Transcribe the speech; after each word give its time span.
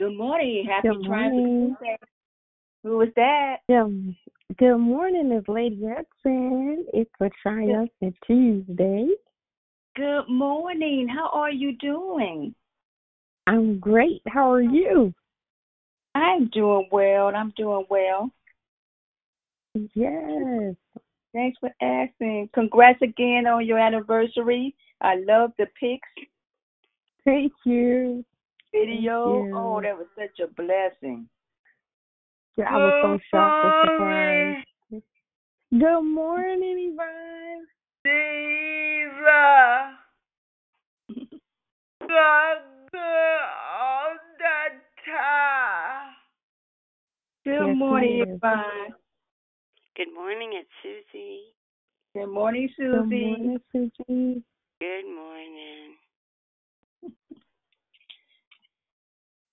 Good 0.00 0.16
morning. 0.16 0.64
Happy 0.66 0.88
Good 0.88 1.06
morning. 1.06 1.76
Tuesday. 1.78 1.98
Who 2.84 3.02
is 3.02 3.10
that? 3.16 3.56
Good, 3.68 4.16
good 4.56 4.78
morning, 4.78 5.30
it's 5.30 5.46
Lady 5.46 5.78
Hudson. 5.86 6.86
It's 6.94 7.10
a 7.20 7.28
triumphant 7.42 8.16
Tuesday. 8.26 9.08
Good 9.96 10.26
morning. 10.26 11.06
How 11.06 11.28
are 11.34 11.50
you 11.50 11.76
doing? 11.76 12.54
I'm 13.46 13.78
great. 13.78 14.22
How 14.26 14.50
are 14.50 14.62
you? 14.62 15.12
I'm 16.14 16.48
doing 16.48 16.88
well. 16.90 17.26
I'm 17.36 17.52
doing 17.54 17.84
well. 17.90 18.30
Yes. 19.74 20.76
Thanks 21.34 21.58
for 21.60 21.70
asking. 21.82 22.48
Congrats 22.54 23.02
again 23.02 23.46
on 23.46 23.66
your 23.66 23.78
anniversary. 23.78 24.74
I 25.02 25.16
love 25.16 25.52
the 25.58 25.66
pics, 25.78 26.08
Thank 27.26 27.52
you. 27.66 28.24
Video. 28.72 29.12
Oh, 29.12 29.46
you. 29.46 29.56
Oh, 29.56 29.80
that 29.82 29.96
was 29.96 30.06
such 30.16 30.40
a 30.40 30.46
blessing. 30.52 31.28
Yeah, 32.56 32.66
I 32.70 32.76
was 32.76 32.94
so 33.02 33.18
shocked 33.30 33.64
and 33.64 33.74
surprised. 33.84 34.66
Good 35.72 36.02
morning, 36.02 36.92
Yvonne. 36.92 37.66
Diva. 38.04 39.96
Good 42.00 42.10
all 42.92 44.16
the 44.38 44.80
time. 45.06 46.14
Good 47.44 47.66
Yes, 47.66 47.76
morning, 47.76 48.20
it 48.20 48.28
is. 48.28 48.36
Yvonne. 48.36 48.94
Good 49.96 50.14
morning, 50.14 50.50
it's 50.54 50.68
Susie. 50.82 51.40
Good 52.14 52.32
morning, 52.32 52.68
Good 52.76 52.90
morning, 52.92 53.60
Susie. 53.72 54.42
Good 54.80 55.06
morning. 55.06 55.96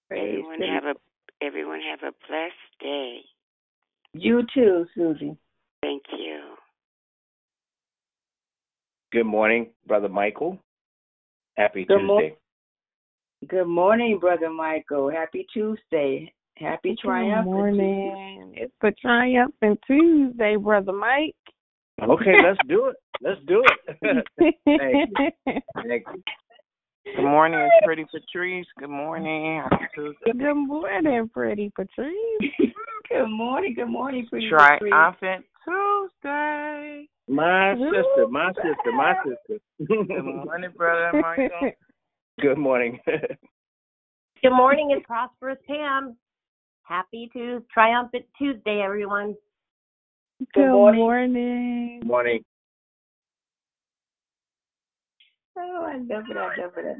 Praise 0.09 0.30
everyone 0.30 0.59
the- 0.59 0.67
have 0.67 0.83
a 0.86 0.95
everyone 1.41 1.81
have 1.81 2.00
a 2.03 2.13
blessed 2.27 2.80
day. 2.80 3.22
You 4.13 4.44
too, 4.53 4.86
Susie. 4.95 5.38
Thank 5.81 6.03
you. 6.11 6.55
Good 9.11 9.25
morning, 9.25 9.72
Brother 9.85 10.09
Michael. 10.09 10.59
Happy 11.55 11.85
Good 11.85 11.97
Tuesday. 12.00 12.05
mor- 12.05 12.38
Good 13.47 13.67
morning, 13.67 14.17
Brother 14.19 14.50
Michael. 14.50 15.09
Happy 15.09 15.45
Tuesday. 15.53 16.33
Happy 16.58 16.89
Good 16.89 17.00
Triumphant 17.00 17.45
morning. 17.45 18.53
It's 18.58 18.73
a 18.81 18.91
triumphant 18.94 19.80
Tuesday, 19.85 20.55
Brother 20.55 20.94
Mike. 20.94 21.35
Okay, 22.02 22.41
let's 22.41 22.59
do 22.67 22.88
it. 22.88 22.95
Let's 23.22 23.39
do 23.45 23.63
it. 23.63 24.25
Thank 24.66 25.09
Thank 25.88 26.08
you. 26.13 26.23
Good 27.16 27.23
morning, 27.23 27.59
it's 27.59 27.86
Pretty 27.86 28.05
Patrice. 28.05 28.66
Good 28.80 28.89
morning. 28.89 29.61
Good 29.95 30.67
morning, 30.67 31.30
pretty 31.33 31.72
Patrice. 31.75 32.13
Good 33.09 33.27
morning. 33.30 33.73
Good 33.75 33.88
morning, 33.88 34.27
pretty 34.30 34.50
Patrice. 34.50 34.80
Triumphant 34.80 35.45
Tuesday. 35.63 37.08
My 37.28 37.75
sister, 37.75 38.28
my 38.30 38.52
sister, 38.53 38.91
my 38.94 39.13
sister. 39.23 39.61
Good 39.88 40.23
morning, 40.25 40.72
brother 40.75 41.22
Michael. 41.22 41.72
Good 42.41 42.58
morning. 42.58 43.00
Good 43.05 44.52
morning 44.52 44.91
and 44.91 45.03
prosperous 45.03 45.58
Pam. 45.67 46.16
Happy 46.83 47.30
to 47.33 47.63
triumphant 47.73 48.25
Tuesday, 48.38 48.81
everyone. 48.83 49.35
Good 50.53 50.72
morning. 50.72 51.00
morning. 51.00 52.02
morning. 52.05 52.44
Oh, 55.58 55.86
I 55.86 55.97
love 55.97 56.25
it. 56.30 56.38
I 56.38 56.61
love 56.61 56.73
it. 56.77 56.97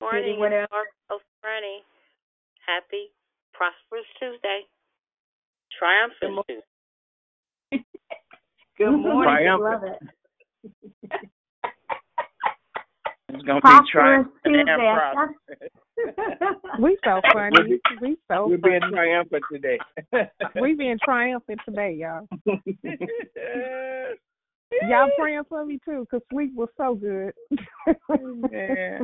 Morning, 0.00 0.24
Anyone 0.24 0.52
else? 0.52 0.68
Marco 0.72 1.22
Franny. 1.44 1.78
Happy, 2.66 3.12
prosperous 3.52 4.06
Tuesday. 4.18 4.62
Triumphant 5.78 6.34
mo- 6.34 6.44
Tuesday. 6.48 7.84
Good 8.78 8.90
morning. 8.90 9.22
Triumphant. 9.24 9.62
Love 9.62 9.84
it. 9.84 9.98
It's 13.32 13.44
gonna 13.44 13.60
be 13.60 13.62
Prosperous 13.62 13.90
triumphant 13.92 14.34
and 14.44 14.66
Tuesday. 14.66 14.88
I 14.88 15.12
prosperous. 15.14 15.36
We 16.80 16.98
so 17.04 17.20
funny. 17.32 17.80
We 18.00 18.16
so 18.28 18.48
We're 18.48 18.58
being 18.58 18.80
triumphant 18.90 19.44
today. 19.52 19.78
We 20.60 20.74
being 20.74 20.98
triumphant 21.04 21.60
today, 21.64 21.92
y'all. 21.92 22.26
Y'all 24.88 25.10
praying 25.18 25.42
for 25.48 25.64
me 25.64 25.78
too, 25.84 26.06
cause 26.10 26.20
sleep 26.32 26.52
was 26.54 26.68
so 26.76 26.94
good. 26.94 27.32
Yeah. 28.52 29.00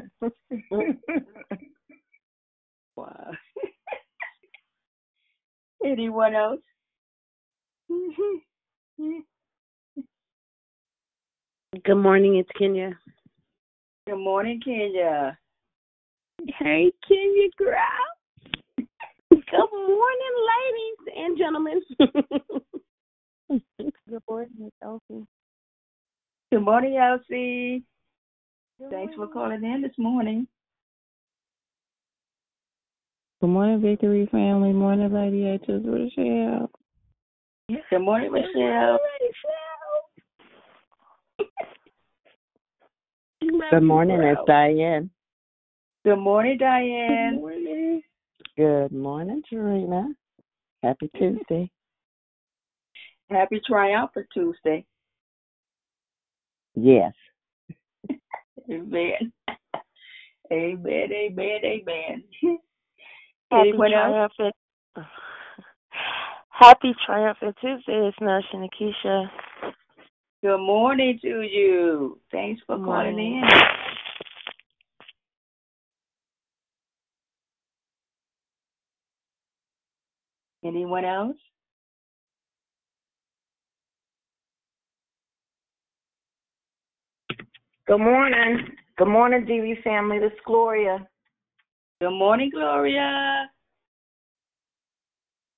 Wow. 2.96 3.32
Anyone 5.84 6.34
else? 6.34 6.60
Good 11.84 11.94
morning, 11.94 12.36
it's 12.36 12.48
Kenya. 12.58 12.98
Good 14.06 14.16
morning, 14.16 14.60
Kenya. 14.64 15.38
hey, 16.58 16.90
Kenya 17.06 17.48
girl. 17.58 17.76
Good 19.30 19.70
morning, 19.72 20.34
ladies 20.52 20.98
and 21.16 21.38
gentlemen. 21.38 21.82
Good 24.08 24.22
morning, 24.28 24.70
Elsie. 24.82 25.26
Good 26.52 26.60
morning, 26.60 26.96
Elsie. 26.96 27.82
Thanks 28.90 29.14
for 29.16 29.26
calling 29.26 29.64
in 29.64 29.82
this 29.82 29.98
morning. 29.98 30.46
Good 33.40 33.48
morning, 33.48 33.80
Victory 33.80 34.28
family. 34.30 34.72
Morning, 34.72 35.12
Lady 35.12 35.44
H's 35.44 35.84
Rochelle. 35.84 36.70
Good 37.90 37.98
morning, 37.98 38.32
Michelle. 38.32 38.98
Good 43.70 43.82
morning, 43.82 44.20
it's 44.22 44.40
Diane. 44.46 45.10
Good 46.04 46.16
morning, 46.16 46.58
Diane. 46.58 47.32
Good 47.32 47.40
morning. 47.40 48.02
Good 48.56 48.92
morning, 48.92 49.42
Tarina. 49.52 50.06
Happy 50.84 51.10
Tuesday. 51.18 51.68
Happy 53.30 53.60
Triumphant 53.66 54.26
Tuesday. 54.32 54.86
Yes. 56.76 57.12
Amen. 58.70 59.32
Amen. 60.52 61.08
Amen. 61.12 61.60
Amen. 61.64 62.24
Happy 63.50 63.68
Anyone 63.68 63.92
else? 63.92 64.30
triumphant. 64.38 64.54
Happy 66.50 66.94
triumphant 67.04 67.56
Tuesday. 67.60 68.08
It's 68.08 68.18
Nush 68.18 68.42
and 68.52 68.68
Akeisha. 68.70 69.26
Good 70.42 70.58
morning 70.58 71.18
to 71.22 71.40
you. 71.42 72.20
Thanks 72.30 72.60
for 72.66 72.76
Good 72.76 72.84
calling 72.84 73.18
in. 73.18 73.42
Anyone 80.64 81.04
else? 81.04 81.36
Good 87.86 87.98
morning. 87.98 88.66
Good 88.98 89.06
morning, 89.06 89.46
DV 89.46 89.80
family. 89.84 90.18
This 90.18 90.32
is 90.32 90.38
Gloria. 90.44 91.06
Good 92.00 92.18
morning, 92.18 92.50
Gloria. 92.52 93.48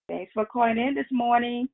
Thanks 0.08 0.30
for 0.34 0.44
calling 0.44 0.76
in 0.76 0.94
this 0.94 1.06
morning. 1.10 1.70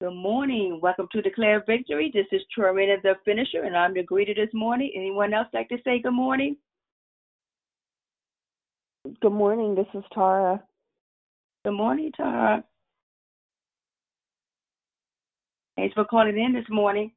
Good 0.00 0.10
morning. 0.10 0.80
Welcome 0.82 1.06
to 1.12 1.22
Declare 1.22 1.62
Victory. 1.68 2.10
This 2.12 2.26
is 2.32 2.42
Torina 2.56 3.00
the 3.00 3.14
Finisher, 3.24 3.62
and 3.62 3.76
I'm 3.76 3.94
the 3.94 4.02
greeter 4.02 4.34
this 4.34 4.52
morning. 4.52 4.90
Anyone 4.96 5.32
else 5.32 5.46
like 5.54 5.68
to 5.68 5.76
say 5.84 6.00
good 6.00 6.10
morning? 6.10 6.56
Good 9.22 9.32
morning, 9.32 9.76
this 9.76 9.86
is 9.94 10.02
Tara. 10.12 10.60
Good 11.64 11.74
morning, 11.74 12.10
Tara. 12.16 12.64
Thanks 15.78 15.94
for 15.94 16.04
calling 16.04 16.36
in 16.36 16.52
this 16.54 16.68
morning. 16.68 17.12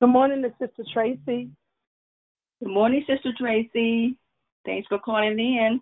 Good 0.00 0.10
morning, 0.10 0.44
Sister 0.60 0.84
Tracy. 0.94 1.50
Good 2.62 2.72
morning, 2.72 3.04
Sister 3.04 3.32
Tracy. 3.36 4.16
Thanks 4.64 4.86
for 4.86 5.00
calling 5.00 5.36
in. 5.36 5.80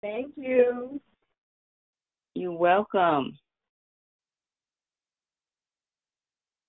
Thank 0.00 0.32
you. 0.36 1.00
You're 2.36 2.52
welcome. 2.52 3.36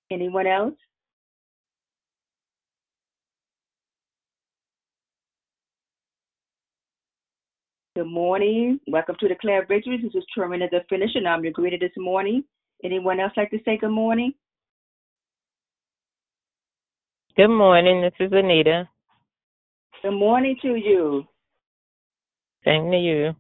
Anyone 0.10 0.48
else? 0.48 0.74
Good 7.96 8.08
morning. 8.08 8.80
Welcome 8.88 9.18
to 9.20 9.28
Declare 9.28 9.68
Victory. 9.68 10.02
This 10.02 10.16
is 10.16 10.26
Termina 10.36 10.72
the 10.72 10.80
Finisher, 10.90 11.20
and 11.20 11.28
I'm 11.28 11.44
your 11.44 11.54
greeter 11.54 11.80
this 11.80 11.92
morning. 11.98 12.44
Anyone 12.86 13.20
else 13.20 13.34
like 13.36 13.50
to 13.50 13.58
say 13.66 13.78
good 13.78 13.90
morning? 13.90 14.32
Good 17.36 17.48
morning. 17.48 18.04
This 18.04 18.14
is 18.20 18.32
Anita. 18.32 18.88
Good 20.04 20.12
morning 20.12 20.56
to 20.62 20.76
you. 20.76 21.24
Same 22.64 22.92
to 22.92 22.98
you. 22.98 23.34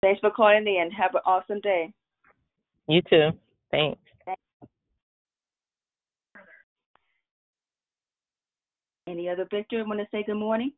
Thanks 0.00 0.20
for 0.20 0.30
calling 0.30 0.64
in. 0.64 0.92
Have 0.92 1.16
an 1.16 1.22
awesome 1.26 1.58
day. 1.60 1.92
You 2.86 3.02
too. 3.02 3.30
Thanks. 3.72 3.98
Any 9.08 9.28
other 9.28 9.48
Victor 9.50 9.84
want 9.84 9.98
to 9.98 10.06
say 10.12 10.22
good 10.24 10.36
morning? 10.36 10.70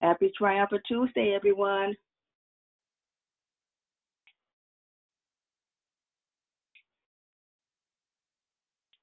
Happy 0.00 0.30
Triumphant 0.36 0.82
Tuesday, 0.86 1.34
everyone. 1.34 1.94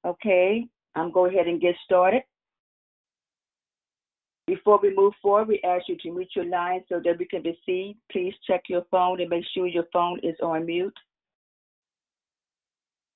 Okay, 0.05 0.65
I'm 0.95 1.11
going 1.11 1.33
ahead 1.33 1.47
and 1.47 1.59
get 1.59 1.75
started. 1.83 2.21
Before 4.47 4.79
we 4.81 4.95
move 4.95 5.13
forward, 5.21 5.47
we 5.47 5.59
ask 5.65 5.89
you 5.89 5.97
to 5.97 6.11
mute 6.11 6.29
your 6.35 6.45
line 6.45 6.81
so 6.87 7.01
that 7.03 7.17
we 7.17 7.25
can 7.25 7.41
receive. 7.41 7.95
Please 8.11 8.33
check 8.47 8.61
your 8.69 8.83
phone 8.91 9.19
and 9.19 9.29
make 9.29 9.43
sure 9.53 9.65
your 9.65 9.87
phone 9.91 10.19
is 10.21 10.35
on 10.41 10.67
mute. 10.67 10.97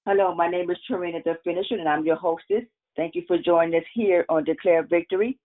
Hello, 0.08 0.34
my 0.34 0.50
name 0.50 0.72
is 0.72 0.78
Tarina 0.90 1.24
the 1.24 1.38
Finisher, 1.44 1.76
and 1.76 1.88
I'm 1.88 2.04
your 2.04 2.16
hostess. 2.16 2.64
Thank 2.96 3.14
you 3.14 3.24
for 3.28 3.38
joining 3.38 3.80
us 3.80 3.86
here 3.94 4.26
on 4.28 4.44
Declare 4.44 4.88
Victory. 4.88 5.38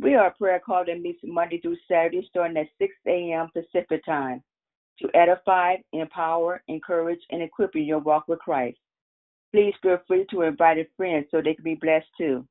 We 0.00 0.14
are 0.14 0.26
a 0.26 0.34
prayer 0.34 0.60
call 0.64 0.84
that 0.86 1.00
meets 1.00 1.20
Monday 1.22 1.60
through 1.60 1.76
Saturday, 1.88 2.26
starting 2.28 2.56
at 2.56 2.68
6 2.78 2.94
a.m. 3.06 3.48
Pacific 3.52 4.04
time, 4.04 4.42
to 5.00 5.08
edify, 5.14 5.76
empower, 5.92 6.62
encourage, 6.68 7.20
and 7.30 7.42
equip 7.42 7.76
in 7.76 7.84
your 7.84 8.00
walk 8.00 8.26
with 8.28 8.38
Christ. 8.40 8.78
Please 9.52 9.74
feel 9.82 9.98
free 10.08 10.26
to 10.30 10.42
invite 10.42 10.78
a 10.78 10.86
friend 10.96 11.24
so 11.30 11.40
they 11.40 11.54
can 11.54 11.64
be 11.64 11.74
blessed 11.74 12.06
too. 12.16 12.46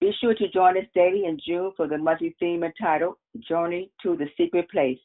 Be 0.00 0.12
sure 0.20 0.34
to 0.34 0.48
join 0.48 0.78
us 0.78 0.84
daily 0.94 1.26
in 1.26 1.38
June 1.46 1.72
for 1.76 1.86
the 1.86 1.98
monthly 1.98 2.34
theme 2.40 2.64
entitled 2.64 3.16
Journey 3.46 3.90
to 4.02 4.16
the 4.16 4.26
Secret 4.36 4.68
Place. 4.70 4.98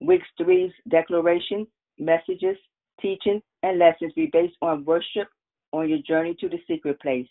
Week 0.00 0.22
three's 0.38 0.72
declarations, 0.88 1.66
messages, 1.98 2.56
teachings, 3.00 3.42
and 3.62 3.78
lessons 3.78 4.12
be 4.14 4.30
based 4.32 4.56
on 4.62 4.84
worship 4.84 5.28
on 5.72 5.88
your 5.88 5.98
journey 5.98 6.34
to 6.40 6.48
the 6.48 6.58
secret 6.66 7.00
place. 7.00 7.28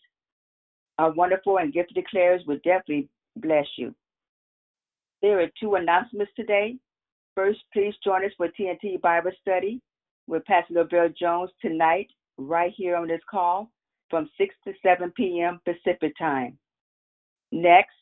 Our 0.99 1.11
wonderful 1.11 1.59
and 1.59 1.71
gifted 1.71 1.95
declares 1.95 2.43
will 2.45 2.57
definitely 2.57 3.07
bless 3.37 3.65
you. 3.77 3.95
There 5.21 5.39
are 5.39 5.47
two 5.57 5.75
announcements 5.75 6.33
today. 6.35 6.75
First, 7.35 7.59
please 7.71 7.93
join 8.03 8.25
us 8.25 8.31
for 8.35 8.49
TNT 8.49 8.99
Bible 8.99 9.31
Study 9.41 9.79
with 10.27 10.43
Pastor 10.43 10.73
Lavelle 10.73 11.07
Jones 11.17 11.51
tonight, 11.61 12.09
right 12.37 12.73
here 12.75 12.97
on 12.97 13.07
this 13.07 13.21
call, 13.31 13.71
from 14.09 14.29
6 14.37 14.53
to 14.65 14.73
7 14.83 15.13
p.m. 15.15 15.61
Pacific 15.63 16.11
Time. 16.17 16.57
Next, 17.53 17.95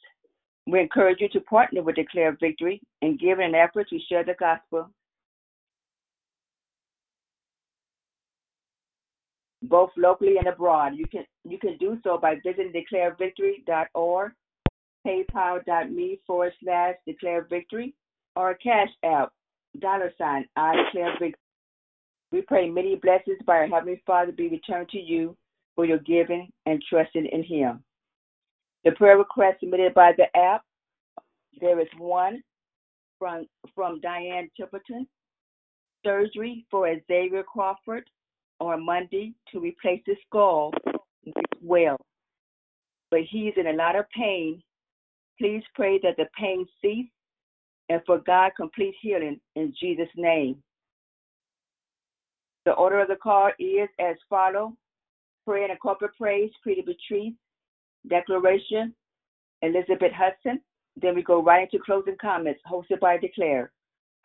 we 0.66 0.80
encourage 0.80 1.22
you 1.22 1.30
to 1.30 1.42
partner 1.42 1.84
with 1.84 1.98
Declare 1.98 2.38
Victory 2.40 2.82
and 3.04 3.20
give 3.20 3.38
an 3.38 3.54
effort 3.54 3.90
to 3.90 4.00
share 4.10 4.24
the 4.24 4.34
gospel 4.40 4.90
both 9.64 9.90
locally 9.98 10.38
and 10.38 10.48
abroad. 10.48 10.94
You 10.96 11.08
can 11.08 11.26
you 11.44 11.58
can 11.58 11.78
do 11.78 11.98
so 12.04 12.18
by 12.18 12.36
visiting 12.46 12.74
declarevictory.org, 12.74 14.32
paypal.me 15.06 16.20
forward 16.28 16.54
slash 16.64 16.96
declare 17.06 17.48
victory, 17.50 17.94
or 18.36 18.54
cash 18.56 18.90
app 19.04 19.32
dollar 19.80 20.12
sign 20.18 20.46
I 20.56 20.76
declare 20.76 21.12
victory. 21.14 21.36
We 22.32 22.42
pray 22.42 22.70
many 22.70 22.96
blessings 22.96 23.38
by 23.46 23.58
our 23.58 23.68
Heavenly 23.68 24.02
Father 24.06 24.32
be 24.32 24.50
returned 24.50 24.90
to 24.90 25.00
you 25.00 25.36
for 25.76 25.86
your 25.86 26.00
giving 26.00 26.50
and 26.66 26.84
trusting 26.90 27.26
in 27.26 27.44
Him. 27.44 27.84
The 28.84 28.92
prayer 28.92 29.18
request 29.18 29.60
submitted 29.60 29.94
by 29.94 30.12
the 30.18 30.26
app, 30.38 30.64
there 31.60 31.80
is 31.80 31.88
one 31.98 32.44
from 33.18 33.48
from 33.74 34.00
Diane 34.02 34.50
Tipperton, 34.60 35.08
surgery 36.06 36.66
for 36.70 36.94
Xavier 37.08 37.44
Crawford 37.44 38.08
on 38.60 38.86
Monday 38.86 39.34
to 39.52 39.60
replace 39.60 40.02
his 40.06 40.18
skull 40.28 40.72
well. 41.62 41.98
But 43.12 43.22
he's 43.30 43.54
in 43.58 43.68
a 43.68 43.74
lot 43.74 43.96
of 43.96 44.06
pain. 44.16 44.62
Please 45.40 45.64
pray 45.76 46.00
that 46.04 46.18
the 46.18 46.26
pain 46.38 46.66
cease 46.82 47.10
and 47.90 48.02
for 48.06 48.20
God 48.20 48.52
complete 48.58 48.96
healing 49.02 49.40
in 49.56 49.74
Jesus' 49.80 50.10
name. 50.16 50.62
The 52.66 52.74
order 52.74 53.00
of 53.00 53.08
the 53.08 53.16
call 53.16 53.52
is 53.60 53.88
as 54.00 54.16
follow. 54.30 54.74
Prayer 55.46 55.70
and 55.70 55.80
corporate 55.80 56.12
praise, 56.18 56.52
Pretty 56.62 56.82
Patrice. 56.82 57.34
Declaration, 58.10 58.94
Elizabeth 59.62 60.12
Hudson. 60.14 60.60
Then 61.02 61.16
we 61.16 61.24
go 61.24 61.42
right 61.42 61.70
into 61.72 61.84
closing 61.84 62.18
comments, 62.20 62.60
hosted 62.70 63.00
by 63.00 63.18
Declare. 63.18 63.72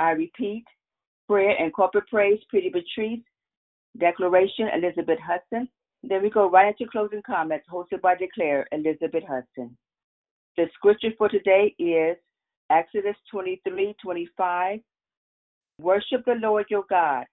I 0.00 0.10
repeat, 0.10 0.64
prayer 1.28 1.54
and 1.56 1.72
corporate 1.72 2.08
praise, 2.08 2.40
Pretty 2.48 2.70
Patrice. 2.70 3.20
Declaration, 3.98 4.68
Elizabeth 4.74 5.18
Hudson. 5.20 5.68
Then 6.02 6.22
we 6.22 6.30
go 6.30 6.50
right 6.50 6.74
into 6.78 6.90
closing 6.90 7.22
comments, 7.24 7.66
hosted 7.70 8.00
by 8.00 8.16
Declare, 8.16 8.66
Elizabeth 8.72 9.24
Hudson. 9.28 9.76
The 10.56 10.66
scripture 10.74 11.10
for 11.16 11.28
today 11.28 11.74
is 11.78 12.16
Exodus 12.70 13.16
23 13.30 13.94
25. 14.02 14.80
Worship 15.78 16.24
the 16.26 16.34
Lord 16.34 16.66
your 16.70 16.84
God, 16.88 17.24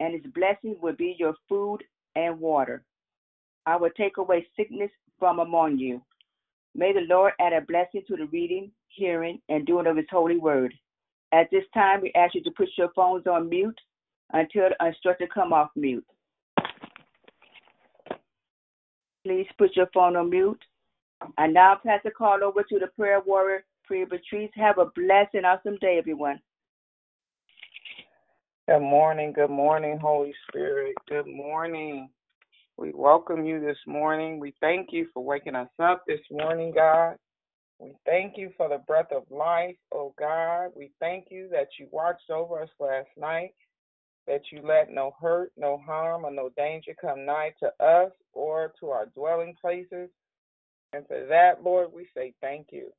and 0.00 0.14
his 0.14 0.32
blessing 0.32 0.76
will 0.80 0.94
be 0.94 1.16
your 1.18 1.34
food 1.48 1.78
and 2.14 2.38
water. 2.40 2.84
I 3.66 3.76
will 3.76 3.90
take 3.96 4.16
away 4.18 4.46
sickness 4.56 4.90
from 5.18 5.40
among 5.40 5.78
you. 5.78 6.02
May 6.74 6.92
the 6.92 7.06
Lord 7.08 7.32
add 7.40 7.52
a 7.52 7.62
blessing 7.62 8.02
to 8.08 8.16
the 8.16 8.26
reading, 8.26 8.70
hearing, 8.88 9.40
and 9.48 9.66
doing 9.66 9.86
of 9.86 9.96
his 9.96 10.06
holy 10.10 10.36
word. 10.36 10.74
At 11.32 11.50
this 11.50 11.64
time, 11.74 12.00
we 12.02 12.12
ask 12.14 12.34
you 12.34 12.42
to 12.44 12.50
put 12.52 12.68
your 12.76 12.90
phones 12.94 13.26
on 13.26 13.48
mute 13.48 13.78
until 14.32 14.68
the 14.68 14.86
instructor 14.86 15.26
come 15.32 15.52
off 15.52 15.70
mute. 15.76 16.06
Please 19.24 19.46
put 19.58 19.74
your 19.76 19.88
phone 19.92 20.16
on 20.16 20.30
mute. 20.30 20.62
I 21.38 21.46
now 21.46 21.78
pass 21.84 22.00
the 22.04 22.10
call 22.10 22.44
over 22.44 22.62
to 22.62 22.78
the 22.78 22.88
prayer 22.88 23.20
warrior, 23.24 23.64
Pretty 23.84 24.04
Patrice. 24.04 24.50
Have 24.54 24.78
a 24.78 24.86
blessed 24.94 25.34
and 25.34 25.46
awesome 25.46 25.76
day, 25.80 25.96
everyone. 25.98 26.40
Good 28.68 28.80
morning, 28.80 29.32
good 29.32 29.50
morning, 29.50 29.98
Holy 30.00 30.34
Spirit. 30.48 30.94
Good 31.08 31.26
morning. 31.26 32.10
We 32.76 32.92
welcome 32.94 33.46
you 33.46 33.60
this 33.60 33.78
morning. 33.86 34.38
We 34.38 34.54
thank 34.60 34.88
you 34.92 35.06
for 35.14 35.24
waking 35.24 35.54
us 35.54 35.68
up 35.78 36.04
this 36.06 36.20
morning, 36.30 36.72
God. 36.74 37.16
We 37.78 37.94
thank 38.04 38.36
you 38.36 38.50
for 38.56 38.68
the 38.68 38.78
breath 38.86 39.12
of 39.12 39.22
life, 39.30 39.76
oh 39.92 40.14
God. 40.18 40.70
We 40.76 40.92
thank 40.98 41.26
you 41.30 41.48
that 41.52 41.68
you 41.78 41.88
watched 41.90 42.30
over 42.30 42.62
us 42.62 42.68
last 42.80 43.08
night, 43.16 43.54
that 44.26 44.42
you 44.50 44.60
let 44.62 44.90
no 44.90 45.14
hurt, 45.20 45.52
no 45.56 45.78
harm, 45.78 46.24
or 46.24 46.30
no 46.32 46.50
danger 46.56 46.94
come 47.00 47.24
nigh 47.24 47.52
to 47.60 47.66
us 47.84 48.12
or 48.32 48.72
to 48.80 48.90
our 48.90 49.06
dwelling 49.06 49.54
places. 49.60 50.10
And 50.92 51.06
for 51.06 51.26
that, 51.28 51.62
Lord, 51.62 51.88
we 51.94 52.08
say 52.14 52.34
thank 52.40 52.68
you. 52.72 52.90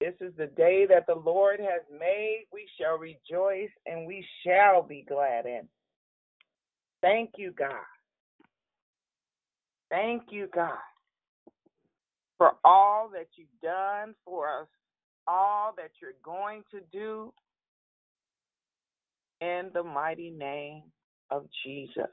This 0.00 0.14
is 0.20 0.32
the 0.36 0.48
day 0.48 0.86
that 0.88 1.06
the 1.06 1.14
Lord 1.14 1.60
has 1.60 1.82
made. 1.90 2.46
We 2.52 2.66
shall 2.80 2.98
rejoice 2.98 3.70
and 3.86 4.06
we 4.06 4.26
shall 4.44 4.82
be 4.82 5.04
glad 5.08 5.46
in. 5.46 5.68
Thank 7.02 7.32
you, 7.36 7.52
God. 7.52 7.86
Thank 9.90 10.24
you, 10.30 10.48
God, 10.54 10.78
for 12.38 12.52
all 12.64 13.10
that 13.12 13.26
you've 13.36 13.48
done 13.62 14.14
for 14.24 14.48
us, 14.62 14.68
all 15.26 15.72
that 15.76 15.90
you're 16.00 16.12
going 16.24 16.62
to 16.70 16.80
do 16.90 17.32
in 19.42 19.70
the 19.74 19.82
mighty 19.82 20.30
name 20.30 20.84
of 21.30 21.46
Jesus. 21.64 22.10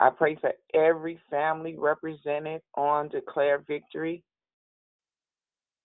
I 0.00 0.08
pray 0.10 0.36
for 0.40 0.52
every 0.72 1.20
family 1.30 1.76
represented 1.78 2.62
on 2.74 3.08
Declare 3.10 3.64
Victory. 3.68 4.24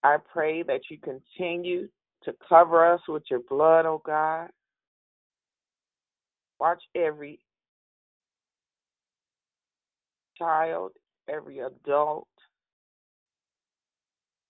I 0.03 0.18
pray 0.32 0.63
that 0.63 0.82
you 0.89 0.98
continue 1.00 1.89
to 2.24 2.34
cover 2.48 2.91
us 2.94 3.01
with 3.10 3.24
your 3.29 3.41
blood, 3.50 3.86
oh 3.86 4.01
God. 4.06 4.50
Watch 6.60 6.82
every 6.96 7.39
child, 10.38 10.91
every 11.29 11.60
adult, 11.60 12.27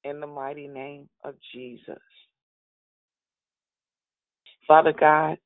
in 0.03 0.19
the 0.19 0.27
mighty 0.27 0.67
name 0.67 1.09
of 1.23 1.35
Jesus. 1.53 1.99
Father 4.69 4.93
God, 4.93 5.39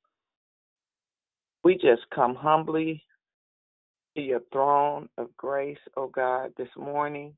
we 1.64 1.76
just 1.76 2.02
come 2.14 2.36
humbly 2.36 3.02
to 4.18 4.22
your 4.22 4.42
throne 4.52 5.08
of 5.18 5.30
grace, 5.38 5.78
oh 5.96 6.08
God, 6.08 6.52
this 6.58 6.68
morning. 6.78 7.34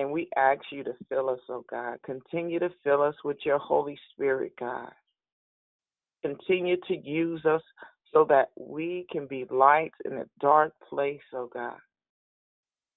And 0.00 0.10
we 0.10 0.28
ask 0.36 0.60
you 0.72 0.82
to 0.82 0.94
fill 1.08 1.30
us, 1.30 1.38
oh 1.48 1.64
God. 1.70 1.98
Continue 2.04 2.58
to 2.58 2.70
fill 2.82 3.00
us 3.00 3.14
with 3.24 3.36
your 3.44 3.60
Holy 3.60 3.96
Spirit, 4.12 4.54
God. 4.58 4.90
Continue 6.22 6.78
to 6.88 6.96
use 6.96 7.46
us 7.46 7.62
so 8.12 8.26
that 8.28 8.50
we 8.58 9.06
can 9.08 9.28
be 9.28 9.46
lights 9.52 9.98
in 10.04 10.14
a 10.14 10.26
dark 10.40 10.72
place, 10.90 11.20
oh 11.32 11.48
God. 11.54 11.78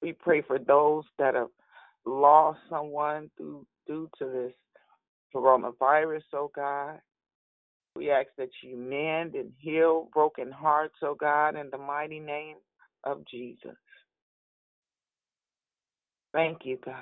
We 0.02 0.14
pray 0.14 0.42
for 0.42 0.58
those 0.58 1.04
that 1.20 1.36
have 1.36 1.50
lost 2.04 2.62
someone 2.68 3.30
due, 3.38 3.64
due 3.86 4.10
to 4.18 4.26
this 4.26 4.54
coronavirus, 5.36 6.24
oh 6.34 6.51
God. 6.56 7.00
We 7.96 8.12
ask 8.12 8.27
that 8.38 8.50
you 8.62 8.77
mend 8.77 9.36
and 9.36 9.51
heal 9.60 10.10
broken 10.13 10.51
hearts, 10.51 10.96
oh 11.01 11.15
God, 11.15 11.56
in 11.56 11.70
the 11.72 11.77
mighty 11.77 12.20
name 12.20 12.58
of 13.04 13.25
Jesus. 13.30 13.75
Thank 16.34 16.60
you, 16.65 16.77
God. 16.84 16.96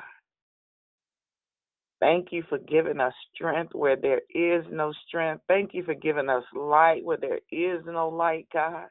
Thank 1.99 2.27
you 2.31 2.43
for 2.49 2.57
giving 2.57 2.99
us 2.99 3.13
strength 3.33 3.73
where 3.73 3.95
there 3.95 4.21
is 4.29 4.65
no 4.71 4.93
strength. 5.07 5.43
Thank 5.47 5.73
you 5.73 5.83
for 5.83 5.93
giving 5.93 6.29
us 6.29 6.43
light 6.53 7.03
where 7.03 7.17
there 7.17 7.39
is 7.51 7.81
no 7.85 8.09
light, 8.09 8.47
God. 8.53 8.87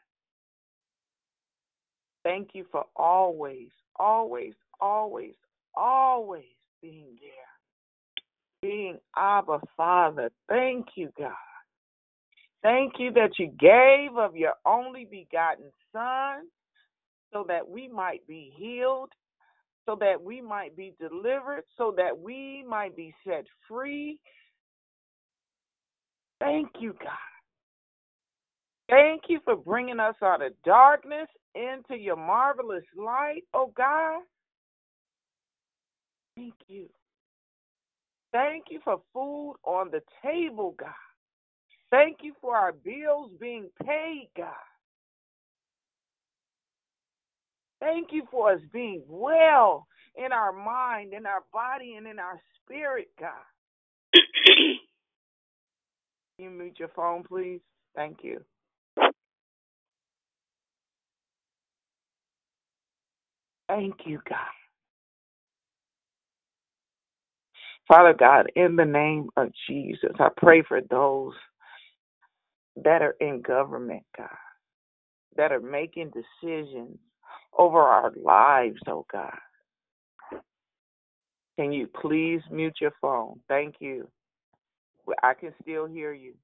Thank 2.25 2.51
you 2.55 2.65
for 2.73 2.85
always, 2.97 3.69
always, 3.97 4.55
always, 4.81 5.35
always 5.75 6.45
being 6.81 7.17
there. 7.21 7.62
Being 8.63 8.99
Abba 9.17 9.61
Father. 9.77 10.31
Thank 10.49 10.87
you, 10.95 11.11
God. 11.19 11.33
Thank 12.63 12.95
you 12.99 13.13
that 13.13 13.39
you 13.39 13.49
gave 13.59 14.17
of 14.17 14.37
your 14.37 14.55
only 14.65 15.05
begotten 15.05 15.73
Son 15.93 16.47
so 17.33 17.45
that 17.49 17.69
we 17.69 17.89
might 17.89 18.27
be 18.29 18.53
healed, 18.57 19.11
so 19.85 19.97
that 20.01 20.23
we 20.23 20.41
might 20.41 20.77
be 20.77 20.95
delivered, 21.01 21.65
so 21.77 21.93
that 21.97 22.17
we 22.17 22.65
might 22.69 22.95
be 22.95 23.13
set 23.27 23.45
free. 23.69 24.19
Thank 26.41 26.69
you, 26.79 26.93
God. 26.93 27.19
Thank 28.89 29.23
you 29.29 29.41
for 29.45 29.57
bringing 29.57 29.99
us 30.01 30.17
out 30.23 30.43
of 30.43 30.53
darkness 30.65 31.29
into 31.55 32.01
your 32.01 32.17
marvelous 32.17 32.85
light, 32.97 33.43
oh 33.55 33.73
God. 33.77 34.21
Thank 36.37 36.55
you. 36.69 36.89
Thank 38.33 38.67
you 38.71 38.81
for 38.85 39.03
food 39.13 39.57
on 39.65 39.91
the 39.91 40.03
table, 40.25 40.75
God. 40.79 40.89
Thank 41.91 42.19
you 42.23 42.35
for 42.41 42.57
our 42.57 42.73
bills 42.73 43.31
being 43.41 43.71
paid, 43.85 44.31
God. 44.37 44.55
Thank 47.81 48.09
you 48.13 48.25
for 48.31 48.53
us 48.53 48.61
being 48.73 49.03
well 49.09 49.87
in 50.17 50.33
our 50.33 50.53
mind, 50.53 51.15
in 51.15 51.27
our 51.27 51.43
body, 51.53 51.95
and 51.97 52.07
in 52.07 52.19
our 52.19 52.41
spirit, 52.65 53.09
God. 53.21 53.31
Can 54.15 54.77
you 56.39 56.51
mute 56.51 56.77
your 56.79 56.91
phone, 56.97 57.25
please? 57.25 57.61
Thank 57.97 58.19
you. 58.23 58.41
Thank 63.69 63.95
you, 64.07 64.21
God. 64.29 64.62
Father 67.89 68.15
God, 68.19 68.51
in 68.57 68.77
the 68.77 68.85
name 68.85 69.29
of 69.37 69.51
Jesus, 69.69 70.13
I 70.19 70.29
pray 70.37 70.63
for 70.63 70.81
those 70.81 71.35
that 72.77 73.03
are 73.03 73.17
in 73.21 73.43
government, 73.43 74.05
God, 74.17 74.29
that 75.37 75.53
are 75.53 75.61
making 75.61 76.11
decisions 76.11 76.99
over 77.57 77.81
our 77.81 78.13
lives, 78.17 78.81
oh 78.87 79.05
God. 79.13 79.37
Can 81.59 81.73
you 81.73 81.87
please 81.87 82.41
mute 82.51 82.77
your 82.81 82.95
phone? 83.01 83.41
Thank 83.49 83.77
you. 83.81 84.09
I 85.23 85.35
can 85.35 85.53
still 85.61 85.87
hear 85.87 86.13
you. 86.13 86.35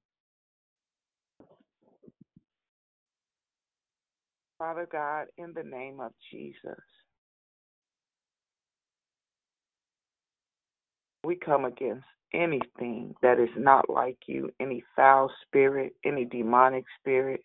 Father 4.59 4.87
God, 4.91 5.27
in 5.37 5.53
the 5.53 5.63
name 5.63 5.99
of 5.99 6.11
Jesus, 6.31 6.79
we 11.23 11.35
come 11.35 11.65
against 11.65 12.05
anything 12.33 13.15
that 13.21 13.39
is 13.39 13.49
not 13.57 13.89
like 13.89 14.17
you, 14.27 14.49
any 14.59 14.83
foul 14.95 15.31
spirit, 15.45 15.93
any 16.05 16.25
demonic 16.25 16.85
spirit, 16.99 17.41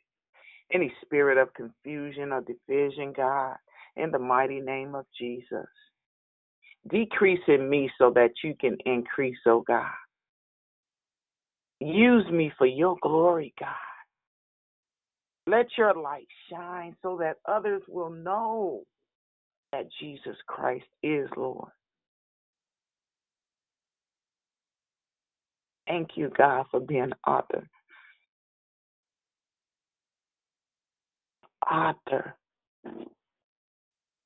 any 0.72 0.92
spirit 1.02 1.38
of 1.38 1.54
confusion 1.54 2.32
or 2.32 2.42
division, 2.42 3.12
God, 3.16 3.56
in 3.96 4.10
the 4.10 4.18
mighty 4.18 4.60
name 4.60 4.94
of 4.94 5.06
Jesus. 5.18 5.66
Decrease 6.90 7.40
in 7.48 7.68
me 7.68 7.90
so 7.98 8.10
that 8.14 8.32
you 8.42 8.54
can 8.60 8.76
increase, 8.84 9.38
oh 9.46 9.64
God. 9.66 9.90
Use 11.80 12.26
me 12.30 12.52
for 12.56 12.66
your 12.66 12.96
glory, 13.02 13.54
God. 13.58 13.74
Let 15.46 15.66
your 15.76 15.94
light 15.94 16.28
shine 16.50 16.96
so 17.02 17.18
that 17.20 17.36
others 17.46 17.82
will 17.88 18.10
know 18.10 18.82
that 19.72 19.86
Jesus 20.00 20.36
Christ 20.46 20.86
is 21.02 21.28
Lord. 21.36 21.70
Thank 25.88 26.10
you, 26.16 26.30
God, 26.36 26.66
for 26.70 26.80
being 26.80 27.12
author. 27.26 27.68
Author. 31.70 32.36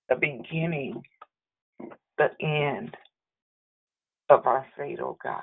The 0.08 0.16
beginning, 0.16 1.02
the 2.18 2.28
end 2.42 2.96
of 4.30 4.46
our 4.46 4.66
fate, 4.76 5.00
oh 5.00 5.18
God. 5.22 5.42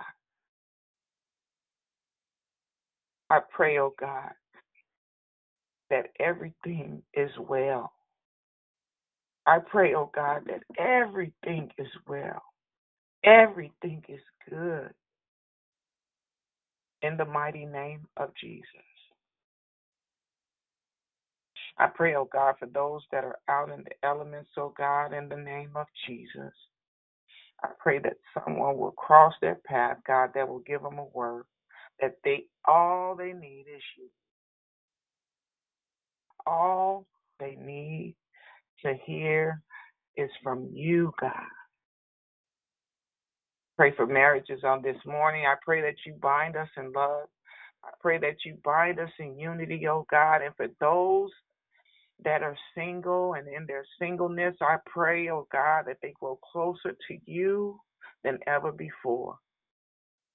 I 3.29 3.39
pray, 3.55 3.79
oh 3.79 3.93
God, 3.99 4.31
that 5.89 6.07
everything 6.19 7.03
is 7.13 7.31
well. 7.49 7.91
I 9.47 9.59
pray, 9.59 9.95
oh 9.95 10.11
God, 10.15 10.43
that 10.47 10.63
everything 10.79 11.71
is 11.77 11.87
well. 12.07 12.43
Everything 13.25 14.03
is 14.09 14.21
good. 14.49 14.91
In 17.03 17.17
the 17.17 17.25
mighty 17.25 17.65
name 17.65 18.07
of 18.17 18.31
Jesus. 18.41 18.65
I 21.79 21.87
pray, 21.87 22.15
oh 22.15 22.29
God, 22.31 22.55
for 22.59 22.67
those 22.67 23.01
that 23.11 23.23
are 23.25 23.39
out 23.49 23.71
in 23.71 23.83
the 23.85 24.07
elements, 24.07 24.51
oh 24.57 24.73
God, 24.77 25.13
in 25.13 25.29
the 25.29 25.37
name 25.37 25.71
of 25.75 25.87
Jesus. 26.07 26.53
I 27.63 27.69
pray 27.79 27.99
that 27.99 28.17
someone 28.33 28.77
will 28.77 28.91
cross 28.91 29.33
their 29.41 29.59
path, 29.65 29.97
God, 30.07 30.31
that 30.35 30.47
will 30.49 30.59
give 30.67 30.81
them 30.83 30.99
a 30.99 31.05
word 31.05 31.45
that 32.01 32.17
they 32.23 32.45
all 32.67 33.15
they 33.15 33.33
need 33.33 33.65
is 33.75 33.83
you. 33.97 34.09
All 36.47 37.07
they 37.39 37.55
need 37.61 38.15
to 38.85 38.95
hear 39.05 39.61
is 40.17 40.29
from 40.43 40.69
you, 40.73 41.13
God. 41.21 41.31
Pray 43.77 43.93
for 43.95 44.07
marriages 44.07 44.61
on 44.63 44.81
this 44.81 44.97
morning. 45.05 45.45
I 45.45 45.55
pray 45.63 45.81
that 45.81 45.95
you 46.05 46.13
bind 46.21 46.55
us 46.55 46.69
in 46.77 46.93
love. 46.93 47.27
I 47.83 47.89
pray 48.01 48.19
that 48.19 48.37
you 48.45 48.57
bind 48.63 48.99
us 48.99 49.09
in 49.19 49.37
unity, 49.39 49.87
oh 49.87 50.05
God. 50.09 50.41
And 50.43 50.55
for 50.55 50.67
those 50.79 51.31
that 52.23 52.43
are 52.43 52.57
single 52.75 53.33
and 53.33 53.47
in 53.47 53.65
their 53.67 53.85
singleness, 53.99 54.55
I 54.61 54.77
pray, 54.85 55.29
oh 55.29 55.47
God, 55.51 55.85
that 55.87 55.97
they 56.01 56.13
grow 56.19 56.39
closer 56.51 56.91
to 56.93 57.17
you 57.25 57.79
than 58.23 58.39
ever 58.47 58.71
before. 58.71 59.37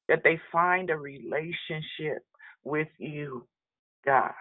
That 0.09 0.23
they 0.25 0.41
find 0.53 0.91
a 0.91 0.97
relationship 0.97 2.25
with 2.65 2.89
you, 2.99 3.47
God. 4.07 4.33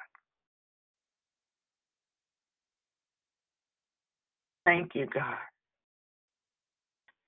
Thank 4.66 4.96
you, 4.96 5.08
God. 5.14 5.38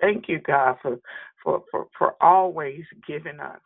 Thank 0.01 0.29
you, 0.29 0.39
God, 0.41 0.77
for, 0.83 0.99
for, 1.43 1.63
for, 1.71 1.87
for 1.97 2.15
always 2.21 2.83
giving 3.07 3.39
us 3.41 3.61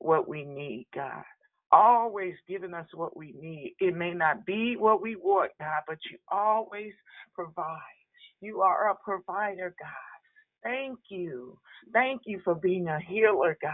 what 0.00 0.28
we 0.28 0.44
need, 0.44 0.88
God. 0.94 1.24
Always 1.72 2.34
giving 2.48 2.74
us 2.74 2.86
what 2.94 3.16
we 3.16 3.34
need. 3.40 3.74
It 3.80 3.96
may 3.96 4.14
not 4.14 4.46
be 4.46 4.76
what 4.78 5.02
we 5.02 5.16
want, 5.16 5.52
God, 5.60 5.82
but 5.88 5.98
you 6.10 6.18
always 6.30 6.92
provide. 7.34 7.78
You 8.42 8.62
are 8.62 8.90
a 8.90 8.96
provider, 9.04 9.74
God. 9.80 10.64
Thank 10.64 10.98
you. 11.10 11.58
Thank 11.92 12.22
you 12.26 12.40
for 12.44 12.54
being 12.56 12.88
a 12.88 13.00
healer, 13.00 13.58
God. 13.62 13.72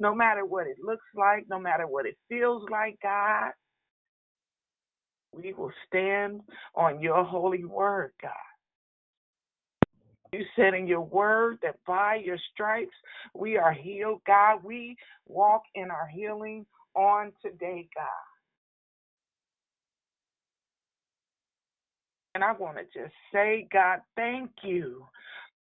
No 0.00 0.14
matter 0.14 0.44
what 0.46 0.66
it 0.66 0.78
looks 0.84 1.06
like, 1.16 1.46
no 1.48 1.60
matter 1.60 1.86
what 1.86 2.06
it 2.06 2.16
feels 2.28 2.64
like, 2.70 2.98
God, 3.02 3.52
we 5.32 5.52
will 5.54 5.72
stand 5.88 6.42
on 6.74 7.00
your 7.00 7.24
holy 7.24 7.64
word, 7.64 8.12
God. 8.22 8.32
You 10.34 10.44
said 10.56 10.74
in 10.74 10.88
your 10.88 11.00
word 11.00 11.58
that 11.62 11.76
by 11.86 12.16
your 12.16 12.38
stripes 12.52 12.96
we 13.34 13.56
are 13.56 13.72
healed, 13.72 14.20
God. 14.26 14.64
We 14.64 14.96
walk 15.26 15.62
in 15.76 15.92
our 15.92 16.08
healing 16.08 16.66
on 16.96 17.30
today, 17.40 17.88
God. 17.94 18.06
And 22.34 22.42
I 22.42 22.50
want 22.50 22.78
to 22.78 22.84
just 22.84 23.14
say, 23.32 23.68
God, 23.72 24.00
thank 24.16 24.50
you 24.64 25.06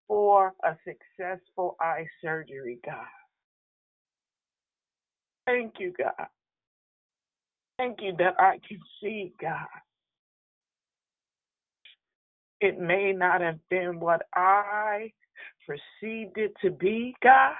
for 0.07 0.55
a 0.63 0.77
successful 0.87 1.77
eye 1.81 2.07
surgery, 2.23 2.79
God. 2.85 3.07
Thank 5.45 5.75
you, 5.81 5.93
God. 5.99 6.29
Thank 7.79 8.01
you 8.01 8.15
that 8.19 8.39
I 8.39 8.61
can 8.69 8.79
see, 9.03 9.33
God. 9.41 9.67
It 12.63 12.79
may 12.79 13.13
not 13.13 13.41
have 13.41 13.59
been 13.71 13.99
what 13.99 14.23
I 14.37 15.13
perceived 15.67 16.39
it 16.39 16.55
to 16.63 16.71
be, 16.71 17.13
God, 17.21 17.57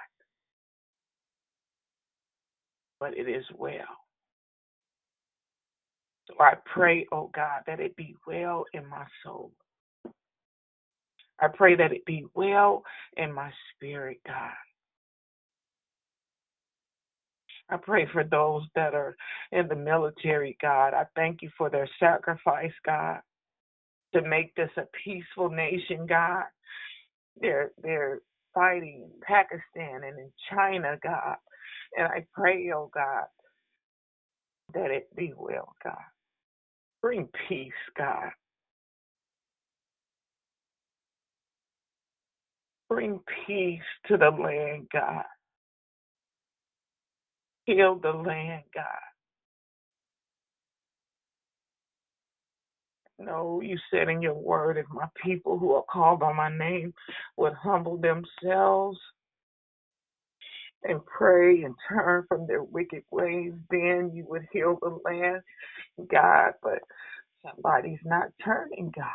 but 3.01 3.19
it 3.19 3.29
is 3.29 3.45
well. 3.57 3.81
So 6.29 6.35
I 6.39 6.55
pray, 6.73 7.07
oh 7.11 7.31
God, 7.35 7.63
that 7.67 7.81
it 7.81 7.97
be 7.97 8.15
well 8.29 8.65
in 8.75 8.87
my 8.89 9.05
soul. 9.25 9.51
I 11.41 11.49
pray 11.49 11.75
that 11.75 11.93
it 11.93 12.05
be 12.07 12.27
well 12.35 12.85
in 13.17 13.33
my 13.33 13.51
spirit, 13.75 14.21
God. 14.25 14.53
I 17.71 17.77
pray 17.79 18.07
for 18.13 18.23
those 18.23 18.63
that 18.77 18.95
are 18.95 19.17
in 19.51 19.67
the 19.67 19.75
military, 19.75 20.57
God. 20.63 20.95
I 20.95 21.07
thank 21.17 21.43
you 21.43 21.51
for 21.59 21.71
their 21.71 21.89
sacrifice, 21.99 22.73
God, 22.87 23.21
to 24.15 24.23
make 24.23 24.55
this 24.55 24.71
a 24.77 24.85
peaceful 25.05 25.51
nation, 25.51 26.07
God. 26.09 26.45
They're 27.41 27.73
they're 27.83 28.21
fighting 28.55 29.05
in 29.05 29.21
Pakistan 29.23 30.05
and 30.05 30.19
in 30.19 30.33
China, 30.51 30.99
God. 31.03 31.37
And 31.97 32.09
I 32.09 32.27
pray, 32.35 32.71
oh 32.75 32.91
God, 32.95 33.27
that 34.75 34.91
it 34.91 35.15
be 35.17 35.35
well, 35.37 35.75
God. 35.85 35.97
Bring 37.03 37.29
peace, 37.49 37.73
God. 37.99 38.31
Bring 42.89 43.21
peace 43.47 43.81
to 44.09 44.17
the 44.19 44.31
land, 44.31 44.89
God. 44.93 45.25
Heal 47.67 48.01
the 48.03 48.13
land, 48.13 48.65
God. 48.75 49.12
No, 53.23 53.63
you 53.63 53.79
said 53.93 54.09
in 54.11 54.23
your 54.23 54.35
word, 54.35 54.79
if 54.79 54.87
my 54.93 55.07
people 55.25 55.59
who 55.59 55.75
are 55.75 55.85
called 55.91 56.23
on 56.23 56.37
my 56.37 56.57
name 56.57 56.95
would 57.39 57.55
humble 57.55 57.99
themselves 57.99 58.99
and 60.85 61.05
pray 61.07 61.63
and 61.65 61.75
turn 61.89 62.25
from 62.29 62.47
their 62.47 62.65
wicked 62.65 63.05
ways, 63.11 63.53
then 63.71 64.13
you 64.15 64.27
would 64.29 64.47
heal 64.53 64.79
the 64.83 64.99
land, 65.05 65.43
God. 66.11 66.55
But 66.63 66.81
somebody's 67.47 68.01
not 68.05 68.29
turning, 68.45 68.93
God. 68.97 69.07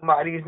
Somebody's 0.00 0.44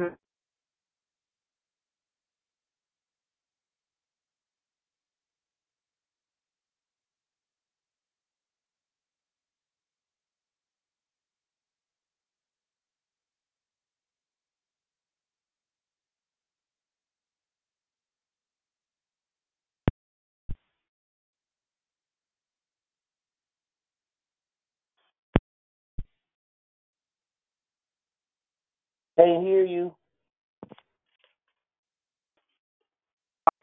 Can't 29.19 29.45
hear 29.45 29.65
you. 29.65 29.95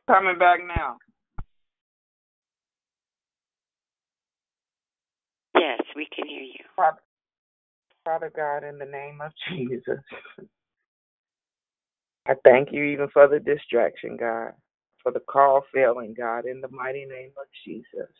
I'm 0.09 0.15
coming 0.15 0.39
back 0.39 0.59
now. 0.67 0.97
Yes, 5.55 5.81
we 5.95 6.07
can 6.15 6.27
hear 6.27 6.41
you. 6.43 6.65
Father, 6.75 7.01
Father 8.05 8.31
God, 8.35 8.63
in 8.67 8.79
the 8.79 8.85
name 8.85 9.21
of 9.21 9.31
Jesus, 9.49 9.99
I 12.27 12.35
thank 12.45 12.69
you 12.71 12.83
even 12.83 13.09
for 13.13 13.27
the 13.27 13.39
distraction, 13.39 14.17
God, 14.17 14.53
for 15.03 15.11
the 15.11 15.21
call 15.21 15.63
failing, 15.73 16.15
God, 16.17 16.45
in 16.47 16.61
the 16.61 16.69
mighty 16.71 17.05
name 17.05 17.31
of 17.41 17.47
Jesus. 17.65 18.11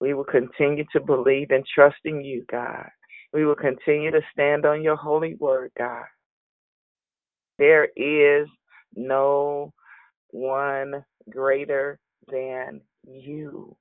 We 0.00 0.14
will 0.14 0.24
continue 0.24 0.84
to 0.92 1.00
believe 1.00 1.50
and 1.50 1.64
trust 1.66 1.98
in 2.04 2.22
you, 2.24 2.44
God. 2.50 2.88
We 3.32 3.44
will 3.46 3.56
continue 3.56 4.10
to 4.10 4.20
stand 4.32 4.66
on 4.66 4.82
your 4.82 4.96
holy 4.96 5.34
word, 5.34 5.72
God. 5.78 6.04
There 7.58 7.88
is 7.96 8.48
no 8.94 9.72
one 10.30 11.04
greater 11.30 11.98
than 12.30 12.80
you, 13.06 13.76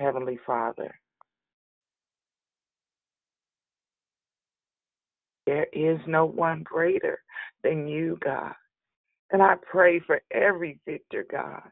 Heavenly 0.00 0.38
Father. 0.46 0.94
There 5.46 5.66
is 5.72 5.98
no 6.06 6.26
one 6.26 6.62
greater 6.64 7.20
than 7.62 7.86
you, 7.86 8.18
God. 8.24 8.54
And 9.30 9.42
I 9.42 9.54
pray 9.70 10.00
for 10.00 10.20
every 10.32 10.78
victor, 10.86 11.24
God. 11.30 11.62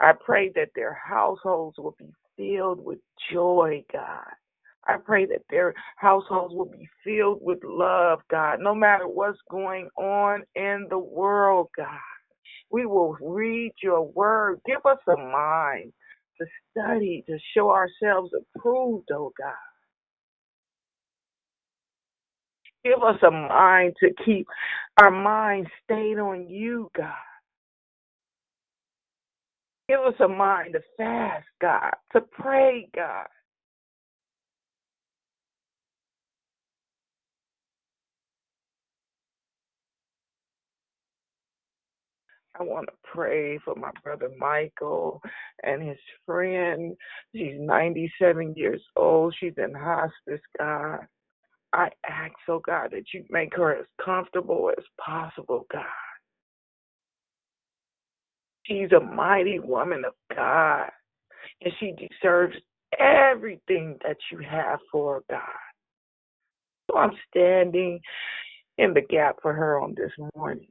I 0.00 0.12
pray 0.12 0.50
that 0.54 0.70
their 0.74 0.94
households 0.94 1.78
will 1.78 1.96
be 1.98 2.12
filled 2.36 2.84
with 2.84 2.98
joy, 3.32 3.84
God. 3.92 4.26
I 4.88 4.96
pray 5.04 5.26
that 5.26 5.42
their 5.50 5.74
households 5.96 6.54
will 6.54 6.70
be 6.70 6.88
filled 7.04 7.40
with 7.42 7.58
love, 7.64 8.20
God, 8.30 8.58
no 8.60 8.74
matter 8.74 9.08
what's 9.08 9.38
going 9.50 9.88
on 9.98 10.44
in 10.56 10.86
the 10.90 10.98
world, 10.98 11.68
God. 11.76 11.88
We 12.70 12.86
will 12.86 13.16
read 13.20 13.72
your 13.82 14.02
word. 14.12 14.60
Give 14.66 14.84
us 14.86 14.98
a 15.08 15.16
mind 15.16 15.92
to 16.40 16.46
study, 16.70 17.24
to 17.28 17.38
show 17.56 17.70
ourselves 17.70 18.32
approved, 18.56 19.08
oh 19.12 19.32
God. 19.38 19.54
Give 22.84 23.02
us 23.02 23.18
a 23.26 23.30
mind 23.32 23.94
to 24.00 24.10
keep 24.24 24.46
our 24.98 25.10
mind 25.10 25.68
stayed 25.84 26.18
on 26.18 26.48
you, 26.48 26.90
God. 26.96 27.12
Give 29.88 30.00
us 30.00 30.14
a 30.20 30.28
mind 30.28 30.74
to 30.74 30.80
fast, 30.98 31.46
God, 31.60 31.92
to 32.14 32.22
pray, 32.22 32.88
God. 32.96 33.26
I 42.58 42.62
want 42.62 42.86
to 42.86 42.92
pray 43.04 43.58
for 43.58 43.74
my 43.74 43.90
brother 44.02 44.30
Michael 44.38 45.20
and 45.62 45.82
his 45.82 45.98
friend. 46.24 46.96
She's 47.34 47.54
97 47.58 48.54
years 48.56 48.82
old. 48.96 49.34
She's 49.38 49.54
in 49.58 49.74
hospice, 49.74 50.40
God. 50.58 51.00
I 51.72 51.90
ask, 52.08 52.32
oh 52.48 52.60
God, 52.60 52.90
that 52.92 53.04
you 53.12 53.24
make 53.28 53.54
her 53.56 53.76
as 53.76 53.86
comfortable 54.02 54.70
as 54.76 54.84
possible, 54.98 55.66
God. 55.72 55.84
She's 58.64 58.90
a 58.92 59.00
mighty 59.00 59.58
woman 59.58 60.04
of 60.04 60.14
God, 60.34 60.90
and 61.62 61.72
she 61.78 61.92
deserves 61.92 62.56
everything 62.98 63.98
that 64.04 64.16
you 64.32 64.38
have 64.38 64.80
for 64.90 65.16
her, 65.16 65.22
God. 65.30 65.40
So 66.90 66.98
I'm 66.98 67.12
standing 67.30 68.00
in 68.78 68.94
the 68.94 69.02
gap 69.02 69.36
for 69.42 69.52
her 69.52 69.80
on 69.80 69.94
this 69.96 70.12
morning. 70.34 70.68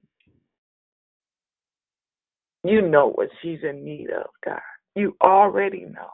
You 2.66 2.82
know 2.82 3.12
what 3.12 3.30
she's 3.42 3.60
in 3.64 3.84
need 3.86 4.10
of, 4.10 4.26
God. 4.44 4.60
You 4.96 5.16
already 5.22 5.82
know. 5.82 6.10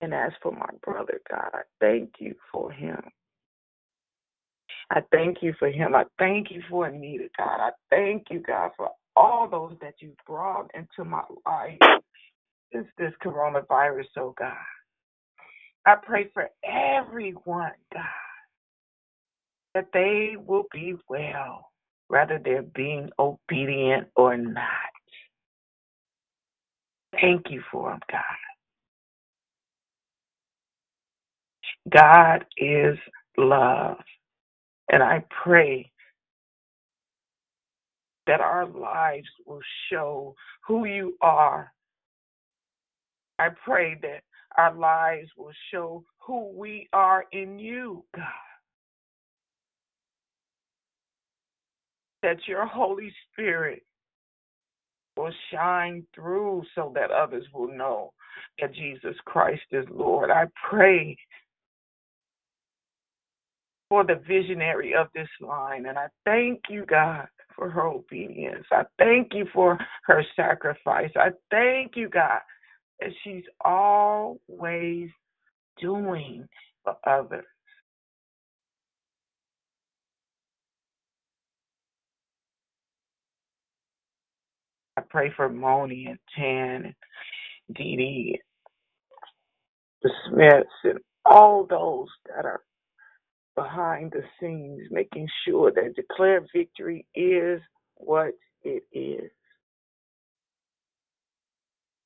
And 0.00 0.14
as 0.14 0.32
for 0.42 0.52
my 0.52 0.68
brother, 0.82 1.20
God, 1.30 1.50
I 1.52 1.62
thank 1.80 2.12
you 2.20 2.34
for 2.52 2.70
him. 2.70 3.02
I 4.90 5.00
thank 5.10 5.38
you 5.42 5.54
for 5.58 5.68
him. 5.68 5.94
I 5.94 6.04
thank 6.18 6.50
you 6.50 6.62
for 6.70 6.86
Anita, 6.86 7.28
God. 7.36 7.60
I 7.60 7.70
thank 7.90 8.26
you, 8.30 8.40
God, 8.40 8.70
for 8.76 8.90
all 9.16 9.48
those 9.48 9.76
that 9.80 9.94
you 10.00 10.12
brought 10.26 10.70
into 10.74 11.08
my 11.08 11.22
life 11.46 11.78
since 12.72 12.86
this 12.98 13.12
coronavirus, 13.24 14.06
oh 14.18 14.34
God. 14.38 14.54
I 15.86 15.96
pray 15.96 16.30
for 16.32 16.48
everyone, 16.64 17.72
God, 17.92 18.04
that 19.74 19.88
they 19.92 20.36
will 20.38 20.64
be 20.72 20.94
well, 21.08 21.70
whether 22.14 22.38
they're 22.38 22.62
being 22.62 23.10
obedient 23.18 24.06
or 24.14 24.36
not. 24.36 24.92
Thank 27.20 27.50
you 27.50 27.60
for 27.72 27.90
them, 27.90 27.98
God. 28.08 28.22
God 31.90 32.46
is 32.56 32.96
love. 33.36 33.96
And 34.92 35.02
I 35.02 35.24
pray 35.42 35.90
that 38.28 38.40
our 38.40 38.66
lives 38.66 39.26
will 39.44 39.62
show 39.90 40.36
who 40.68 40.84
you 40.84 41.16
are. 41.20 41.72
I 43.40 43.48
pray 43.64 43.98
that 44.02 44.22
our 44.56 44.72
lives 44.72 45.30
will 45.36 45.52
show 45.72 46.04
who 46.24 46.52
we 46.56 46.88
are 46.92 47.24
in 47.32 47.58
you, 47.58 48.04
God. 48.14 48.53
That 52.24 52.38
your 52.48 52.64
Holy 52.66 53.12
Spirit 53.30 53.84
will 55.16 55.32
shine 55.52 56.06
through 56.14 56.62
so 56.74 56.90
that 56.94 57.10
others 57.10 57.44
will 57.52 57.68
know 57.68 58.14
that 58.58 58.74
Jesus 58.74 59.14
Christ 59.26 59.62
is 59.72 59.84
Lord. 59.90 60.30
I 60.30 60.46
pray 60.68 61.18
for 63.90 64.04
the 64.04 64.22
visionary 64.26 64.94
of 64.94 65.08
this 65.14 65.28
line, 65.40 65.84
and 65.84 65.98
I 65.98 66.06
thank 66.24 66.62
you, 66.70 66.86
God, 66.86 67.28
for 67.54 67.68
her 67.68 67.86
obedience. 67.86 68.64
I 68.72 68.84
thank 68.98 69.34
you 69.34 69.46
for 69.52 69.78
her 70.06 70.24
sacrifice. 70.34 71.10
I 71.16 71.28
thank 71.50 71.92
you, 71.94 72.08
God, 72.08 72.40
that 73.00 73.10
she's 73.22 73.44
always 73.64 75.10
doing 75.78 76.48
for 76.84 76.96
others. 77.06 77.44
I 84.96 85.02
pray 85.08 85.32
for 85.36 85.48
Moni 85.48 86.06
and 86.06 86.18
Tan 86.36 86.84
and 86.86 86.94
Dee 87.74 87.96
Dee, 87.96 88.40
the 90.02 90.10
Smiths, 90.28 90.70
and 90.84 90.98
all 91.24 91.66
those 91.66 92.08
that 92.34 92.44
are 92.44 92.62
behind 93.56 94.12
the 94.12 94.22
scenes, 94.40 94.82
making 94.90 95.28
sure 95.46 95.72
that 95.72 95.96
declared 95.96 96.48
victory 96.54 97.06
is 97.14 97.60
what 97.96 98.34
it 98.64 98.84
is. 98.92 99.30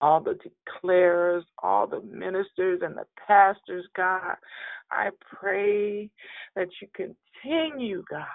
All 0.00 0.20
the 0.20 0.38
declarers, 0.84 1.42
all 1.62 1.86
the 1.86 2.02
ministers 2.02 2.80
and 2.82 2.96
the 2.96 3.06
pastors, 3.26 3.86
God, 3.96 4.36
I 4.90 5.10
pray 5.40 6.10
that 6.56 6.68
you 6.80 6.88
continue, 6.94 8.04
God, 8.10 8.26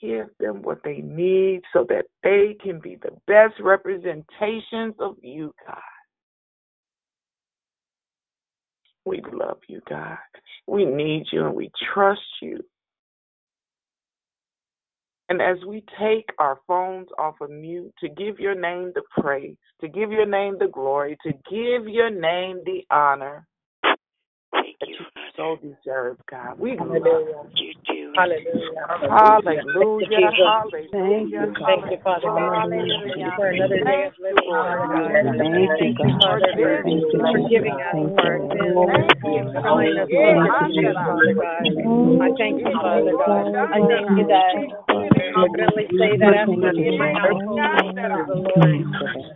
give 0.00 0.26
them 0.38 0.62
what 0.62 0.78
they 0.84 0.98
need 0.98 1.62
so 1.72 1.86
that 1.88 2.06
they 2.22 2.56
can 2.62 2.80
be 2.80 2.96
the 2.96 3.12
best 3.26 3.54
representations 3.60 4.94
of 4.98 5.16
you, 5.22 5.54
God. 5.66 5.78
We 9.04 9.22
love 9.32 9.58
you, 9.68 9.80
God. 9.88 10.18
We 10.66 10.84
need 10.84 11.26
you 11.32 11.46
and 11.46 11.54
we 11.54 11.70
trust 11.94 12.20
you. 12.42 12.60
And 15.28 15.40
as 15.40 15.58
we 15.66 15.84
take 16.00 16.26
our 16.38 16.58
phones 16.66 17.08
off 17.18 17.36
of 17.40 17.50
mute 17.50 17.94
to 18.00 18.08
give 18.08 18.40
your 18.40 18.54
name 18.54 18.92
the 18.94 19.02
praise, 19.20 19.56
to 19.80 19.88
give 19.88 20.10
your 20.10 20.26
name 20.26 20.56
the 20.58 20.68
glory, 20.68 21.16
to 21.24 21.32
give 21.50 21.88
your 21.88 22.10
name 22.10 22.60
the 22.64 22.84
honor 22.90 23.46
Thank 24.52 24.76
that 24.80 24.88
you, 24.88 24.96
you 24.96 25.22
so 25.36 25.56
deserve, 25.62 26.18
God. 26.30 26.58
We 26.58 26.76
love. 26.78 27.46
You. 27.54 27.72
Hallelujah. 28.16 28.84
Hallelujah. 28.88 30.30
Thank 30.90 31.30
Hallelujah. 31.30 31.30
you. 31.30 31.54
Thank 31.66 31.90
you, 31.90 31.98
Father 32.02 32.30
Thank 32.30 33.06
you 33.06 33.26
for 33.34 33.46
another 33.50 33.84
day 33.84 34.06
of 34.06 34.14
living, 34.18 34.58
Thank 35.38 35.98
you, 35.98 36.10
God. 36.10 36.20
Father 36.20 36.52
Thank 36.56 37.02
you, 37.02 37.10
for 37.10 37.38
giving 37.48 37.78
us 37.80 37.96
our 38.84 39.06
sins 39.22 39.54
Lord. 39.54 39.96
us 39.96 40.08
what 40.10 40.94
Father 40.94 41.34
God. 41.34 41.62
I 42.20 42.30
thank 42.38 42.58
you, 42.58 42.72
Father 42.82 43.14
God. 43.16 43.54
I 43.54 43.78
thank 43.78 44.10
you 44.18 44.24
that 44.26 44.54
we 45.30 45.46
can 45.46 45.54
confidently 45.54 45.86
say 45.98 46.18
that 46.18 46.34
after 46.34 46.72
me 46.74 46.98
my 46.98 47.12
household 47.14 47.62
will 47.62 47.94
serve 47.94 48.26
the 48.26 48.34
Lord. 48.34 48.82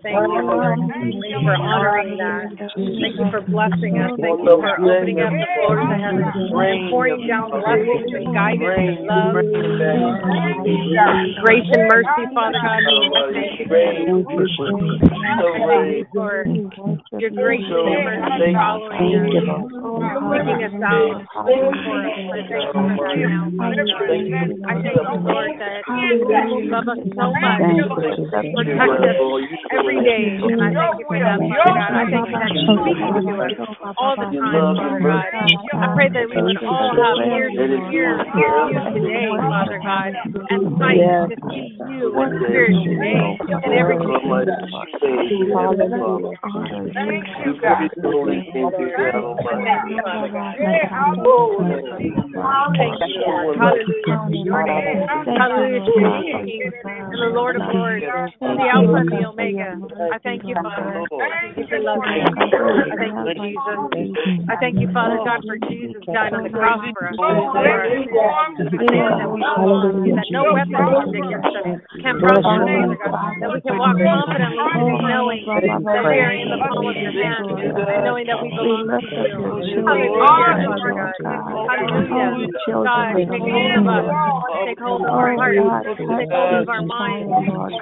Thank 0.02 0.18
you, 0.18 0.42
Lord. 0.42 0.78
Thank 0.90 1.14
you 1.14 1.38
for 1.42 1.54
honoring 1.54 2.18
that. 2.18 2.50
Thank 2.74 3.14
you 3.18 3.26
for 3.30 3.40
blessing 3.46 3.98
us. 4.02 4.10
Thank 4.18 4.40
you 4.42 4.58
for 4.58 4.74
opening 4.74 5.20
up 5.22 5.30
the 5.30 5.46
doors 5.54 5.86
of 5.86 5.98
heaven 6.02 6.24
and 6.24 6.90
pouring 6.90 7.26
down 7.28 7.50
blessings 7.50 8.10
and 8.14 8.34
guidance 8.34 8.74
and 8.74 9.06
love. 9.06 9.34
Grace 11.44 11.68
and 11.70 11.84
mercy, 11.86 12.24
Father 12.34 12.58
God. 12.58 12.82
Thank 13.34 13.60
you 13.60 13.66
for 13.68 13.78
Thank 13.84 14.34
you, 14.34 14.46
Jesus. 14.58 15.14
Thank 15.14 15.90
you 15.94 16.06
for 16.12 16.44
your 17.20 17.30
grace 17.30 17.62
and 17.62 17.70
your 17.70 18.02
mercy 18.04 18.52
following 18.54 18.98
Thank 18.98 19.32
you, 19.32 19.40
us, 19.40 19.70
Lord. 19.70 20.02
us 20.64 20.74
out, 20.82 21.22
looking 21.44 21.78
for 21.84 21.96
us. 22.02 22.12
I 22.24 22.42
thank 22.48 22.74
you 22.74 22.88
for 22.96 22.98
that 22.98 23.16
now, 23.28 23.52
Father 23.56 23.84
I 24.64 24.74
thank 24.82 24.96
you, 24.96 25.20
Lord, 25.22 25.52
that 25.60 25.83
love 25.88 26.84
so 27.14 27.32
much, 27.40 27.60
every 29.70 30.00
day. 30.02 30.38
And 30.48 30.62
I 30.62 30.72
thank 30.72 30.98
you 30.98 31.06
Father 31.08 31.80
God. 31.80 31.92
I 31.92 32.06
thank 32.10 32.28
you 32.28 32.38
to 32.38 33.62
us 33.62 33.96
all 33.96 34.16
the 34.16 34.26
time. 34.32 34.64
I 35.82 35.86
pray 35.94 36.08
that 36.08 36.26
we 36.28 36.36
would 36.36 36.56
all 36.68 36.94
have 36.96 37.18
ears 37.28 37.52
to 37.58 37.66
hear 37.90 38.54
you 38.70 38.80
today, 38.94 39.28
Father 39.38 39.78
God, 39.82 40.12
and 40.50 40.62
sight 40.78 40.98
to 41.28 41.36
see 41.50 41.74
you 41.88 42.08
in 42.16 42.30
spirit 42.48 42.76
today 42.84 43.38
in 43.64 43.72
everything 43.72 44.14
Thank 46.94 47.26
you, 47.44 47.54
God. 47.60 47.90
To 55.80 55.92
the 55.94 56.12
King 56.22 56.70
and 56.84 57.18
the 57.18 57.32
Lord 57.34 57.56
of 57.56 57.62
Lords, 57.74 58.04
the 58.04 58.66
Alpha 58.70 58.94
and 58.94 59.10
the 59.10 59.24
Omega. 59.26 59.80
I 60.12 60.18
thank 60.22 60.44
you, 60.44 60.54
Father. 60.54 61.02
I 61.02 61.28
thank 61.42 61.56
you 61.58 61.66
for 61.66 61.80
loving 61.82 62.22
us. 62.22 62.34
I 62.34 62.96
thank 62.98 63.14
you, 63.18 63.32
Jesus. 63.40 64.14
I 64.50 64.54
thank 64.60 64.76
you, 64.78 64.88
Father 64.92 65.18
God, 65.24 65.40
for 65.46 65.56
Jesus 65.70 66.02
dying 66.12 66.34
on 66.34 66.42
the 66.44 66.54
cross 66.54 66.80
for 66.94 67.08
us. 67.08 67.16
Lord. 67.18 67.34
I 67.34 68.04
that 68.54 69.30
we 69.30 69.40
belong, 69.40 70.12
that 70.14 70.28
no 70.30 70.42
weapon 70.52 70.78
formed 70.92 71.14
against 71.14 71.56
us 71.56 71.80
can 72.02 72.20
prosper, 72.20 72.44
Father 72.44 72.98
God, 73.00 73.32
that 73.40 73.50
we 73.50 73.60
can 73.64 73.78
walk 73.78 73.96
confidently 73.96 74.58
knowing 75.08 75.42
that 75.48 76.04
we 76.04 76.18
are 76.20 76.34
in 76.36 76.48
the 76.52 76.60
palm 76.68 76.84
of 76.84 76.96
your 76.96 77.12
hand, 77.16 77.48
knowing 78.04 78.26
that 78.28 78.38
we 78.42 78.48
belong 78.52 78.88
to 79.00 79.06
you. 79.08 79.80
Hallelujah, 79.88 80.68
Father 80.68 80.92
God. 80.92 81.16
Hallelujah. 81.64 82.52
God, 82.84 83.16
take 83.16 83.40
hold 83.40 83.72
of 83.78 83.86
us. 83.88 84.04
Take 84.66 84.80
hold 84.80 85.00
of 85.00 85.12
our 85.14 85.32
hearts. 85.34 85.63
Take 86.18 86.30
hold 86.32 86.52
of 86.54 86.68
our 86.68 86.82
minds. 86.82 87.32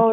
Oh, 0.00 0.12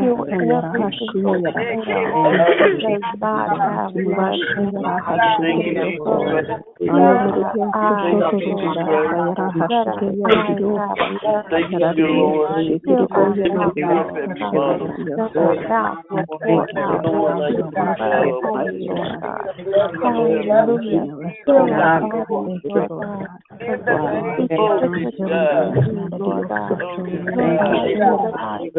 you 0.01 0.23
in 0.25 0.47
the 0.47 0.61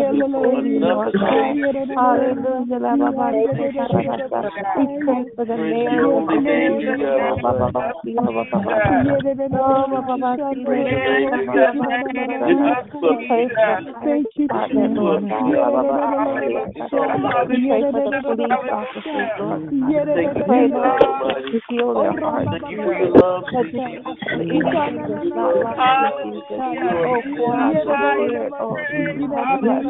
you. 0.00 0.30
Thank 29.62 29.84
you. 29.84 29.89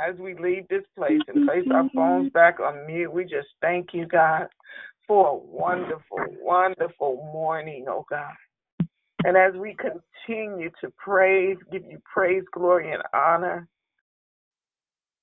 As 0.00 0.16
we 0.18 0.34
leave 0.34 0.66
this 0.68 0.84
place 0.96 1.20
and 1.28 1.46
place 1.46 1.64
our 1.72 1.84
mm-hmm. 1.84 1.98
phones 1.98 2.32
back 2.32 2.58
on 2.60 2.86
mute, 2.86 3.12
we 3.12 3.24
just 3.24 3.48
thank 3.60 3.88
you, 3.92 4.06
God, 4.06 4.46
for 5.06 5.28
a 5.28 5.34
wonderful, 5.34 6.18
wonderful 6.40 7.16
morning, 7.32 7.84
oh 7.88 8.04
God. 8.08 8.32
And 9.24 9.36
as 9.36 9.52
we 9.54 9.76
continue 9.76 10.70
to 10.80 10.90
praise, 10.96 11.58
give 11.70 11.84
you 11.84 12.00
praise, 12.12 12.44
glory, 12.52 12.92
and 12.92 13.02
honor, 13.12 13.68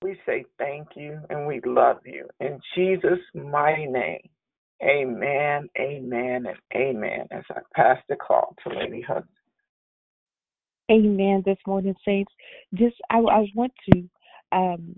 we 0.04 0.18
say 0.26 0.46
thank 0.60 0.90
you 0.96 1.20
and 1.30 1.48
we 1.48 1.60
love 1.66 1.98
you. 2.06 2.28
In 2.40 2.60
Jesus' 2.76 3.20
mighty 3.34 3.88
name, 3.88 4.30
amen, 4.84 5.70
amen, 5.80 6.46
and 6.46 6.58
amen. 6.76 7.28
As 7.32 7.44
I 7.50 7.62
pass 7.76 7.98
the 8.08 8.16
call 8.16 8.56
to 8.64 8.78
Lady 8.78 9.02
Hudson. 9.02 9.28
Amen. 10.90 11.44
This 11.46 11.58
morning, 11.66 11.96
saints. 12.06 12.32
Just 12.74 12.96
I, 13.10 13.18
I 13.18 13.46
want 13.56 13.74
to 13.92 14.08
um, 14.52 14.96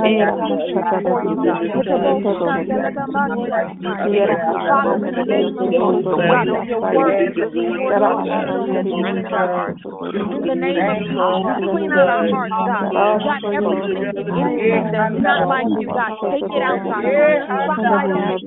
you, 4.92 5.04
in 5.04 5.14
the 5.16 5.24
name 5.24 5.58
of 5.58 5.70
Jesus, 5.72 6.20
God, 6.30 6.48
let 6.48 6.66
your 6.68 6.82
word 6.82 7.16
be 7.18 7.28
restored 7.28 7.98
on 8.02 8.26
In 10.30 10.46
the 10.46 10.54
name 10.54 10.88
of 10.88 10.98
Jesus, 11.06 11.60
clean 11.70 11.92
out 11.92 12.08
our 12.08 12.24
hearts, 12.28 12.56
God. 12.64 12.90
God, 13.24 13.42
everything, 13.52 14.08
that's 14.92 15.14
not 15.20 15.46
like 15.48 15.68
you, 15.76 15.90
God, 15.92 16.12
take 16.30 16.46
it 16.50 16.62
out, 16.62 16.82
God. 16.88 17.04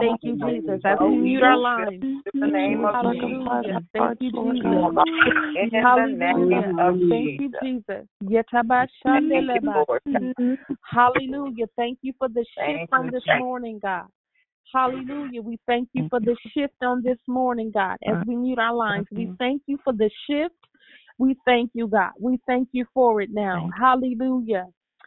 Thank 0.00 0.20
you, 0.22 0.36
Jesus. 0.36 0.80
As 0.84 0.98
we 1.00 1.16
mute 1.16 1.42
our 1.42 1.58
lines. 1.58 2.04
In 2.34 2.40
the 2.40 2.46
name 2.46 2.84
of 2.84 2.94
Hallelujah. 2.94 3.80
Thank 3.92 4.20
you, 4.20 4.30
Jesus. 4.30 4.62
In 5.54 5.70
the 5.70 5.82
name 6.06 6.48
of 6.48 6.54
Thank 7.10 7.40
you, 7.40 7.50
Jesus. 7.62 8.06
Yetabashandeleba. 8.24 9.84
Hallelujah. 10.82 11.66
Thank 11.76 11.98
you 12.02 12.12
for 12.18 12.28
the 12.28 12.44
shift 12.56 12.92
on 12.92 13.10
this 13.10 13.22
morning, 13.38 13.78
God. 13.82 14.06
Hallelujah. 14.74 15.42
We 15.42 15.58
thank 15.66 15.88
you 15.92 16.08
for 16.10 16.20
the 16.20 16.36
shift 16.54 16.74
on 16.82 17.02
this 17.02 17.18
morning, 17.26 17.70
God. 17.72 17.96
As 18.06 18.16
we 18.26 18.36
mute 18.36 18.58
our 18.58 18.74
lines, 18.74 19.06
we 19.10 19.30
thank 19.38 19.62
you 19.66 19.78
for 19.82 19.92
the 19.92 20.10
shift. 20.28 20.54
We 21.18 21.36
thank 21.44 21.70
you, 21.74 21.88
God. 21.88 22.12
We 22.20 22.38
thank 22.46 22.68
you 22.72 22.84
for 22.94 23.20
it 23.20 23.30
now. 23.32 23.70
Hallelujah. 23.78 24.66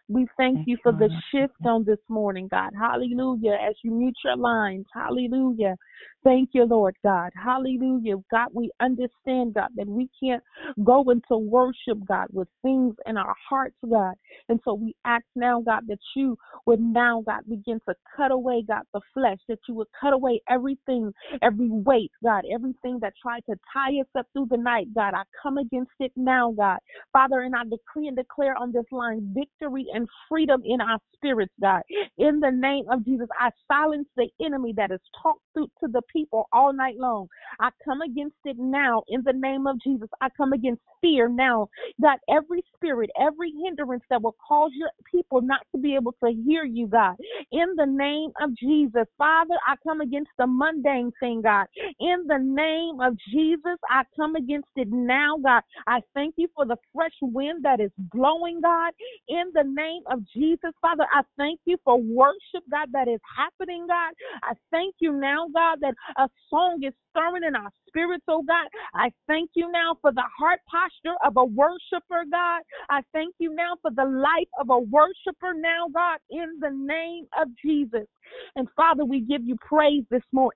We 0.10 0.28
thank 0.36 0.68
you 0.68 0.78
for 0.84 0.92
the 0.92 1.10
shift 1.32 1.54
on 1.64 1.86
this 1.86 2.00
morning, 2.10 2.50
God. 2.50 2.72
Hallelujah. 2.78 3.54
As 3.54 3.76
you 3.84 3.92
mute 3.92 4.18
your 4.26 4.36
lines, 4.36 4.86
hallelujah. 4.94 5.76
Thank 6.24 6.50
you, 6.54 6.66
Lord 6.66 6.96
God. 7.04 7.32
Hallelujah. 7.36 8.16
God, 8.32 8.50
we 8.54 8.70
understand, 8.80 9.54
God, 9.56 9.70
that 9.76 9.88
we 9.88 10.10
can't 10.22 10.44
go 10.84 11.10
into 11.10 11.38
worship, 11.38 11.98
God, 12.08 12.28
with 12.32 12.48
things 12.62 12.96
in 13.06 13.18
our 13.18 13.36
hearts, 13.50 13.76
God. 13.90 14.16
And 14.50 14.60
so 14.64 14.74
we 14.74 14.96
ask 15.06 15.26
now, 15.36 15.62
God, 15.62 15.84
that 15.88 16.00
you 16.16 16.38
would 16.66 16.80
now, 16.80 17.24
God, 17.26 17.42
begin 17.50 17.80
to 17.88 17.96
cut 18.16 18.32
away, 18.32 18.64
God, 18.68 18.84
the 18.94 19.02
flesh, 19.14 19.40
that 19.48 19.60
you 19.68 19.76
would 19.76 19.88
cut 20.00 20.14
away 20.14 20.42
everything, 20.50 21.12
every 21.42 21.70
weight, 21.70 22.12
God, 22.24 22.44
everything 22.54 23.00
that 23.02 23.14
tried 23.22 23.44
to 23.50 23.56
tie 23.74 24.00
us 24.00 24.08
up 24.18 24.28
through 24.34 24.48
the 24.50 24.58
night, 24.58 24.88
God. 24.94 25.14
I 25.14 25.24
come 25.42 25.58
against 25.58 25.92
it 26.00 26.12
now, 26.16 26.52
God. 26.52 26.80
Father, 27.14 27.42
and 27.42 27.56
I 27.56 27.64
decree 27.64 28.08
and 28.08 28.16
declare 28.16 28.56
on 28.58 28.72
this 28.72 28.86
line 28.92 29.34
victory 29.34 29.86
and 29.94 30.08
freedom 30.30 30.62
in 30.66 30.82
our 30.82 31.00
spirits, 31.16 31.54
God. 31.62 31.82
In 32.18 32.40
the 32.40 32.52
name 32.52 32.86
of 32.90 33.06
Jesus, 33.06 33.28
I 33.40 33.50
silence 33.68 34.08
the 34.16 34.28
enemy 34.44 34.74
that 34.78 34.92
has 34.92 35.00
talked 35.22 35.42
through 35.54 35.68
to 35.82 35.88
the 35.88 36.02
people 36.12 36.48
all 36.54 36.74
night 36.74 36.98
long. 36.98 37.28
I 37.60 37.70
come 37.84 38.02
against 38.02 38.36
it 38.46 38.58
now 38.58 39.04
in 39.08 39.22
the 39.24 39.34
name 39.34 39.68
of 39.68 39.82
Jesus. 39.82 40.10
I 40.22 40.30
come 40.36 40.54
against 40.54 40.82
fear 41.02 41.28
now. 41.30 41.70
That 42.00 42.20
every 42.30 42.64
spirit, 42.76 43.10
every 43.20 43.54
hindrance 43.64 44.04
that 44.10 44.22
will 44.22 44.36
cause 44.48 44.72
your 44.74 44.90
people 45.12 45.42
not 45.42 45.62
to 45.74 45.82
be 45.82 45.96
able 45.96 46.14
to 46.24 46.32
hear 46.46 46.64
you, 46.64 46.88
God. 46.88 47.16
In 47.52 47.76
the 47.76 47.86
name 47.86 48.32
of 48.42 48.56
Jesus, 48.58 49.06
Father, 49.18 49.56
I 49.68 49.76
come 49.88 50.02
against 50.02 50.32
the 50.38 50.48
mundane 50.48 51.12
thing, 51.20 51.42
God. 51.42 51.68
In 52.00 52.26
the 52.28 52.40
name 52.40 53.00
of 53.02 53.18
Jesus, 53.32 53.78
I 53.90 54.04
come 54.16 54.36
against 54.36 54.70
it 54.76 54.88
now, 54.90 55.38
God. 55.44 55.64
I 55.88 56.02
thank 56.14 56.36
you 56.38 56.48
for 56.56 56.66
the 56.66 56.78
fresh 56.94 57.14
wind 57.22 57.64
that 57.66 57.80
is 57.80 57.92
blowing, 57.98 58.62
God. 58.62 58.94
In 59.28 59.52
the 59.54 59.64
name 59.64 60.04
of 60.12 60.20
Jesus, 60.36 60.72
Father, 60.82 61.06
I 61.14 61.22
thank 61.38 61.60
you 61.66 61.78
for 61.84 62.00
worship, 62.00 62.64
God, 62.70 62.90
that 62.94 63.08
is 63.08 63.20
happening, 63.38 63.88
God. 63.88 64.14
I 64.44 64.54
thank 64.72 64.96
you 65.00 65.14
now, 65.14 65.48
God, 65.54 65.80
that 65.82 65.96
a 66.18 66.30
song 66.50 66.84
is 66.84 66.94
stirring 67.12 67.44
in 67.44 67.56
our 67.56 67.72
spirits, 67.88 68.24
oh 68.28 68.44
God. 68.44 68.68
I 68.96 69.12
thank 69.28 69.52
you 69.56 69.72
now 69.72 69.98
for 70.02 70.12
the 70.12 70.24
heart 70.38 70.60
posture 70.70 71.16
of 71.26 71.38
a 71.38 71.46
worshiper, 71.46 72.26
God. 72.32 72.62
I 72.90 73.02
thank 73.14 73.36
you 73.40 73.54
now 73.54 73.76
for 73.82 73.92
the 73.92 74.06
life 74.06 74.50
of 74.60 74.70
a 74.70 74.80
worshiper 74.80 75.54
now, 75.56 75.88
God, 75.94 76.20
in 76.30 76.60
the 76.60 76.72
name 76.72 77.26
of 77.40 77.48
Jesus. 77.64 78.08
And 78.56 78.68
Father, 78.76 79.06
we 79.06 79.22
give 79.22 79.44
you 79.44 79.56
praise 79.58 80.04
this 80.10 80.24
morning. 80.32 80.54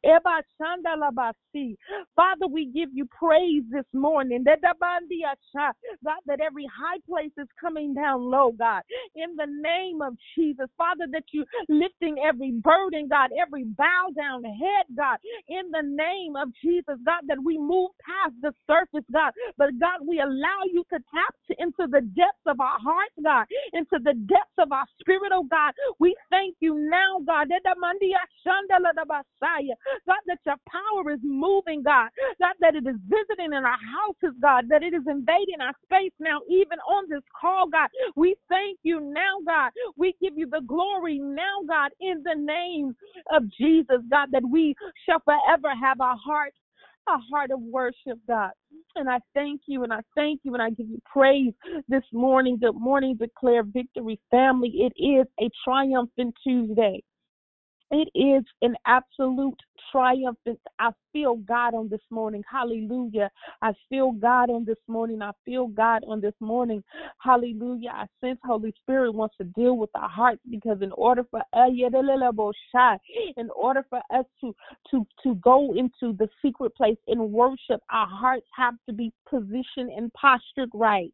Father, 2.16 2.48
we 2.48 2.66
give 2.68 2.90
you 2.94 3.06
praise 3.06 3.64
this 3.72 3.86
morning. 3.94 4.44
God, 4.46 4.58
that 6.26 6.40
every 6.42 6.66
high 6.66 7.00
place 7.08 7.32
is 7.38 7.48
coming 7.60 7.94
down 7.94 8.22
low, 8.22 8.54
God. 8.58 8.82
In 9.16 9.36
the 9.36 9.48
name 9.48 10.02
of 10.02 10.16
Jesus. 10.38 10.68
Father, 10.78 11.06
that 11.12 11.24
you 11.32 11.46
lifting 11.70 12.18
every 12.26 12.52
burden, 12.52 13.08
God, 13.10 13.32
every 13.40 13.66
bow 13.66 14.08
down 14.16 14.44
head, 14.44 14.86
God. 14.96 15.18
In 15.48 15.72
the 15.72 15.84
name 15.84 16.36
of 16.36 16.50
Jesus, 16.64 16.96
God, 17.06 17.22
that 17.28 17.44
we 17.44 17.58
move 17.58 17.92
past 18.06 18.36
the 18.42 18.54
surface, 18.68 19.06
God. 19.12 19.32
But 19.58 19.78
God, 19.80 20.00
we 20.08 20.20
allow 20.20 20.62
you 20.72 20.84
to 20.92 21.00
tap 21.14 21.36
into 21.60 21.88
the 21.90 22.02
depths 22.16 22.46
of 22.46 22.60
our 22.60 22.80
hearts, 22.80 23.16
God, 23.24 23.46
into 23.74 24.00
the 24.04 24.14
depths 24.28 24.58
of 24.58 24.72
our 24.72 24.86
spirit, 25.00 25.32
oh 25.34 25.44
God. 25.44 25.74
We 26.00 26.16
thank 26.30 26.56
you 26.60 26.76
now, 26.90 27.20
God. 27.26 27.50
God, 27.50 27.58
that 30.28 30.40
your 30.46 30.56
power 30.70 31.12
is 31.12 31.20
moving, 31.24 31.82
God. 31.84 32.10
God, 32.40 32.54
that 32.60 32.76
it 32.76 32.86
is 32.88 32.96
visiting 33.08 33.54
in 33.54 33.66
our 33.66 33.80
houses, 33.80 34.36
God, 34.42 34.66
that 34.70 34.84
it 34.84 34.94
is 34.94 35.04
invading 35.08 35.62
our 35.62 35.74
space 35.84 36.14
now, 36.20 36.42
even 36.50 36.80
on 36.88 37.10
this 37.10 37.24
call, 37.40 37.68
God. 37.68 37.90
We 38.16 38.36
thank 38.50 38.80
you 38.84 39.00
now, 39.02 39.40
God. 39.46 39.72
We 39.98 40.16
give 40.22 40.38
you 40.38 40.48
the 40.50 40.62
glory 40.66 41.20
now, 41.20 41.62
God, 41.68 41.92
in 42.00 42.24
the 42.24 42.36
name 42.36 42.96
of 43.32 43.44
Jesus, 43.58 44.02
God, 44.10 44.30
that 44.32 44.44
we 44.48 44.76
shall 45.06 45.20
forever 45.26 45.74
have 45.82 46.00
a 46.00 46.16
heart, 46.16 46.54
a 47.08 47.18
heart 47.32 47.52
of 47.52 47.60
worship, 47.62 48.20
God. 48.28 48.52
And 48.96 49.10
I 49.10 49.20
thank 49.34 49.62
you 49.68 49.84
and 49.84 49.92
I 49.92 50.00
thank 50.16 50.42
you 50.44 50.54
and 50.54 50.64
I 50.64 50.70
give 50.70 50.88
you 50.88 51.00
praise 51.12 51.54
this 51.90 52.04
morning. 52.14 52.58
Good 52.62 52.76
morning, 52.76 53.18
declare 53.20 53.64
victory, 53.64 54.20
family. 54.32 54.70
It 54.70 54.94
is 55.02 55.26
a 55.40 55.50
triumphant 55.64 56.34
Tuesday. 56.44 57.04
It 57.98 58.10
is 58.14 58.44
an 58.62 58.76
absolute 58.86 59.58
triumphant. 59.90 60.60
I 60.80 60.90
feel 61.14 61.36
God 61.36 61.74
on 61.74 61.88
this 61.88 62.02
morning. 62.10 62.44
Hallelujah. 62.52 63.30
I 63.62 63.72
feel 63.88 64.12
God 64.12 64.50
on 64.50 64.66
this 64.66 64.76
morning. 64.90 65.22
I 65.22 65.32
feel 65.46 65.68
God 65.68 66.04
on 66.06 66.20
this 66.20 66.34
morning. 66.42 66.84
Hallelujah. 67.20 67.92
I 67.94 68.06
sense 68.20 68.38
Holy 68.44 68.74
Spirit 68.82 69.14
wants 69.14 69.38
to 69.38 69.46
deal 69.46 69.78
with 69.78 69.92
our 69.96 70.10
hearts 70.10 70.42
because 70.50 70.82
in 70.82 70.92
order 70.92 71.24
for 71.32 71.40
uh, 71.54 71.68
in 73.38 73.50
order 73.56 73.86
for 73.90 74.02
us 74.14 74.26
to 74.42 74.54
to 74.92 75.08
to 75.24 75.36
go 75.36 75.74
into 75.74 76.18
the 76.18 76.28
secret 76.42 76.76
place 76.76 76.98
in 77.08 77.32
worship, 77.32 77.82
our 77.92 78.08
hearts 78.08 78.48
have 78.58 78.74
to 78.90 78.94
be 78.94 79.14
positioned 79.30 79.90
and 79.96 80.12
postured 80.12 80.70
right. 80.74 81.14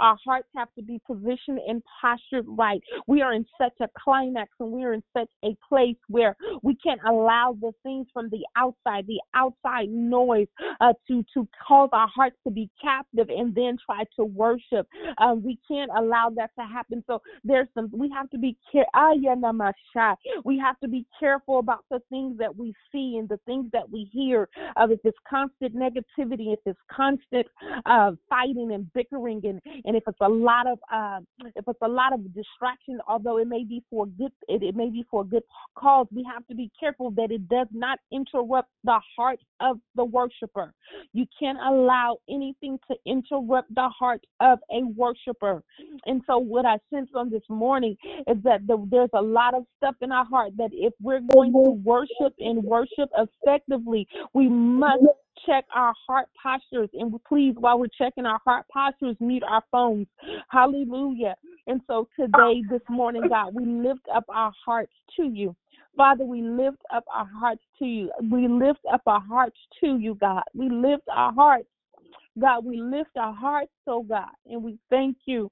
Our 0.00 0.16
hearts 0.24 0.48
have 0.56 0.68
to 0.76 0.82
be 0.82 1.00
positioned 1.06 1.60
and 1.66 1.82
postured 2.00 2.46
right. 2.48 2.80
We 3.06 3.22
are 3.22 3.32
in 3.34 3.44
such 3.60 3.74
a 3.80 3.88
climax 3.98 4.50
and 4.58 4.72
we 4.72 4.84
are 4.84 4.94
in 4.94 5.02
such 5.16 5.28
a 5.44 5.56
place 5.68 5.96
where 6.08 6.36
we 6.62 6.74
can't 6.76 7.00
allow 7.06 7.56
the 7.60 7.72
things 7.82 8.06
from 8.12 8.30
the 8.30 8.44
outside, 8.56 9.06
the 9.06 9.20
outside 9.34 9.88
noise, 9.90 10.46
uh, 10.80 10.92
to 11.08 11.24
to 11.34 11.46
cause 11.66 11.90
our 11.92 12.08
hearts 12.08 12.36
to 12.44 12.50
be 12.50 12.70
captive 12.82 13.28
and 13.28 13.54
then 13.54 13.76
try 13.84 14.04
to 14.16 14.24
worship. 14.24 14.86
Uh, 15.18 15.34
we 15.34 15.58
can't 15.68 15.90
allow 15.96 16.30
that 16.34 16.50
to 16.58 16.64
happen. 16.64 17.04
So 17.06 17.20
there's 17.44 17.68
some. 17.74 17.90
We 17.92 18.10
have 18.10 18.30
to 18.30 18.38
be 18.38 18.56
care. 18.72 18.86
We 20.44 20.58
have 20.58 20.80
to 20.80 20.88
be 20.88 21.06
careful 21.18 21.58
about 21.58 21.84
the 21.90 22.00
things 22.08 22.38
that 22.38 22.56
we 22.56 22.72
see 22.90 23.16
and 23.18 23.28
the 23.28 23.38
things 23.46 23.66
that 23.72 23.88
we 23.90 24.08
hear. 24.12 24.48
Uh, 24.76 24.88
if 24.90 25.00
it's 25.04 25.18
constant 25.28 25.74
negativity, 25.76 26.52
if 26.52 26.60
it's 26.66 26.80
constant 26.90 27.46
uh, 27.86 28.12
fighting 28.28 28.72
and 28.72 28.90
bickering 28.92 29.42
and 29.44 29.60
and 29.90 29.96
if 29.96 30.04
it's 30.06 30.20
a 30.20 30.28
lot 30.28 30.68
of 30.68 30.78
uh, 30.94 31.18
if 31.56 31.64
it's 31.66 31.80
a 31.82 31.88
lot 31.88 32.12
of 32.12 32.20
distraction, 32.32 33.00
although 33.08 33.38
it 33.38 33.48
may 33.48 33.64
be 33.64 33.82
for 33.90 34.06
good, 34.06 34.30
it, 34.46 34.62
it 34.62 34.76
may 34.76 34.88
be 34.88 35.04
for 35.10 35.22
a 35.22 35.24
good 35.24 35.42
cause. 35.76 36.06
We 36.12 36.24
have 36.32 36.46
to 36.46 36.54
be 36.54 36.70
careful 36.78 37.10
that 37.16 37.32
it 37.32 37.48
does 37.48 37.66
not 37.72 37.98
interrupt 38.12 38.68
the 38.84 39.00
heart 39.16 39.40
of 39.58 39.78
the 39.96 40.04
worshiper. 40.04 40.72
You 41.12 41.26
can't 41.40 41.58
allow 41.58 42.18
anything 42.30 42.78
to 42.88 42.96
interrupt 43.04 43.74
the 43.74 43.88
heart 43.88 44.24
of 44.38 44.60
a 44.70 44.82
worshiper. 44.84 45.60
And 46.06 46.22
so, 46.24 46.38
what 46.38 46.64
I 46.66 46.76
sense 46.94 47.10
on 47.16 47.28
this 47.28 47.42
morning 47.48 47.96
is 48.28 48.36
that 48.44 48.68
the, 48.68 48.86
there's 48.92 49.10
a 49.12 49.22
lot 49.22 49.54
of 49.54 49.64
stuff 49.78 49.96
in 50.02 50.12
our 50.12 50.24
heart 50.24 50.52
that 50.58 50.70
if 50.72 50.92
we're 51.02 51.22
going 51.34 51.52
to 51.52 51.70
worship 51.82 52.32
and 52.38 52.62
worship 52.62 53.10
effectively, 53.18 54.06
we 54.34 54.48
must 54.48 55.02
check 55.46 55.64
our 55.74 55.94
heart 56.06 56.26
postures 56.42 56.90
and 56.92 57.12
please 57.26 57.54
while 57.58 57.78
we're 57.78 57.86
checking 57.96 58.26
our 58.26 58.40
heart 58.44 58.66
postures 58.72 59.16
mute 59.20 59.42
our 59.48 59.62
phones 59.70 60.06
hallelujah 60.48 61.34
and 61.66 61.80
so 61.86 62.08
today 62.18 62.62
this 62.70 62.82
morning 62.88 63.22
god 63.28 63.54
we 63.54 63.64
lift 63.64 64.06
up 64.14 64.24
our 64.28 64.52
hearts 64.64 64.92
to 65.16 65.24
you 65.24 65.54
Father, 65.96 66.24
we 66.24 66.40
lift 66.40 66.82
up 66.94 67.04
our 67.12 67.26
hearts 67.26 67.62
to 67.78 67.84
you. 67.84 68.10
We 68.30 68.48
lift 68.48 68.80
up 68.90 69.02
our 69.06 69.20
hearts 69.20 69.56
to 69.80 69.98
you, 69.98 70.14
God. 70.14 70.42
We 70.54 70.68
lift 70.68 71.02
our 71.14 71.32
hearts. 71.32 71.68
God, 72.40 72.64
we 72.64 72.80
lift 72.80 73.10
our 73.16 73.34
hearts, 73.34 73.72
oh 73.86 74.02
God, 74.02 74.30
and 74.46 74.62
we 74.62 74.78
thank 74.88 75.16
you. 75.26 75.50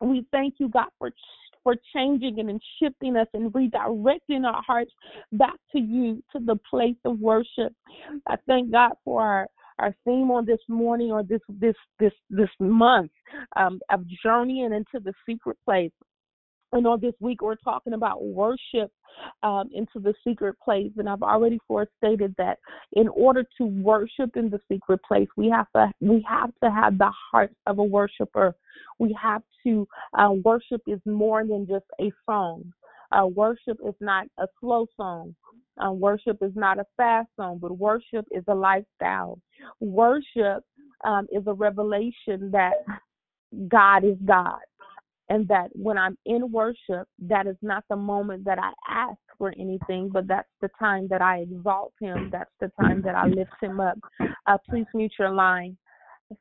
We 0.00 0.26
thank 0.32 0.54
you, 0.58 0.68
God, 0.68 0.88
for 0.98 1.10
for 1.62 1.74
changing 1.94 2.38
and 2.38 2.60
shifting 2.80 3.16
us 3.16 3.26
and 3.34 3.52
redirecting 3.52 4.44
our 4.44 4.62
hearts 4.66 4.92
back 5.32 5.56
to 5.72 5.80
you, 5.80 6.22
to 6.32 6.42
the 6.44 6.56
place 6.68 6.96
of 7.04 7.18
worship. 7.18 7.72
I 8.26 8.36
thank 8.46 8.70
God 8.70 8.92
for 9.04 9.22
our 9.22 9.46
our 9.78 9.94
theme 10.04 10.30
on 10.30 10.44
this 10.44 10.60
morning 10.68 11.10
or 11.10 11.22
this 11.22 11.40
this 11.48 11.74
this 11.98 12.12
this 12.28 12.50
month 12.58 13.10
um, 13.56 13.80
of 13.90 14.04
journeying 14.22 14.74
into 14.74 15.02
the 15.02 15.12
secret 15.26 15.56
place. 15.64 15.90
And 16.72 16.86
on 16.86 17.00
this 17.00 17.14
week, 17.20 17.42
we're 17.42 17.56
talking 17.56 17.94
about 17.94 18.24
worship 18.24 18.92
um, 19.42 19.68
into 19.72 19.98
the 19.98 20.14
secret 20.26 20.56
place. 20.62 20.92
And 20.96 21.08
I've 21.08 21.22
already 21.22 21.58
forestated 21.66 22.34
that 22.38 22.58
in 22.92 23.08
order 23.08 23.44
to 23.58 23.64
worship 23.64 24.36
in 24.36 24.50
the 24.50 24.60
secret 24.70 25.00
place, 25.06 25.28
we 25.36 25.50
have 25.50 25.66
to 25.74 25.90
we 26.00 26.24
have 26.28 26.50
to 26.62 26.70
have 26.70 26.96
the 26.98 27.10
heart 27.30 27.52
of 27.66 27.78
a 27.78 27.84
worshiper. 27.84 28.54
We 28.98 29.16
have 29.20 29.42
to 29.66 29.86
uh, 30.16 30.30
worship 30.44 30.82
is 30.86 31.00
more 31.04 31.44
than 31.44 31.66
just 31.66 31.86
a 32.00 32.12
song. 32.24 32.72
Uh, 33.12 33.26
worship 33.26 33.78
is 33.84 33.94
not 34.00 34.26
a 34.38 34.46
slow 34.60 34.86
song. 34.96 35.34
Uh, 35.84 35.90
worship 35.92 36.38
is 36.42 36.52
not 36.54 36.78
a 36.78 36.84
fast 36.96 37.28
song, 37.36 37.58
but 37.60 37.76
worship 37.76 38.24
is 38.30 38.44
a 38.46 38.54
lifestyle. 38.54 39.40
Worship 39.80 40.62
um, 41.04 41.26
is 41.32 41.42
a 41.46 41.52
revelation 41.52 42.50
that 42.52 42.74
God 43.68 44.04
is 44.04 44.16
God 44.24 44.60
and 45.30 45.48
that 45.48 45.70
when 45.72 45.96
I'm 45.96 46.18
in 46.26 46.52
worship, 46.52 47.08
that 47.20 47.46
is 47.46 47.56
not 47.62 47.84
the 47.88 47.96
moment 47.96 48.44
that 48.44 48.58
I 48.58 48.72
ask 48.88 49.18
for 49.38 49.54
anything, 49.58 50.10
but 50.12 50.26
that's 50.26 50.48
the 50.60 50.68
time 50.78 51.08
that 51.08 51.22
I 51.22 51.38
exalt 51.38 51.94
Him. 52.00 52.28
That's 52.30 52.50
the 52.60 52.70
time 52.80 53.00
that 53.02 53.14
I 53.14 53.28
lift 53.28 53.54
Him 53.62 53.80
up. 53.80 53.98
Uh, 54.46 54.58
please 54.68 54.86
mute 54.92 55.12
your 55.18 55.30
line. 55.30 55.76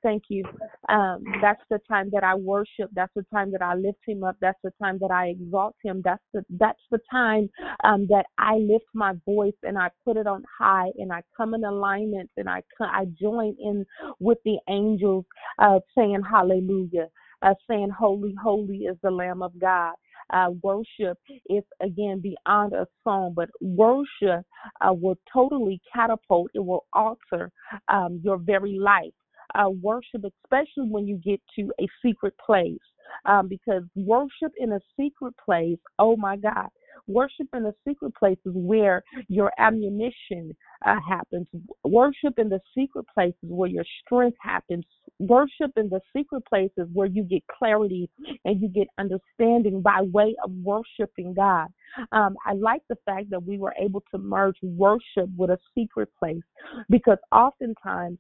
Thank 0.03 0.23
you. 0.29 0.43
Um, 0.87 1.23
that's 1.41 1.61
the 1.69 1.79
time 1.87 2.09
that 2.13 2.23
I 2.23 2.35
worship. 2.35 2.91
That's 2.93 3.13
the 3.15 3.25
time 3.33 3.51
that 3.51 3.61
I 3.61 3.73
lift 3.75 3.99
him 4.05 4.23
up. 4.23 4.35
That's 4.39 4.59
the 4.63 4.71
time 4.81 4.99
that 4.99 5.11
I 5.11 5.27
exalt 5.29 5.75
him. 5.83 6.01
That's 6.03 6.21
the 6.33 6.43
that's 6.49 6.81
the 6.91 6.99
time 7.11 7.49
um, 7.83 8.05
that 8.07 8.25
I 8.37 8.57
lift 8.57 8.85
my 8.93 9.13
voice 9.25 9.57
and 9.63 9.77
I 9.77 9.89
put 10.05 10.17
it 10.17 10.27
on 10.27 10.43
high 10.59 10.89
and 10.97 11.11
I 11.11 11.23
come 11.35 11.53
in 11.55 11.63
alignment 11.63 12.29
and 12.37 12.47
I 12.47 12.61
I 12.79 13.05
join 13.19 13.55
in 13.59 13.85
with 14.19 14.37
the 14.45 14.57
angels 14.69 15.25
uh, 15.57 15.79
saying 15.97 16.21
Hallelujah, 16.29 17.07
uh, 17.41 17.53
saying 17.69 17.89
Holy, 17.89 18.33
Holy 18.41 18.79
is 18.79 18.97
the 19.03 19.11
Lamb 19.11 19.41
of 19.41 19.57
God. 19.59 19.93
Uh, 20.31 20.51
worship 20.61 21.17
is 21.49 21.63
again 21.81 22.21
beyond 22.21 22.73
a 22.73 22.85
song, 23.03 23.33
but 23.35 23.49
worship 23.61 24.45
uh, 24.81 24.93
will 24.93 25.17
totally 25.31 25.81
catapult. 25.93 26.51
It 26.53 26.63
will 26.63 26.85
alter 26.93 27.51
um, 27.87 28.21
your 28.23 28.37
very 28.37 28.77
life 28.77 29.13
uh, 29.55 29.69
worship, 29.69 30.23
especially 30.25 30.89
when 30.89 31.07
you 31.07 31.17
get 31.17 31.41
to 31.57 31.71
a 31.81 31.87
secret 32.05 32.33
place. 32.45 32.77
Um, 33.25 33.47
because 33.47 33.81
worship 33.95 34.51
in 34.59 34.73
a 34.73 34.79
secret 34.95 35.33
place, 35.43 35.79
oh 35.97 36.15
my 36.15 36.35
God, 36.37 36.67
worship 37.07 37.47
in 37.53 37.63
the 37.63 37.73
secret 37.87 38.13
place 38.15 38.37
is 38.45 38.53
where 38.55 39.03
your 39.27 39.51
ammunition 39.57 40.55
uh, 40.85 40.95
happens. 41.07 41.47
Worship 41.83 42.37
in 42.37 42.49
the 42.49 42.59
secret 42.77 43.05
place 43.13 43.33
is 43.43 43.49
where 43.49 43.69
your 43.69 43.85
strength 44.05 44.37
happens. 44.41 44.85
Worship 45.19 45.71
in 45.77 45.89
the 45.89 46.01
secret 46.15 46.43
place 46.45 46.71
is 46.77 46.87
where 46.93 47.07
you 47.07 47.23
get 47.23 47.43
clarity 47.47 48.09
and 48.45 48.61
you 48.61 48.69
get 48.69 48.87
understanding 48.97 49.81
by 49.81 50.01
way 50.01 50.35
of 50.43 50.51
worshiping 50.63 51.33
God. 51.33 51.67
Um, 52.11 52.35
I 52.45 52.53
like 52.53 52.81
the 52.89 52.97
fact 53.05 53.29
that 53.31 53.43
we 53.43 53.57
were 53.57 53.73
able 53.79 54.03
to 54.11 54.17
merge 54.17 54.57
worship 54.61 55.29
with 55.37 55.49
a 55.49 55.57
secret 55.75 56.09
place 56.19 56.43
because 56.89 57.17
oftentimes 57.31 58.17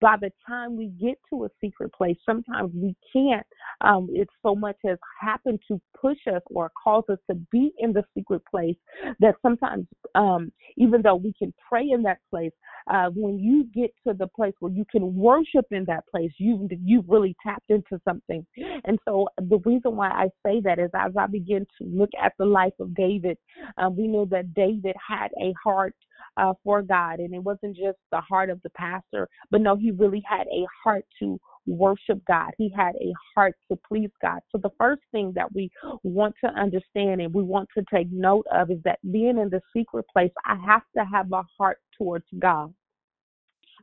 by 0.00 0.16
the 0.20 0.30
time 0.46 0.76
we 0.76 0.86
get 0.86 1.18
to 1.30 1.44
a 1.44 1.48
secret 1.60 1.92
place, 1.92 2.16
sometimes 2.26 2.72
we 2.74 2.94
can't. 3.12 3.46
Um, 3.80 4.08
it's 4.10 4.32
so 4.42 4.54
much 4.54 4.76
has 4.84 4.98
happened 5.20 5.60
to 5.68 5.80
push 6.00 6.18
us 6.32 6.42
or 6.46 6.70
cause 6.82 7.04
us 7.08 7.18
to 7.30 7.36
be 7.52 7.72
in 7.78 7.92
the 7.92 8.04
secret 8.16 8.42
place 8.50 8.76
that 9.20 9.34
sometimes, 9.42 9.86
um, 10.14 10.52
even 10.76 11.02
though 11.02 11.16
we 11.16 11.32
can 11.38 11.52
pray 11.68 11.90
in 11.90 12.02
that 12.02 12.18
place, 12.30 12.52
uh, 12.92 13.10
when 13.14 13.38
you 13.38 13.64
get 13.74 13.92
to 14.06 14.14
the 14.14 14.26
place 14.26 14.54
where 14.60 14.72
you 14.72 14.84
can 14.90 15.14
worship 15.14 15.66
in 15.70 15.84
that 15.86 16.04
place, 16.10 16.32
you 16.38 16.68
you've 16.84 17.08
really 17.08 17.36
tapped 17.42 17.70
into 17.70 18.00
something. 18.04 18.44
And 18.84 18.98
so 19.06 19.28
the 19.38 19.58
reason 19.64 19.96
why 19.96 20.08
I 20.08 20.28
say 20.44 20.60
that 20.64 20.78
is 20.78 20.90
as 20.94 21.12
I 21.16 21.26
begin 21.26 21.66
to 21.80 21.88
look 21.88 22.10
at 22.20 22.32
the 22.38 22.46
life 22.46 22.72
of 22.80 22.87
David, 22.94 23.38
um, 23.76 23.96
we 23.96 24.06
know 24.06 24.24
that 24.26 24.54
David 24.54 24.94
had 25.08 25.28
a 25.40 25.52
heart 25.62 25.94
uh, 26.38 26.54
for 26.64 26.82
God. 26.82 27.20
And 27.20 27.34
it 27.34 27.42
wasn't 27.42 27.76
just 27.76 27.98
the 28.10 28.20
heart 28.20 28.50
of 28.50 28.60
the 28.62 28.70
pastor, 28.70 29.28
but 29.50 29.60
no, 29.60 29.76
he 29.76 29.90
really 29.90 30.22
had 30.26 30.46
a 30.48 30.66
heart 30.82 31.04
to 31.20 31.38
worship 31.66 32.20
God. 32.26 32.52
He 32.56 32.72
had 32.74 32.94
a 32.96 33.12
heart 33.34 33.54
to 33.70 33.78
please 33.86 34.10
God. 34.22 34.40
So 34.50 34.58
the 34.58 34.70
first 34.78 35.02
thing 35.12 35.32
that 35.34 35.52
we 35.54 35.70
want 36.02 36.34
to 36.44 36.50
understand 36.50 37.20
and 37.20 37.34
we 37.34 37.42
want 37.42 37.68
to 37.76 37.84
take 37.92 38.10
note 38.10 38.46
of 38.52 38.70
is 38.70 38.78
that 38.84 38.98
being 39.12 39.38
in 39.38 39.50
the 39.50 39.60
secret 39.76 40.06
place, 40.12 40.32
I 40.46 40.56
have 40.66 40.82
to 40.96 41.04
have 41.04 41.30
a 41.32 41.42
heart 41.58 41.78
towards 41.96 42.24
God. 42.38 42.72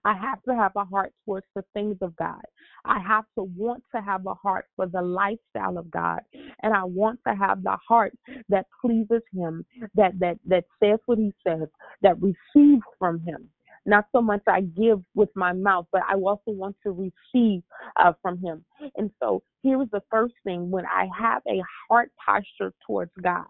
I 0.03 0.13
have 0.13 0.41
to 0.43 0.55
have 0.55 0.73
a 0.75 0.85
heart 0.85 1.13
towards 1.25 1.45
the 1.55 1.63
things 1.73 1.97
of 2.01 2.15
God. 2.15 2.41
I 2.85 2.99
have 2.99 3.25
to 3.37 3.43
want 3.43 3.83
to 3.93 4.01
have 4.01 4.25
a 4.25 4.33
heart 4.33 4.65
for 4.75 4.87
the 4.87 5.01
lifestyle 5.01 5.77
of 5.77 5.89
God. 5.91 6.21
And 6.63 6.73
I 6.73 6.83
want 6.83 7.19
to 7.27 7.35
have 7.35 7.63
the 7.63 7.77
heart 7.87 8.13
that 8.49 8.65
pleases 8.81 9.21
him, 9.33 9.65
that 9.95 10.19
that 10.19 10.37
that 10.47 10.65
says 10.83 10.99
what 11.05 11.17
he 11.17 11.33
says, 11.45 11.67
that 12.01 12.17
receives 12.21 12.83
from 12.99 13.19
him. 13.21 13.49
Not 13.85 14.05
so 14.11 14.21
much 14.21 14.41
I 14.47 14.61
give 14.61 15.01
with 15.13 15.29
my 15.35 15.53
mouth, 15.53 15.85
but 15.91 16.01
I 16.09 16.15
also 16.15 16.41
want 16.47 16.75
to 16.83 16.91
receive 16.91 17.61
uh, 17.97 18.13
from 18.21 18.39
him. 18.39 18.65
And 18.97 19.11
so 19.21 19.43
here's 19.61 19.89
the 19.91 20.01
first 20.09 20.33
thing 20.43 20.71
when 20.71 20.85
I 20.85 21.07
have 21.19 21.43
a 21.47 21.61
heart 21.87 22.11
posture 22.25 22.73
towards 22.87 23.11
God 23.21 23.45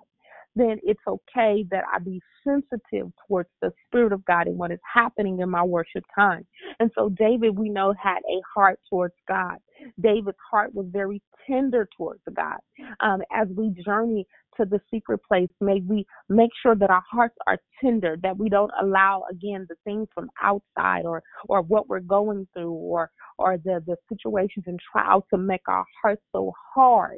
then 0.55 0.77
it's 0.83 1.01
okay 1.07 1.65
that 1.71 1.83
I 1.93 1.99
be 1.99 2.21
sensitive 2.43 3.11
towards 3.27 3.49
the 3.61 3.71
Spirit 3.87 4.13
of 4.13 4.23
God 4.25 4.47
and 4.47 4.57
what 4.57 4.71
is 4.71 4.79
happening 4.93 5.39
in 5.39 5.49
my 5.49 5.63
worship 5.63 6.03
time. 6.17 6.45
And 6.79 6.91
so 6.95 7.09
David, 7.09 7.57
we 7.57 7.69
know, 7.69 7.93
had 8.01 8.19
a 8.19 8.41
heart 8.53 8.79
towards 8.89 9.15
God. 9.27 9.57
David's 10.01 10.37
heart 10.51 10.73
was 10.73 10.87
very 10.89 11.21
tender 11.47 11.87
towards 11.97 12.21
God. 12.35 12.57
Um, 13.01 13.21
as 13.33 13.47
we 13.55 13.71
journey 13.85 14.25
to 14.57 14.65
the 14.65 14.79
secret 14.91 15.19
place, 15.27 15.49
may 15.59 15.81
we 15.85 16.05
make 16.29 16.51
sure 16.63 16.75
that 16.75 16.89
our 16.89 17.03
hearts 17.11 17.35
are 17.47 17.57
tender, 17.81 18.17
that 18.23 18.37
we 18.37 18.49
don't 18.49 18.71
allow 18.81 19.23
again 19.29 19.65
the 19.67 19.75
things 19.83 20.07
from 20.13 20.29
outside 20.41 21.05
or 21.05 21.21
or 21.49 21.61
what 21.61 21.89
we're 21.89 21.99
going 21.99 22.47
through 22.53 22.71
or 22.71 23.11
or 23.37 23.57
the 23.57 23.83
the 23.85 23.97
situations 24.09 24.65
and 24.67 24.79
trials 24.91 25.23
to 25.31 25.37
make 25.37 25.67
our 25.67 25.85
hearts 26.01 26.21
so 26.31 26.53
hard 26.73 27.17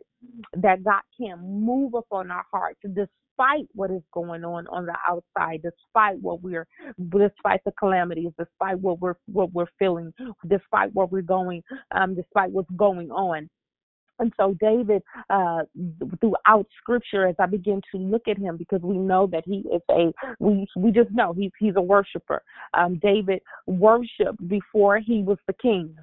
that 0.53 0.83
God 0.83 1.01
can't 1.19 1.41
move 1.41 1.93
upon 1.93 2.31
our 2.31 2.45
hearts 2.51 2.79
despite 3.37 3.67
what 3.73 3.91
is 3.91 4.01
going 4.13 4.43
on 4.43 4.67
on 4.67 4.85
the 4.85 4.95
outside, 5.07 5.61
despite 5.61 6.19
what 6.21 6.41
we're, 6.41 6.65
despite 7.09 7.63
the 7.65 7.71
calamities, 7.77 8.31
despite 8.37 8.79
what 8.79 8.99
we're 8.99 9.15
what 9.27 9.51
we're 9.53 9.67
feeling, 9.79 10.13
despite 10.47 10.93
what 10.93 11.11
we're 11.11 11.21
going, 11.21 11.61
um, 11.91 12.15
despite 12.15 12.51
what's 12.51 12.69
going 12.75 13.11
on. 13.11 13.49
And 14.19 14.33
so 14.35 14.55
David, 14.59 15.03
uh, 15.29 15.61
throughout 16.19 16.65
Scripture, 16.79 17.27
as 17.27 17.35
I 17.37 17.45
begin 17.45 17.81
to 17.91 17.99
look 17.99 18.27
at 18.27 18.37
him, 18.37 18.57
because 18.57 18.81
we 18.81 18.97
know 18.97 19.27
that 19.27 19.43
he 19.45 19.63
is 19.71 19.81
a, 19.91 20.11
we 20.39 20.65
we 20.75 20.91
just 20.91 21.11
know 21.11 21.33
he's 21.33 21.51
he's 21.59 21.75
a 21.75 21.81
worshiper. 21.81 22.41
Um, 22.73 22.99
David 23.01 23.41
worshipped 23.67 24.47
before 24.47 24.99
he 24.99 25.21
was 25.21 25.37
the 25.47 25.53
king. 25.61 25.95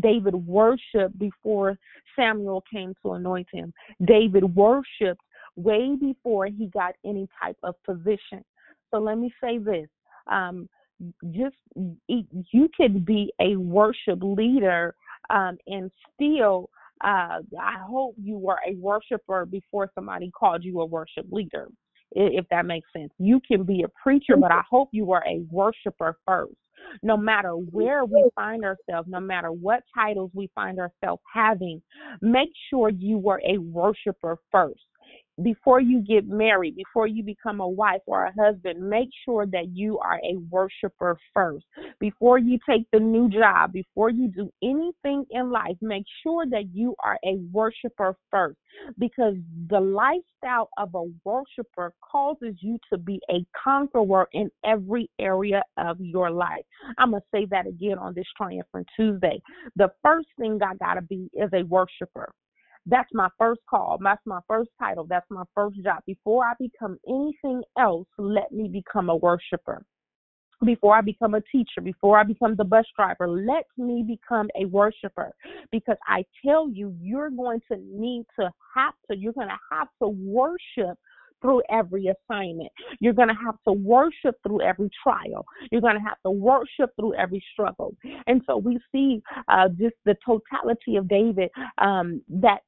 David 0.00 0.34
worshiped 0.34 1.18
before 1.18 1.76
Samuel 2.16 2.62
came 2.72 2.94
to 3.02 3.12
anoint 3.14 3.48
him. 3.52 3.72
David 4.04 4.44
worshiped 4.54 5.20
way 5.56 5.96
before 6.00 6.46
he 6.46 6.66
got 6.68 6.94
any 7.04 7.28
type 7.42 7.56
of 7.62 7.74
position. 7.84 8.44
So 8.90 8.98
let 8.98 9.18
me 9.18 9.32
say 9.42 9.58
this. 9.58 9.88
Um, 10.30 10.68
just 11.30 11.56
you 12.06 12.68
could 12.76 13.04
be 13.04 13.32
a 13.40 13.56
worship 13.56 14.18
leader 14.20 14.94
um, 15.30 15.56
and 15.66 15.90
still 16.14 16.68
uh, 17.02 17.40
I 17.58 17.76
hope 17.80 18.14
you 18.22 18.36
were 18.36 18.58
a 18.66 18.74
worshiper 18.76 19.46
before 19.46 19.90
somebody 19.94 20.30
called 20.30 20.62
you 20.64 20.80
a 20.80 20.86
worship 20.86 21.26
leader, 21.30 21.68
if 22.12 22.44
that 22.50 22.66
makes 22.66 22.92
sense. 22.94 23.10
You 23.18 23.40
can 23.46 23.62
be 23.62 23.82
a 23.82 23.88
preacher, 24.02 24.36
but 24.36 24.52
I 24.52 24.60
hope 24.68 24.90
you 24.92 25.06
were 25.06 25.24
a 25.26 25.42
worshiper 25.50 26.18
first. 26.26 26.52
No 27.02 27.16
matter 27.16 27.52
where 27.52 28.04
we 28.04 28.28
find 28.34 28.64
ourselves, 28.64 29.08
no 29.08 29.20
matter 29.20 29.50
what 29.50 29.82
titles 29.94 30.30
we 30.34 30.50
find 30.54 30.78
ourselves 30.78 31.22
having, 31.32 31.80
make 32.20 32.50
sure 32.68 32.90
you 32.90 33.16
were 33.16 33.40
a 33.46 33.58
worshiper 33.58 34.36
first 34.50 34.80
before 35.42 35.80
you 35.80 36.00
get 36.00 36.26
married, 36.26 36.76
before 36.76 37.06
you 37.06 37.22
become 37.22 37.60
a 37.60 37.68
wife 37.68 38.00
or 38.06 38.26
a 38.26 38.32
husband, 38.38 38.80
make 38.88 39.08
sure 39.24 39.46
that 39.46 39.68
you 39.72 39.98
are 39.98 40.18
a 40.24 40.36
worshiper 40.50 41.18
first. 41.34 41.64
Before 41.98 42.38
you 42.38 42.58
take 42.68 42.86
the 42.92 43.00
new 43.00 43.28
job, 43.28 43.72
before 43.72 44.10
you 44.10 44.28
do 44.28 44.50
anything 44.62 45.24
in 45.30 45.50
life, 45.50 45.76
make 45.80 46.04
sure 46.22 46.46
that 46.50 46.64
you 46.72 46.94
are 47.04 47.18
a 47.24 47.36
worshiper 47.52 48.16
first 48.30 48.58
because 48.98 49.34
the 49.68 49.80
lifestyle 49.80 50.68
of 50.78 50.94
a 50.94 51.04
worshiper 51.24 51.92
causes 52.00 52.56
you 52.60 52.78
to 52.92 52.98
be 52.98 53.20
a 53.30 53.44
conqueror 53.62 54.28
in 54.32 54.50
every 54.64 55.10
area 55.18 55.62
of 55.76 56.00
your 56.00 56.30
life. 56.30 56.64
I'm 56.98 57.10
going 57.10 57.22
to 57.22 57.26
say 57.32 57.46
that 57.50 57.66
again 57.66 57.98
on 57.98 58.14
this 58.14 58.26
Triumphant 58.36 58.86
Tuesday. 58.96 59.40
The 59.76 59.90
first 60.02 60.28
thing 60.38 60.58
I 60.62 60.74
got 60.76 60.94
to 60.94 61.02
be 61.02 61.30
is 61.34 61.50
a 61.52 61.62
worshiper. 61.64 62.32
That's 62.86 63.08
my 63.12 63.28
first 63.38 63.60
call. 63.68 63.98
That's 64.02 64.24
my 64.26 64.40
first 64.48 64.70
title. 64.78 65.06
That's 65.08 65.26
my 65.30 65.44
first 65.54 65.82
job. 65.82 66.02
Before 66.06 66.44
I 66.44 66.52
become 66.58 66.98
anything 67.08 67.62
else, 67.78 68.08
let 68.18 68.52
me 68.52 68.68
become 68.68 69.10
a 69.10 69.16
worshiper. 69.16 69.84
Before 70.64 70.94
I 70.94 71.00
become 71.00 71.34
a 71.34 71.40
teacher, 71.40 71.80
before 71.82 72.18
I 72.18 72.22
become 72.22 72.54
the 72.54 72.64
bus 72.64 72.84
driver, 72.94 73.26
let 73.28 73.64
me 73.78 74.04
become 74.06 74.48
a 74.60 74.66
worshiper. 74.66 75.32
Because 75.72 75.96
I 76.06 76.24
tell 76.44 76.68
you, 76.68 76.94
you're 77.00 77.30
going 77.30 77.60
to 77.72 77.78
need 77.78 78.26
to 78.38 78.50
have 78.74 78.92
to, 79.10 79.16
you're 79.16 79.32
going 79.32 79.48
to 79.48 79.58
have 79.72 79.88
to 80.02 80.08
worship 80.08 80.98
through 81.40 81.62
every 81.70 82.08
assignment. 82.08 82.70
You're 83.00 83.14
going 83.14 83.28
to 83.28 83.34
have 83.34 83.56
to 83.66 83.72
worship 83.72 84.36
through 84.46 84.62
every 84.62 84.90
trial. 85.02 85.44
You're 85.70 85.80
going 85.80 85.96
to 85.96 86.02
have 86.02 86.18
to 86.26 86.30
worship 86.30 86.90
through 86.96 87.14
every 87.14 87.42
struggle. 87.52 87.96
And 88.26 88.42
so 88.46 88.56
we 88.56 88.78
see 88.92 89.22
uh, 89.48 89.68
just 89.68 89.94
the 90.04 90.16
totality 90.24 90.96
of 90.96 91.08
David 91.08 91.50
um, 91.78 92.22
that 92.28 92.60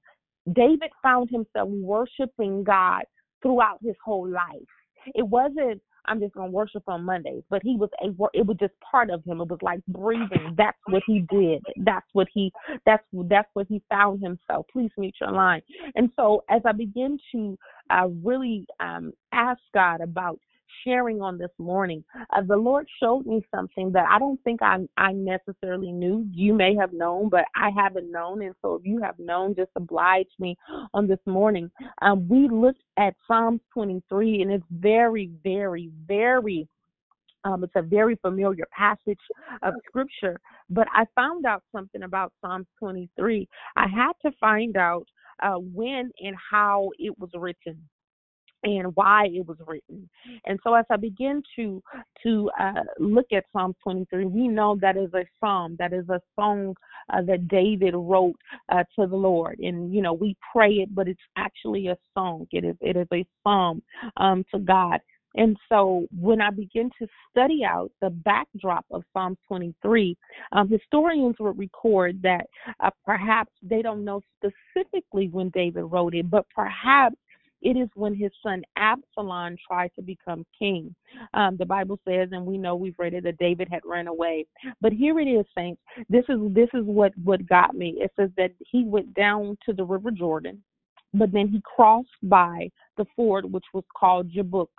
David 0.52 0.90
found 1.02 1.30
himself 1.30 1.68
worshiping 1.68 2.64
God 2.64 3.02
throughout 3.42 3.78
his 3.82 3.96
whole 4.04 4.28
life. 4.28 4.68
It 5.14 5.26
wasn't 5.26 5.80
I'm 6.06 6.20
just 6.20 6.34
gonna 6.34 6.50
worship 6.50 6.82
on 6.88 7.04
Mondays, 7.04 7.42
but 7.48 7.62
he 7.62 7.76
was 7.76 7.90
a 8.02 8.08
it 8.36 8.46
was 8.46 8.56
just 8.58 8.74
part 8.80 9.10
of 9.10 9.24
him. 9.24 9.40
It 9.40 9.48
was 9.48 9.60
like 9.62 9.80
breathing. 9.86 10.54
That's 10.56 10.78
what 10.86 11.02
he 11.06 11.20
did. 11.30 11.62
That's 11.76 12.06
what 12.12 12.28
he 12.32 12.52
that's 12.84 13.04
that's 13.28 13.48
what 13.54 13.66
he 13.68 13.82
found 13.88 14.22
himself. 14.22 14.66
Please 14.72 14.90
mute 14.96 15.14
your 15.20 15.32
line. 15.32 15.62
And 15.94 16.10
so 16.16 16.44
as 16.50 16.62
I 16.64 16.72
begin 16.72 17.18
to 17.32 17.58
uh, 17.90 18.08
really 18.22 18.66
um, 18.80 19.12
ask 19.32 19.60
God 19.74 20.00
about 20.00 20.38
sharing 20.84 21.20
on 21.20 21.38
this 21.38 21.50
morning. 21.58 22.04
Uh, 22.34 22.42
the 22.46 22.56
Lord 22.56 22.86
showed 23.00 23.26
me 23.26 23.42
something 23.54 23.92
that 23.92 24.06
I 24.10 24.18
don't 24.18 24.42
think 24.44 24.62
I 24.62 24.78
I 24.96 25.12
necessarily 25.12 25.92
knew. 25.92 26.26
You 26.32 26.54
may 26.54 26.74
have 26.76 26.92
known, 26.92 27.28
but 27.28 27.44
I 27.54 27.70
haven't 27.76 28.10
known. 28.10 28.42
And 28.42 28.54
so 28.62 28.74
if 28.74 28.82
you 28.84 29.00
have 29.02 29.18
known, 29.18 29.54
just 29.54 29.70
oblige 29.76 30.30
me 30.38 30.56
on 30.94 31.06
this 31.06 31.20
morning. 31.26 31.70
Um, 32.00 32.28
we 32.28 32.48
looked 32.48 32.82
at 32.98 33.14
Psalms 33.26 33.60
23, 33.74 34.42
and 34.42 34.50
it's 34.50 34.64
very, 34.70 35.30
very, 35.42 35.90
very 36.06 36.68
um, 37.44 37.64
it's 37.64 37.72
a 37.74 37.82
very 37.82 38.16
familiar 38.16 38.66
passage 38.76 39.18
of 39.62 39.74
scripture, 39.88 40.40
but 40.70 40.86
I 40.94 41.06
found 41.14 41.44
out 41.44 41.62
something 41.74 42.04
about 42.04 42.32
Psalms 42.40 42.66
23. 42.78 43.48
I 43.76 43.86
had 43.88 44.12
to 44.24 44.30
find 44.38 44.76
out 44.76 45.06
uh, 45.42 45.56
when 45.56 46.10
and 46.20 46.36
how 46.50 46.90
it 46.98 47.18
was 47.18 47.30
written 47.34 47.82
and 48.62 48.94
why 48.94 49.26
it 49.26 49.46
was 49.46 49.58
written. 49.66 50.08
And 50.46 50.58
so 50.62 50.74
as 50.74 50.84
I 50.90 50.96
begin 50.96 51.42
to 51.56 51.82
to 52.22 52.50
uh, 52.60 52.82
look 52.98 53.26
at 53.32 53.44
Psalm 53.52 53.74
23, 53.82 54.26
we 54.26 54.48
know 54.48 54.76
that 54.80 54.96
is 54.96 55.12
a 55.14 55.24
psalm, 55.40 55.76
that 55.78 55.92
is 55.92 56.08
a 56.08 56.20
song 56.38 56.74
uh, 57.12 57.22
that 57.22 57.48
David 57.48 57.94
wrote 57.96 58.36
uh, 58.70 58.84
to 58.98 59.06
the 59.06 59.16
Lord. 59.16 59.58
And 59.58 59.92
you 59.92 60.02
know, 60.02 60.12
we 60.12 60.36
pray 60.52 60.74
it, 60.74 60.94
but 60.94 61.08
it's 61.08 61.20
actually 61.36 61.88
a 61.88 61.96
song. 62.14 62.46
It 62.52 62.64
is 62.64 62.76
it 62.80 62.96
is 62.96 63.08
a 63.12 63.24
psalm 63.44 63.82
um, 64.16 64.44
to 64.52 64.60
God. 64.60 65.00
And 65.34 65.56
so 65.68 66.06
when 66.18 66.40
I 66.40 66.50
begin 66.50 66.90
to 67.00 67.06
study 67.30 67.62
out 67.64 67.90
the 68.00 68.10
backdrop 68.10 68.84
of 68.90 69.02
Psalm 69.12 69.36
23, 69.48 70.16
um, 70.52 70.68
historians 70.68 71.36
would 71.40 71.58
record 71.58 72.20
that 72.22 72.46
uh, 72.80 72.90
perhaps 73.04 73.52
they 73.62 73.82
don't 73.82 74.04
know 74.04 74.20
specifically 74.38 75.28
when 75.28 75.48
David 75.50 75.84
wrote 75.84 76.14
it, 76.14 76.30
but 76.30 76.46
perhaps 76.54 77.16
it 77.62 77.76
is 77.76 77.88
when 77.94 78.14
his 78.14 78.32
son 78.42 78.62
Absalom 78.76 79.56
tried 79.66 79.92
to 79.94 80.02
become 80.02 80.44
king. 80.58 80.94
Um, 81.32 81.56
the 81.56 81.64
Bible 81.64 81.98
says, 82.06 82.28
and 82.32 82.44
we 82.44 82.58
know 82.58 82.74
we've 82.74 82.98
read 82.98 83.14
it, 83.14 83.24
that 83.24 83.38
David 83.38 83.68
had 83.70 83.82
run 83.84 84.08
away. 84.08 84.46
But 84.80 84.92
here 84.92 85.18
it 85.20 85.26
is, 85.26 85.46
saints. 85.56 85.80
This 86.08 86.24
is 86.28 86.38
this 86.50 86.68
is 86.74 86.84
what 86.84 87.12
what 87.22 87.46
got 87.48 87.74
me. 87.74 87.96
It 87.98 88.10
says 88.16 88.30
that 88.36 88.50
he 88.58 88.84
went 88.84 89.14
down 89.14 89.56
to 89.66 89.72
the 89.72 89.84
river 89.84 90.10
Jordan, 90.10 90.62
but 91.14 91.32
then 91.32 91.48
he 91.48 91.62
crossed 91.64 92.08
by 92.24 92.68
the 92.96 93.06
ford 93.14 93.50
which 93.50 93.64
was 93.72 93.84
called 93.96 94.30
Jabbok. 94.30 94.70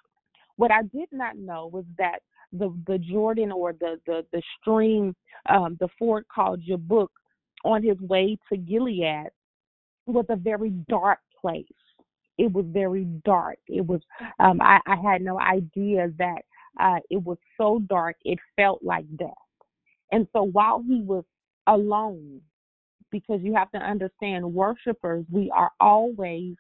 What 0.58 0.72
I 0.72 0.84
did 0.84 1.10
not 1.12 1.38
know 1.38 1.70
was 1.72 1.86
that 1.98 2.20
the 2.52 2.76
the 2.86 2.98
Jordan 2.98 3.52
or 3.52 3.74
the 3.74 4.00
the 4.06 4.26
the 4.34 4.42
stream, 4.60 5.16
um, 5.50 5.78
the 5.80 5.90
ford 5.98 6.26
called 6.34 6.62
Jabbok, 6.68 7.12
on 7.64 7.82
his 7.82 8.00
way 8.02 8.38
to 8.52 8.58
Gilead, 8.58 9.30
was 10.06 10.26
a 10.30 10.36
very 10.36 10.72
dark 10.90 11.20
place 11.40 11.66
it 12.38 12.52
was 12.52 12.66
very 12.70 13.06
dark. 13.26 13.58
It 13.68 13.86
was 13.86 14.02
um 14.40 14.62
I, 14.62 14.80
I 14.88 14.96
had 14.96 15.22
no 15.22 15.40
idea 15.40 16.12
that 16.18 16.42
uh 16.80 17.00
it 17.10 17.24
was 17.24 17.38
so 17.58 17.80
dark 17.88 18.16
it 18.26 18.40
felt 18.56 18.84
like 18.84 19.06
death. 19.18 19.30
And 20.12 20.28
so 20.34 20.44
while 20.44 20.84
he 20.88 21.02
was 21.02 21.24
alone, 21.68 22.42
because 23.12 23.40
you 23.42 23.54
have 23.56 23.72
to 23.72 23.78
understand 23.78 24.44
worshipers, 24.54 25.26
we 25.32 25.52
are 25.52 25.72
always 25.80 26.56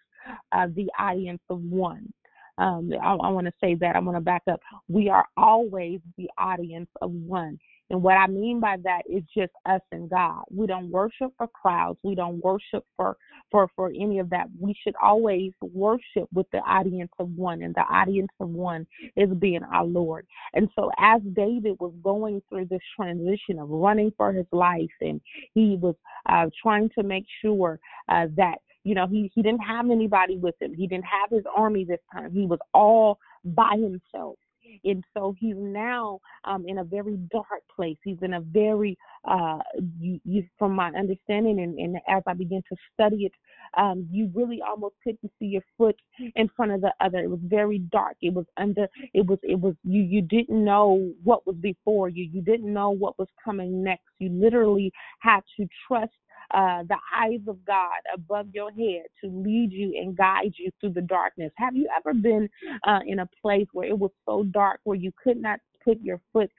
uh, 0.51 0.67
the 0.75 0.87
audience 0.99 1.41
of 1.49 1.61
one. 1.61 2.11
Um, 2.57 2.91
I, 3.01 3.13
I 3.15 3.29
want 3.29 3.47
to 3.47 3.53
say 3.61 3.75
that. 3.75 3.95
I 3.95 3.99
want 3.99 4.15
to 4.15 4.21
back 4.21 4.43
up. 4.49 4.59
We 4.87 5.09
are 5.09 5.25
always 5.37 5.99
the 6.17 6.29
audience 6.37 6.89
of 7.01 7.11
one. 7.11 7.57
And 7.93 8.01
what 8.01 8.15
I 8.15 8.25
mean 8.25 8.59
by 8.59 8.77
that 8.85 9.03
is 9.07 9.21
just 9.37 9.51
us 9.67 9.81
and 9.91 10.09
God. 10.09 10.45
We 10.49 10.65
don't 10.65 10.89
worship 10.89 11.31
for 11.37 11.47
crowds. 11.47 11.99
We 12.01 12.15
don't 12.15 12.43
worship 12.43 12.83
for 12.97 13.15
for 13.51 13.69
for 13.75 13.89
any 13.89 14.17
of 14.17 14.31
that. 14.31 14.47
We 14.59 14.75
should 14.83 14.95
always 14.99 15.51
worship 15.61 16.27
with 16.33 16.47
the 16.51 16.57
audience 16.57 17.11
of 17.19 17.29
one, 17.35 17.61
and 17.61 17.75
the 17.75 17.81
audience 17.81 18.31
of 18.39 18.49
one 18.49 18.87
is 19.15 19.29
being 19.37 19.61
our 19.61 19.85
Lord. 19.85 20.25
And 20.55 20.69
so, 20.75 20.89
as 20.97 21.21
David 21.35 21.77
was 21.79 21.93
going 22.03 22.41
through 22.49 22.65
this 22.65 22.81
transition 22.95 23.59
of 23.59 23.69
running 23.69 24.11
for 24.17 24.33
his 24.33 24.47
life, 24.51 24.89
and 24.99 25.21
he 25.53 25.77
was 25.79 25.93
uh, 26.27 26.47
trying 26.63 26.89
to 26.97 27.03
make 27.03 27.25
sure 27.43 27.79
uh, 28.09 28.25
that 28.35 28.55
you 28.83 28.95
know 28.95 29.05
he 29.05 29.31
he 29.35 29.43
didn't 29.43 29.59
have 29.59 29.91
anybody 29.91 30.37
with 30.37 30.59
him. 30.59 30.73
He 30.73 30.87
didn't 30.87 31.05
have 31.05 31.29
his 31.29 31.45
army 31.55 31.85
this 31.85 32.01
time. 32.11 32.31
He 32.31 32.47
was 32.47 32.59
all 32.73 33.19
by 33.45 33.75
himself. 33.75 34.39
And 34.83 35.03
so 35.15 35.35
he's 35.39 35.55
now 35.57 36.19
um, 36.45 36.65
in 36.67 36.79
a 36.79 36.83
very 36.83 37.17
dark 37.31 37.63
place. 37.75 37.97
He's 38.03 38.17
in 38.21 38.33
a 38.35 38.41
very, 38.41 38.97
uh, 39.25 39.59
you, 39.99 40.19
you, 40.25 40.45
from 40.57 40.73
my 40.73 40.89
understanding, 40.89 41.59
and, 41.61 41.77
and 41.77 41.97
as 42.07 42.23
I 42.27 42.33
begin 42.33 42.61
to 42.69 42.75
study 42.93 43.25
it, 43.25 43.33
um, 43.77 44.07
you 44.11 44.31
really 44.33 44.61
almost 44.67 44.95
couldn't 45.03 45.31
see 45.39 45.45
your 45.45 45.63
foot 45.77 45.95
in 46.35 46.49
front 46.55 46.71
of 46.71 46.81
the 46.81 46.93
other. 46.99 47.19
It 47.19 47.29
was 47.29 47.39
very 47.43 47.79
dark. 47.79 48.17
It 48.21 48.33
was 48.33 48.45
under. 48.57 48.87
It 49.13 49.25
was. 49.25 49.39
It 49.43 49.59
was. 49.59 49.75
You. 49.83 50.01
You 50.01 50.21
didn't 50.21 50.63
know 50.63 51.11
what 51.23 51.45
was 51.47 51.55
before 51.57 52.09
you. 52.09 52.29
You 52.31 52.41
didn't 52.41 52.71
know 52.71 52.91
what 52.91 53.17
was 53.17 53.27
coming 53.43 53.83
next. 53.83 54.03
You 54.19 54.29
literally 54.29 54.91
had 55.19 55.41
to 55.57 55.67
trust 55.87 56.13
uh, 56.51 56.83
the 56.89 56.97
eyes 57.15 57.41
of 57.47 57.63
God 57.65 57.99
above 58.13 58.47
your 58.53 58.71
head 58.71 59.03
to 59.23 59.29
lead 59.29 59.71
you 59.71 59.93
and 59.99 60.15
guide 60.17 60.53
you 60.57 60.71
through 60.79 60.93
the 60.93 61.01
darkness. 61.01 61.51
Have 61.57 61.75
you 61.75 61.89
ever 61.97 62.13
been 62.13 62.49
uh, 62.87 62.99
in 63.07 63.19
a 63.19 63.29
place 63.41 63.67
where 63.73 63.87
it 63.87 63.97
was 63.97 64.11
so 64.25 64.43
dark 64.45 64.79
where 64.83 64.97
you 64.97 65.11
could 65.23 65.37
not 65.37 65.59
put 65.83 66.01
your 66.01 66.19
foot 66.31 66.49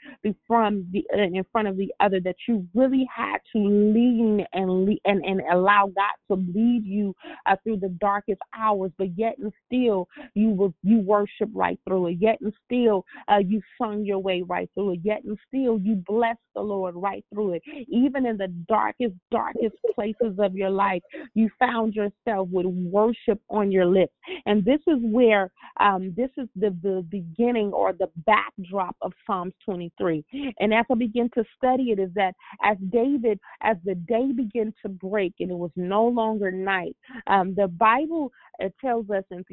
from 0.47 0.87
the 0.93 1.05
uh, 1.15 1.23
in 1.23 1.45
front 1.53 1.69
of 1.69 1.77
the 1.77 1.93
other 2.01 2.21
that 2.21 2.37
you 2.49 2.67
really 2.75 3.07
had 3.15 3.39
to 3.53 3.59
lean 3.59 4.45
and 4.53 4.89
and 5.05 5.25
and 5.25 5.41
allow 5.53 5.87
God 5.87 6.37
to 6.37 6.43
lead 6.55 6.85
you 6.85 7.15
uh, 7.47 7.57
through 7.63 7.79
the 7.79 7.97
darkest 8.01 8.41
hours. 8.59 8.91
But 8.99 9.17
yet 9.17 9.37
and 9.39 9.53
still 9.67 10.09
you 10.35 10.51
will 10.51 10.75
you 10.83 11.01
worship 11.01 11.51
right 11.53 11.79
through 11.87 12.09
it. 12.09 12.19
Yet 12.21 12.41
and 12.41 12.53
still 12.65 13.05
uh, 13.29 13.39
you 13.39 13.61
sung 13.81 14.05
your 14.05 14.19
way 14.19 14.43
right 14.47 14.71
through 14.75 14.95
it. 14.95 15.01
Yet 15.03 15.25
and 15.25 15.39
still 15.49 15.79
you 15.79 16.03
bless 16.07 16.37
the 16.55 16.63
Lord 16.63 16.95
right 16.97 17.25
through 17.33 17.55
it. 17.55 17.63
Even 17.89 18.27
in 18.27 18.37
the 18.37 18.49
darkest 18.69 19.15
darkest 19.31 19.77
places 19.95 20.39
of 20.39 20.55
your 20.55 20.71
life 20.71 21.03
you 21.35 21.49
found 21.59 21.95
yourself 21.95 22.49
with 22.51 22.67
worship 22.67 23.41
on 23.51 23.71
your 23.71 23.87
lips. 23.87 24.13
And 24.47 24.65
this 24.65 24.81
is 24.87 24.99
where 25.01 25.51
um, 25.81 26.13
this 26.17 26.31
is 26.37 26.49
the 26.57 26.77
the 26.83 27.05
beginning 27.11 27.73
or 27.73 27.93
the 27.93 28.09
backdrop 28.27 28.97
of 29.03 29.13
Psalms 29.27 29.55
23. 29.65 30.25
And 30.61 30.75
as 30.75 30.85
I 30.91 30.95
begin 30.95 31.31
to 31.35 31.45
study 31.57 31.91
it, 31.91 31.99
is 31.99 32.11
that 32.15 32.35
as 32.63 32.77
David, 32.91 33.39
as 33.63 33.77
the 33.85 33.95
day 33.95 34.33
began 34.33 34.73
to 34.83 34.89
break 34.89 35.35
and 35.41 35.51
it 35.51 35.57
was 35.57 35.71
no 35.77 36.07
longer 36.07 36.51
night, 36.51 36.97
um, 37.27 37.55
the 37.55 37.69
Bible 37.69 38.33
uh, 38.63 38.69
tells 38.81 39.11
us, 39.11 39.25
and 39.31 39.45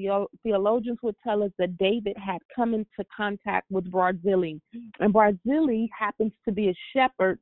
theologians 0.44 1.00
would 1.02 1.16
tell 1.24 1.44
us 1.44 1.52
that 1.58 1.78
David 1.78 2.16
had 2.18 2.40
come 2.56 2.74
into 2.74 3.08
contact 3.16 3.70
with 3.70 3.90
Barzillai. 3.92 4.60
And 5.00 5.14
Barzillai 5.14 5.88
happens 5.98 6.34
to 6.46 6.52
be 6.52 6.70
a 6.70 6.76
shepherd 6.94 7.40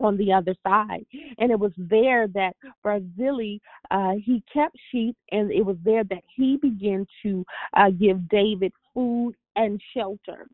on 0.00 0.16
the 0.16 0.32
other 0.32 0.54
side. 0.66 1.04
And 1.38 1.50
it 1.50 1.58
was 1.58 1.72
there 1.76 2.26
that 2.28 2.56
Barzillai, 2.82 3.58
uh, 3.90 4.14
he 4.24 4.42
kept 4.52 4.76
sheep, 4.90 5.16
and 5.30 5.52
it 5.52 5.64
was 5.64 5.76
there 5.84 6.04
that 6.04 6.22
he 6.36 6.56
began 6.56 7.06
to 7.22 7.44
uh, 7.76 7.90
give 7.90 8.28
David 8.28 8.72
food 8.94 9.34
and 9.56 9.80
shelter. 9.94 10.46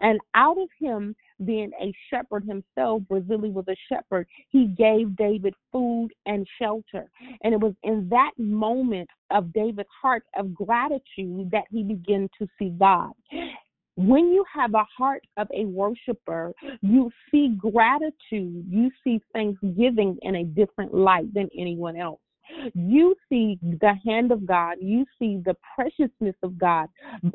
And 0.00 0.18
out 0.34 0.58
of 0.58 0.68
him 0.78 1.14
being 1.44 1.70
a 1.80 1.92
shepherd 2.10 2.44
himself, 2.44 3.02
Barzillai 3.08 3.50
was 3.50 3.66
a 3.68 3.76
shepherd, 3.88 4.26
he 4.48 4.66
gave 4.66 5.16
David 5.16 5.54
food 5.70 6.08
and 6.26 6.46
shelter. 6.60 7.10
And 7.42 7.54
it 7.54 7.60
was 7.60 7.74
in 7.82 8.08
that 8.10 8.32
moment 8.36 9.08
of 9.30 9.52
David's 9.52 9.88
heart 10.02 10.24
of 10.36 10.54
gratitude 10.54 11.50
that 11.52 11.64
he 11.70 11.82
began 11.82 12.28
to 12.38 12.48
see 12.58 12.70
God. 12.70 13.12
When 13.96 14.30
you 14.30 14.44
have 14.52 14.74
a 14.74 14.86
heart 14.96 15.22
of 15.36 15.48
a 15.54 15.66
worshiper, 15.66 16.52
you 16.80 17.10
see 17.30 17.54
gratitude, 17.58 18.64
you 18.68 18.90
see 19.04 19.20
thanksgiving 19.32 20.18
in 20.22 20.36
a 20.36 20.44
different 20.44 20.94
light 20.94 21.32
than 21.34 21.48
anyone 21.56 21.96
else. 21.96 22.20
You 22.74 23.14
see 23.28 23.58
the 23.62 23.94
hand 24.04 24.32
of 24.32 24.46
God. 24.46 24.76
You 24.80 25.04
see 25.18 25.40
the 25.44 25.56
preciousness 25.74 26.36
of 26.42 26.58
God 26.58 26.88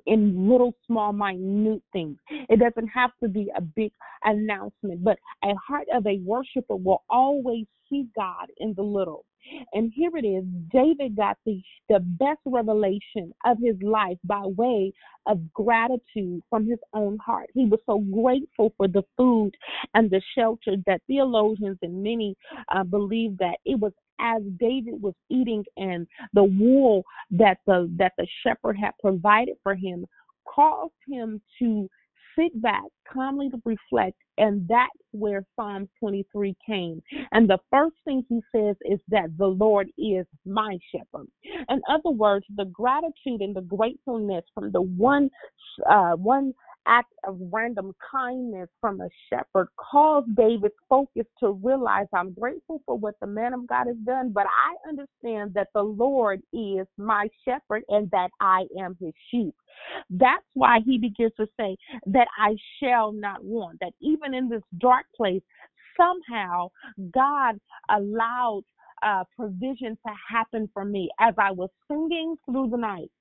in 0.05 0.49
little, 0.49 0.73
small, 0.85 1.13
minute 1.13 1.81
things. 1.93 2.17
It 2.29 2.59
doesn't 2.59 2.87
have 2.89 3.11
to 3.21 3.29
be 3.29 3.51
a 3.55 3.61
big 3.61 3.91
announcement, 4.23 5.03
but 5.03 5.17
a 5.43 5.53
heart 5.55 5.87
of 5.93 6.05
a 6.07 6.19
worshiper 6.23 6.75
will 6.75 7.03
always 7.09 7.65
see 7.89 8.07
God 8.15 8.47
in 8.57 8.73
the 8.75 8.83
little. 8.83 9.25
And 9.73 9.91
here 9.93 10.11
it 10.15 10.25
is 10.25 10.43
David 10.71 11.15
got 11.15 11.37
the, 11.45 11.61
the 11.89 11.99
best 11.99 12.39
revelation 12.45 13.33
of 13.45 13.57
his 13.61 13.75
life 13.81 14.17
by 14.23 14.43
way 14.45 14.91
of 15.27 15.39
gratitude 15.53 16.41
from 16.49 16.67
his 16.67 16.79
own 16.93 17.17
heart. 17.17 17.49
He 17.53 17.65
was 17.65 17.79
so 17.85 17.99
grateful 17.99 18.73
for 18.77 18.87
the 18.87 19.03
food 19.17 19.51
and 19.93 20.09
the 20.09 20.21
shelter 20.37 20.75
that 20.85 21.01
theologians 21.07 21.77
and 21.81 22.03
many 22.03 22.35
uh, 22.73 22.83
believe 22.83 23.37
that 23.39 23.57
it 23.65 23.79
was 23.79 23.93
as 24.19 24.41
David 24.59 25.01
was 25.01 25.13
eating 25.29 25.63
and 25.77 26.07
the 26.33 26.43
wool 26.43 27.03
that 27.31 27.57
the 27.67 27.91
that 27.97 28.13
the 28.17 28.27
shepherd 28.43 28.77
had 28.77 28.91
provided 29.01 29.55
for 29.61 29.75
him 29.75 30.05
caused 30.47 30.93
him 31.07 31.41
to 31.59 31.89
sit 32.37 32.61
back, 32.61 32.83
calmly 33.11 33.49
reflect, 33.63 34.17
and 34.37 34.67
that's 34.67 34.91
where 35.11 35.45
Psalms 35.55 35.89
23 35.99 36.55
came. 36.65 37.01
And 37.31 37.49
the 37.49 37.59
first 37.71 37.95
thing 38.03 38.23
he 38.27 38.41
says 38.53 38.75
is 38.85 38.99
that 39.09 39.29
the 39.37 39.47
Lord 39.47 39.87
is 39.97 40.25
my 40.45 40.77
shepherd. 40.91 41.27
In 41.69 41.81
other 41.89 42.09
words, 42.09 42.45
the 42.55 42.65
gratitude 42.65 43.41
and 43.41 43.55
the 43.55 43.61
gratefulness 43.61 44.43
from 44.53 44.71
the 44.71 44.81
one, 44.81 45.29
uh, 45.89 46.13
one 46.13 46.53
act 46.87 47.13
of 47.27 47.37
random 47.51 47.93
kindness 48.11 48.69
from 48.81 49.01
a 49.01 49.09
shepherd 49.29 49.67
caused 49.77 50.35
David's 50.35 50.73
focus 50.89 51.25
to 51.39 51.51
realize 51.51 52.07
I'm 52.13 52.33
grateful 52.33 52.81
for 52.85 52.97
what 52.97 53.15
the 53.19 53.27
man 53.27 53.53
of 53.53 53.67
God 53.67 53.87
has 53.87 53.97
done, 54.05 54.31
but 54.31 54.45
I 54.45 54.89
understand 54.89 55.53
that 55.53 55.69
the 55.73 55.83
Lord 55.83 56.41
is 56.53 56.87
my 56.97 57.27
shepherd 57.43 57.83
and 57.89 58.09
that 58.11 58.29
I 58.39 58.65
am 58.79 58.95
his 58.99 59.13
sheep. 59.31 59.55
That's 60.09 60.45
why 60.53 60.79
he 60.85 60.97
begins 60.97 61.33
to 61.37 61.47
say 61.59 61.75
that 62.07 62.27
I 62.37 62.55
shall 62.81 63.11
not 63.11 63.43
want, 63.43 63.79
that 63.81 63.93
even 64.01 64.33
in 64.33 64.49
this 64.49 64.63
dark 64.79 65.05
place, 65.15 65.41
somehow 65.97 66.69
God 67.13 67.59
allowed 67.89 68.63
uh, 69.03 69.23
provision 69.35 69.97
to 70.05 70.13
happen 70.29 70.69
for 70.73 70.85
me 70.85 71.09
as 71.19 71.33
I 71.37 71.51
was 71.51 71.69
singing 71.87 72.35
through 72.45 72.69
the 72.69 72.77
night 72.77 73.11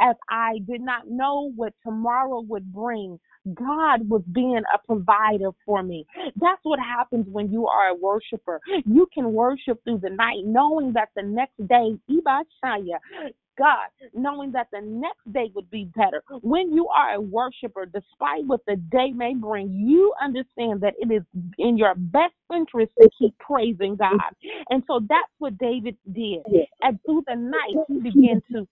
as 0.00 0.16
I 0.30 0.58
did 0.66 0.80
not 0.80 1.08
know 1.08 1.52
what 1.54 1.74
tomorrow 1.82 2.40
would 2.40 2.72
bring. 2.72 3.18
God 3.54 4.08
was 4.08 4.22
being 4.32 4.62
a 4.72 4.78
provider 4.86 5.50
for 5.66 5.82
me. 5.82 6.06
That's 6.36 6.60
what 6.62 6.78
happens 6.78 7.26
when 7.28 7.50
you 7.50 7.66
are 7.66 7.88
a 7.88 7.94
worshiper. 7.94 8.60
You 8.86 9.08
can 9.12 9.32
worship 9.32 9.82
through 9.84 9.98
the 9.98 10.10
night 10.10 10.44
knowing 10.44 10.92
that 10.92 11.08
the 11.16 11.22
next 11.22 11.56
day, 11.66 11.98
Ibashaya, 12.08 12.98
God, 13.58 13.88
knowing 14.14 14.52
that 14.52 14.68
the 14.72 14.80
next 14.80 15.30
day 15.30 15.50
would 15.54 15.70
be 15.70 15.90
better. 15.94 16.22
When 16.40 16.72
you 16.72 16.88
are 16.88 17.14
a 17.14 17.20
worshiper, 17.20 17.84
despite 17.84 18.46
what 18.46 18.60
the 18.66 18.76
day 18.76 19.10
may 19.12 19.34
bring, 19.34 19.72
you 19.72 20.14
understand 20.22 20.80
that 20.80 20.94
it 20.98 21.12
is 21.12 21.22
in 21.58 21.76
your 21.76 21.94
best 21.96 22.34
interest 22.54 22.92
to 23.00 23.10
keep 23.18 23.36
praising 23.38 23.96
God. 23.96 24.20
And 24.70 24.82
so 24.86 25.00
that's 25.06 25.32
what 25.38 25.58
David 25.58 25.96
did. 26.12 26.40
And 26.80 26.98
through 27.04 27.24
the 27.26 27.34
night, 27.34 27.76
he 27.88 28.00
began 28.00 28.40
to 28.52 28.66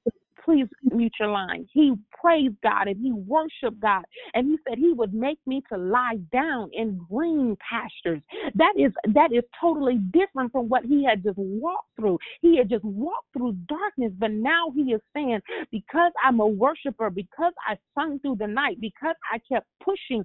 please 0.45 0.67
mute 0.83 1.13
your 1.21 1.31
line. 1.31 1.67
He 1.73 1.95
praised 2.21 2.57
God 2.63 2.89
and 2.89 2.97
he 3.01 3.13
worshiped 3.13 3.81
God. 3.81 4.03
And 4.35 4.49
he 4.49 4.59
said 4.69 4.79
he 4.79 4.93
would 4.93 5.15
make 5.15 5.39
me 5.47 5.63
to 5.73 5.79
lie 5.79 6.19
down 6.33 6.71
in 6.73 7.01
green 7.11 7.57
pastures. 7.69 8.23
That 8.55 8.75
is 8.77 8.93
that 9.15 9.33
is 9.33 9.45
totally 9.61 9.99
different 10.13 10.53
from 10.53 10.69
what 10.69 10.85
he 10.85 11.05
had 11.05 11.23
just 11.23 11.39
walked 11.39 11.89
through. 11.97 12.19
He 12.41 12.57
had 12.59 12.69
just 12.71 12.85
walked 12.85 13.29
through 13.37 13.57
darkness, 13.69 14.13
but 14.19 14.31
now 14.33 14.73
he 14.75 14.93
is 14.93 15.01
saying, 15.15 15.41
because 15.71 16.13
I'm 16.25 16.41
a 16.41 16.47
worshiper, 16.47 17.11
because 17.11 17.53
I 17.69 17.77
sung 17.95 18.19
through 18.21 18.37
the 18.37 18.47
night, 18.47 18.81
because 18.81 19.17
I 19.33 19.39
kept 19.53 19.67
pushing, 19.83 20.25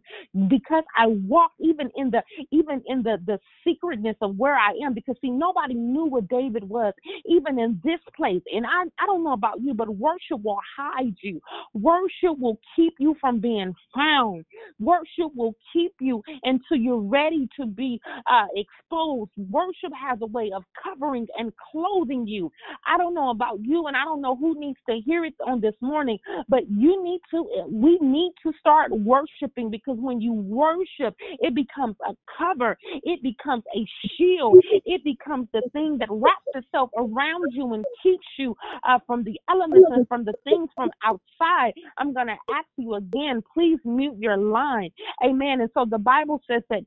because 0.49 0.83
I 0.97 1.07
walked 1.07 1.55
even 1.59 1.89
in 1.95 2.11
the 2.11 2.21
even 2.51 2.81
in 2.87 3.03
the 3.03 3.17
the 3.25 3.39
secretness 3.65 4.15
of 4.21 4.37
where 4.37 4.55
I 4.55 4.73
am, 4.85 4.93
because 4.93 5.15
see 5.21 5.29
nobody 5.29 5.73
knew 5.73 6.05
what 6.05 6.27
David 6.27 6.63
was, 6.63 6.93
even 7.25 7.59
in 7.59 7.81
this 7.83 7.99
place. 8.15 8.41
And 8.53 8.65
I 8.65 8.83
I 9.01 9.05
don't 9.05 9.23
know 9.23 9.33
about 9.33 9.61
you, 9.61 9.73
but 9.73 9.89
worship 10.05 10.43
will 10.43 10.59
hide 10.77 11.15
you. 11.21 11.41
Worship 11.73 12.37
will 12.39 12.59
keep 12.75 12.93
you 12.99 13.15
from 13.19 13.39
being 13.39 13.73
found. 13.95 14.45
Worship 14.79 15.31
will 15.35 15.55
keep 15.73 15.93
you 15.99 16.21
until 16.43 16.77
you're 16.77 17.07
ready 17.21 17.47
to 17.59 17.65
be 17.65 17.99
uh, 18.31 18.47
exposed. 18.55 19.31
Worship 19.49 19.91
has 19.99 20.19
a 20.21 20.27
way 20.27 20.51
of 20.55 20.63
covering 20.83 21.27
and 21.37 21.51
clothing 21.71 22.27
you. 22.27 22.51
I 22.85 22.97
don't 22.97 23.13
know 23.13 23.29
about 23.29 23.59
you, 23.61 23.87
and 23.87 23.95
I 23.97 24.03
don't 24.03 24.21
know 24.21 24.35
who 24.35 24.59
needs 24.59 24.79
to 24.89 24.99
hear 25.05 25.25
it 25.25 25.33
on 25.45 25.61
this 25.61 25.75
morning, 25.81 26.19
but 26.47 26.63
you 26.69 27.03
need 27.03 27.21
to, 27.31 27.37
we 27.69 27.97
need 28.01 28.33
to 28.43 28.51
start 28.59 28.91
worshiping 28.91 29.69
because 29.71 29.97
when 29.99 30.21
you 30.21 30.33
worship, 30.33 31.15
it 31.39 31.55
becomes 31.55 31.95
a 32.07 32.13
cover, 32.37 32.77
it 33.03 33.21
becomes 33.23 33.63
a 33.75 33.81
shield, 34.17 34.57
it 34.85 35.03
becomes 35.03 35.47
the 35.53 35.61
thing 35.73 35.97
that 35.99 36.09
wraps 36.11 36.51
itself 36.53 36.89
around 36.97 37.45
you 37.51 37.73
and 37.73 37.85
keeps 38.03 38.27
you 38.37 38.55
uh, 38.87 38.99
from 39.07 39.23
the 39.23 39.39
elements 39.49 39.94
from 40.07 40.25
the 40.25 40.33
things 40.43 40.69
from 40.75 40.89
outside. 41.03 41.73
I'm 41.97 42.13
going 42.13 42.27
to 42.27 42.37
ask 42.53 42.67
you 42.77 42.95
again, 42.95 43.41
please 43.53 43.79
mute 43.85 44.15
your 44.19 44.37
line. 44.37 44.89
Amen. 45.23 45.61
And 45.61 45.69
so 45.73 45.85
the 45.89 45.97
Bible 45.97 46.41
says 46.49 46.63
that 46.69 46.81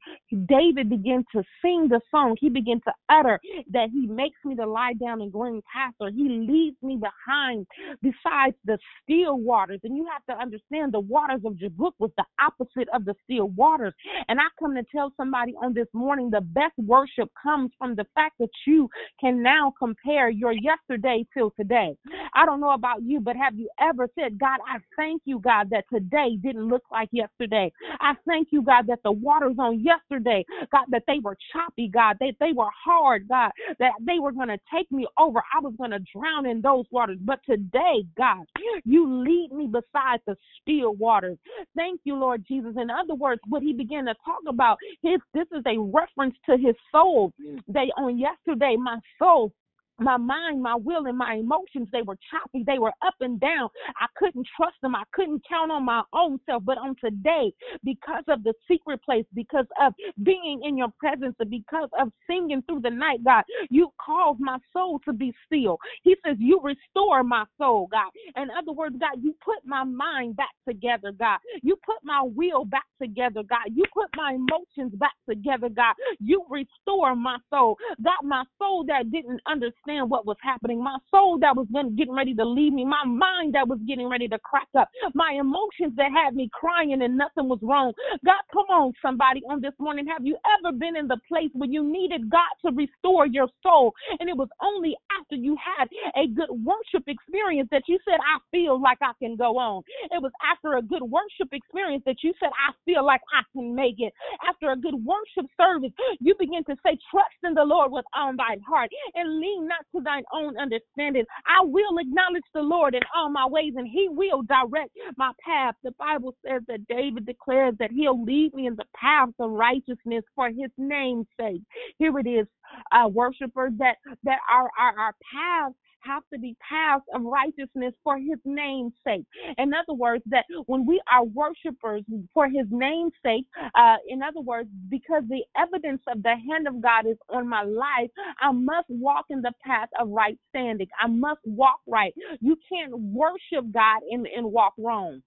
David 0.46 0.90
began 0.90 1.24
to 1.34 1.42
sing 1.62 1.88
the 1.88 2.00
song. 2.10 2.36
He 2.40 2.48
began 2.48 2.80
to 2.82 2.92
utter 3.08 3.40
that 3.72 3.88
he 3.92 4.06
makes 4.06 4.38
me 4.44 4.54
to 4.56 4.66
lie 4.66 4.94
down 4.94 5.20
in 5.22 5.30
green 5.30 5.62
pasture. 5.72 6.10
He 6.14 6.28
leads 6.28 6.76
me 6.82 6.96
behind 6.98 7.66
besides 8.02 8.56
the 8.64 8.78
still 9.02 9.38
waters. 9.38 9.80
And 9.84 9.96
you 9.96 10.06
have 10.12 10.24
to 10.26 10.40
understand 10.40 10.92
the 10.92 11.00
waters 11.00 11.40
of 11.44 11.56
Jabbok 11.58 11.94
was 11.98 12.10
the 12.16 12.24
opposite 12.40 12.88
of 12.92 13.04
the 13.04 13.14
still 13.24 13.48
waters. 13.48 13.94
And 14.28 14.38
I 14.38 14.44
come 14.58 14.74
to 14.74 14.84
tell 14.94 15.12
somebody 15.16 15.54
on 15.62 15.74
this 15.74 15.88
morning 15.92 16.30
the 16.30 16.40
best 16.40 16.74
worship 16.78 17.30
comes 17.42 17.70
from 17.78 17.94
the 17.94 18.06
fact 18.14 18.34
that 18.38 18.50
you 18.66 18.88
can 19.20 19.42
now 19.42 19.72
compare 19.78 20.30
your 20.30 20.52
yesterday 20.52 21.24
till 21.34 21.52
today. 21.58 21.94
I 22.34 22.44
don't 22.46 22.60
know 22.60 22.72
about 22.72 22.97
you, 23.02 23.20
but 23.20 23.36
have 23.36 23.56
you 23.56 23.68
ever 23.80 24.08
said, 24.18 24.38
God, 24.38 24.58
I 24.66 24.78
thank 24.96 25.22
you, 25.24 25.38
God, 25.40 25.68
that 25.70 25.84
today 25.92 26.36
didn't 26.42 26.68
look 26.68 26.84
like 26.90 27.08
yesterday. 27.12 27.72
I 28.00 28.14
thank 28.26 28.48
you, 28.50 28.62
God, 28.62 28.86
that 28.88 29.00
the 29.04 29.12
waters 29.12 29.56
on 29.58 29.80
yesterday, 29.80 30.44
God, 30.72 30.86
that 30.90 31.04
they 31.06 31.18
were 31.22 31.36
choppy, 31.52 31.88
God, 31.88 32.16
that 32.20 32.34
they 32.40 32.52
were 32.54 32.70
hard, 32.84 33.28
God, 33.28 33.50
that 33.78 33.92
they 34.00 34.18
were 34.18 34.32
going 34.32 34.48
to 34.48 34.58
take 34.72 34.90
me 34.90 35.06
over. 35.18 35.40
I 35.54 35.60
was 35.60 35.74
going 35.76 35.90
to 35.90 36.00
drown 36.14 36.46
in 36.46 36.60
those 36.60 36.84
waters. 36.90 37.18
But 37.20 37.40
today, 37.48 38.04
God, 38.16 38.44
you 38.84 39.22
lead 39.24 39.50
me 39.52 39.66
beside 39.66 40.20
the 40.26 40.36
still 40.60 40.94
waters. 40.94 41.38
Thank 41.76 42.00
you, 42.04 42.16
Lord 42.16 42.44
Jesus. 42.46 42.74
In 42.80 42.90
other 42.90 43.14
words, 43.14 43.40
what 43.48 43.62
he 43.62 43.72
began 43.72 44.04
to 44.06 44.14
talk 44.24 44.40
about, 44.48 44.78
his, 45.02 45.20
this 45.34 45.46
is 45.52 45.62
a 45.66 45.78
reference 45.78 46.34
to 46.46 46.56
his 46.56 46.74
soul. 46.92 47.32
They 47.66 47.90
on 47.96 48.18
yesterday, 48.18 48.76
my 48.76 48.98
soul 49.18 49.52
my 49.98 50.16
mind, 50.16 50.62
my 50.62 50.76
will, 50.76 51.06
and 51.06 51.18
my 51.18 51.34
emotions, 51.34 51.88
they 51.92 52.02
were 52.02 52.18
choppy. 52.30 52.64
They 52.66 52.78
were 52.78 52.92
up 53.04 53.14
and 53.20 53.40
down. 53.40 53.68
I 54.00 54.06
couldn't 54.16 54.46
trust 54.56 54.76
them. 54.82 54.94
I 54.94 55.04
couldn't 55.12 55.42
count 55.48 55.72
on 55.72 55.84
my 55.84 56.02
own 56.12 56.38
self. 56.46 56.64
But 56.64 56.78
on 56.78 56.94
today, 57.02 57.52
because 57.84 58.24
of 58.28 58.44
the 58.44 58.54
secret 58.70 59.02
place, 59.02 59.24
because 59.34 59.66
of 59.80 59.92
being 60.22 60.62
in 60.64 60.76
your 60.76 60.92
presence, 60.98 61.36
and 61.40 61.50
because 61.50 61.88
of 61.98 62.08
singing 62.28 62.62
through 62.68 62.80
the 62.80 62.90
night, 62.90 63.24
God, 63.24 63.44
you 63.70 63.90
caused 64.04 64.40
my 64.40 64.58
soul 64.72 65.00
to 65.04 65.12
be 65.12 65.32
still. 65.46 65.78
He 66.02 66.16
says, 66.24 66.36
You 66.38 66.60
restore 66.62 67.22
my 67.24 67.44
soul, 67.58 67.88
God. 67.90 68.10
In 68.36 68.48
other 68.56 68.72
words, 68.72 68.96
God, 68.98 69.22
you 69.22 69.34
put 69.44 69.64
my 69.64 69.84
mind 69.84 70.36
back 70.36 70.54
together, 70.66 71.12
God. 71.12 71.38
You 71.62 71.76
put 71.84 71.96
my 72.02 72.22
will 72.24 72.64
back 72.64 72.86
together, 73.00 73.42
God. 73.42 73.68
You 73.74 73.84
put 73.92 74.08
my 74.16 74.34
emotions 74.34 74.92
back 74.98 75.14
together, 75.28 75.68
God. 75.68 75.94
You 76.20 76.44
restore 76.48 77.14
my 77.14 77.38
soul. 77.50 77.76
God, 78.02 78.24
my 78.24 78.44
soul 78.58 78.84
that 78.86 79.10
didn't 79.10 79.40
understand 79.46 79.72
understand 79.88 80.10
what 80.10 80.26
was 80.26 80.36
happening. 80.42 80.82
My 80.82 80.96
soul 81.10 81.38
that 81.40 81.56
was 81.56 81.66
getting 81.96 82.14
ready 82.14 82.34
to 82.34 82.44
leave 82.44 82.72
me, 82.72 82.84
my 82.84 83.04
mind 83.04 83.54
that 83.54 83.68
was 83.68 83.78
getting 83.86 84.08
ready 84.08 84.28
to 84.28 84.38
crack 84.38 84.68
up, 84.78 84.88
my 85.14 85.36
emotions 85.38 85.94
that 85.96 86.10
had 86.12 86.34
me 86.34 86.48
crying 86.52 86.92
and 86.92 87.16
nothing 87.16 87.48
was 87.48 87.58
wrong. 87.62 87.92
God, 88.24 88.42
come 88.52 88.66
on, 88.70 88.92
somebody, 89.02 89.42
on 89.48 89.60
this 89.60 89.72
morning. 89.78 90.06
Have 90.06 90.26
you 90.26 90.36
ever 90.58 90.76
been 90.76 90.96
in 90.96 91.08
the 91.08 91.18
place 91.28 91.50
where 91.52 91.68
you 91.68 91.82
needed 91.82 92.30
God 92.30 92.52
to 92.64 92.74
restore 92.74 93.26
your 93.26 93.48
soul? 93.62 93.92
And 94.20 94.28
it 94.28 94.36
was 94.36 94.48
only 94.62 94.94
after 95.18 95.36
you 95.36 95.56
had 95.56 95.88
a 96.16 96.28
good 96.28 96.50
worship 96.50 97.06
experience 97.06 97.68
that 97.72 97.82
you 97.88 97.98
said, 98.04 98.18
I 98.20 98.38
feel 98.50 98.80
like 98.80 98.98
I 99.02 99.12
can 99.18 99.36
go 99.36 99.58
on. 99.58 99.82
It 100.10 100.22
was 100.22 100.32
after 100.44 100.76
a 100.76 100.82
good 100.82 101.02
worship 101.02 101.52
experience 101.52 102.02
that 102.06 102.16
you 102.22 102.32
said, 102.40 102.50
I 102.52 102.72
feel 102.84 103.04
like 103.04 103.20
I 103.32 103.42
can 103.52 103.74
make 103.74 103.96
it. 103.98 104.12
After 104.48 104.70
a 104.70 104.76
good 104.76 104.94
worship 104.94 105.50
service, 105.60 105.92
you 106.20 106.34
begin 106.38 106.64
to 106.64 106.76
say, 106.84 106.98
Trust 107.10 107.40
in 107.44 107.54
the 107.54 107.64
Lord 107.64 107.92
with 107.92 108.04
all 108.16 108.32
thine 108.36 108.60
heart 108.60 108.90
and 109.14 109.40
lean 109.40 109.68
not 109.68 109.77
to 109.94 110.02
thine 110.02 110.24
own 110.34 110.58
understanding. 110.58 111.24
I 111.46 111.64
will 111.64 111.98
acknowledge 111.98 112.44
the 112.54 112.62
Lord 112.62 112.94
in 112.94 113.02
all 113.14 113.30
my 113.30 113.46
ways, 113.46 113.74
and 113.76 113.86
he 113.86 114.08
will 114.10 114.42
direct 114.42 114.90
my 115.16 115.32
path. 115.44 115.74
The 115.82 115.92
Bible 115.98 116.34
says 116.46 116.62
that 116.68 116.86
David 116.88 117.26
declares 117.26 117.74
that 117.78 117.90
he'll 117.90 118.22
lead 118.22 118.54
me 118.54 118.66
in 118.66 118.76
the 118.76 118.86
path 118.94 119.30
of 119.38 119.50
righteousness 119.50 120.24
for 120.34 120.48
his 120.48 120.70
name's 120.76 121.26
sake. 121.40 121.62
Here 121.98 122.18
it 122.18 122.26
is, 122.26 122.46
uh, 122.92 123.08
worshipers, 123.08 123.72
that, 123.78 123.96
that 124.24 124.38
our, 124.50 124.70
our, 124.78 124.98
our 124.98 125.14
paths 125.32 125.74
have 126.02 126.22
to 126.32 126.38
be 126.38 126.56
paths 126.68 127.04
of 127.14 127.22
righteousness 127.22 127.94
for 128.04 128.18
his 128.18 128.38
name's 128.44 128.94
sake. 129.06 129.24
In 129.58 129.72
other 129.74 129.94
words, 129.94 130.24
that 130.28 130.46
when 130.66 130.86
we 130.86 131.00
are 131.12 131.24
worshipers 131.24 132.04
for 132.34 132.48
his 132.48 132.66
name's 132.70 133.12
sake, 133.24 133.46
uh, 133.76 133.96
in 134.08 134.22
other 134.22 134.40
words, 134.40 134.68
because 134.90 135.24
the 135.28 135.44
evidence 135.58 136.02
of 136.08 136.22
the 136.22 136.34
hand 136.50 136.68
of 136.68 136.80
God 136.82 137.06
is 137.06 137.18
on 137.30 137.48
my 137.48 137.62
life, 137.64 138.10
I 138.40 138.52
must 138.52 138.86
walk 138.90 139.26
in 139.30 139.42
the 139.42 139.52
path 139.64 139.88
of 140.00 140.08
right 140.10 140.38
standing. 140.50 140.88
I 141.02 141.08
must 141.08 141.40
walk 141.44 141.80
right. 141.86 142.14
You 142.40 142.56
can't 142.72 142.98
worship 142.98 143.72
God 143.72 144.00
and, 144.10 144.26
and 144.28 144.52
walk 144.52 144.74
wrong. 144.78 145.22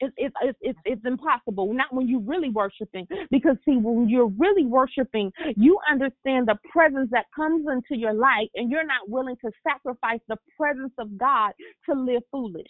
It's 0.00 0.14
it's 0.16 0.34
it's 0.60 0.78
it's, 0.84 1.04
impossible. 1.04 1.72
Not 1.72 1.92
when 1.92 2.08
you're 2.08 2.20
really 2.20 2.50
worshiping, 2.50 3.06
because 3.30 3.56
see, 3.64 3.76
when 3.76 4.08
you're 4.08 4.32
really 4.38 4.66
worshiping, 4.66 5.32
you 5.56 5.78
understand 5.90 6.48
the 6.48 6.56
presence 6.70 7.08
that 7.12 7.26
comes 7.34 7.66
into 7.70 7.98
your 8.00 8.12
life, 8.12 8.48
and 8.54 8.70
you're 8.70 8.86
not 8.86 9.08
willing 9.08 9.36
to 9.44 9.50
sacrifice 9.66 10.20
the 10.28 10.36
presence 10.56 10.92
of 10.98 11.16
God 11.18 11.52
to 11.88 11.94
live 11.94 12.22
foolish. 12.30 12.66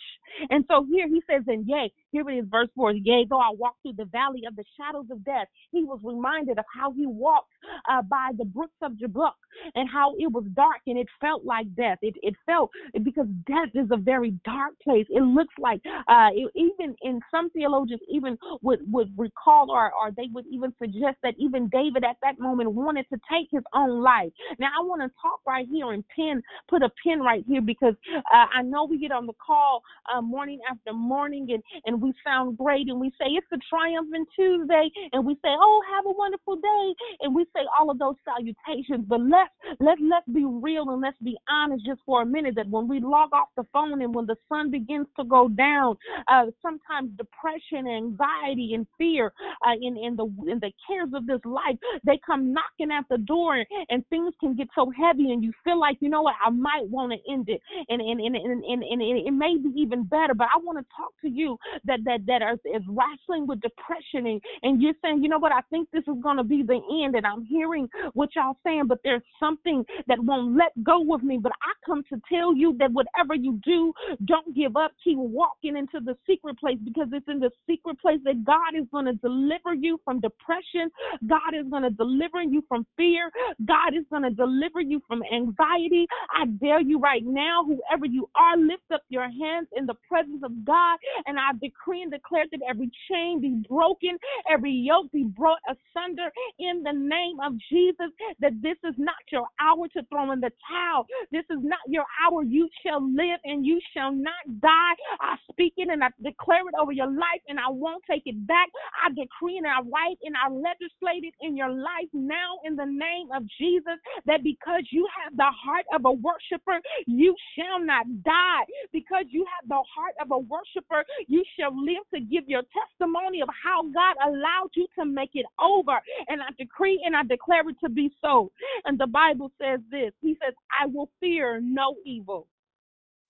And 0.51 0.65
so 0.69 0.87
here 0.91 1.09
he 1.09 1.23
says, 1.29 1.43
and 1.47 1.67
yea, 1.67 1.91
here 2.11 2.29
it 2.29 2.35
is, 2.35 2.45
verse 2.49 2.69
four. 2.77 2.93
Yea, 2.93 3.27
though 3.29 3.41
I 3.41 3.51
walk 3.53 3.75
through 3.83 3.95
the 3.97 4.05
valley 4.07 4.43
of 4.47 4.57
the 4.57 4.65
shadows 4.77 5.07
of 5.11 5.25
death, 5.25 5.49
he 5.71 5.85
was 5.85 6.01
reminded 6.03 6.59
of 6.59 6.65
how 6.75 6.93
he 6.93 7.07
walked 7.07 7.53
uh, 7.91 8.03
by 8.03 8.31
the 8.37 8.45
brooks 8.45 8.77
of 8.83 8.99
Jabbok 8.99 9.35
and 9.75 9.89
how 9.89 10.15
it 10.19 10.31
was 10.31 10.45
dark 10.55 10.81
and 10.87 10.99
it 10.99 11.07
felt 11.21 11.45
like 11.45 11.73
death. 11.75 11.99
It 12.03 12.15
it 12.23 12.35
felt 12.47 12.71
because 13.03 13.27
death 13.47 13.71
is 13.75 13.89
a 13.91 13.97
very 13.97 14.33
dark 14.45 14.75
place. 14.83 15.07
It 15.11 15.23
looks 15.23 15.55
like 15.59 15.81
uh, 15.87 16.31
it, 16.33 16.51
even 16.55 16.95
in 17.03 17.21
some 17.31 17.51
theologians 17.51 18.01
even 18.09 18.39
would 18.63 18.81
would 18.91 19.13
recall 19.17 19.71
or 19.71 19.93
or 19.93 20.11
they 20.17 20.29
would 20.33 20.47
even 20.51 20.73
suggest 20.81 21.17
that 21.23 21.35
even 21.39 21.69
David 21.69 22.05
at 22.05 22.17
that 22.23 22.39
moment 22.39 22.73
wanted 22.73 23.07
to 23.13 23.19
take 23.31 23.49
his 23.51 23.63
own 23.75 24.03
life. 24.03 24.31
Now 24.59 24.69
I 24.79 24.83
want 24.85 25.03
to 25.03 25.09
talk 25.21 25.41
right 25.47 25.67
here 25.71 25.93
and 25.93 26.05
pin 26.15 26.43
put 26.69 26.83
a 26.83 26.91
pin 27.05 27.21
right 27.21 27.45
here 27.49 27.63
because 27.63 27.95
uh, 28.35 28.47
I 28.55 28.63
know 28.63 28.85
we 28.85 28.99
get 28.99 29.13
on 29.13 29.27
the 29.27 29.33
call 29.45 29.83
uh, 30.13 30.21
morning 30.21 30.61
after 30.71 30.93
morning 30.93 31.49
and 31.51 31.63
and 31.85 32.01
we 32.01 32.13
sound 32.25 32.59
great 32.59 32.89
and 32.89 33.01
we 33.01 33.11
say 33.21 33.27
it's 33.29 33.47
a 33.53 33.59
triumphant 33.69 34.29
Tuesday 34.35 34.91
and 35.13 35.25
we 35.25 35.35
say 35.35 35.51
oh 35.51 35.83
have 35.95 36.07
a 36.07 36.13
wonderful 36.13 36.57
day 36.57 36.95
and 37.21 37.35
we 37.35 37.45
say 37.55 37.61
all 37.79 37.91
of 37.91 37.99
those 37.99 38.15
salutations 38.25 39.05
but 39.09 39.21
let's 39.21 39.51
let 39.81 39.99
let's 40.01 40.29
be 40.33 40.45
real 40.45 40.91
and 40.91 41.01
let's 41.01 41.19
be 41.23 41.37
honest 41.51 41.85
just 41.85 42.01
for 42.07 42.23
a 42.23 42.27
minute 42.27 42.55
that 42.55 42.69
when 42.69 42.89
we 42.89 43.01
log 43.01 43.31
off 43.33 43.49
the 43.57 43.65
phone 43.73 44.01
and 44.03 44.15
when 44.15 44.27
the 44.27 44.37
sun 44.49 44.71
begins 44.71 45.07
to 45.19 45.25
go 45.25 45.49
down 45.49 45.97
uh, 46.29 46.47
sometimes 46.63 47.11
depression 47.17 47.87
anxiety 47.87 48.75
and 48.75 48.87
fear 48.97 49.33
uh, 49.67 49.73
in 49.81 49.97
in 49.97 50.17
the 50.17 50.25
in 50.51 50.59
the 50.61 50.73
cares 50.87 51.09
of 51.15 51.27
this 51.27 51.41
life 51.45 51.77
they 52.05 52.19
come 52.25 52.53
knocking 52.53 52.93
at 52.93 53.05
the 53.11 53.19
door 53.19 53.65
and 53.91 54.07
things 54.09 54.33
can 54.41 54.55
get 54.55 54.69
so 54.75 54.91
heavy 54.91 55.33
and 55.33 55.43
you 55.43 55.53
feel 55.65 55.79
like 55.79 55.97
you 56.01 56.09
know 56.09 56.23
what 56.23 56.35
I 56.45 56.51
might 56.51 56.89
want 56.89 57.13
to 57.13 57.33
end 57.33 57.49
it. 57.49 57.61
And 57.89 58.01
and 58.01 58.21
and 58.21 58.37
and, 58.37 58.65
and, 58.65 58.83
and 58.83 59.03
it 59.03 59.33
may 59.33 59.57
be 59.57 59.71
even 59.81 60.05
better 60.05 60.35
but 60.35 60.49
I 60.55 60.59
want 60.59 60.79
to 60.79 60.85
talk 60.97 61.13
to 61.23 61.29
you 61.29 61.57
that 61.85 62.01
that 62.05 62.27
that 62.27 62.43
is, 62.43 62.59
is 62.65 62.83
wrestling 62.89 63.47
with 63.47 63.61
depression 63.61 64.27
and 64.27 64.41
and 64.63 64.83
you're 64.83 64.95
saying 65.03 65.23
you 65.23 65.29
know 65.29 65.39
what 65.39 65.53
I 65.53 65.61
think 65.71 65.89
this 65.93 66.05
is 66.07 66.23
going 66.23 66.37
to 66.37 66.45
be 66.45 66.63
the 66.63 66.81
end 67.05 67.15
and 67.15 67.27
I'm 67.27 67.38
hearing 67.41 67.89
what 68.15 68.31
y'all 68.35 68.57
saying 68.65 68.87
but 68.87 68.99
there's 69.05 69.23
something 69.39 69.85
that 70.07 70.19
won't 70.23 70.57
let 70.57 70.73
go 70.83 71.15
of 71.15 71.23
me. 71.23 71.39
But 71.41 71.53
I 71.63 71.73
come 71.85 72.03
to 72.11 72.21
tell 72.31 72.55
you 72.57 72.77
that 72.79 72.93
whatever 72.93 73.35
you 73.35 73.61
do 73.65 73.93
don't 74.25 74.55
give 74.55 74.77
up. 74.77 74.93
Keep 75.05 75.19
walking 75.19 75.77
into 75.77 76.01
the 76.05 76.17
secret 76.27 76.59
place 76.59 76.79
because 76.85 77.09
it's 77.13 77.29
in 77.29 77.41
the 77.41 77.51
secret 77.69 78.01
place 78.01 78.19
that 78.25 78.45
God 78.45 78.79
is 78.79 78.87
going 78.91 79.07
to 79.07 79.15
deliver 79.15 79.75
you 79.75 80.01
from 80.05 80.21
depression. 80.21 80.91
God 81.27 81.55
is 81.59 81.67
going 81.71 81.83
to 81.83 81.91
deliver 81.91 82.43
you 82.43 82.65
from 82.69 82.87
fear. 82.97 83.31
God 83.65 83.95
is 83.95 84.05
going 84.11 84.23
to 84.23 84.31
deliver 84.31 84.81
you 84.81 85.01
from 85.07 85.23
anxiety. 85.33 86.07
I 86.35 86.47
dare 86.47 86.81
you 86.81 86.99
right 86.99 87.25
now 87.25 87.65
whoever 87.65 88.07
you 88.07 88.29
are 88.37 88.57
lift 88.57 88.91
up 88.93 89.03
your 89.09 89.29
hands 89.29 89.69
in 89.77 89.87
the 89.87 89.95
presence 90.09 90.43
of 90.45 90.65
God. 90.65 90.99
And 91.27 91.39
I 91.39 91.53
decree 91.61 92.03
and 92.03 92.11
declare 92.11 92.45
that 92.51 92.61
every 92.69 92.91
chain 93.11 93.41
be 93.41 93.63
broken 93.69 94.19
every 94.51 94.73
yoke 94.73 95.11
be 95.13 95.25
brought 95.25 95.59
asunder 95.69 96.31
in 96.59 96.83
the 96.83 96.93
name 96.93 97.28
of 97.43 97.53
Jesus 97.71 98.11
that 98.41 98.53
this 98.63 98.77
is 98.85 98.95
not 98.99 99.21
your 99.31 99.47
hour 99.61 99.89
to 99.95 100.03
throw 100.09 100.33
in 100.33 100.41
the 100.41 100.53
towel. 100.69 101.07
This 101.33 101.45
is 101.51 101.61
not 101.63 101.81
your 101.89 102.05
hour. 102.25 102.43
You 102.43 102.69
shall 102.85 103.03
live 103.03 103.41
and 103.45 103.65
you 103.65 103.81
shall 103.95 104.13
not 104.13 104.45
die. 104.61 104.95
I 105.21 105.37
speak 105.51 105.75
it 105.77 105.89
and 105.91 106.03
I 106.03 106.09
declare 106.23 106.69
it 106.69 106.75
over 106.81 106.93
your 106.93 107.11
life 107.11 107.43
and 107.49 107.59
I 107.59 107.69
won't 107.69 108.03
take 108.11 108.23
it 108.27 108.47
back. 108.47 108.69
I 109.05 109.11
decree 109.11 109.59
and 109.59 109.67
I 109.67 109.81
write 109.81 110.19
and 110.25 110.35
I 110.37 110.49
legislate 110.51 111.25
it 111.25 111.35
in 111.41 111.57
your 111.57 111.71
life 111.71 112.11
now 112.13 112.59
in 112.65 112.77
the 112.77 112.87
name 112.87 113.29
of 113.35 113.43
Jesus 113.59 113.99
that 114.27 114.43
because 114.43 114.83
you 114.91 115.07
have 115.25 115.37
the 115.37 115.51
heart 115.51 115.85
of 115.95 116.05
a 116.05 116.13
worshiper, 116.13 116.81
you 117.07 117.35
shall 117.57 117.85
not 117.85 118.07
die. 118.25 118.65
Because 118.93 119.25
you 119.31 119.45
have 119.59 119.69
the 119.69 119.83
heart 119.95 120.15
of 120.21 120.31
a 120.31 120.39
worshiper, 120.39 121.05
you 121.27 121.45
shall 121.59 121.73
live 121.73 122.05
to 122.15 122.21
give 122.21 122.49
your 122.49 122.63
testimony 122.73 123.43
of 123.43 123.49
how 123.53 123.83
God 123.83 124.17
allowed 124.25 124.71
you 124.75 124.87
to 124.99 125.05
make 125.05 125.31
it 125.35 125.47
over. 125.61 125.99
And 126.29 126.43
I 126.43 126.49
decree 126.59 127.01
and 127.05 127.17
I 127.17 127.18
declare 127.25 127.69
it 127.69 127.77
to 127.85 127.91
be 127.91 128.11
so. 128.23 128.53
And 128.85 128.99
the 128.99 129.07
Bible 129.07 129.51
says 129.61 129.81
this 129.91 130.13
He 130.21 130.37
says, 130.45 130.55
I 130.81 130.87
will 130.87 131.11
fear 131.21 131.61
no 131.63 131.97
evil. 132.05 132.47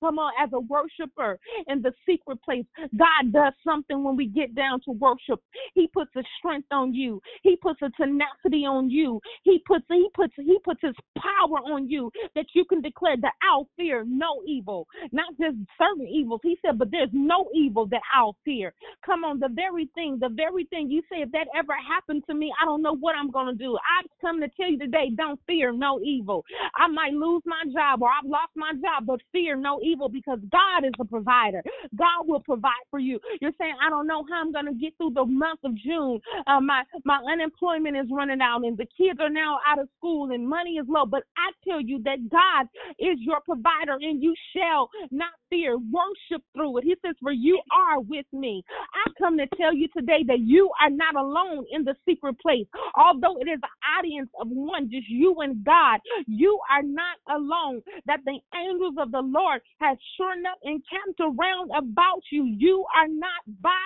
Come 0.00 0.18
on, 0.18 0.32
as 0.42 0.50
a 0.52 0.60
worshiper 0.60 1.38
in 1.68 1.82
the 1.82 1.92
secret 2.08 2.42
place, 2.42 2.64
God 2.96 3.32
does 3.32 3.52
something 3.64 4.04
when 4.04 4.16
we 4.16 4.26
get 4.26 4.54
down 4.54 4.80
to 4.86 4.92
worship. 4.92 5.40
He 5.74 5.88
puts 5.88 6.10
a 6.16 6.22
strength 6.38 6.68
on 6.70 6.94
you. 6.94 7.20
He 7.42 7.56
puts 7.56 7.80
a 7.82 7.90
tenacity 7.90 8.64
on 8.66 8.90
you. 8.90 9.20
He 9.44 9.62
puts 9.66 9.84
he 9.90 10.08
puts 10.14 10.34
he 10.36 10.58
puts 10.64 10.80
his 10.82 10.94
power 11.18 11.58
on 11.72 11.88
you 11.88 12.10
that 12.34 12.46
you 12.54 12.64
can 12.64 12.80
declare 12.80 13.16
that 13.22 13.32
I'll 13.42 13.68
fear 13.76 14.04
no 14.06 14.42
evil. 14.46 14.86
Not 15.12 15.30
just 15.40 15.56
certain 15.78 16.06
evils. 16.06 16.40
He 16.42 16.58
said, 16.64 16.78
but 16.78 16.90
there's 16.90 17.10
no 17.12 17.48
evil 17.54 17.86
that 17.86 18.02
I'll 18.14 18.36
fear. 18.44 18.74
Come 19.04 19.24
on, 19.24 19.40
the 19.40 19.48
very 19.50 19.90
thing, 19.94 20.18
the 20.20 20.28
very 20.30 20.64
thing 20.66 20.90
you 20.90 21.02
say, 21.10 21.22
if 21.22 21.32
that 21.32 21.48
ever 21.56 21.74
happened 21.74 22.24
to 22.28 22.34
me, 22.34 22.52
I 22.60 22.64
don't 22.64 22.82
know 22.82 22.96
what 22.96 23.16
I'm 23.16 23.30
gonna 23.30 23.54
do. 23.54 23.76
I've 23.76 24.10
come 24.20 24.40
to 24.40 24.48
tell 24.56 24.70
you 24.70 24.78
today, 24.78 25.10
don't 25.16 25.40
fear 25.46 25.72
no 25.72 26.00
evil. 26.02 26.44
I 26.76 26.86
might 26.88 27.12
lose 27.12 27.42
my 27.46 27.62
job 27.72 28.02
or 28.02 28.08
I've 28.08 28.28
lost 28.28 28.52
my 28.56 28.72
job, 28.74 29.06
but 29.06 29.20
fear 29.32 29.56
no 29.56 29.80
evil 29.82 29.87
evil 29.88 30.08
because 30.08 30.38
God 30.50 30.84
is 30.84 30.92
a 31.00 31.04
provider. 31.04 31.62
God 31.96 32.26
will 32.26 32.40
provide 32.40 32.84
for 32.90 32.98
you. 32.98 33.18
You're 33.40 33.52
saying, 33.58 33.74
I 33.84 33.90
don't 33.90 34.06
know 34.06 34.24
how 34.30 34.40
I'm 34.40 34.52
going 34.52 34.66
to 34.66 34.74
get 34.74 34.96
through 34.96 35.12
the 35.14 35.24
month 35.24 35.60
of 35.64 35.74
June. 35.76 36.20
Uh, 36.46 36.60
my 36.60 36.82
my 37.04 37.20
unemployment 37.32 37.96
is 37.96 38.06
running 38.10 38.40
out, 38.40 38.64
and 38.64 38.76
the 38.76 38.86
kids 38.96 39.18
are 39.20 39.30
now 39.30 39.58
out 39.66 39.78
of 39.78 39.88
school, 39.98 40.30
and 40.32 40.48
money 40.48 40.72
is 40.72 40.86
low. 40.88 41.06
But 41.06 41.24
I 41.36 41.50
tell 41.68 41.80
you 41.80 42.02
that 42.04 42.28
God 42.30 42.66
is 42.98 43.18
your 43.20 43.40
provider, 43.40 43.96
and 44.00 44.22
you 44.22 44.34
shall 44.54 44.88
not 45.10 45.32
fear. 45.50 45.76
Worship 45.78 46.42
through 46.54 46.78
it. 46.78 46.84
He 46.84 46.94
says, 47.04 47.14
For 47.22 47.32
you 47.32 47.60
are 47.72 48.00
with 48.00 48.26
me. 48.32 48.64
I 48.94 49.10
come 49.18 49.38
to 49.38 49.46
tell 49.56 49.74
you 49.74 49.88
today 49.96 50.24
that 50.26 50.40
you 50.40 50.70
are 50.80 50.90
not 50.90 51.16
alone 51.16 51.64
in 51.70 51.84
the 51.84 51.94
secret 52.06 52.38
place. 52.40 52.66
Although 52.96 53.38
it 53.38 53.48
is 53.48 53.60
an 53.62 53.98
audience 53.98 54.30
of 54.40 54.48
one, 54.48 54.90
just 54.90 55.08
you 55.08 55.36
and 55.40 55.64
God, 55.64 56.00
you 56.26 56.58
are 56.70 56.82
not 56.82 57.16
alone. 57.34 57.82
That 58.06 58.20
the 58.24 58.38
angels 58.54 58.94
of 58.98 59.10
the 59.12 59.20
Lord 59.20 59.60
has 59.80 59.98
sure 60.16 60.32
enough 60.32 60.58
encamped 60.62 61.20
around 61.20 61.70
about 61.76 62.22
you. 62.30 62.44
You 62.44 62.84
are 62.96 63.08
not 63.08 63.42
by 63.62 63.78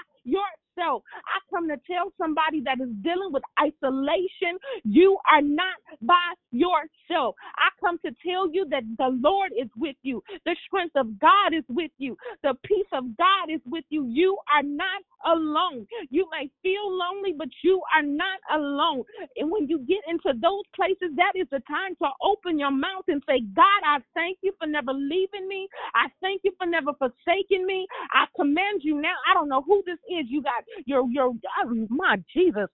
yourself. 0.76 1.02
I 1.26 1.38
come 1.54 1.68
to 1.68 1.76
tell 1.90 2.12
somebody 2.18 2.60
that 2.64 2.80
is 2.80 2.90
dealing 3.02 3.30
with 3.32 3.42
isolation, 3.60 4.58
you 4.84 5.18
are 5.30 5.42
not 5.42 5.76
by 6.02 6.34
yourself. 6.50 7.34
I 7.56 7.68
come 7.80 7.98
to 8.04 8.12
tell 8.24 8.50
you 8.52 8.66
that 8.70 8.82
the 8.98 9.18
Lord 9.20 9.52
is 9.58 9.68
with 9.76 9.96
you. 10.02 10.22
The 10.44 10.56
strength 10.66 10.96
of 10.96 11.18
God 11.18 11.54
is 11.54 11.64
with 11.68 11.90
you. 11.98 12.16
The 12.42 12.54
peace 12.64 12.86
of 12.92 13.04
God 13.16 13.50
is 13.52 13.60
with 13.66 13.84
you. 13.90 14.06
You 14.06 14.36
are 14.54 14.62
not 14.62 15.02
alone. 15.26 15.86
You 16.10 16.28
may 16.30 16.50
feel 16.62 16.90
lonely, 16.90 17.34
but 17.36 17.48
you 17.62 17.80
are 17.94 18.02
not 18.02 18.40
alone. 18.52 19.04
And 19.36 19.50
when 19.50 19.68
you 19.68 19.78
get 19.80 20.02
into 20.08 20.38
those 20.40 20.64
places, 20.74 21.14
that 21.16 21.32
is 21.34 21.46
the 21.50 21.62
time 21.68 21.94
to 22.02 22.08
open 22.22 22.58
your 22.58 22.70
mouth 22.72 23.04
and 23.08 23.22
say, 23.28 23.40
God, 23.54 23.82
I 23.84 23.98
thank 24.14 24.38
you 24.42 24.52
for 24.58 24.66
never 24.66 24.92
leaving 24.92 25.48
me. 25.48 25.68
I 25.94 26.08
thank 26.20 26.42
you 26.44 26.52
for 26.58 26.66
never 26.66 26.92
forsaking 26.98 27.66
me. 27.66 27.86
I 28.12 28.26
command 28.36 28.82
you 28.82 29.00
now. 29.00 29.14
I 29.30 29.34
don't 29.34 29.48
know 29.48 29.62
who 29.62 29.82
this 29.86 29.98
is. 30.10 30.26
You 30.28 30.42
got 30.42 30.61
your 30.86 31.08
your 31.10 31.32
oh, 31.64 31.86
my 31.90 32.16
Jesus. 32.34 32.68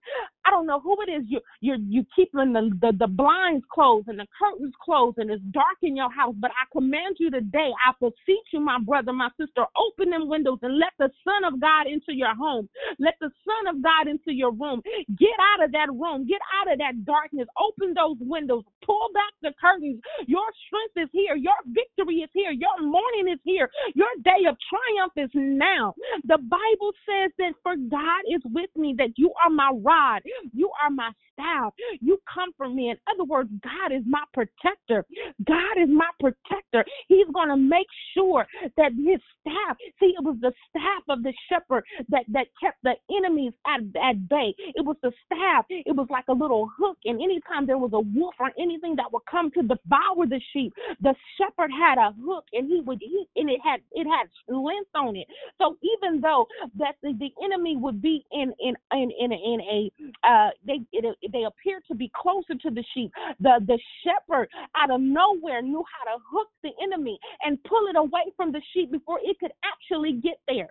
I 0.47 0.51
don't 0.51 0.67
know 0.67 0.81
who 0.81 0.97
it 1.07 1.11
is. 1.11 1.25
You 1.29 1.41
you 1.61 1.77
you 1.89 2.05
keeping 2.17 2.53
the, 2.53 2.71
the 2.81 2.93
the 2.99 3.07
blinds 3.07 3.65
closed 3.71 4.09
and 4.09 4.19
the 4.19 4.27
curtains 4.39 4.75
closed 4.83 5.19
and 5.19 5.31
it's 5.31 5.43
dark 5.53 5.77
in 5.83 5.97
your 5.97 6.11
house. 6.11 6.35
But 6.39 6.51
I 6.53 6.65
command 6.73 7.17
you 7.19 7.31
today. 7.31 7.71
I 7.87 7.93
beseech 8.01 8.49
you, 8.53 8.61
my 8.61 8.79
brother, 8.81 9.13
my 9.13 9.29
sister, 9.39 9.65
open 9.77 10.11
them 10.11 10.29
windows 10.29 10.59
and 10.63 10.79
let 10.79 10.93
the 10.99 11.11
Son 11.25 11.45
of 11.45 11.61
God 11.61 11.87
into 11.87 12.15
your 12.15 12.35
home. 12.35 12.69
Let 12.99 13.15
the 13.21 13.31
Son 13.45 13.75
of 13.75 13.83
God 13.83 14.09
into 14.09 14.33
your 14.33 14.53
room. 14.53 14.83
Get 15.19 15.37
out 15.55 15.65
of 15.65 15.73
that 15.73 15.91
room. 15.93 16.27
Get 16.27 16.41
out 16.61 16.73
of 16.73 16.79
that 16.79 17.05
darkness. 17.05 17.49
Open 17.61 17.95
those 17.95 18.17
windows. 18.21 18.65
Pull 18.85 19.09
back 19.15 19.33
the 19.43 19.53
curtains. 19.61 20.01
Your 20.27 20.47
strength 20.67 20.97
is 20.97 21.11
here. 21.13 21.37
Your 21.37 21.59
victory 21.67 22.25
is 22.25 22.31
here. 22.33 22.53
Your 22.53 22.81
morning 22.81 23.29
is 23.33 23.41
here. 23.45 23.69
Your 23.95 24.09
day 24.25 24.49
of 24.49 24.57
triumph 24.69 25.13
is 25.17 25.31
now. 25.35 25.95
The 26.25 26.39
Bible 26.39 26.93
says 27.07 27.31
that 27.39 27.53
for 27.63 27.77
God 27.91 28.23
is 28.29 28.43
with 28.47 28.71
me, 28.77 28.95
that 28.99 29.11
you 29.17 29.33
are 29.45 29.51
my 29.51 29.71
rod 29.75 30.23
You 30.53 30.71
are 30.83 30.91
my 30.91 31.11
staff. 31.33 31.73
You 32.01 32.19
comfort 32.33 32.75
me. 32.75 32.91
In 32.91 32.97
other 33.13 33.25
words, 33.25 33.51
God 33.63 33.93
is 33.93 34.03
my 34.07 34.25
protector. 34.35 35.05
God 35.47 35.79
is 35.81 35.89
my 35.89 36.11
protector. 36.21 36.85
He's 37.09 37.27
going 37.33 37.49
to 37.49 37.57
make 37.57 37.87
sure 38.15 38.47
that 38.77 38.93
his 38.93 39.21
staff, 39.41 39.77
see, 40.01 40.15
it 40.19 40.25
was 40.25 40.37
the 40.41 40.53
staff 40.71 41.03
of 41.09 41.23
the 41.23 41.33
shepherd 41.49 41.85
that, 42.09 42.25
that 42.29 42.47
kept 42.63 42.79
the 42.83 42.95
enemies 43.17 43.53
at, 43.67 43.81
at 44.03 44.29
bay. 44.29 44.55
It 44.75 44.85
was 44.85 44.97
the 45.03 45.13
staff. 45.27 45.67
It 45.71 45.95
was 45.97 46.09
like 46.11 46.25
a 46.29 46.33
little 46.33 46.71
hook. 46.79 46.99
And 47.05 47.21
anytime 47.23 47.67
there 47.67 47.79
was 47.79 47.93
a 47.93 48.01
wolf 48.01 48.35
or 48.41 48.51
anything 48.59 48.97
that 48.97 49.13
would 49.13 49.27
come 49.31 49.51
to 49.53 49.63
devour 49.63 50.27
the 50.27 50.41
sheep, 50.53 50.73
the 51.01 51.15
shepherd 51.39 51.71
had 51.71 51.99
a 51.99 52.13
hook 52.25 52.45
and 52.53 52.69
he 52.69 52.81
would, 52.81 52.99
he, 53.01 53.27
and 53.37 53.51
it 53.51 53.61
had, 53.63 53.81
it 53.93 54.07
had 54.07 54.29
length 54.55 54.91
on 54.95 55.17
it. 55.17 55.27
So 55.59 55.77
even 55.83 56.21
though 56.21 56.47
that 56.79 56.97
the, 57.03 57.13
the 57.19 57.31
enemy 57.45 57.68
would 57.77 58.01
be 58.01 58.25
in, 58.33 58.53
in, 58.61 58.75
in, 58.93 59.11
in, 59.19 59.33
in 59.33 59.61
a, 59.61 59.93
uh, 60.27 60.51
they, 60.67 60.81
it, 60.93 61.17
they 61.33 61.45
appear 61.45 61.81
to 61.89 61.95
be 61.95 62.11
closer 62.15 62.55
to 62.55 62.71
the 62.71 62.85
sheep, 62.95 63.13
the, 63.41 63.61
the 63.67 63.79
shepherd 64.05 64.49
out 64.77 64.91
of 64.91 65.01
nowhere 65.01 65.63
knew 65.63 65.85
how 65.93 66.13
to 66.13 66.23
hook 66.31 66.49
the 66.63 66.71
enemy 66.83 67.19
and 67.43 67.63
pull 67.65 67.87
it 67.89 67.97
away 67.97 68.33
from 68.37 68.53
the 68.53 68.63
sheep 68.73 68.91
before 68.91 69.19
it 69.23 69.39
could 69.41 69.53
actually 69.65 70.15
get 70.15 70.39
there 70.47 70.69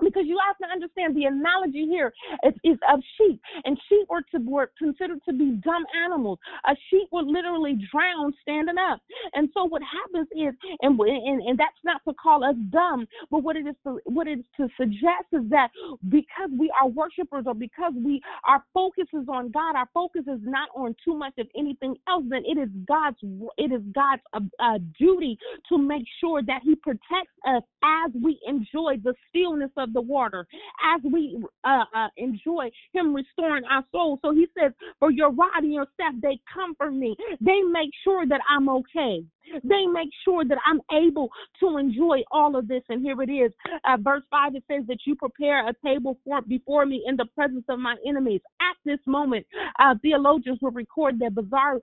because 0.00 0.24
you 0.26 0.38
have 0.46 0.56
to 0.58 0.72
understand 0.72 1.16
the 1.16 1.24
analogy 1.24 1.86
here. 1.86 2.12
Is, 2.44 2.54
is 2.64 2.78
of 2.92 3.00
sheep 3.16 3.40
and 3.64 3.78
sheep 3.88 4.06
were 4.08 4.22
to 4.32 4.38
were 4.44 4.70
considered 4.78 5.20
to 5.28 5.32
be 5.32 5.52
dumb 5.62 5.84
animals. 6.04 6.38
A 6.66 6.74
sheep 6.90 7.08
would 7.12 7.26
literally 7.26 7.78
drown 7.92 8.32
standing 8.42 8.76
up. 8.78 9.00
And 9.34 9.48
so 9.54 9.64
what 9.64 9.82
happens 9.82 10.28
is 10.32 10.54
and 10.80 10.98
and, 10.98 11.42
and 11.42 11.58
that's 11.58 11.72
not 11.84 12.00
to 12.08 12.14
call 12.14 12.44
us 12.44 12.56
dumb 12.70 13.06
but 13.30 13.42
what 13.42 13.56
it 13.56 13.66
is 13.66 13.74
to, 13.84 14.00
what 14.04 14.26
it 14.26 14.40
is 14.40 14.44
to 14.56 14.68
suggest 14.76 15.26
is 15.32 15.42
that 15.50 15.68
because 16.08 16.50
we 16.58 16.72
are 16.80 16.88
worshipers 16.88 17.44
or 17.46 17.54
because 17.54 17.92
we 17.96 18.20
our 18.46 18.62
focus 18.72 19.06
is 19.12 19.26
on 19.28 19.50
god 19.50 19.76
our 19.76 19.88
focus 19.92 20.22
is 20.22 20.40
not 20.42 20.68
on 20.74 20.94
too 21.04 21.14
much 21.14 21.34
of 21.38 21.46
anything 21.56 21.94
else 22.08 22.24
then 22.28 22.42
it 22.44 22.58
is 22.58 22.68
god's 22.86 23.16
it 23.56 23.72
is 23.72 23.82
god's 23.94 24.22
uh, 24.32 24.40
uh, 24.60 24.78
duty 24.98 25.38
to 25.68 25.78
make 25.78 26.04
sure 26.20 26.42
that 26.42 26.60
he 26.62 26.74
protects 26.74 27.34
us 27.46 27.62
as 27.82 28.10
we 28.22 28.38
enjoy 28.46 28.96
the 29.02 29.14
stillness 29.28 29.70
of 29.76 29.83
the 29.92 30.00
water, 30.00 30.46
as 30.94 31.00
we 31.10 31.42
uh, 31.64 31.84
uh, 31.94 32.08
enjoy 32.16 32.70
Him 32.92 33.14
restoring 33.14 33.64
our 33.70 33.84
soul. 33.92 34.18
So 34.22 34.32
He 34.34 34.46
says, 34.58 34.72
For 34.98 35.10
your 35.10 35.30
rod 35.32 35.62
and 35.62 35.72
your 35.72 35.86
staff, 35.94 36.14
they 36.22 36.38
comfort 36.52 36.92
me. 36.92 37.16
They 37.40 37.60
make 37.62 37.90
sure 38.04 38.26
that 38.26 38.40
I'm 38.48 38.68
okay. 38.68 39.24
They 39.62 39.86
make 39.86 40.08
sure 40.24 40.44
that 40.44 40.58
I'm 40.66 40.80
able 40.92 41.30
to 41.60 41.76
enjoy 41.76 42.22
all 42.30 42.56
of 42.56 42.68
this. 42.68 42.82
And 42.88 43.02
here 43.02 43.20
it 43.22 43.30
is. 43.30 43.52
Uh, 43.84 43.96
verse 44.00 44.22
5 44.30 44.54
it 44.54 44.64
says 44.70 44.84
that 44.88 44.98
you 45.06 45.14
prepare 45.14 45.68
a 45.68 45.74
table 45.84 46.18
for 46.24 46.42
before 46.42 46.86
me 46.86 47.04
in 47.06 47.16
the 47.16 47.26
presence 47.26 47.64
of 47.68 47.78
my 47.78 47.96
enemies. 48.06 48.40
At 48.60 48.76
this 48.84 49.00
moment, 49.06 49.46
uh, 49.78 49.94
theologians 50.02 50.58
will 50.60 50.70
record 50.70 51.18
that 51.20 51.34
Bazar, 51.34 51.80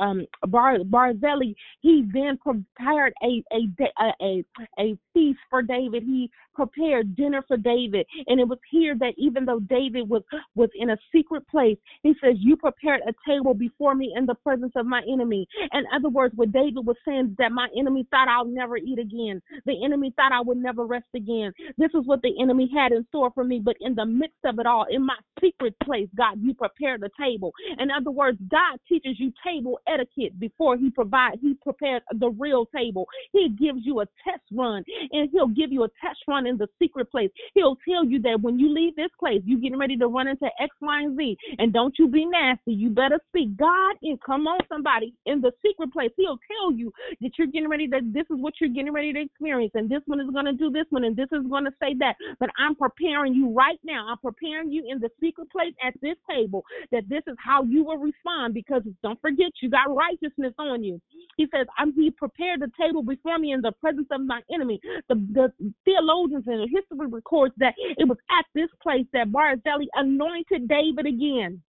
um, 0.00 0.26
Bar, 0.46 0.78
Barzillai, 0.84 1.54
he 1.80 2.04
then 2.12 2.38
prepared 2.38 3.12
a, 3.22 3.42
a, 3.52 4.14
a, 4.22 4.44
a 4.78 4.98
feast 5.12 5.38
for 5.50 5.62
David. 5.62 6.02
He 6.04 6.30
prepared 6.54 7.07
dinner 7.16 7.44
for 7.46 7.56
David. 7.56 8.06
And 8.26 8.40
it 8.40 8.48
was 8.48 8.58
here 8.70 8.96
that 8.98 9.14
even 9.16 9.44
though 9.44 9.60
David 9.60 10.08
was, 10.08 10.22
was 10.54 10.70
in 10.74 10.90
a 10.90 10.98
secret 11.12 11.46
place, 11.48 11.78
he 12.02 12.14
says, 12.22 12.36
You 12.38 12.56
prepared 12.56 13.00
a 13.06 13.12
table 13.28 13.54
before 13.54 13.94
me 13.94 14.14
in 14.16 14.26
the 14.26 14.34
presence 14.34 14.72
of 14.76 14.86
my 14.86 15.02
enemy. 15.10 15.46
In 15.72 15.84
other 15.94 16.08
words, 16.08 16.34
what 16.36 16.52
David 16.52 16.86
was 16.86 16.96
saying 17.06 17.36
that 17.38 17.52
my 17.52 17.68
enemy 17.78 18.06
thought 18.10 18.28
I'll 18.28 18.44
never 18.44 18.76
eat 18.76 18.98
again. 18.98 19.40
The 19.66 19.84
enemy 19.84 20.12
thought 20.16 20.32
I 20.32 20.40
would 20.40 20.58
never 20.58 20.86
rest 20.86 21.06
again. 21.14 21.52
This 21.76 21.90
is 21.94 22.06
what 22.06 22.22
the 22.22 22.34
enemy 22.40 22.70
had 22.74 22.92
in 22.92 23.06
store 23.08 23.30
for 23.34 23.44
me. 23.44 23.60
But 23.62 23.76
in 23.80 23.94
the 23.94 24.06
midst 24.06 24.38
of 24.44 24.58
it 24.58 24.66
all, 24.66 24.86
in 24.90 25.04
my 25.04 25.16
secret 25.40 25.74
place, 25.84 26.08
God, 26.16 26.38
you 26.40 26.54
prepared 26.54 27.00
the 27.00 27.10
table. 27.18 27.52
In 27.78 27.90
other 27.90 28.10
words, 28.10 28.38
God 28.50 28.78
teaches 28.88 29.18
you 29.18 29.32
table 29.44 29.78
etiquette 29.86 30.38
before 30.38 30.76
He 30.76 30.90
provides. 30.90 31.40
He 31.40 31.54
prepares 31.62 32.02
the 32.12 32.30
real 32.30 32.66
table. 32.66 33.06
He 33.32 33.48
gives 33.50 33.80
you 33.84 34.00
a 34.00 34.06
test 34.24 34.42
run, 34.52 34.84
and 35.12 35.30
He'll 35.30 35.48
give 35.48 35.72
you 35.72 35.84
a 35.84 35.88
test 36.00 36.18
run 36.26 36.46
in 36.46 36.56
the 36.56 36.68
secret 36.78 36.97
place. 37.04 37.30
He'll 37.54 37.76
tell 37.88 38.04
you 38.04 38.20
that 38.22 38.40
when 38.40 38.58
you 38.58 38.72
leave 38.72 38.96
this 38.96 39.10
place, 39.18 39.42
you're 39.44 39.60
getting 39.60 39.78
ready 39.78 39.96
to 39.96 40.06
run 40.06 40.28
into 40.28 40.46
X, 40.60 40.74
Y, 40.80 41.02
and 41.02 41.16
Z, 41.16 41.36
and 41.58 41.72
don't 41.72 41.94
you 41.98 42.08
be 42.08 42.24
nasty. 42.24 42.72
You 42.72 42.90
better 42.90 43.18
speak 43.28 43.56
God 43.56 43.96
and 44.02 44.20
come 44.22 44.46
on, 44.46 44.58
somebody 44.68 45.14
in 45.26 45.40
the 45.40 45.52
secret 45.64 45.92
place. 45.92 46.10
He'll 46.16 46.38
tell 46.60 46.72
you 46.72 46.92
that 47.20 47.30
you're 47.38 47.46
getting 47.46 47.68
ready 47.68 47.86
that 47.88 48.02
this 48.12 48.24
is 48.30 48.40
what 48.40 48.54
you're 48.60 48.70
getting 48.70 48.92
ready 48.92 49.12
to 49.12 49.20
experience. 49.20 49.72
And 49.74 49.88
this 49.88 50.02
one 50.06 50.20
is 50.20 50.30
going 50.30 50.46
to 50.46 50.52
do 50.52 50.70
this 50.70 50.86
one 50.90 51.04
and 51.04 51.16
this 51.16 51.28
is 51.32 51.46
going 51.48 51.64
to 51.64 51.72
say 51.80 51.94
that. 51.98 52.14
But 52.40 52.50
i'm 52.58 52.74
preparing 52.74 53.34
you 53.34 53.52
right 53.52 53.78
now. 53.84 54.06
I'm 54.08 54.18
preparing 54.18 54.70
you 54.70 54.84
in 54.88 55.00
the 55.00 55.10
secret 55.20 55.50
place 55.50 55.74
at 55.84 55.94
this 56.02 56.16
table 56.28 56.64
that 56.92 57.08
this 57.08 57.22
is 57.26 57.36
how 57.38 57.62
you 57.64 57.84
will 57.84 57.98
respond. 57.98 58.54
Because 58.54 58.82
don't 59.02 59.20
forget 59.20 59.50
you 59.62 59.70
got 59.70 59.94
righteousness 59.94 60.54
on 60.58 60.82
you. 60.84 61.00
He 61.36 61.46
says 61.54 61.66
i'm 61.78 61.92
he 61.94 62.10
prepared 62.10 62.60
the 62.60 62.70
table 62.80 63.02
before 63.02 63.38
me 63.38 63.52
in 63.52 63.60
the 63.60 63.72
presence 63.72 64.08
of 64.10 64.20
my 64.22 64.40
enemy. 64.52 64.80
The, 65.08 65.14
the 65.32 65.72
theologians 65.84 66.44
and 66.46 66.60
the 66.60 66.68
history 66.90 67.08
records 67.08 67.54
that 67.58 67.74
it 67.78 68.08
was 68.08 68.18
at 68.38 68.46
this 68.54 68.70
place 68.82 69.06
that 69.12 69.32
barzillai 69.32 69.86
anointed 69.94 70.68
david 70.68 71.06
again 71.06 71.62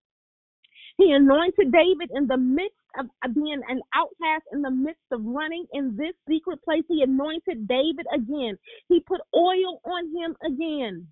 he 0.97 1.11
anointed 1.11 1.71
David 1.71 2.11
in 2.15 2.27
the 2.27 2.37
midst 2.37 2.75
of 2.99 3.07
being 3.33 3.61
an 3.69 3.81
outcast, 3.95 4.45
in 4.53 4.61
the 4.61 4.71
midst 4.71 5.03
of 5.11 5.25
running 5.25 5.65
in 5.73 5.95
this 5.97 6.13
secret 6.29 6.63
place. 6.63 6.83
He 6.89 7.01
anointed 7.03 7.67
David 7.67 8.05
again. 8.13 8.57
He 8.89 9.01
put 9.01 9.21
oil 9.35 9.81
on 9.85 10.15
him 10.15 10.35
again. 10.45 11.07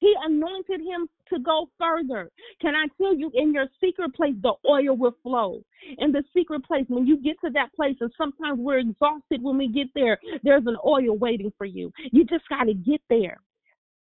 He 0.00 0.14
anointed 0.24 0.80
him 0.80 1.08
to 1.28 1.38
go 1.38 1.68
further. 1.78 2.30
Can 2.60 2.74
I 2.74 2.86
tell 2.96 3.14
you, 3.14 3.30
in 3.34 3.52
your 3.52 3.66
secret 3.82 4.14
place, 4.14 4.34
the 4.42 4.54
oil 4.68 4.96
will 4.96 5.14
flow. 5.22 5.62
In 5.98 6.10
the 6.10 6.24
secret 6.34 6.64
place, 6.64 6.86
when 6.88 7.06
you 7.06 7.18
get 7.22 7.36
to 7.44 7.50
that 7.50 7.72
place, 7.74 7.96
and 8.00 8.10
sometimes 8.16 8.58
we're 8.58 8.78
exhausted 8.78 9.42
when 9.42 9.58
we 9.58 9.68
get 9.68 9.88
there, 9.94 10.18
there's 10.42 10.66
an 10.66 10.78
oil 10.84 11.16
waiting 11.18 11.52
for 11.56 11.66
you. 11.66 11.92
You 12.12 12.24
just 12.24 12.48
got 12.48 12.64
to 12.64 12.74
get 12.74 13.02
there. 13.10 13.38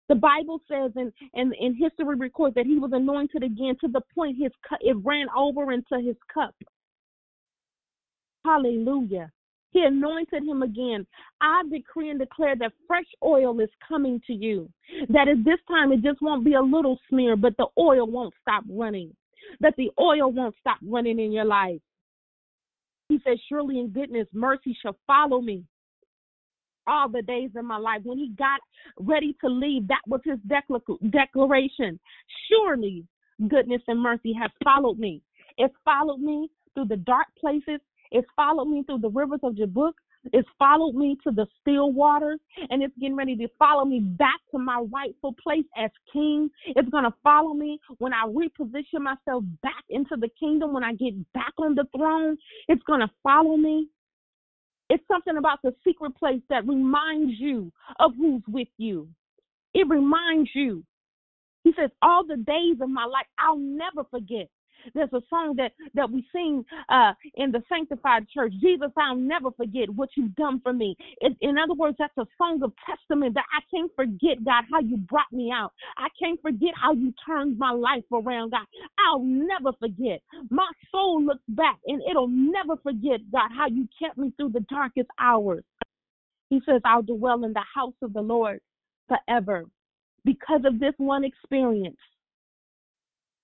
The 0.09 0.15
Bible 0.15 0.61
says, 0.69 0.91
and 0.95 1.11
and 1.33 1.53
in 1.59 1.75
history 1.75 2.15
records 2.15 2.55
that 2.55 2.65
he 2.65 2.77
was 2.79 2.91
anointed 2.93 3.43
again 3.43 3.75
to 3.81 3.89
the 3.89 4.01
point 4.15 4.37
his 4.37 4.51
cup 4.67 4.79
it 4.81 4.95
ran 5.03 5.27
over 5.35 5.73
into 5.73 5.99
his 5.99 6.15
cup. 6.33 6.55
Hallelujah. 8.45 9.31
He 9.77 9.83
anointed 9.83 10.43
him 10.43 10.63
again. 10.63 11.05
I 11.39 11.61
decree 11.71 12.09
and 12.09 12.17
declare 12.17 12.55
that 12.55 12.71
fresh 12.87 13.05
oil 13.23 13.59
is 13.59 13.69
coming 13.87 14.19
to 14.25 14.33
you. 14.33 14.67
That 15.09 15.27
at 15.27 15.45
this 15.45 15.59
time 15.67 15.91
it 15.91 16.01
just 16.01 16.19
won't 16.19 16.43
be 16.43 16.55
a 16.55 16.61
little 16.61 16.97
smear, 17.07 17.35
but 17.35 17.55
the 17.57 17.67
oil 17.77 18.07
won't 18.07 18.33
stop 18.41 18.63
running. 18.67 19.15
That 19.59 19.75
the 19.77 19.91
oil 19.99 20.31
won't 20.31 20.55
stop 20.59 20.79
running 20.81 21.19
in 21.19 21.31
your 21.31 21.45
life. 21.45 21.79
He 23.09 23.19
says, 23.23 23.37
Surely 23.47 23.79
in 23.79 23.89
goodness, 23.89 24.27
mercy 24.33 24.75
shall 24.81 24.97
follow 25.05 25.41
me 25.41 25.63
all 26.87 27.07
the 27.07 27.21
days 27.21 27.51
of 27.55 27.63
my 27.63 27.77
life. 27.77 28.01
When 28.03 28.17
he 28.17 28.29
got 28.35 28.59
ready 28.99 29.37
to 29.41 29.47
leave, 29.47 29.87
that 29.89 30.01
was 30.07 30.21
his 30.25 30.39
declaration. 31.11 31.99
Surely 32.49 33.05
goodness 33.47 33.83
and 33.87 34.01
mercy 34.01 34.33
has 34.41 34.49
followed 34.63 34.97
me. 34.97 35.21
It's 35.59 35.75
followed 35.85 36.19
me 36.19 36.49
through 36.73 36.85
the 36.85 36.97
dark 36.97 37.27
places. 37.39 37.79
It's 38.11 38.27
followed 38.35 38.65
me 38.65 38.83
through 38.83 38.99
the 38.99 39.09
rivers 39.09 39.39
of 39.43 39.55
Jabbok. 39.55 39.93
It's 40.33 40.47
followed 40.59 40.95
me 40.95 41.17
to 41.23 41.31
the 41.31 41.47
still 41.61 41.91
waters, 41.91 42.39
and 42.69 42.83
it's 42.83 42.93
getting 42.99 43.15
ready 43.15 43.35
to 43.37 43.47
follow 43.59 43.85
me 43.85 43.99
back 43.99 44.39
to 44.51 44.59
my 44.59 44.83
rightful 44.91 45.35
place 45.41 45.65
as 45.77 45.91
king. 46.11 46.49
It's 46.65 46.89
going 46.89 47.05
to 47.05 47.13
follow 47.23 47.53
me 47.53 47.79
when 47.99 48.13
I 48.13 48.25
reposition 48.27 49.01
myself 49.01 49.43
back 49.61 49.83
into 49.89 50.15
the 50.17 50.29
kingdom, 50.39 50.73
when 50.73 50.83
I 50.83 50.93
get 50.93 51.13
back 51.33 51.53
on 51.57 51.75
the 51.75 51.85
throne. 51.95 52.37
It's 52.67 52.83
going 52.83 53.01
to 53.01 53.09
follow 53.23 53.55
me. 53.55 53.87
It's 54.89 55.03
something 55.07 55.37
about 55.37 55.59
the 55.63 55.75
secret 55.85 56.15
place 56.15 56.41
that 56.49 56.67
reminds 56.67 57.39
you 57.39 57.71
of 57.99 58.11
who's 58.17 58.41
with 58.47 58.69
you. 58.77 59.07
It 59.73 59.87
reminds 59.89 60.49
you. 60.53 60.83
He 61.63 61.73
says, 61.77 61.89
All 62.01 62.25
the 62.25 62.37
days 62.37 62.77
of 62.81 62.89
my 62.89 63.05
life, 63.05 63.25
I'll 63.37 63.57
never 63.57 64.03
forget. 64.09 64.47
There's 64.93 65.13
a 65.13 65.21
song 65.29 65.55
that 65.57 65.73
that 65.93 66.09
we 66.11 66.25
sing 66.33 66.63
uh, 66.89 67.13
in 67.35 67.51
the 67.51 67.61
sanctified 67.69 68.27
church. 68.29 68.53
Jesus, 68.61 68.91
I'll 68.97 69.15
never 69.15 69.51
forget 69.51 69.89
what 69.89 70.09
you've 70.15 70.35
done 70.35 70.59
for 70.61 70.73
me. 70.73 70.95
In, 71.21 71.35
in 71.41 71.57
other 71.57 71.73
words, 71.73 71.97
that's 71.99 72.17
a 72.17 72.25
song 72.37 72.61
of 72.63 72.73
testament 72.85 73.35
that 73.35 73.45
I 73.51 73.61
can't 73.73 73.91
forget, 73.95 74.43
God, 74.43 74.63
how 74.71 74.79
you 74.79 74.97
brought 74.97 75.31
me 75.31 75.51
out. 75.51 75.73
I 75.97 76.07
can't 76.19 76.41
forget 76.41 76.71
how 76.81 76.93
you 76.93 77.13
turned 77.25 77.57
my 77.57 77.71
life 77.71 78.03
around, 78.11 78.51
God. 78.51 78.65
I'll 78.99 79.23
never 79.23 79.71
forget. 79.79 80.21
My 80.49 80.69
soul 80.91 81.23
looks 81.23 81.43
back 81.49 81.79
and 81.85 82.01
it'll 82.09 82.27
never 82.27 82.77
forget, 82.77 83.19
God, 83.31 83.49
how 83.55 83.67
you 83.67 83.87
kept 84.01 84.17
me 84.17 84.33
through 84.37 84.49
the 84.49 84.65
darkest 84.69 85.09
hours. 85.19 85.63
He 86.49 86.61
says, 86.65 86.81
I'll 86.85 87.01
dwell 87.01 87.43
in 87.43 87.53
the 87.53 87.63
house 87.73 87.95
of 88.01 88.13
the 88.13 88.21
Lord 88.21 88.61
forever 89.07 89.65
because 90.23 90.61
of 90.65 90.79
this 90.79 90.93
one 90.97 91.23
experience 91.23 91.97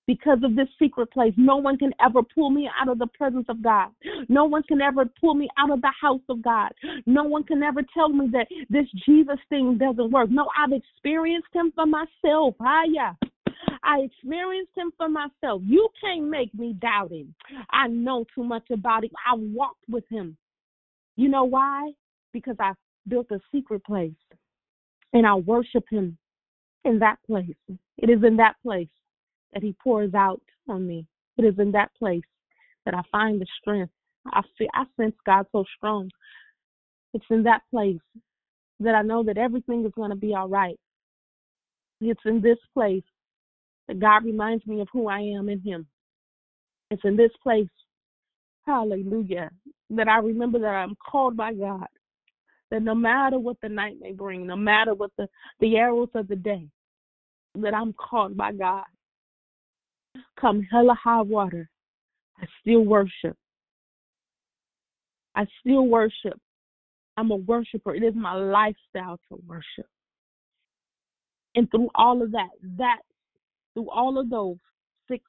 because 0.06 0.38
of 0.42 0.54
this 0.56 0.68
secret 0.78 1.10
place. 1.10 1.32
No 1.36 1.56
one 1.56 1.78
can 1.78 1.92
ever 2.04 2.20
pull 2.22 2.50
me 2.50 2.68
out 2.80 2.88
of 2.88 2.98
the 2.98 3.06
presence 3.06 3.46
of 3.48 3.62
God. 3.62 3.88
No 4.28 4.44
one 4.44 4.62
can 4.64 4.80
ever 4.80 5.04
pull 5.20 5.34
me 5.34 5.48
out 5.58 5.70
of 5.70 5.80
the 5.80 5.92
house 6.00 6.20
of 6.28 6.42
God. 6.42 6.72
No 7.06 7.24
one 7.24 7.44
can 7.44 7.62
ever 7.62 7.80
tell 7.94 8.08
me 8.10 8.28
that 8.32 8.46
this 8.68 8.86
Jesus 9.06 9.38
thing 9.48 9.78
doesn't 9.78 10.10
work. 10.10 10.30
No, 10.30 10.48
I've 10.58 10.72
experienced 10.72 11.48
him 11.52 11.72
for 11.74 11.86
myself. 11.86 12.54
Ah, 12.60 12.82
yeah. 12.88 13.14
I 13.82 14.00
experienced 14.00 14.72
him 14.76 14.92
for 14.96 15.08
myself. 15.08 15.62
You 15.64 15.88
can't 16.00 16.28
make 16.28 16.54
me 16.54 16.74
doubt 16.74 17.12
him. 17.12 17.34
I 17.70 17.88
know 17.88 18.24
too 18.34 18.44
much 18.44 18.70
about 18.70 19.04
him. 19.04 19.10
I 19.26 19.34
walked 19.36 19.84
with 19.88 20.04
him. 20.10 20.36
You 21.16 21.28
know 21.28 21.44
why? 21.44 21.92
Because 22.32 22.56
I 22.58 22.72
built 23.08 23.26
a 23.30 23.38
secret 23.52 23.84
place 23.84 24.12
and 25.12 25.26
I 25.26 25.34
worship 25.34 25.84
him 25.90 26.18
in 26.84 26.98
that 26.98 27.18
place. 27.26 27.54
It 27.98 28.10
is 28.10 28.22
in 28.24 28.36
that 28.36 28.56
place 28.62 28.88
that 29.54 29.62
he 29.62 29.74
pours 29.82 30.12
out 30.14 30.42
on 30.68 30.86
me. 30.86 31.06
It 31.38 31.44
is 31.44 31.58
in 31.58 31.72
that 31.72 31.94
place 31.98 32.22
that 32.84 32.94
I 32.94 33.02
find 33.10 33.40
the 33.40 33.46
strength. 33.60 33.92
I 34.26 34.42
feel 34.58 34.68
I 34.74 34.84
sense 35.00 35.14
God 35.24 35.46
so 35.52 35.64
strong. 35.76 36.10
It's 37.14 37.24
in 37.30 37.42
that 37.44 37.62
place 37.70 38.00
that 38.80 38.94
I 38.94 39.02
know 39.02 39.22
that 39.22 39.38
everything 39.38 39.84
is 39.84 39.92
going 39.94 40.10
to 40.10 40.16
be 40.16 40.34
all 40.34 40.48
right. 40.48 40.78
It's 42.00 42.20
in 42.24 42.40
this 42.40 42.58
place 42.72 43.02
that 43.88 44.00
God 44.00 44.24
reminds 44.24 44.66
me 44.66 44.80
of 44.80 44.88
who 44.92 45.08
I 45.08 45.20
am 45.20 45.48
in 45.48 45.60
Him. 45.60 45.86
It's 46.90 47.04
in 47.04 47.16
this 47.16 47.30
place, 47.42 47.68
hallelujah, 48.66 49.50
that 49.90 50.08
I 50.08 50.18
remember 50.18 50.58
that 50.58 50.66
I'm 50.66 50.96
called 50.96 51.36
by 51.36 51.54
God. 51.54 51.86
That 52.70 52.82
no 52.82 52.94
matter 52.94 53.38
what 53.38 53.56
the 53.62 53.68
night 53.68 53.96
may 54.00 54.12
bring, 54.12 54.46
no 54.46 54.56
matter 54.56 54.94
what 54.94 55.10
the, 55.16 55.28
the 55.60 55.76
arrows 55.76 56.08
of 56.14 56.28
the 56.28 56.36
day, 56.36 56.66
that 57.56 57.74
I'm 57.74 57.92
called 57.92 58.36
by 58.36 58.52
God. 58.52 58.84
Come 60.40 60.62
hella 60.70 60.94
high 60.94 61.22
water, 61.22 61.68
I 62.38 62.46
still 62.60 62.82
worship. 62.82 63.36
I 65.34 65.46
still 65.60 65.86
worship. 65.86 66.38
I'm 67.16 67.30
a 67.30 67.36
worshiper. 67.36 67.94
It 67.94 68.02
is 68.02 68.14
my 68.14 68.34
lifestyle 68.34 69.18
to 69.28 69.40
worship. 69.46 69.86
And 71.54 71.70
through 71.70 71.90
all 71.94 72.22
of 72.22 72.32
that, 72.32 72.48
that 72.78 72.98
through 73.74 73.90
all 73.90 74.18
of 74.18 74.30
those 74.30 74.56
six 75.08 75.24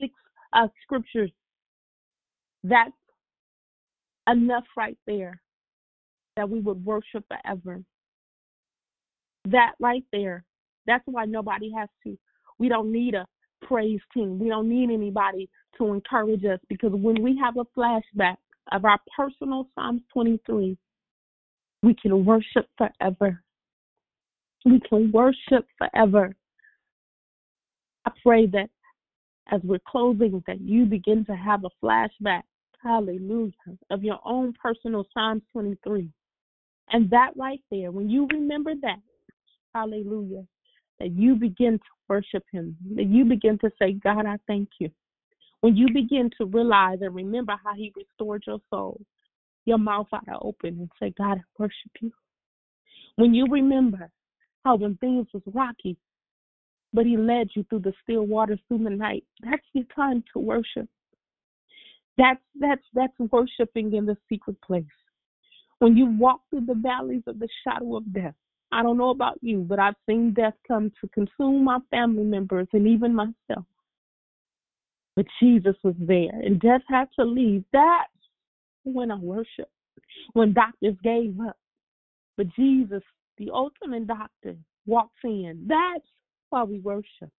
six 0.00 0.12
uh, 0.52 0.68
scriptures, 0.82 1.30
that's 2.64 2.90
enough 4.28 4.64
right 4.76 4.98
there 5.06 5.40
that 6.36 6.48
we 6.48 6.60
would 6.60 6.84
worship 6.84 7.24
forever. 7.28 7.82
That 9.46 9.72
right 9.80 10.04
there. 10.12 10.44
That's 10.86 11.04
why 11.06 11.24
nobody 11.24 11.72
has 11.76 11.88
to. 12.04 12.18
We 12.58 12.68
don't 12.68 12.92
need 12.92 13.14
a 13.14 13.26
praise 13.62 14.00
team. 14.12 14.38
We 14.38 14.48
don't 14.48 14.68
need 14.68 14.90
anybody 14.90 15.48
to 15.78 15.92
encourage 15.92 16.44
us 16.44 16.60
because 16.68 16.92
when 16.92 17.22
we 17.22 17.38
have 17.42 17.56
a 17.56 17.64
flashback 17.78 18.36
of 18.72 18.84
our 18.84 18.98
personal 19.16 19.68
Psalms 19.74 20.02
23, 20.12 20.76
we 21.82 21.94
can 21.94 22.24
worship 22.24 22.68
forever. 22.76 23.42
We 24.64 24.80
can 24.88 25.10
worship 25.10 25.66
forever. 25.78 26.34
I 28.04 28.10
pray 28.22 28.46
that 28.46 28.68
as 29.50 29.60
we're 29.64 29.78
closing, 29.86 30.42
that 30.46 30.60
you 30.60 30.84
begin 30.84 31.24
to 31.26 31.34
have 31.34 31.64
a 31.64 31.84
flashback, 31.84 32.42
hallelujah, 32.82 33.52
of 33.90 34.04
your 34.04 34.18
own 34.24 34.52
personal 34.62 35.06
Psalms 35.12 35.42
23. 35.52 36.08
And 36.92 37.10
that 37.10 37.30
right 37.36 37.60
there, 37.70 37.90
when 37.90 38.08
you 38.08 38.26
remember 38.32 38.72
that, 38.82 39.00
hallelujah, 39.74 40.44
that 41.00 41.12
you 41.12 41.34
begin 41.34 41.78
to 41.78 41.84
worship 42.08 42.44
Him, 42.52 42.76
that 42.94 43.06
you 43.06 43.24
begin 43.24 43.58
to 43.58 43.70
say, 43.78 43.92
God, 43.92 44.26
I 44.26 44.36
thank 44.46 44.68
you. 44.78 44.90
When 45.62 45.76
you 45.76 45.88
begin 45.92 46.30
to 46.38 46.46
realize 46.46 46.98
and 47.00 47.14
remember 47.14 47.54
how 47.62 47.74
He 47.74 47.92
restored 47.96 48.44
your 48.46 48.60
soul, 48.70 49.00
your 49.64 49.78
mouth 49.78 50.06
ought 50.12 50.26
to 50.26 50.38
open 50.40 50.78
and 50.78 50.90
say, 51.00 51.12
God, 51.16 51.38
I 51.38 51.42
worship 51.58 51.92
you. 52.00 52.12
When 53.16 53.34
you 53.34 53.46
remember 53.50 54.10
how 54.64 54.76
when 54.76 54.96
things 54.96 55.26
was 55.32 55.42
rocky, 55.46 55.96
but 56.92 57.06
he 57.06 57.16
led 57.16 57.48
you 57.54 57.64
through 57.64 57.80
the 57.80 57.92
still 58.02 58.26
waters 58.26 58.58
through 58.68 58.84
the 58.84 58.90
night, 58.90 59.24
that's 59.42 59.62
your 59.72 59.84
time 59.94 60.24
to 60.32 60.38
worship. 60.38 60.88
That's 62.18 62.40
that's 62.58 62.82
that's 62.94 63.18
worshiping 63.18 63.94
in 63.94 64.06
the 64.06 64.16
secret 64.28 64.60
place. 64.60 64.84
When 65.78 65.96
you 65.96 66.06
walk 66.06 66.42
through 66.50 66.66
the 66.66 66.74
valleys 66.74 67.22
of 67.26 67.38
the 67.38 67.48
shadow 67.64 67.96
of 67.96 68.12
death, 68.12 68.34
I 68.72 68.82
don't 68.82 68.98
know 68.98 69.10
about 69.10 69.38
you, 69.42 69.58
but 69.58 69.78
I've 69.78 69.94
seen 70.08 70.32
death 70.32 70.54
come 70.66 70.92
to 71.00 71.08
consume 71.08 71.64
my 71.64 71.78
family 71.90 72.22
members 72.22 72.68
and 72.72 72.86
even 72.86 73.14
myself. 73.14 73.64
But 75.16 75.26
Jesus 75.42 75.74
was 75.82 75.96
there, 75.98 76.30
and 76.32 76.60
death 76.60 76.82
had 76.88 77.08
to 77.18 77.24
leave. 77.24 77.64
That's 77.72 78.12
when 78.84 79.10
I 79.10 79.16
worship. 79.16 79.68
When 80.32 80.52
doctors 80.52 80.96
gave 81.02 81.38
up, 81.40 81.56
but 82.36 82.46
Jesus, 82.56 83.02
the 83.38 83.50
ultimate 83.52 84.06
doctor, 84.06 84.56
walks 84.86 85.18
in. 85.24 85.66
That's 85.66 86.06
why 86.50 86.64
we 86.64 86.78
worship. 86.80 87.30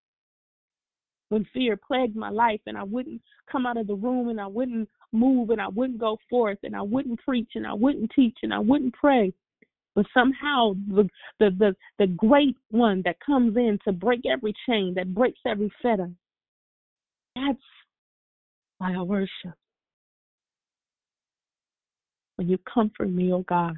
When 1.30 1.46
fear 1.54 1.78
plagued 1.78 2.16
my 2.16 2.30
life 2.30 2.60
and 2.68 2.78
I 2.78 2.84
wouldn't 2.84 3.22
come 3.50 3.66
out 3.66 3.78
of 3.78 3.88
the 3.88 3.96
room 3.96 4.30
and 4.30 4.40
I 4.40 4.48
wouldn't 4.48 4.90
move 5.12 5.50
and 5.50 5.62
I 5.62 5.70
wouldn't 5.70 6.00
go 6.00 6.18
forth 6.30 6.58
and 6.64 6.76
I 6.76 6.82
wouldn't 6.82 7.20
preach 7.22 7.52
and 7.56 7.66
I 7.66 7.74
wouldn't 7.74 8.12
teach 8.16 8.38
and 8.44 8.54
I 8.54 8.60
wouldn't 8.60 8.94
pray. 8.94 9.34
But 9.96 10.06
somehow 10.14 10.74
the 10.88 11.10
the 11.40 11.50
the, 11.52 11.76
the 12.00 12.08
great 12.08 12.56
one 12.70 13.02
that 13.06 13.20
comes 13.26 13.58
in 13.58 13.78
to 13.86 13.92
break 13.92 14.22
every 14.26 14.54
chain, 14.68 14.94
that 14.96 15.14
breaks 15.14 15.40
every 15.46 15.72
fetter. 15.82 16.10
That's 17.36 17.60
why 18.78 18.96
I 18.96 19.02
worship. 19.02 19.56
When 22.36 22.50
you 22.50 22.58
comfort 22.74 23.10
me, 23.10 23.32
oh 23.34 23.44
God. 23.48 23.76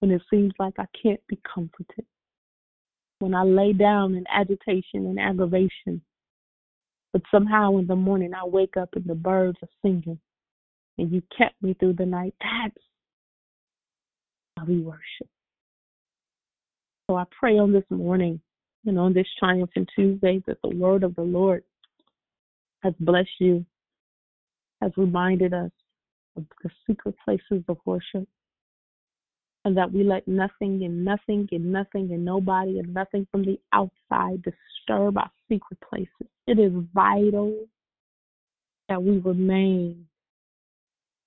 When 0.00 0.10
it 0.10 0.22
seems 0.28 0.52
like 0.58 0.74
I 0.78 0.86
can't 1.02 1.20
be 1.28 1.38
comforted 1.54 2.04
when 3.24 3.34
I 3.34 3.42
lay 3.42 3.72
down 3.72 4.14
in 4.14 4.24
agitation 4.28 5.06
and 5.06 5.18
aggravation. 5.18 6.02
But 7.12 7.22
somehow 7.30 7.78
in 7.78 7.86
the 7.86 7.96
morning 7.96 8.32
I 8.34 8.44
wake 8.46 8.76
up 8.76 8.90
and 8.94 9.04
the 9.06 9.14
birds 9.14 9.56
are 9.62 9.68
singing 9.82 10.18
and 10.98 11.10
you 11.10 11.22
kept 11.36 11.54
me 11.62 11.74
through 11.74 11.94
the 11.94 12.06
night. 12.06 12.34
That's 12.40 12.76
we 14.66 14.78
worship. 14.78 15.28
So 17.08 17.16
I 17.16 17.24
pray 17.38 17.58
on 17.58 17.72
this 17.72 17.84
morning 17.90 18.40
and 18.86 18.98
on 18.98 19.12
this 19.12 19.26
triumphant 19.38 19.90
Tuesday 19.94 20.42
that 20.46 20.58
the 20.62 20.74
word 20.74 21.02
of 21.02 21.14
the 21.16 21.22
Lord 21.22 21.64
has 22.82 22.94
blessed 23.00 23.28
you, 23.40 23.64
has 24.80 24.92
reminded 24.96 25.52
us 25.52 25.70
of 26.36 26.44
the 26.62 26.70
secret 26.86 27.14
places 27.24 27.64
of 27.68 27.78
worship, 27.84 28.26
and 29.64 29.76
that 29.76 29.92
we 29.92 30.02
let 30.02 30.26
nothing 30.28 30.82
and 30.84 31.04
nothing 31.04 31.48
and 31.52 31.72
nothing 31.72 32.12
and 32.12 32.24
nobody 32.24 32.78
and 32.78 32.92
nothing 32.92 33.26
from 33.30 33.44
the 33.44 33.58
outside 33.72 34.42
disturb 34.42 35.16
our 35.18 35.30
secret 35.48 35.78
places. 35.88 36.28
It 36.46 36.58
is 36.58 36.72
vital 36.94 37.54
that 38.88 39.02
we 39.02 39.18
remain 39.18 40.06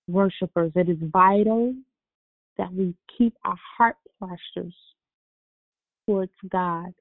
worshipers. 0.08 0.72
It 0.76 0.90
is 0.90 0.98
vital 1.02 1.74
that 2.58 2.74
we 2.74 2.96
keep 3.18 3.36
our 3.46 3.58
heart 3.78 3.96
postures 4.20 4.76
towards 6.06 6.32
God. 6.50 6.94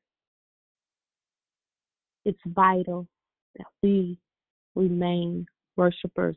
It's 2.24 2.40
vital 2.46 3.06
that 3.56 3.66
we 3.82 4.18
remain 4.74 5.46
worshipers. 5.76 6.36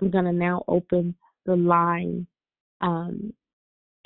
I'm 0.00 0.10
going 0.10 0.26
to 0.26 0.32
now 0.32 0.64
open 0.68 1.14
the 1.46 1.56
line 1.56 2.26
um, 2.80 3.32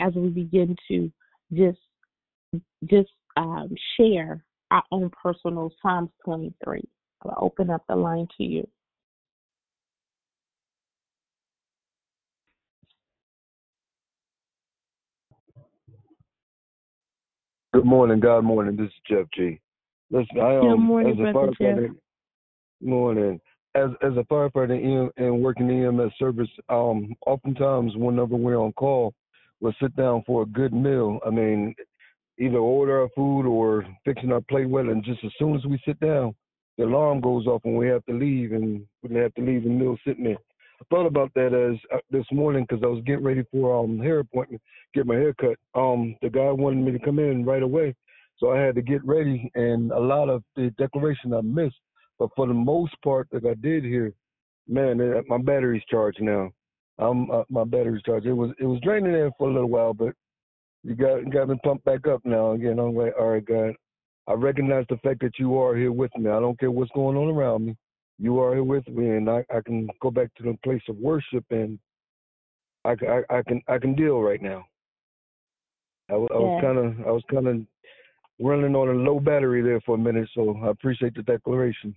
as 0.00 0.14
we 0.14 0.28
begin 0.28 0.76
to 0.88 1.10
just 1.52 1.78
just 2.84 3.10
um, 3.36 3.68
share 3.96 4.44
our 4.70 4.82
own 4.90 5.10
personal 5.22 5.70
Psalms 5.82 6.10
23. 6.24 6.82
I'll 7.24 7.38
open 7.40 7.70
up 7.70 7.82
the 7.88 7.96
line 7.96 8.28
to 8.36 8.44
you. 8.44 8.66
Good 17.78 17.86
morning, 17.86 18.18
God 18.18 18.42
morning. 18.42 18.74
This 18.74 18.88
is 18.88 18.92
Jeff 19.09 19.26
G. 19.32 19.60
Listen, 20.10 20.40
I 20.40 20.59
Good 20.59 20.72
um 20.72 20.80
morning, 20.80 21.12
as 21.12 21.28
a 21.28 21.32
Brother 21.32 21.52
Jeff. 21.60 21.78
firefighter. 21.78 21.94
Morning. 22.82 23.40
As 23.76 23.90
as 24.02 24.14
a 24.16 24.24
firefighter 24.24 24.72
in, 24.72 25.09
and 25.16 25.40
working 25.40 25.68
the 25.68 25.86
EMS 25.86 26.12
service, 26.18 26.48
um, 26.68 27.14
oftentimes 27.24 27.92
whenever 27.94 28.34
we're 28.34 28.56
on 28.56 28.72
call, 28.72 29.14
we'll 29.60 29.76
sit 29.80 29.94
down 29.94 30.24
for 30.26 30.42
a 30.42 30.46
good 30.46 30.72
meal. 30.72 31.20
I 31.24 31.30
mean, 31.30 31.72
either 32.40 32.59
order 32.59 33.02
our 33.02 33.10
food 33.14 33.46
or 33.46 33.86
fixing 34.05 34.32
our 34.32 34.40
plate 34.40 34.68
well, 34.68 34.88
and 34.88 35.05
just 35.05 35.22
as 35.24 35.30
soon 35.38 35.55
as 35.55 35.64
we 35.64 35.80
sit 35.86 36.00
down, 36.00 36.34
the 36.78 36.84
alarm 36.84 37.20
goes 37.20 37.46
off 37.46 37.62
and 37.64 37.76
we 37.76 37.86
have 37.86 38.05
to 38.06 38.12
leave, 38.12 38.50
and 38.50 38.84
we 39.09 39.14
have 39.14 39.34
to 39.34 39.40
leave 39.40 39.62
the 39.62 39.70
meal 39.70 39.96
sitting 40.05 40.24
there. 40.24 40.38
I 40.80 40.84
thought 40.90 41.06
about 41.06 41.32
that 41.34 41.52
as 41.55 41.78
uh, 41.92 42.00
this 42.10 42.26
morning 42.32 42.64
because 42.68 42.82
I 42.84 42.88
was 42.88 43.02
getting 43.05 43.24
ready 43.24 43.42
for 43.50 43.78
um 43.78 43.98
hair 43.98 44.20
appointment, 44.20 44.62
get 44.94 45.06
my 45.06 45.14
hair 45.14 45.34
cut. 45.34 45.56
Um, 45.74 46.16
the 46.22 46.30
guy 46.30 46.50
wanted 46.50 46.84
me 46.84 46.92
to 46.92 47.05
come 47.05 47.18
in 47.18 47.44
right 47.44 47.62
away, 47.62 47.94
so 48.38 48.52
I 48.52 48.60
had 48.60 48.74
to 48.76 48.82
get 48.82 49.05
ready, 49.05 49.50
and 49.55 49.90
a 49.90 49.98
lot 49.98 50.28
of 50.28 50.42
the 50.56 50.70
declaration 50.78 51.34
I 51.34 51.40
missed. 51.40 51.76
But 52.18 52.30
for 52.36 52.46
the 52.46 52.55
most 52.55 52.94
part 53.02 53.28
that 53.32 53.44
I 53.44 53.55
did 53.55 53.84
here, 53.84 54.12
man, 54.68 55.00
uh, 55.00 55.22
my 55.28 55.38
battery's 55.38 55.84
charged 55.90 56.20
now. 56.20 56.50
Um, 56.98 57.30
uh, 57.30 57.44
my 57.48 57.64
battery's 57.64 58.02
charged. 58.02 58.26
It 58.26 58.32
was 58.32 58.50
it 58.60 58.66
was 58.66 58.80
draining 58.82 59.14
in 59.14 59.30
for 59.38 59.48
a 59.48 59.52
little 59.52 59.68
while, 59.68 59.94
but 59.94 60.14
you 60.84 60.94
got 60.94 61.28
got 61.30 61.48
me 61.48 61.56
pumped 61.64 61.84
back 61.84 62.06
up 62.06 62.20
now 62.24 62.52
again. 62.52 62.78
I'm 62.78 62.94
like, 62.94 63.14
all 63.18 63.28
right, 63.28 63.44
God, 63.44 63.74
I 64.28 64.34
recognize 64.34 64.84
the 64.88 64.96
fact 64.98 65.20
that 65.22 65.38
you 65.38 65.59
are 65.59 65.76
here 65.76 65.92
with 65.92 66.10
me. 66.16 66.30
I 66.30 66.40
don't 66.40 66.59
care 66.59 66.70
what's 66.70 66.90
going 66.92 67.16
on 67.16 67.28
around 67.28 67.66
me. 67.66 67.76
You 68.19 68.40
are 68.40 68.55
here 68.55 68.65
with 68.65 68.86
me, 68.89 69.11
and 69.11 69.31
I, 69.31 69.45
I 69.55 69.61
can 69.65 69.89
go 70.01 70.11
back 70.11 70.35
to 70.36 70.43
the 70.43 70.59
place 70.65 70.82
of 70.89 70.97
worship, 70.97 71.45
and 71.51 71.78
I, 72.85 72.90
I, 72.90 73.39
I 73.39 73.43
can 73.43 73.62
I 73.69 73.78
can 73.78 73.95
deal 73.95 74.20
right 74.20 74.43
now. 74.43 74.65
I, 76.11 76.15
I 76.15 76.16
was 76.16 76.53
Yes. 76.55 76.62
kind 76.62 76.78
of 76.78 77.07
I 77.07 77.11
was 77.11 77.23
kind 77.31 77.47
of 77.47 77.61
running 78.40 78.74
on 78.74 78.89
a 78.89 78.93
low 78.93 79.20
battery 79.20 79.62
there 79.62 79.81
for 79.82 79.95
a 79.95 79.99
minute, 79.99 80.28
so 80.35 80.59
I 80.62 80.69
appreciate 80.69 81.15
the 81.15 81.23
declaration. 81.23 81.95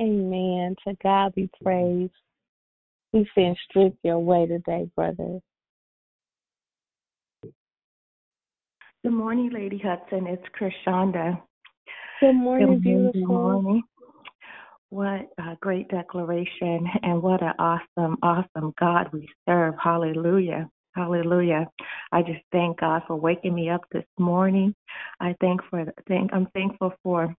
Amen. 0.00 0.74
To 0.86 0.96
God 1.02 1.34
be 1.34 1.42
mm-hmm. 1.42 1.64
praised. 1.64 2.12
We 3.12 3.28
send 3.34 3.56
strength 3.68 3.98
your 4.02 4.18
way 4.18 4.46
today, 4.46 4.88
brother. 4.96 5.38
Good 9.04 9.12
morning, 9.12 9.50
Lady 9.52 9.78
Hudson. 9.78 10.26
It's 10.26 10.42
Krishanda. 10.58 11.40
Good 12.20 12.32
morning, 12.34 12.80
Good 12.80 12.84
morning, 12.84 13.10
beautiful. 13.12 13.12
Good 13.12 13.62
morning. 13.62 13.82
What 14.92 15.30
a 15.38 15.56
great 15.62 15.88
declaration, 15.88 16.86
and 17.02 17.22
what 17.22 17.42
an 17.42 17.54
awesome, 17.58 18.18
awesome 18.22 18.74
God 18.78 19.08
we 19.10 19.26
serve. 19.48 19.74
Hallelujah. 19.82 20.68
Hallelujah. 20.94 21.66
I 22.12 22.20
just 22.20 22.42
thank 22.52 22.80
God 22.80 23.00
for 23.06 23.16
waking 23.16 23.54
me 23.54 23.70
up 23.70 23.80
this 23.90 24.04
morning. 24.18 24.74
I 25.18 25.34
thank 25.40 25.62
for 25.70 25.86
thank 26.08 26.30
I'm 26.34 26.46
thankful 26.52 26.92
for 27.02 27.34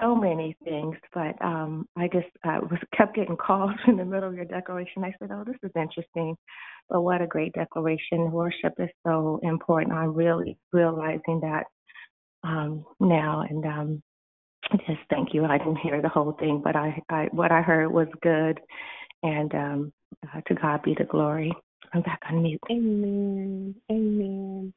so 0.00 0.16
many 0.16 0.56
things, 0.64 0.96
but 1.14 1.40
um 1.40 1.86
I 1.96 2.08
just 2.08 2.26
uh, 2.44 2.58
was 2.68 2.80
kept 2.96 3.14
getting 3.14 3.36
calls 3.36 3.70
in 3.86 3.96
the 3.96 4.04
middle 4.04 4.28
of 4.28 4.34
your 4.34 4.46
declaration. 4.46 5.04
I 5.04 5.14
said, 5.20 5.30
"Oh, 5.32 5.44
this 5.46 5.58
is 5.62 5.70
interesting." 5.76 6.34
But 6.90 7.02
what 7.02 7.22
a 7.22 7.28
great 7.28 7.52
declaration. 7.52 8.32
Worship 8.32 8.74
is 8.80 8.90
so 9.06 9.38
important. 9.44 9.92
I'm 9.94 10.12
really 10.12 10.58
realizing 10.72 11.38
that 11.42 11.66
um 12.42 12.84
now 12.98 13.44
and 13.48 13.64
um 13.64 14.02
just 14.72 15.00
thank 15.10 15.34
you. 15.34 15.44
I 15.46 15.58
didn't 15.58 15.78
hear 15.78 16.02
the 16.02 16.08
whole 16.10 16.32
thing, 16.32 16.60
but 16.64 16.76
I, 16.76 17.02
I 17.10 17.28
what 17.32 17.52
I 17.52 17.62
heard 17.62 17.90
was 17.92 18.08
good 18.22 18.60
and 19.22 19.54
um 19.54 19.92
uh, 20.34 20.40
to 20.48 20.54
God 20.54 20.82
be 20.82 20.94
the 20.98 21.04
glory. 21.04 21.52
I'm 21.94 22.02
back 22.02 22.20
on 22.30 22.42
mute. 22.42 22.60
Amen. 22.70 23.74
Amen. 23.90 24.74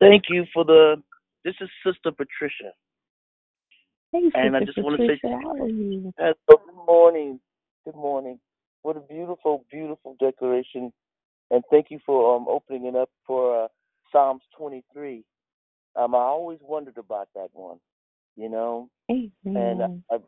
Thank 0.00 0.24
you 0.30 0.46
for 0.54 0.64
the. 0.64 0.96
This 1.44 1.54
is 1.60 1.70
Sister 1.86 2.12
Patricia, 2.12 2.72
Hey, 4.12 4.30
and 4.34 4.56
I 4.56 4.60
Sister 4.60 4.66
just 4.66 4.82
want 4.82 5.00
to 5.00 5.06
say, 5.06 5.20
Patricia, 5.20 5.38
how 5.42 5.52
are 5.52 5.68
you? 5.68 6.12
uh, 6.22 6.34
good 6.48 6.60
morning. 6.86 7.40
Good 7.84 7.96
morning. 7.96 8.40
What 8.82 8.96
a 8.96 9.00
beautiful, 9.90 10.16
declaration, 10.20 10.92
and 11.50 11.62
thank 11.70 11.86
you 11.90 11.98
for 12.06 12.36
um 12.36 12.46
opening 12.48 12.86
it 12.86 12.94
up 12.96 13.10
for 13.26 13.64
uh, 13.64 13.68
Psalms 14.12 14.42
23. 14.56 15.24
Um, 15.96 16.14
I 16.14 16.18
always 16.18 16.58
wondered 16.62 16.96
about 16.98 17.28
that 17.34 17.48
one, 17.52 17.78
you 18.36 18.48
know, 18.48 18.88
and 19.56 19.82
Amen. 19.82 20.02
I, 20.10 20.14
I 20.16 20.18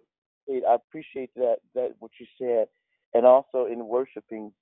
I 0.69 0.75
appreciate 0.75 1.31
that 1.37 1.57
that 1.75 1.91
what 2.01 2.11
you 2.19 2.27
said, 2.39 2.67
and 3.15 3.25
also 3.25 3.67
in 3.67 3.87
worshiping, 3.87 4.53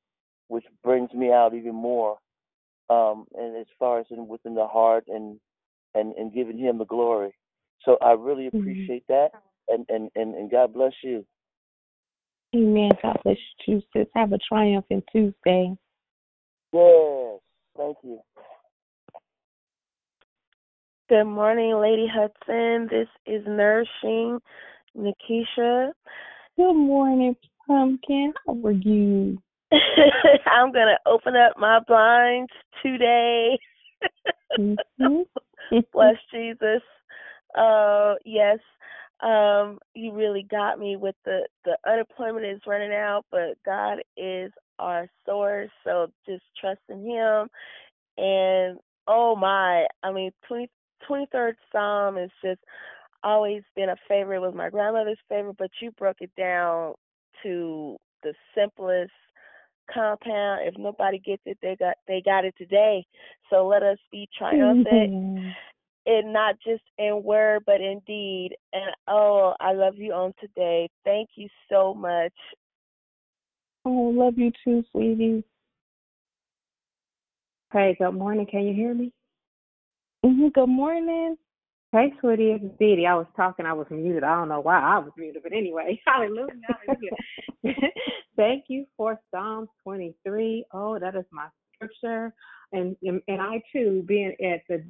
which 0.48 0.64
brings 0.84 1.12
me 1.14 1.32
out 1.32 1.54
even 1.54 1.74
more. 1.74 2.18
Um, 2.90 3.26
and 3.38 3.56
as 3.56 3.66
far 3.78 4.00
as 4.00 4.06
in 4.10 4.26
within 4.28 4.54
the 4.54 4.66
heart 4.66 5.04
and 5.08 5.40
and 5.94 6.12
and 6.14 6.32
giving 6.34 6.58
Him 6.58 6.78
the 6.78 6.84
glory. 6.84 7.32
So 7.84 7.96
I 8.02 8.12
really 8.12 8.48
Mhm. 8.48 8.60
appreciate 8.60 9.04
that, 9.08 9.30
and 9.68 9.86
and 9.88 10.10
and, 10.14 10.34
and 10.34 10.50
God 10.50 10.74
bless 10.74 10.92
you. 11.02 11.24
Amen. 12.54 12.90
God 13.02 13.18
bless 13.22 13.36
you, 13.66 13.80
sis. 13.92 14.06
Have 14.14 14.32
a 14.32 14.38
triumphant 14.38 15.04
Tuesday. 15.12 15.72
Yes, 16.72 17.38
thank 17.76 17.96
you. 18.02 18.20
Good 21.08 21.24
morning, 21.24 21.76
Lady 21.80 22.06
Hudson. 22.12 22.88
This 22.90 23.08
is 23.26 23.44
Nourishing 23.46 24.40
Nikisha. 24.96 25.92
Good 26.56 26.74
morning, 26.74 27.36
Pumpkin. 27.66 28.32
How 28.46 28.56
are 28.64 28.72
you? 28.72 29.38
I'm 29.72 30.72
going 30.72 30.88
to 30.88 30.98
open 31.06 31.34
up 31.36 31.56
my 31.56 31.80
blinds 31.86 32.52
today. 32.82 33.58
Mhm. 34.58 35.24
Bless 35.92 36.16
Jesus. 36.32 36.82
Uh, 37.56 38.14
yes, 38.24 38.58
um, 39.22 39.78
you 39.94 40.12
really 40.12 40.46
got 40.50 40.78
me 40.78 40.96
with 40.96 41.14
the, 41.24 41.46
the 41.64 41.76
unemployment 41.86 42.46
is 42.46 42.60
running 42.66 42.92
out, 42.92 43.24
but 43.30 43.58
God 43.64 43.98
is 44.16 44.50
our 44.78 45.08
source. 45.26 45.70
So 45.84 46.08
just 46.26 46.42
trust 46.58 46.80
in 46.88 47.04
Him. 47.04 47.48
And 48.16 48.78
oh 49.06 49.36
my, 49.36 49.86
I 50.02 50.12
mean, 50.12 50.30
20, 50.48 50.70
23rd 51.08 51.52
Psalm 51.70 52.16
is 52.16 52.30
just 52.42 52.60
always 53.22 53.62
been 53.76 53.90
a 53.90 53.96
favorite. 54.08 54.36
It 54.36 54.40
was 54.40 54.54
my 54.54 54.70
grandmother's 54.70 55.18
favorite, 55.28 55.56
but 55.58 55.70
you 55.82 55.90
broke 55.92 56.20
it 56.20 56.30
down 56.36 56.94
to 57.42 57.96
the 58.22 58.32
simplest 58.54 59.12
compound. 59.92 60.62
If 60.64 60.74
nobody 60.78 61.18
gets 61.18 61.42
it, 61.44 61.58
they 61.60 61.76
got 61.78 61.96
they 62.06 62.22
got 62.24 62.44
it 62.44 62.54
today. 62.56 63.04
So 63.50 63.66
let 63.66 63.82
us 63.82 63.98
be 64.10 64.28
triumphant 64.38 64.86
Amen. 64.88 65.54
And 66.06 66.32
not 66.32 66.56
just 66.66 66.82
in 66.98 67.22
word 67.22 67.62
but 67.66 67.80
in 67.80 68.00
deed. 68.06 68.50
And 68.72 68.94
oh, 69.08 69.54
I 69.60 69.72
love 69.72 69.96
you 69.96 70.12
on 70.12 70.32
today. 70.40 70.88
Thank 71.04 71.30
you 71.36 71.48
so 71.70 71.94
much. 71.94 72.32
Oh, 73.84 74.12
love 74.14 74.34
you 74.36 74.52
too, 74.64 74.84
sweetie. 74.92 75.44
Hey, 77.72 77.96
good 77.98 78.12
morning. 78.12 78.46
Can 78.50 78.64
you 78.64 78.74
hear 78.74 78.94
me? 78.94 79.12
hmm 80.24 80.48
Good 80.48 80.66
morning. 80.66 81.36
Hey, 81.92 82.12
sweetie, 82.20 82.52
it's 82.52 82.64
Dee. 82.78 83.04
I 83.04 83.14
was 83.16 83.26
talking, 83.36 83.66
I 83.66 83.72
was 83.72 83.88
muted. 83.90 84.22
I 84.22 84.36
don't 84.36 84.48
know 84.48 84.60
why 84.60 84.78
I 84.78 84.98
was 84.98 85.10
muted, 85.16 85.42
but 85.42 85.52
anyway, 85.52 86.00
hallelujah, 86.06 86.52
hallelujah. 87.64 87.90
Thank 88.36 88.66
you 88.68 88.86
for 88.96 89.18
Psalms 89.32 89.68
23. 89.82 90.66
Oh, 90.72 91.00
that 91.00 91.16
is 91.16 91.24
my 91.32 91.48
scripture. 91.74 92.32
And, 92.72 92.96
and 93.02 93.42
I 93.42 93.62
too, 93.72 94.04
being 94.06 94.34
at 94.42 94.62
the, 94.68 94.84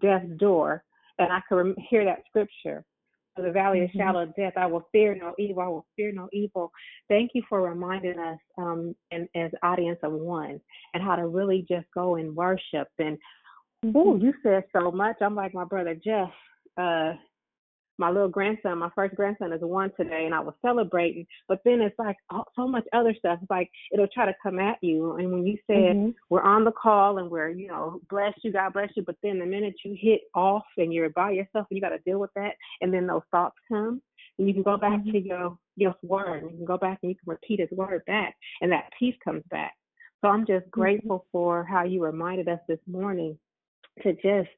death 0.00 0.24
door, 0.36 0.84
and 1.18 1.32
I 1.32 1.40
could 1.48 1.74
hear 1.90 2.04
that 2.04 2.22
scripture. 2.28 2.84
The 3.36 3.50
valley 3.50 3.82
of 3.82 3.90
Mhm. 3.90 3.96
shadow 3.96 4.20
of 4.20 4.34
death, 4.36 4.52
I 4.56 4.66
will 4.66 4.86
fear 4.92 5.16
no 5.16 5.34
evil. 5.38 5.62
I 5.62 5.66
will 5.66 5.86
fear 5.96 6.12
no 6.12 6.28
evil. 6.32 6.70
Thank 7.08 7.32
you 7.34 7.42
for 7.48 7.62
reminding 7.62 8.16
us, 8.18 8.38
um, 8.58 8.94
and 9.10 9.28
as 9.34 9.50
audience 9.64 9.98
of 10.04 10.12
one, 10.12 10.60
and 10.94 11.02
how 11.02 11.16
to 11.16 11.26
really 11.26 11.62
just 11.62 11.90
go 11.92 12.14
and 12.14 12.34
worship 12.36 12.88
and 12.98 13.18
Oh, 13.94 14.16
you 14.16 14.32
said 14.42 14.64
so 14.72 14.90
much. 14.90 15.16
I'm 15.20 15.34
like 15.34 15.52
my 15.52 15.64
brother 15.64 15.94
Jeff. 15.94 16.32
Uh, 16.76 17.14
my 17.98 18.10
little 18.10 18.28
grandson, 18.28 18.78
my 18.78 18.90
first 18.94 19.14
grandson 19.14 19.52
is 19.52 19.60
one 19.62 19.92
today, 19.96 20.24
and 20.26 20.34
I 20.34 20.40
was 20.40 20.54
celebrating. 20.62 21.26
But 21.48 21.60
then 21.64 21.80
it's 21.80 21.98
like 21.98 22.16
oh, 22.30 22.44
so 22.56 22.66
much 22.66 22.84
other 22.92 23.14
stuff. 23.18 23.38
It's 23.42 23.50
like 23.50 23.70
it'll 23.92 24.08
try 24.08 24.26
to 24.26 24.34
come 24.42 24.58
at 24.58 24.78
you. 24.82 25.16
And 25.16 25.32
when 25.32 25.46
you 25.46 25.58
said 25.66 25.96
Mhm. 25.96 26.14
we're 26.30 26.42
on 26.42 26.64
the 26.64 26.72
call 26.72 27.18
and 27.18 27.30
we're, 27.30 27.50
you 27.50 27.68
know, 27.68 28.00
bless 28.10 28.34
you, 28.42 28.52
God 28.52 28.72
bless 28.72 28.90
you, 28.96 29.02
but 29.02 29.16
then 29.22 29.38
the 29.38 29.46
minute 29.46 29.74
you 29.84 29.94
hit 29.98 30.22
off 30.34 30.66
and 30.76 30.92
you're 30.92 31.10
by 31.10 31.30
yourself 31.30 31.66
and 31.70 31.76
you 31.76 31.80
got 31.80 31.90
to 31.90 31.98
deal 31.98 32.18
with 32.18 32.32
that, 32.34 32.56
and 32.80 32.92
then 32.92 33.06
those 33.06 33.22
thoughts 33.30 33.56
come, 33.68 34.02
and 34.38 34.48
you 34.48 34.54
can 34.54 34.62
go 34.62 34.76
back 34.76 35.02
to 35.04 35.18
your 35.18 35.58
your 35.76 35.94
word, 36.02 36.42
you 36.50 36.56
can 36.56 36.64
go 36.64 36.78
back 36.78 36.98
and 37.02 37.10
you 37.10 37.16
can 37.16 37.30
repeat 37.30 37.60
His 37.60 37.70
word 37.70 38.04
back, 38.06 38.36
and 38.60 38.70
that 38.72 38.90
peace 38.98 39.16
comes 39.24 39.42
back. 39.50 39.74
So 40.20 40.28
I'm 40.28 40.46
just 40.46 40.70
grateful 40.70 41.26
for 41.30 41.64
how 41.64 41.84
you 41.84 42.02
reminded 42.02 42.48
us 42.48 42.60
this 42.66 42.78
morning 42.86 43.38
to 44.02 44.14
just 44.14 44.48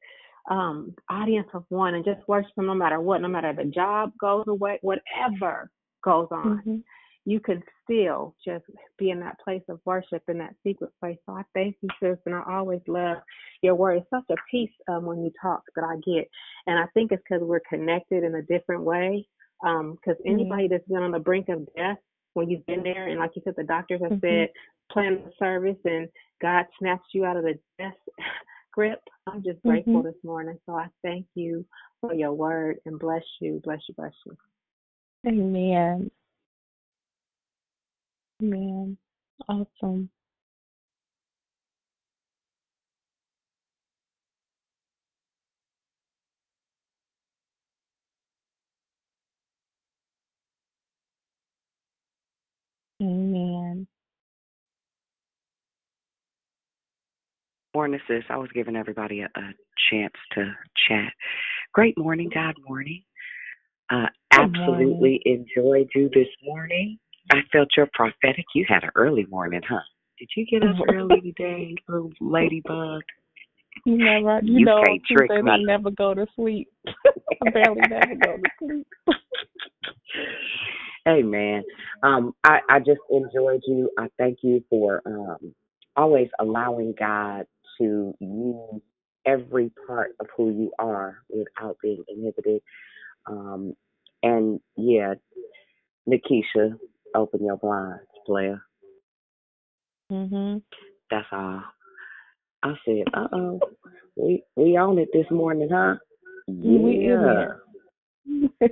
um 0.49 0.93
audience 1.09 1.47
of 1.53 1.65
one 1.69 1.95
and 1.95 2.05
just 2.05 2.27
worship 2.27 2.51
him 2.57 2.67
no 2.67 2.73
matter 2.73 2.99
what, 3.01 3.21
no 3.21 3.27
matter 3.27 3.53
the 3.53 3.65
job 3.65 4.11
goes 4.19 4.45
away, 4.47 4.79
whatever 4.81 5.69
goes 6.03 6.27
on. 6.31 6.61
Mhm. 6.65 6.83
You 7.25 7.41
can 7.41 7.61
still 7.83 8.33
just 8.45 8.63
be 8.97 9.09
in 9.09 9.19
that 9.19 9.37
place 9.41 9.63
of 9.67 9.81
worship 9.83 10.23
in 10.29 10.37
that 10.37 10.55
secret 10.63 10.91
place. 11.01 11.17
So 11.25 11.33
I 11.33 11.43
thank 11.53 11.75
you, 11.81 11.89
sis, 11.99 12.17
and 12.25 12.33
I 12.33 12.43
always 12.47 12.79
love 12.87 13.17
your 13.61 13.75
word. 13.75 13.97
It's 13.97 14.09
such 14.09 14.29
a 14.29 14.37
peace 14.49 14.71
um, 14.87 15.05
when 15.05 15.21
you 15.21 15.31
talk 15.41 15.61
that 15.75 15.83
I 15.83 15.97
get, 15.97 16.29
and 16.67 16.79
I 16.79 16.85
think 16.93 17.11
it's 17.11 17.21
because 17.27 17.43
we're 17.43 17.59
connected 17.67 18.23
in 18.23 18.35
a 18.35 18.41
different 18.43 18.83
way. 18.83 19.27
Because 19.61 20.15
anybody 20.25 20.67
that's 20.69 20.87
been 20.87 21.03
on 21.03 21.11
the 21.11 21.19
brink 21.19 21.49
of 21.49 21.67
death, 21.75 21.97
when 22.35 22.49
you've 22.49 22.65
been 22.67 22.83
there, 22.83 23.07
and 23.07 23.19
like 23.19 23.35
you 23.35 23.41
said, 23.43 23.55
the 23.57 23.63
doctors 23.63 24.01
have 24.01 24.11
Mhm. 24.13 24.21
said, 24.21 24.53
plan 24.89 25.21
the 25.25 25.33
service, 25.37 25.83
and 25.83 26.07
God 26.39 26.65
snatched 26.77 27.13
you 27.13 27.25
out 27.25 27.35
of 27.35 27.43
the 27.43 27.59
death 27.77 27.97
grip. 28.77 29.01
I'm 29.25 29.41
just 29.43 29.59
grateful 29.63 29.95
mm-hmm. 29.95 30.05
this 30.05 30.23
morning. 30.23 30.59
So 30.67 30.75
I 30.75 30.85
thank 31.01 31.25
you 31.33 31.65
for 31.99 32.13
your 32.13 32.31
word 32.33 32.77
and 32.85 32.99
bless 32.99 33.23
you, 33.41 33.59
bless 33.63 33.79
you, 33.89 33.95
bless 33.95 34.13
you. 34.23 34.37
Amen. 35.27 36.11
Amen. 38.39 38.97
Awesome. 39.49 40.11
Amen. 53.01 53.87
Morning, 57.77 57.99
sis. 58.07 58.23
I 58.31 58.37
was 58.37 58.49
giving 58.55 58.75
everybody 58.75 59.19
a, 59.19 59.25
a 59.25 59.53
chance 59.91 60.15
to 60.31 60.51
chat. 60.89 61.13
Great 61.75 61.95
morning, 61.95 62.27
God 62.33 62.55
morning. 62.67 63.03
Uh, 63.91 64.07
Good 64.31 64.39
absolutely 64.41 65.21
enjoyed 65.25 65.87
you 65.93 66.09
this 66.11 66.25
morning. 66.43 66.97
I 67.29 67.41
felt 67.51 67.67
your 67.77 67.87
prophetic. 67.93 68.45
You 68.55 68.65
had 68.67 68.83
an 68.83 68.89
early 68.95 69.27
morning, 69.29 69.61
huh? 69.69 69.77
Did 70.17 70.27
you 70.35 70.47
get 70.47 70.67
up 70.67 70.75
early 70.91 71.21
today, 71.37 71.75
little 71.87 72.09
ladybug? 72.19 73.03
You 73.85 73.97
never, 73.99 74.39
you, 74.43 74.57
You 74.57 74.65
know, 74.65 74.81
can't 74.83 75.03
two 75.07 75.15
trick 75.15 75.29
thirty. 75.29 75.43
me. 75.43 75.51
I 75.51 75.57
never 75.57 75.91
go 75.91 76.15
to 76.15 76.25
sleep. 76.35 76.69
I 76.87 77.51
barely 77.51 77.81
never 77.87 78.15
go 78.15 78.37
to 78.37 78.49
sleep. 78.57 78.87
Hey 81.05 81.21
man, 81.21 81.63
um, 82.03 82.33
I, 82.43 82.59
I 82.69 82.79
just 82.79 82.99
enjoyed 83.09 83.61
you. 83.65 83.89
I 83.97 84.07
thank 84.17 84.39
you 84.41 84.61
for 84.69 85.01
um, 85.05 85.53
always 85.95 86.27
allowing 86.39 86.95
God 86.99 87.45
to 87.79 88.15
use 88.19 88.81
every 89.25 89.71
part 89.85 90.15
of 90.19 90.27
who 90.35 90.49
you 90.51 90.71
are 90.79 91.17
without 91.29 91.77
being 91.81 92.03
inhibited. 92.07 92.61
Um, 93.25 93.75
and 94.23 94.59
yeah, 94.75 95.15
Nikisha, 96.07 96.77
open 97.13 97.43
your 97.43 97.57
blinds, 97.57 98.03
player. 98.25 98.61
Mhm. 100.11 100.61
That's 101.11 101.27
all. 101.31 101.63
I 102.63 102.73
said, 102.85 103.03
uh 103.13 103.27
oh, 103.33 103.59
we 104.15 104.43
we 104.55 104.77
on 104.77 104.97
it 104.97 105.09
this 105.13 105.29
morning, 105.29 105.69
huh? 105.71 105.95
We 106.47 106.95
in 106.95 107.01
Yeah, 107.01 107.17
there. 107.21 107.61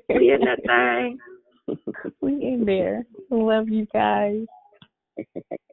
we 0.10 0.32
in 0.32 0.42
that 0.42 0.60
thing. 0.66 1.20
we 2.22 2.32
in 2.34 2.66
there. 2.66 3.06
Love 3.30 3.70
you 3.70 3.86
guys. 3.94 4.46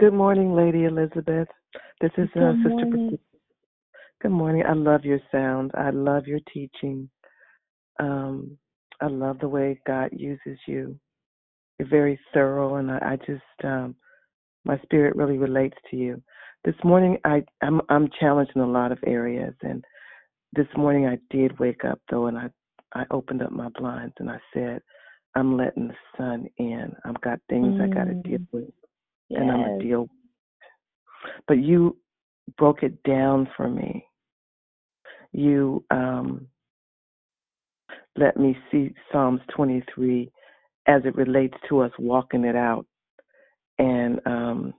Good 0.00 0.14
morning, 0.14 0.54
Lady 0.56 0.86
Elizabeth. 0.86 1.48
This 2.00 2.10
is 2.18 2.28
uh, 2.36 2.54
Good 2.54 2.56
Sister. 2.64 2.70
morning. 2.70 3.10
Patricia. 3.10 3.22
Good 4.22 4.30
morning. 4.32 4.64
I 4.68 4.72
love 4.72 5.04
your 5.04 5.20
sound. 5.30 5.72
I 5.74 5.90
love 5.90 6.26
your 6.26 6.40
teaching. 6.52 7.10
Um, 8.00 8.58
I 9.02 9.08
love 9.08 9.38
the 9.40 9.48
way 9.48 9.80
God 9.86 10.10
uses 10.12 10.58
you. 10.66 10.98
You're 11.78 11.88
very 11.88 12.18
thorough, 12.34 12.76
and 12.76 12.90
I, 12.90 12.98
I 13.12 13.16
just 13.26 13.42
um, 13.64 13.94
my 14.64 14.78
spirit 14.84 15.16
really 15.16 15.38
relates 15.38 15.76
to 15.90 15.96
you. 15.98 16.22
This 16.64 16.76
morning, 16.84 17.18
I 17.26 17.44
I'm 17.62 17.82
I'm 17.90 18.08
challenged 18.18 18.52
in 18.56 18.62
a 18.62 18.66
lot 18.66 18.92
of 18.92 18.98
areas, 19.06 19.54
and 19.62 19.84
this 20.54 20.68
morning 20.76 21.06
I 21.06 21.18
did 21.30 21.58
wake 21.58 21.84
up 21.84 22.00
though, 22.10 22.26
and 22.26 22.38
I 22.38 22.48
I 22.94 23.04
opened 23.10 23.42
up 23.42 23.52
my 23.52 23.68
blinds 23.78 24.14
and 24.18 24.30
I 24.30 24.38
said, 24.54 24.80
I'm 25.36 25.56
letting 25.58 25.88
the 25.88 25.94
sun 26.18 26.48
in. 26.58 26.92
I've 27.04 27.20
got 27.20 27.40
things 27.50 27.74
I 27.78 27.86
got 27.88 28.06
to 28.06 28.14
deal 28.24 28.38
Mm. 28.40 28.46
with, 28.52 28.70
and 29.30 29.50
I'm 29.50 29.60
a 29.60 29.82
deal. 29.82 30.08
But 31.48 31.58
you 31.58 31.96
broke 32.58 32.82
it 32.82 33.02
down 33.04 33.48
for 33.56 33.68
me. 33.68 34.06
You 35.32 35.84
um 35.90 36.48
let 38.16 38.36
me 38.36 38.56
see 38.70 38.94
Psalms 39.12 39.40
23 39.56 40.30
as 40.86 41.02
it 41.04 41.14
relates 41.16 41.54
to 41.68 41.80
us 41.80 41.92
walking 41.98 42.44
it 42.44 42.56
out 42.56 42.86
and 43.78 44.20
um, 44.26 44.74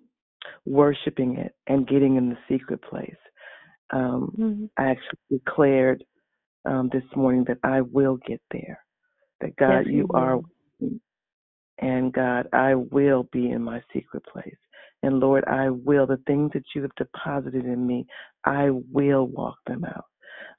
worshiping 0.66 1.38
it 1.38 1.56
and 1.68 1.88
getting 1.88 2.18
in 2.18 2.30
the 2.30 2.38
secret 2.50 2.82
place. 2.84 3.16
Um, 3.92 4.38
Mhm. 4.38 4.70
I 4.78 4.92
actually 4.92 5.20
declared 5.32 6.04
um, 6.66 6.90
this 6.94 7.04
morning 7.16 7.46
that 7.46 7.60
I 7.64 7.82
will 7.82 8.18
get 8.18 8.42
there. 8.52 8.80
That 9.42 9.56
God, 9.58 9.86
Yes, 9.86 9.86
you 9.88 9.94
you 9.94 10.08
are, 10.14 10.38
will. 10.38 10.44
with 10.80 10.92
me. 10.92 11.02
And 11.82 12.14
God, 12.14 12.48
I 12.54 12.76
will 12.76 13.24
be 13.32 13.52
in 13.52 13.64
my 13.64 13.82
secret 13.94 14.24
place. 14.26 14.56
And 15.04 15.20
Lord, 15.20 15.44
I 15.48 15.70
will 15.70 16.06
the 16.06 16.18
things 16.28 16.52
that 16.54 16.64
you 16.76 16.84
have 16.84 16.96
deposited 16.96 17.66
in 17.66 17.86
me, 17.86 18.06
I 18.46 18.70
will 18.70 19.28
walk 19.28 19.58
them 19.66 19.84
out. 19.84 20.06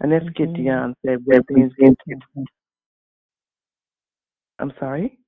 And 0.01 0.11
let's 0.11 0.29
get 0.31 0.49
Mhm. 0.51 0.57
Dion 0.57 0.97
said 1.07 1.25
when 1.25 1.43
things 1.45 1.73
get. 1.75 1.97
I'm 4.59 4.73
sorry. 4.79 5.19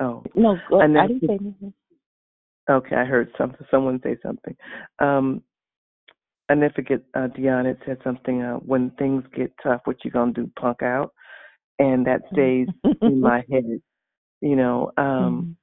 Oh, 0.00 0.24
No, 0.34 0.56
go- 0.68 0.80
I 0.80 0.86
didn't 1.06 1.26
say 1.26 1.34
anything. 1.34 1.74
okay, 2.68 2.96
I 2.96 3.04
heard 3.04 3.34
something. 3.36 3.66
Someone 3.70 4.00
say 4.02 4.16
something. 4.22 4.56
Um, 4.98 5.42
I 6.48 6.54
never 6.54 6.74
forget. 6.74 7.02
Uh, 7.14 7.28
Dion 7.28 7.64
had 7.66 7.82
said 7.84 8.02
something. 8.02 8.42
Uh, 8.42 8.56
when 8.58 8.90
things 8.92 9.26
get 9.28 9.52
tough, 9.62 9.82
what 9.86 10.04
you 10.04 10.10
gonna 10.10 10.32
do? 10.32 10.50
Punk 10.56 10.82
out, 10.82 11.12
and 11.78 12.06
that 12.06 12.22
stays 12.32 12.68
in 13.02 13.20
my 13.20 13.44
head. 13.50 13.82
You 14.40 14.56
know. 14.56 14.92
Um, 14.96 15.56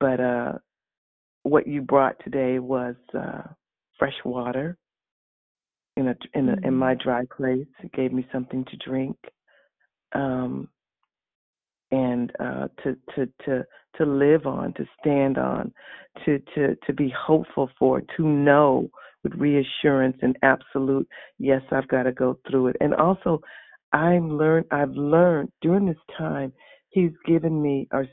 but 0.00 0.20
uh, 0.20 0.52
what 1.42 1.66
you 1.66 1.82
brought 1.82 2.16
today 2.22 2.58
was 2.58 2.94
uh, 3.18 3.42
fresh 3.98 4.14
water 4.24 4.76
in 5.96 6.08
a 6.08 6.16
in 6.34 6.48
a 6.48 6.56
in 6.66 6.74
my 6.74 6.94
dry 6.94 7.24
place. 7.36 7.66
It 7.82 7.92
gave 7.92 8.12
me 8.12 8.26
something 8.32 8.64
to 8.66 8.76
drink. 8.76 9.16
Um, 10.14 10.68
and 11.90 12.32
uh, 12.38 12.68
to 12.82 12.96
to 13.14 13.26
to 13.44 13.64
to 13.96 14.04
live 14.04 14.46
on, 14.46 14.74
to 14.74 14.84
stand 15.00 15.38
on, 15.38 15.72
to 16.24 16.38
to 16.54 16.76
to 16.86 16.92
be 16.92 17.12
hopeful 17.16 17.70
for, 17.78 18.02
to 18.16 18.22
know 18.22 18.88
with 19.24 19.32
reassurance 19.34 20.16
and 20.22 20.36
absolute 20.42 21.08
yes, 21.38 21.62
I've 21.70 21.88
got 21.88 22.04
to 22.04 22.12
go 22.12 22.38
through 22.48 22.68
it. 22.68 22.76
And 22.80 22.94
also, 22.94 23.40
I'm 23.92 24.36
learned. 24.36 24.66
I've 24.70 24.92
learned 24.92 25.50
during 25.62 25.86
this 25.86 25.96
time, 26.16 26.52
He's 26.98 27.12
given 27.26 27.62
me 27.62 27.86
or 27.92 28.06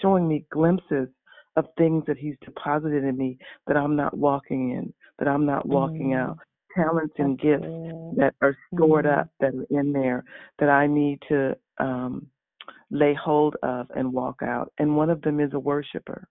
showing 0.00 0.28
me 0.28 0.46
glimpses 0.50 1.08
of 1.56 1.66
things 1.76 2.04
that 2.06 2.16
He's 2.16 2.36
deposited 2.44 3.02
in 3.04 3.16
me 3.16 3.36
that 3.66 3.76
I'm 3.76 3.96
not 3.96 4.16
walking 4.16 4.70
in, 4.70 4.92
that 5.18 5.26
I'm 5.26 5.44
not 5.44 5.66
walking 5.66 6.14
out. 6.14 6.38
Talents 6.76 7.14
and 7.18 7.36
That's 7.36 7.42
gifts 7.42 7.64
good. 7.64 8.16
that 8.18 8.34
are 8.42 8.56
stored 8.72 9.06
Mhm. 9.06 9.18
up, 9.18 9.28
that 9.40 9.54
are 9.54 9.66
in 9.80 9.92
there, 9.92 10.24
that 10.58 10.68
I 10.68 10.86
need 10.86 11.20
to 11.28 11.56
um, 11.78 12.26
lay 12.90 13.14
hold 13.14 13.56
of 13.62 13.90
and 13.96 14.12
walk 14.12 14.42
out. 14.42 14.72
And 14.78 14.96
one 14.96 15.10
of 15.10 15.20
them 15.22 15.40
is 15.40 15.52
a 15.54 15.58
worshiper. 15.58 16.28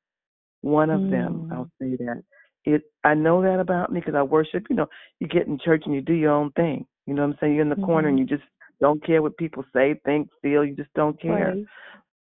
One 0.62 0.90
of 0.90 1.10
them, 1.10 1.48
Mm. 1.50 1.52
I'll 1.52 1.72
say 1.80 1.96
that. 1.98 2.24
It. 2.66 2.84
I 3.04 3.14
know 3.14 3.42
that 3.42 3.60
about 3.60 3.92
me 3.92 4.00
because 4.00 4.16
I 4.16 4.24
worship. 4.24 4.66
You 4.70 4.76
know, 4.78 4.90
you 5.20 5.28
get 5.28 5.48
in 5.48 5.58
church 5.60 5.84
and 5.86 5.96
you 5.96 6.02
do 6.02 6.14
your 6.14 6.32
own 6.32 6.52
thing. 6.52 6.86
You 7.06 7.14
know 7.14 7.24
what 7.24 7.34
I'm 7.34 7.38
saying? 7.40 7.54
You're 7.54 7.62
in 7.64 7.70
the 7.70 7.76
corner 7.78 8.08
and 8.10 8.18
Mhm. 8.18 8.22
you 8.22 8.38
just 8.38 8.48
don't 8.80 9.04
care 9.04 9.22
what 9.22 9.38
people 9.38 9.64
say, 9.74 10.00
think, 10.06 10.30
feel. 10.42 10.64
You 10.64 10.76
just 10.76 10.94
don't 10.94 11.20
care. 11.20 11.56
Right. 11.56 11.66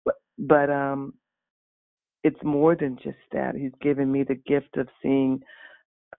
But, 0.04 0.14
but 0.38 0.70
um, 0.70 1.14
it's 2.24 2.42
more 2.42 2.74
than 2.74 2.96
just 3.02 3.18
that. 3.32 3.54
He's 3.54 3.72
given 3.80 4.10
me 4.10 4.22
the 4.24 4.34
gift 4.34 4.76
of 4.76 4.88
seeing 5.02 5.40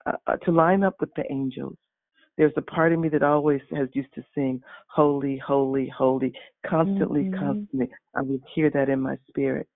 uh, 0.06 0.14
uh, 0.28 0.38
to 0.38 0.52
line 0.52 0.84
up 0.84 0.96
with 1.00 1.14
the 1.16 1.24
angels. 1.32 1.76
There's 2.38 2.54
a 2.56 2.62
part 2.62 2.94
of 2.94 3.00
me 3.00 3.10
that 3.10 3.24
always 3.24 3.62
has 3.76 3.90
used 3.94 4.14
to 4.14 4.24
sing 4.36 4.62
holy, 4.88 5.38
holy, 5.38 5.88
holy, 5.90 6.32
constantly, 6.66 7.24
Mhm. 7.24 7.40
constantly. 7.40 7.90
I 8.16 8.22
would 8.22 8.44
hear 8.54 8.70
that 8.70 8.90
in 8.90 9.02
my 9.02 9.18
spirit. 9.28 9.68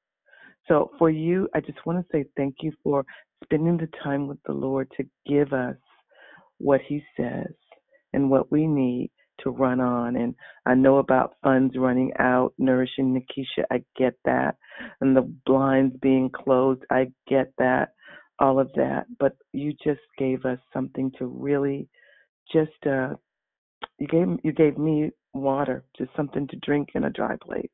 So 0.67 0.91
for 0.99 1.09
you, 1.09 1.49
I 1.55 1.59
just 1.59 1.83
want 1.85 1.99
to 1.99 2.11
say 2.11 2.25
thank 2.37 2.61
you 2.61 2.71
for 2.83 3.03
spending 3.43 3.77
the 3.77 3.87
time 4.03 4.27
with 4.27 4.41
the 4.43 4.53
Lord 4.53 4.91
to 4.91 5.09
give 5.25 5.53
us 5.53 5.77
what 6.59 6.81
He 6.81 7.03
says 7.17 7.51
and 8.13 8.29
what 8.29 8.51
we 8.51 8.67
need 8.67 9.11
to 9.43 9.49
run 9.49 9.79
on. 9.79 10.15
And 10.15 10.35
I 10.65 10.75
know 10.75 10.97
about 10.97 11.35
funds 11.43 11.75
running 11.77 12.11
out, 12.19 12.53
nourishing 12.57 13.13
Nikisha. 13.13 13.65
I 13.71 13.83
get 13.97 14.13
that. 14.25 14.55
And 14.99 15.15
the 15.15 15.31
blinds 15.45 15.95
being 16.01 16.29
closed. 16.29 16.83
I 16.89 17.11
get 17.27 17.51
that. 17.57 17.93
All 18.39 18.59
of 18.59 18.71
that. 18.73 19.05
But 19.19 19.35
you 19.53 19.73
just 19.83 20.01
gave 20.17 20.45
us 20.45 20.59
something 20.73 21.11
to 21.19 21.27
really 21.27 21.87
just 22.51 22.71
uh 22.85 23.15
you 23.99 24.07
gave 24.07 24.27
you 24.43 24.51
gave 24.51 24.77
me 24.77 25.11
water, 25.33 25.83
just 25.97 26.09
something 26.15 26.47
to 26.47 26.55
drink 26.57 26.89
in 26.95 27.03
a 27.05 27.09
dry 27.09 27.35
place. 27.41 27.69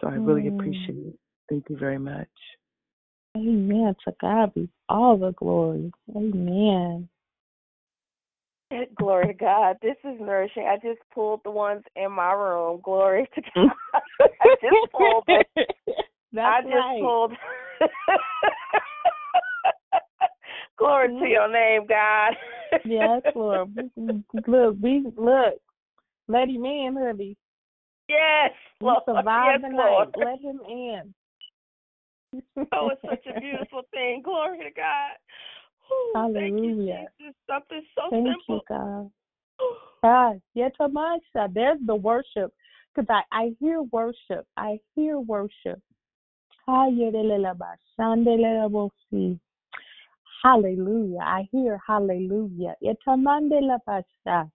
So 0.00 0.08
I 0.08 0.14
really 0.14 0.44
Mm. 0.44 0.58
appreciate 0.58 1.06
it. 1.06 1.18
Thank 1.48 1.68
you 1.68 1.76
very 1.76 1.98
much. 1.98 2.28
Amen. 3.36 3.94
To 4.04 4.14
God 4.20 4.54
be 4.54 4.68
all 4.88 5.16
the 5.16 5.32
glory. 5.32 5.92
Amen. 6.14 7.08
Glory 8.96 9.28
to 9.28 9.34
God. 9.34 9.76
This 9.82 9.96
is 10.04 10.20
nourishing. 10.20 10.66
I 10.66 10.76
just 10.76 11.00
pulled 11.12 11.40
the 11.44 11.50
ones 11.50 11.82
in 11.96 12.12
my 12.12 12.32
room. 12.32 12.80
Glory 12.82 13.28
to 13.34 13.42
God. 13.54 13.70
I 14.40 14.54
just 14.62 14.92
pulled. 14.92 15.24
That's 15.26 15.66
I 16.36 16.60
just 16.62 16.74
right. 16.74 17.00
pulled. 17.00 17.32
Glory 20.78 21.08
to 21.08 21.28
your 21.28 21.50
name, 21.52 21.86
God. 21.86 22.34
yes, 22.84 23.22
Lord. 23.34 23.70
Look, 24.46 24.76
we 24.80 25.04
look. 25.16 25.54
Let 26.26 26.48
him 26.48 26.64
in, 26.64 26.96
honey. 26.98 27.36
Yes, 28.08 28.50
We 28.80 28.86
Lord. 28.86 29.02
survived 29.06 29.62
yes, 29.62 29.70
the 29.70 29.76
Lord. 29.76 30.08
night. 30.16 30.24
Let 30.26 30.40
him 30.40 30.60
in. 30.68 31.14
Oh, 32.72 32.90
it's 32.90 33.02
such 33.02 33.26
a 33.34 33.40
beautiful 33.40 33.82
thing. 33.92 34.22
Glory 34.24 34.58
to 34.58 34.70
God. 34.74 35.16
Whew, 35.88 36.12
Thank 36.14 36.34
you, 36.34 36.74
Hallelujah. 36.74 37.06
Jesus. 37.20 37.34
Something 37.48 37.82
so 37.94 38.02
Thank 38.10 38.26
simple. 38.26 38.42
you, 38.48 38.60
God. 38.68 39.10
God, 40.02 40.40
Yetamasha. 40.56 41.52
There's 41.52 41.78
the 41.86 41.94
worship. 41.94 42.52
Because 42.94 43.08
I, 43.10 43.22
I 43.36 43.56
hear 43.58 43.82
worship. 43.82 44.46
I 44.56 44.78
hear 44.94 45.18
worship. 45.18 45.80
Hallelujah. 50.42 51.20
I 51.20 51.48
hear 51.50 51.80
hallelujah. 51.86 52.74
Etamandelabasha. 52.84 54.50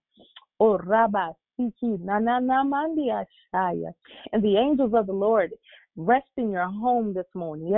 Oh, 0.59 0.77
Rabba, 0.77 1.35
Siki, 1.59 1.97
Nananamandiashaya. 1.99 3.93
And 4.31 4.43
the 4.43 4.57
angels 4.57 4.93
of 4.93 5.07
the 5.07 5.13
Lord 5.13 5.51
rest 5.99 6.27
in 6.37 6.49
your 6.49 6.67
home 6.67 7.13
this 7.13 7.27
morning. 7.35 7.73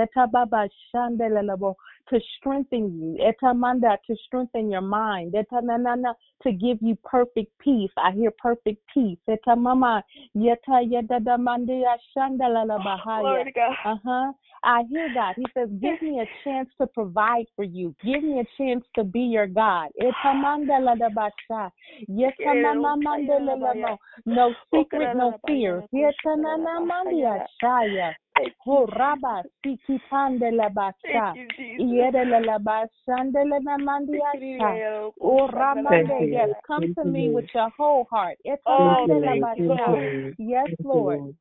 To 2.08 2.20
strengthen 2.38 3.00
you. 3.00 3.18
Etamanda, 3.20 3.96
To 4.06 4.16
strengthen 4.26 4.70
your 4.70 4.80
mind. 4.80 5.34
To 5.34 6.52
give 6.52 6.78
you 6.80 6.96
perfect 7.04 7.58
peace. 7.58 7.90
I 7.96 8.12
hear 8.12 8.30
perfect 8.38 8.82
peace. 8.92 9.18
Etamama, 9.28 10.02
yeta 10.36 10.82
yedadamandia 14.62 14.62
shandelalabahaya. 14.62 14.64
Glory 14.64 14.64
to 14.64 14.64
God. 14.64 14.64
I 14.64 14.84
hear 14.88 15.08
God. 15.14 15.34
He 15.36 15.46
says, 15.54 15.68
Give 15.80 16.02
me 16.02 16.20
a 16.20 16.26
chance 16.44 16.68
to 16.80 16.86
provide 16.86 17.46
for 17.56 17.64
you. 17.64 17.94
Give 18.04 18.22
me 18.22 18.40
a 18.40 18.44
chance 18.56 18.84
to 18.94 19.04
be 19.04 19.20
your 19.20 19.46
God. 19.46 19.90
No 24.24 24.54
secret, 24.74 25.14
no 25.14 25.34
fear. 25.46 25.84
Yetananamandiashaya. 25.94 28.14
Oh, 28.66 28.86
Rabba, 28.86 29.44
Sikitandelabasha. 29.64 30.92
Thank 31.02 31.36
you, 31.36 31.48
Jesus. 31.56 31.86
Yedelelabashandelenamandiasha. 31.86 34.82
Oh, 35.20 35.48
Ramande, 35.52 36.32
yes. 36.32 36.48
Come 36.66 36.94
to 36.94 37.04
me 37.04 37.30
with 37.30 37.44
your 37.54 37.68
whole 37.76 38.06
heart. 38.10 38.38
Oh, 38.66 39.04
Etamandelabasha. 39.06 40.34
Yes, 40.38 40.68
Lord. 40.84 41.34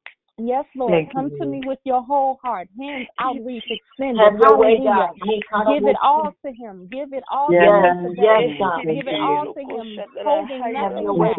Yes, 0.47 0.65
Lord. 0.75 0.91
Thank 0.91 1.09
you, 1.09 1.13
Come 1.13 1.29
to 1.31 1.45
Lord. 1.45 1.49
me 1.49 1.61
with 1.65 1.79
your 1.83 2.01
whole 2.03 2.39
heart. 2.41 2.67
Hands 2.79 3.07
outreach 3.19 3.63
extended. 3.69 4.19
Have 4.19 4.39
your 4.39 4.57
way, 4.57 4.77
Hallelujah. 4.77 5.09
God. 5.51 5.73
Give 5.73 5.87
it 5.87 5.95
all 6.03 6.33
to 6.45 6.51
Him. 6.51 6.89
Give 6.91 7.13
it 7.13 7.23
all 7.31 7.51
Yes, 7.51 7.93
to 7.93 8.07
Him 8.07 8.15
yes, 8.17 8.41
God. 8.59 8.81
Give 8.85 9.07
it 9.07 9.19
all 9.19 9.53
to 9.53 9.59
Him. 9.59 9.99
Holding 10.23 10.59
nothing 10.73 11.17
back. 11.19 11.35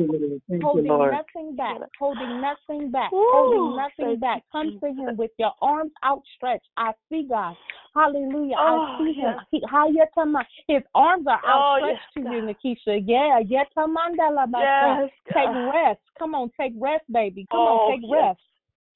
Holding 0.63 0.99
nothing 1.11 1.57
back. 1.57 1.77
Holding 1.99 2.41
nothing 2.41 2.91
back. 2.91 3.11
Holding 3.13 3.77
nothing 3.77 4.19
back. 4.21 4.43
Come 4.53 4.79
to 4.81 4.87
Him 4.89 5.17
with 5.17 5.31
your 5.39 5.53
arms 5.61 5.93
outstretched. 6.05 6.69
I 6.77 6.93
see 7.09 7.27
God. 7.29 7.55
Hallelujah. 7.95 8.57
Oh, 8.59 8.81
I 8.81 8.99
see 8.99 9.13
Him. 9.13 9.35
yes. 9.37 9.47
He, 9.51 9.61
Hayatama. 9.71 10.45
His 10.67 10.83
arms 10.95 11.27
are 11.29 11.41
Oh, 11.45 11.77
outstretched 11.77 12.01
yes, 12.17 12.25
to 12.25 12.31
you, 12.31 12.43
Nikisha. 12.43 13.03
Yeah. 13.07 13.41
Yatamandalabasa. 13.43 15.03
Yes, 15.03 15.11
Take 15.33 15.49
rest. 15.75 16.01
Come 16.19 16.35
on, 16.35 16.51
take 16.59 16.73
rest, 16.79 17.05
baby. 17.13 17.47
Come 17.51 17.61
Oh, 17.61 17.67
on, 17.89 17.93
take 17.93 18.01
yes. 18.03 18.11
rest. 18.13 18.41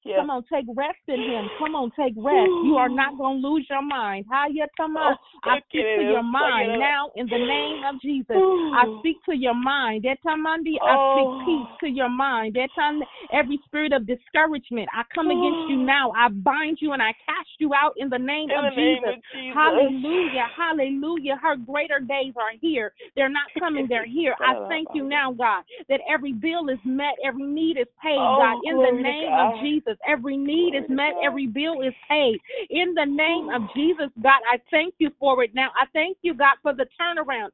Yes. 0.07 0.19
Come 0.19 0.29
on, 0.29 0.43
take 0.51 0.65
rest 0.75 1.03
in 1.07 1.19
Him. 1.19 1.49
Come 1.59 1.75
on, 1.75 1.91
take 1.99 2.13
rest. 2.15 2.51
You 2.63 2.77
are 2.77 2.87
not 2.87 3.17
going 3.17 3.41
to 3.41 3.47
lose 3.47 3.67
your 3.69 3.83
mind. 3.83 4.25
Hayatama. 4.31 5.11
Oh, 5.11 5.15
I 5.43 5.59
speak 5.67 5.83
to 5.83 6.03
your 6.03 6.23
mind 6.23 6.79
now 6.79 7.11
in 7.15 7.27
the 7.27 7.37
name 7.37 7.83
of 7.83 7.99
Jesus. 8.01 8.37
I 8.39 8.85
speak 8.99 9.17
to 9.25 9.35
your 9.35 9.53
mind. 9.53 10.05
Etamandi, 10.05 10.79
I 10.81 10.95
Oh. 10.95 11.11
speak 11.11 11.45
peace 11.45 11.77
to 11.81 11.87
your 11.89 12.09
mind. 12.09 12.55
That 12.55 12.69
time 12.75 13.03
Every 13.31 13.59
spirit 13.65 13.91
of 13.91 14.07
discouragement, 14.07 14.87
I 14.93 15.03
come 15.13 15.27
against 15.27 15.69
you 15.69 15.77
now. 15.77 16.11
I 16.15 16.29
bind 16.29 16.77
you 16.79 16.93
and 16.93 17.01
I 17.01 17.11
cast 17.25 17.49
you 17.59 17.73
out 17.73 17.93
in 17.97 18.09
the 18.09 18.17
name 18.17 18.49
In 18.49 18.57
of 18.57 18.63
the 18.63 18.81
name 18.81 19.03
Jesus. 19.03 19.17
of 19.17 19.23
Jesus. 19.33 19.53
Hallelujah. 19.53 20.47
Hallelujah. 20.55 21.35
Her 21.41 21.55
greater 21.57 21.99
days 21.99 22.33
are 22.37 22.55
here. 22.61 22.93
They're 23.15 23.29
not 23.29 23.51
coming, 23.59 23.87
they're 23.89 24.05
here. 24.05 24.35
I 24.39 24.67
thank 24.69 24.89
you 24.93 25.03
now, 25.03 25.33
God, 25.33 25.63
that 25.89 25.99
every 26.09 26.33
bill 26.33 26.69
is 26.69 26.79
met, 26.85 27.15
every 27.25 27.43
need 27.43 27.77
is 27.77 27.87
paid, 28.01 28.17
Oh, 28.17 28.37
God, 28.37 28.61
in 28.63 28.77
the 28.77 29.01
name 29.01 29.31
God. 29.31 29.55
of 29.55 29.61
Jesus. 29.61 29.96
Every 30.07 30.37
need 30.37 30.75
is 30.75 30.83
met, 30.89 31.13
every 31.23 31.47
bill 31.47 31.81
is 31.81 31.93
paid. 32.09 32.39
In 32.69 32.93
the 32.93 33.05
name 33.05 33.49
of 33.49 33.61
Jesus, 33.75 34.09
God, 34.21 34.41
I 34.51 34.59
thank 34.71 34.95
you 34.99 35.11
for 35.19 35.43
it 35.43 35.53
now. 35.55 35.69
I 35.79 35.85
thank 35.93 36.17
you, 36.21 36.33
God, 36.33 36.57
for 36.61 36.73
the 36.73 36.85
turnaround. 36.99 37.49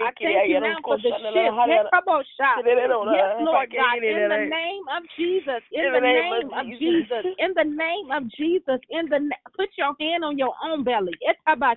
I 0.00 0.10
thank 0.20 0.48
you 0.48 0.60
now 0.60 0.76
for 0.84 0.96
the 0.96 1.10
shift. 1.22 1.54
Yes, 3.12 3.30
Lord 3.40 3.68
God, 3.76 4.02
in 4.02 4.28
the 4.28 4.46
name 4.50 4.84
of 4.96 5.02
Jesus, 5.16 5.62
in 5.72 5.82
the 5.92 6.00
name 6.00 6.50
of 6.54 6.66
Jesus, 6.78 7.24
in 7.38 7.52
the 7.54 7.64
name 7.64 8.10
of 8.10 8.22
Jesus, 8.36 8.80
in 8.90 9.08
the 9.08 9.30
put 9.56 9.68
your 9.76 9.94
hand 10.00 10.24
on 10.24 10.38
your 10.38 10.54
own 10.64 10.84
belly. 10.84 11.12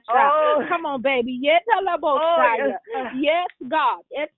Oh. 0.09 0.65
Come 0.69 0.85
on, 0.85 1.01
baby. 1.01 1.39
Oh, 2.21 2.35
yes. 2.57 2.79
Yes, 3.15 3.47
God. 3.69 4.01
Yes, 4.09 4.29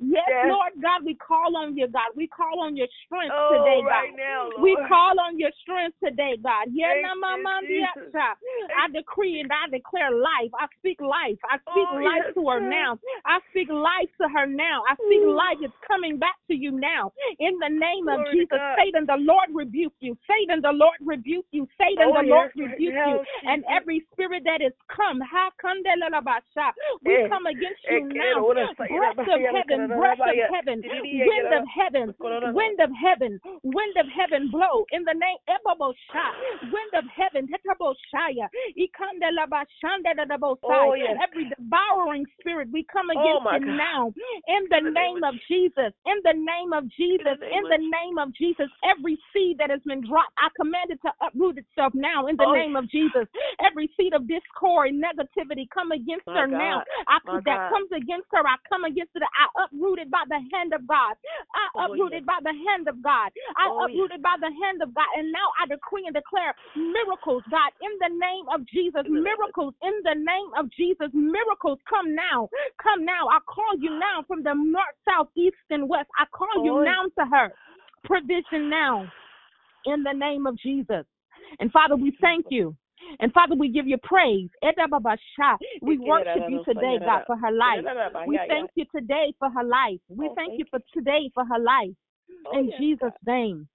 Yes. 0.00 0.46
Lord 0.48 0.72
God, 0.82 1.04
we 1.04 1.14
call 1.14 1.56
on 1.56 1.76
you, 1.76 1.88
God. 1.88 2.10
We 2.16 2.26
call 2.26 2.53
on 2.60 2.76
your 2.76 2.88
strength 3.04 3.34
Oh, 3.34 3.50
today, 3.52 3.80
God. 3.82 3.88
right 3.88 4.14
now, 4.16 4.50
Lord. 4.50 4.62
We 4.62 4.76
call 4.88 5.18
on 5.20 5.38
your 5.38 5.50
strength 5.62 5.96
today, 6.02 6.36
God. 6.42 6.68
Yenamamandiasha. 6.70 8.36
I 8.76 8.88
decree 8.92 9.40
and 9.40 9.50
I 9.52 9.68
declare 9.70 10.10
life. 10.10 10.52
I 10.58 10.66
speak 10.78 11.00
life. 11.00 11.38
I 11.50 11.58
speak 11.58 11.88
Oh, 11.90 12.00
life 12.02 12.24
yes, 12.26 12.34
to 12.34 12.42
her 12.48 12.60
God. 12.60 12.70
now. 12.70 12.90
I 13.24 13.38
speak 13.50 13.68
life 13.70 14.10
to 14.20 14.28
her 14.28 14.46
now. 14.46 14.82
I 14.88 14.94
speak 14.96 15.22
Ooh. 15.22 15.34
life. 15.36 15.58
It's 15.60 15.74
coming 15.86 16.18
back 16.18 16.36
to 16.48 16.54
you 16.54 16.72
now. 16.72 17.12
In 17.38 17.58
the 17.58 17.68
name 17.70 18.08
of 18.08 18.20
Glory 18.20 18.32
Jesus, 18.46 18.58
God. 18.58 18.76
Satan, 18.78 19.06
the 19.06 19.18
Lord 19.18 19.48
rebuke 19.52 19.94
you. 20.00 20.16
Satan, 20.28 20.60
the 20.62 20.72
Lord 20.72 20.98
rebuke 21.00 21.46
you. 21.50 21.66
Satan, 21.78 22.08
Oh, 22.08 22.20
the 22.22 22.26
Lord 22.28 22.50
yes, 22.54 22.64
right 22.64 22.70
rebuke 22.70 22.94
now, 22.94 23.08
you. 23.10 23.20
And 23.48 23.64
every 23.70 24.04
spirit 24.12 24.42
that 24.44 24.60
is 24.62 24.72
come, 24.88 25.20
how 25.20 25.50
come 25.60 25.82
ha 25.84 25.98
kandelalabasha, 25.98 26.72
we 27.04 27.14
Eh, 27.14 27.28
come 27.28 27.46
against 27.46 27.80
you 27.90 28.08
now. 28.08 28.22
era 28.24 28.44
una 28.44 28.68
sayera 28.78 29.14
Breath 29.14 29.28
of 29.28 29.40
heaven, 29.40 29.88
breath 29.88 30.20
of 30.20 30.36
heaven, 30.50 30.82
wind 30.84 31.52
of 31.52 31.64
heaven. 31.68 32.14
Wind 32.52 32.80
of 32.80 32.90
heaven, 32.92 33.40
wind 33.62 33.96
of 33.96 34.06
heaven 34.08 34.50
blow 34.50 34.84
in 34.92 35.04
the 35.04 35.14
name 35.14 35.38
Ebabosha, 35.48 36.26
wind 36.72 36.92
of 36.94 37.04
heaven, 37.14 37.48
Tetaboshaya. 37.48 38.48
Oh, 40.62 40.94
yes. 40.94 41.16
every 41.22 41.48
devouring 41.48 42.26
spirit, 42.40 42.68
we 42.72 42.84
come 42.90 43.10
Oh, 43.10 43.20
against 43.20 43.46
it 43.62 43.66
God. 43.66 43.76
now 43.76 44.12
in 44.48 44.62
the 44.70 44.90
name 44.90 45.22
of 45.24 45.34
Jesus, 45.48 45.92
in 46.06 46.18
the 46.24 46.34
name 46.34 46.72
of 46.72 46.84
Jesus, 46.90 47.38
in 47.40 47.62
the 47.64 47.78
name 47.80 48.18
of 48.18 48.34
Jesus. 48.34 48.68
Every 48.84 49.18
seed 49.32 49.58
that 49.58 49.70
has 49.70 49.80
been 49.86 50.00
dropped, 50.06 50.32
I 50.38 50.48
command 50.56 50.90
it 50.90 51.00
to 51.02 51.12
uproot 51.20 51.58
itself 51.58 51.92
now 51.94 52.26
in 52.26 52.36
the 52.36 52.44
Oh, 52.46 52.52
name 52.52 52.76
of 52.76 52.90
Jesus. 52.90 53.26
Every 53.64 53.90
seed 53.96 54.12
of 54.14 54.28
discord, 54.28 54.90
and 54.90 55.02
negativity, 55.02 55.68
come 55.70 55.92
against 55.92 56.26
My 56.26 56.40
her 56.42 56.46
now. 56.46 56.82
I, 57.08 57.18
that 57.44 57.44
God. 57.44 57.70
comes 57.70 57.90
against 57.92 58.28
her, 58.32 58.44
I 58.46 58.56
come 58.68 58.84
against 58.84 59.12
it. 59.14 59.22
I 59.22 59.64
uprooted 59.64 60.10
by 60.10 60.24
the 60.28 60.40
hand 60.52 60.72
of 60.72 60.86
God. 60.86 61.16
I 61.54 61.64
Oh, 61.76 61.92
uprooted 61.92 62.24
yes. 62.24 62.26
by 62.26 62.33
the 62.42 62.54
hand 62.68 62.88
of 62.88 63.02
God. 63.02 63.30
I 63.56 63.68
Oh, 63.70 63.84
uprooted 63.84 64.22
by 64.22 64.36
the 64.40 64.50
hand 64.62 64.82
of 64.82 64.94
God. 64.94 65.06
And 65.16 65.30
now 65.30 65.48
I 65.60 65.66
decree 65.66 66.06
and 66.06 66.14
declare 66.14 66.54
miracles, 66.74 67.44
God, 67.50 67.70
in 67.80 67.92
the 68.00 68.12
name 68.18 68.48
of 68.48 68.64
Jesus. 68.66 69.06
In 69.06 69.14
the 69.14 69.20
name 69.20 69.32
of- 69.32 69.38
Miracles 69.38 69.74
in 69.82 69.94
the 70.02 70.14
name 70.14 70.50
of 70.56 70.70
Jesus. 70.70 71.12
Miracles 71.12 71.78
come 71.88 72.14
now. 72.14 72.48
Come 72.78 73.04
now. 73.04 73.28
I 73.28 73.38
call 73.46 73.76
you 73.78 73.90
now 73.98 74.22
from 74.26 74.42
the 74.42 74.54
north, 74.54 74.96
south, 75.04 75.28
east, 75.34 75.56
and 75.70 75.88
west. 75.88 76.10
I 76.18 76.26
call 76.26 76.64
you 76.64 76.78
Oh, 76.78 76.84
now 76.84 77.04
to 77.18 77.24
her. 77.30 77.54
Provision 78.04 78.68
now 78.68 79.06
in 79.84 80.02
the 80.02 80.12
name 80.12 80.46
of 80.46 80.56
Jesus. 80.56 81.06
And 81.60 81.70
Father, 81.72 81.96
we 81.96 82.16
thank 82.20 82.46
you. 82.50 82.76
And 83.20 83.32
Father, 83.32 83.54
we 83.54 83.68
give 83.68 83.86
you 83.86 83.98
praise. 83.98 84.48
We 85.82 85.98
worship 85.98 86.48
you 86.48 86.64
today, 86.64 86.98
God, 87.04 87.22
for 87.26 87.36
her 87.36 87.52
life. 87.52 87.84
We 88.26 88.40
thank 88.48 88.70
you 88.74 88.84
today 88.94 89.34
for 89.38 89.50
her 89.50 89.64
life. 89.64 90.00
We 90.08 90.28
Oh, 90.28 90.34
thank 90.34 90.58
you 90.58 90.64
for 90.70 90.80
today 90.92 91.30
for 91.34 91.44
her 91.44 91.58
life. 91.58 91.94
Oh, 92.46 92.58
In 92.58 92.66
yes, 92.66 92.78
Jesus' 92.78 93.00
God. 93.00 93.12
name. 93.26 93.68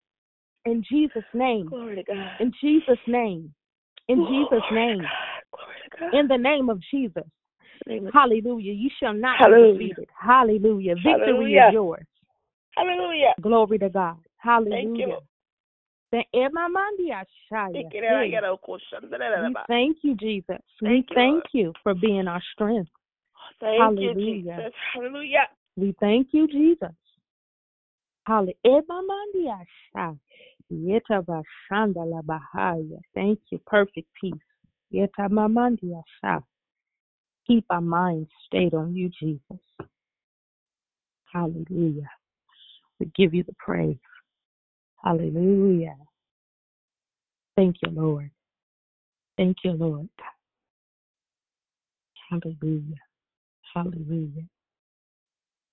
In 0.65 0.83
Jesus' 0.89 1.23
name. 1.33 1.69
Glory 1.69 1.95
to 1.95 2.03
God. 2.03 2.31
In 2.39 2.51
Jesus' 2.61 2.99
name. 3.07 3.53
In 4.07 4.17
Jesus' 4.17 4.49
glory 4.49 4.61
to 4.69 4.75
name. 4.75 4.97
God. 4.99 5.09
Glory 5.51 5.75
to 5.83 5.97
God. 5.99 6.19
In 6.19 6.27
the 6.27 6.37
name 6.37 6.69
of 6.69 6.79
Jesus. 6.91 7.23
name 7.87 8.07
of- 8.07 8.13
Hallelujah. 8.13 8.73
You 8.73 8.89
shall 8.99 9.13
not 9.13 9.37
Hallelujah. 9.39 9.73
be 9.73 9.79
defeated. 9.79 10.09
Hallelujah. 10.17 10.95
Victory 10.95 11.13
Hallelujah. 11.25 11.67
is 11.67 11.73
yours. 11.73 12.05
Hallelujah. 12.75 13.33
Glory 13.41 13.79
to 13.79 13.89
God. 13.89 14.17
Hallelujah. 14.37 14.75
Thank 14.75 14.97
you. 14.99 15.19
Thank 16.11 16.27
you, 17.93 18.01
Lord. 18.01 18.13
I 18.15 18.25
Hey, 18.25 18.31
gotta 18.31 18.55
go, 18.65 18.77
shandarabba. 18.91 19.47
We 19.47 19.55
thank 19.67 19.97
you, 20.03 20.15
Jesus. 20.15 20.57
We 20.81 20.87
Thank 20.87 21.09
you, 21.11 21.15
thank 21.15 21.43
you 21.53 21.73
for 21.83 21.93
being 21.93 22.27
our 22.27 22.41
strength. 22.53 22.89
Thank 23.59 24.01
you, 24.01 24.13
Hallelujah. 24.13 24.55
Jesus. 24.61 24.73
Hallelujah. 24.93 25.47
We 25.77 25.95
thank 25.99 26.27
you, 26.31 26.47
Jesus. 26.47 26.89
Yetabashandalabahaya. 30.71 32.99
Thank 33.15 33.39
you. 33.51 33.59
Perfect 33.65 34.07
peace. 34.21 34.35
Keep 37.47 37.65
our 37.69 37.81
minds 37.81 38.29
stayed 38.45 38.75
on 38.75 38.95
you, 38.95 39.09
Jesus. 39.19 39.59
Hallelujah. 41.33 42.09
We 42.99 43.11
give 43.15 43.33
you 43.33 43.43
the 43.43 43.55
praise. 43.57 43.97
Hallelujah. 45.03 45.97
Thank 47.55 47.77
you, 47.83 47.91
Lord. 47.91 48.29
Thank 49.37 49.57
you, 49.63 49.71
Lord. 49.71 50.09
Hallelujah. 52.29 52.95
Hallelujah. 53.73 54.45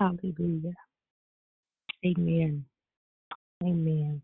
Hallelujah. 0.01 0.75
Amen. 2.07 2.65
Amen. 3.63 4.23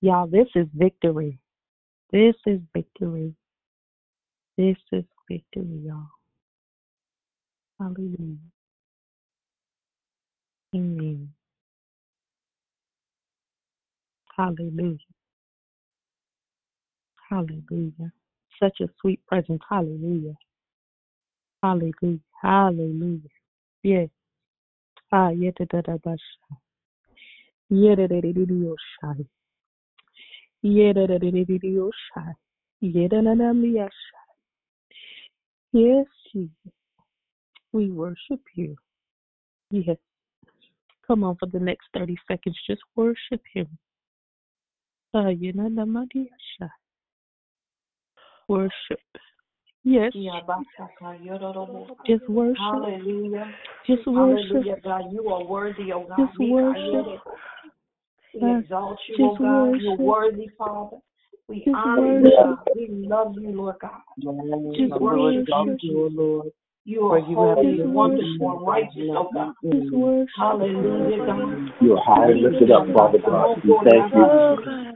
Y'all, 0.00 0.26
this 0.26 0.46
is 0.54 0.66
victory. 0.74 1.38
This 2.12 2.34
is 2.46 2.60
victory. 2.74 3.34
This 4.56 4.76
is 4.92 5.04
victory, 5.30 5.82
y'all. 5.84 6.06
Hallelujah. 7.78 8.38
Amen. 10.74 11.32
Hallelujah. 14.36 14.98
Hallelujah. 17.28 18.12
Such 18.62 18.80
a 18.80 18.88
sweet 19.00 19.20
presence. 19.26 19.60
Hallelujah. 19.68 20.34
Hallelujah. 21.62 22.20
Hallelujah. 22.42 23.20
Yes. 23.82 24.08
Ah, 25.10 25.30
yeah, 25.30 25.52
da 25.58 25.64
da 25.64 25.80
da 25.80 25.96
ba 25.96 26.16
sha. 26.16 26.56
Yeah, 27.70 27.94
da 27.96 28.06
da 28.06 28.20
da 28.20 28.32
da 28.32 28.44
da 28.44 28.74
sha. 28.76 29.14
Yeah, 30.62 30.92
da 30.92 31.06
da 31.06 31.18
da 31.18 31.30
da 31.30 31.44
da 31.44 31.58
da 31.58 31.90
sha. 32.04 32.32
Yeah, 32.80 33.08
da 33.08 33.20
da 33.22 33.34
da 33.34 33.52
da 33.52 33.88
sha. 33.88 34.18
Yes, 35.72 36.06
Jesus. 36.32 36.72
We 37.72 37.90
worship 37.90 38.40
you. 38.54 38.76
Yes. 39.70 39.98
Come 41.06 41.24
on 41.24 41.36
for 41.36 41.46
the 41.46 41.60
next 41.60 41.86
30 41.94 42.16
seconds. 42.26 42.58
Just 42.66 42.82
worship 42.96 43.42
him. 43.54 43.78
Ah, 45.14 45.28
da. 45.28 46.68
Worship. 48.48 49.00
Yes. 49.88 50.12
Just 52.06 52.28
worship. 52.28 52.58
Hallelujah. 52.58 53.54
Just 53.86 54.06
worship. 54.06 54.46
Hallelujah, 54.50 54.76
God. 54.84 55.04
You 55.10 55.28
are 55.30 55.42
worthy, 55.44 55.92
oh 55.94 56.04
God. 56.06 56.26
Just 56.26 56.38
worship. 56.38 57.22
We 58.34 58.42
Uh, 58.42 58.58
exalt 58.58 58.98
you, 59.08 59.16
oh 59.24 59.30
just 59.30 59.40
God. 59.40 59.80
You're 59.80 59.96
worthy, 59.96 60.48
Father. 60.58 60.98
We 61.48 61.64
Just 61.64 61.74
honor 61.74 62.20
you. 62.20 62.36
God. 62.36 62.58
We 62.76 62.88
love 62.90 63.34
you, 63.40 63.50
Lord 63.52 63.76
God. 63.80 64.02
Just 64.76 65.00
worship 65.00 65.48
worship. 65.48 65.78
you, 65.80 66.10
Lord. 66.12 66.52
You 66.88 67.04
are 67.04 67.20
For 67.20 67.28
you 67.28 67.36
have 67.36 67.60
holy, 67.60 67.76
been 67.76 67.92
wonderful, 67.92 68.48
and 68.48 68.64
righteous, 68.64 69.12
oh 69.12 69.28
God. 69.28 69.52
Just 69.60 69.92
worship. 69.92 70.32
Hallelujah, 70.40 71.20
God. 71.20 71.84
You 71.84 71.92
are 71.92 72.00
high 72.00 72.32
and 72.32 72.40
lifted 72.40 72.72
up, 72.72 72.88
Father 72.96 73.20
God. 73.20 73.60
We 73.60 73.76
thank 73.84 74.08
you 74.16 74.24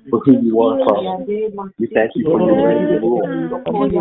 for 0.09 0.24
who 0.24 0.40
you 0.40 0.56
are, 0.56 0.81
Father. 0.89 1.20
We 1.77 1.93
thank 1.93 2.16
you 2.16 2.24
for 2.24 2.40
your 2.40 2.56
reign 2.64 2.97
and 2.97 3.05
rule. 3.05 3.20
We 3.20 3.60
thank 3.77 3.93
you 3.93 4.01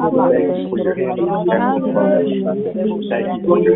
for 0.71 0.79
your 0.79 0.95
hand 0.95 1.19
of 1.19 1.91
protection, 1.91 2.47
Father. 2.47 2.71
We 2.79 3.11
thank 3.11 3.27
you 3.27 3.43
for 3.43 3.59
your 3.59 3.75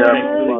down. 0.00 0.59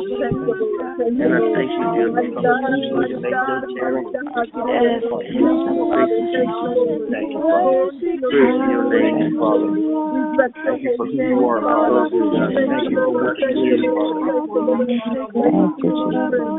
And 0.00 1.34
I 1.34 1.40
thank 1.52 1.70
you, 1.76 1.86
dear 1.92 2.08
Lord, 2.08 2.32
for 2.32 3.04
your 3.04 3.20
name, 3.20 3.36
dear 3.44 3.92
Lord. 3.92 4.16
Thank 4.16 4.40
you, 5.00 5.20
Jesus. 5.20 6.00
Thank 7.10 7.28
you, 7.30 7.40
Father. 7.44 7.92
Praise 8.30 8.64
your 8.70 8.84
name, 8.88 9.36
Father. 9.36 9.76
Thank 10.64 10.80
you 10.82 10.92
for 10.96 11.04
who 11.04 11.20
you 11.20 11.36
are, 11.44 11.60
Father. 11.60 12.08
Thank 12.10 12.88
you 12.90 12.96
for 12.96 13.12
what 13.12 13.36
you 13.36 13.44
Father. 13.90 14.80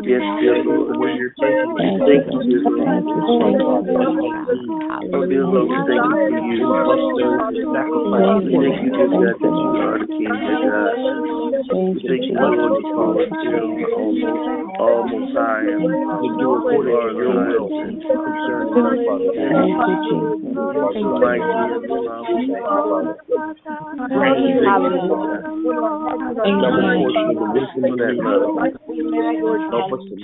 Yes, 0.06 0.22
dear 0.42 0.62
Lord, 0.66 0.98
where 1.00 1.16
you're 1.18 1.34
taking 1.42 1.74
us. 1.74 1.98
Thank 2.06 2.26
you, 2.30 2.42
dear 2.46 2.62
Lord. 2.62 2.86
Oh, 5.02 5.26
dear 5.26 5.46
Lord, 5.46 5.68
we 5.68 5.78
thank 5.88 6.06
you 6.06 6.14
for 6.14 6.30
you 6.30 6.68
must 6.70 7.06
serve 7.18 7.42
the 7.50 7.64
sacrifice. 7.74 8.46
Thank 8.52 8.78
you, 8.82 8.92
dear 8.92 9.10
God, 9.10 9.34
that 9.42 9.50
you 9.50 9.70
are 9.82 9.98
the 9.98 10.06
King, 10.12 10.30
dear 10.30 10.62
God. 10.62 10.94
We 11.72 12.00
thank 12.06 12.24
you, 12.28 12.36
Lord, 12.38 13.31
call 13.32 13.48
us 13.48 13.72
dear 13.80 13.92
almost, 13.96 14.80
almost 14.80 15.38
high. 15.38 15.64
And 15.64 15.80
to 15.80 16.30
do 16.36 16.48
according 16.60 16.92
to 16.92 17.16
your 17.16 17.36
will. 17.48 17.72
Concerning 17.72 18.76
us, 18.76 19.00
Father. 19.08 19.32
Thank 19.32 19.72
you, 19.72 19.96
Jesus. 20.06 20.52
You're 20.52 20.92
so 21.00 21.16
mighty 21.20 21.42
and 21.42 22.52
Father. 22.60 23.16
Thank 24.12 24.44
you, 24.44 24.60
Hallelujah. 24.62 25.52
Double 26.42 26.84
portion 26.96 27.28
of 27.30 27.36
the 27.38 27.48
wisdom 27.54 27.86
of 27.86 27.98
that 28.02 28.16
love. 28.18 28.60
Help 29.72 29.94
us 29.94 30.04
to 30.10 30.16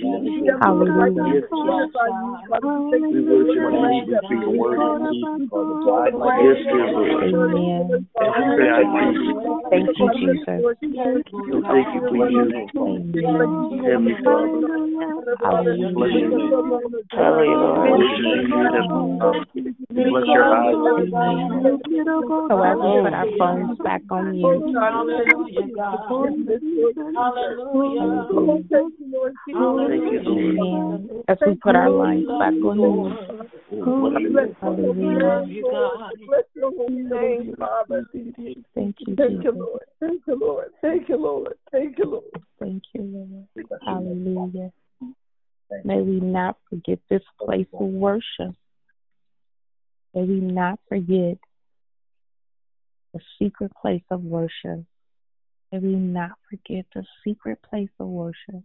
We 3.08 3.24
worship 3.24 3.64
and 3.64 3.80
thank 3.84 4.08
you 4.08 4.20
for 4.28 4.36
your 4.36 4.52
word 4.52 4.80
and 4.80 5.08
truth, 5.08 5.50
Father 5.50 5.78
God. 5.86 6.12
Yes, 6.42 6.60
dear 6.68 6.88
Lord. 6.92 7.24
Amen. 7.24 8.08
Thank 9.70 9.88
you, 9.98 10.08
Jesus. 10.20 10.46
Thank 10.48 11.88
you 11.94 12.02
for 12.10 12.18
you, 12.30 12.44
As 12.98 13.04
we 13.04 14.16
put 14.16 14.34
our 22.48 22.84
back 23.84 24.02
on 24.10 24.36
you, 24.36 24.54
As 31.28 31.38
we 31.46 31.56
put 31.56 31.76
our 31.76 31.90
lines 31.90 32.26
back 32.40 32.54
on. 32.64 32.78
You, 33.70 33.84
Thank 38.74 38.96
you, 39.00 39.16
Jesus. 39.16 39.87
Thank 40.00 40.22
you, 40.28 40.38
Lord. 40.40 40.70
Thank 40.82 41.10
you, 41.10 41.18
Lord. 41.18 41.54
Thank 41.72 41.98
you, 41.98 42.06
Lord. 42.06 42.44
Thank 42.60 42.84
you, 42.94 43.02
Lord. 43.56 43.82
Hallelujah. 43.86 44.72
May 45.84 46.02
we 46.02 46.20
not 46.20 46.58
forget 46.70 47.00
this 47.10 47.24
place 47.40 47.68
of 47.74 47.88
worship. 47.88 48.56
May 50.14 50.24
we 50.24 50.40
not 50.40 50.80
forget 50.88 51.38
the 53.14 53.20
secret 53.40 53.72
place 53.82 54.04
of 54.10 54.24
worship. 54.24 54.86
May 55.72 55.80
we 55.80 55.96
not 55.96 56.32
forget 56.50 56.86
the 56.96 57.04
secret 57.24 57.60
place 57.70 57.90
of 58.00 58.08
worship. 58.08 58.64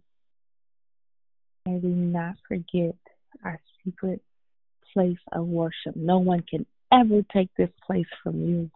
May 1.65 1.77
we 1.77 1.89
not 1.89 2.35
forget 2.47 2.95
our 3.43 3.59
secret 3.83 4.21
place 4.93 5.17
of 5.31 5.47
worship. 5.47 5.95
No 5.95 6.19
one 6.19 6.43
can 6.49 6.65
ever 6.91 7.21
take 7.33 7.49
this 7.57 7.69
place 7.85 8.05
from 8.21 8.41
you. 8.47 8.71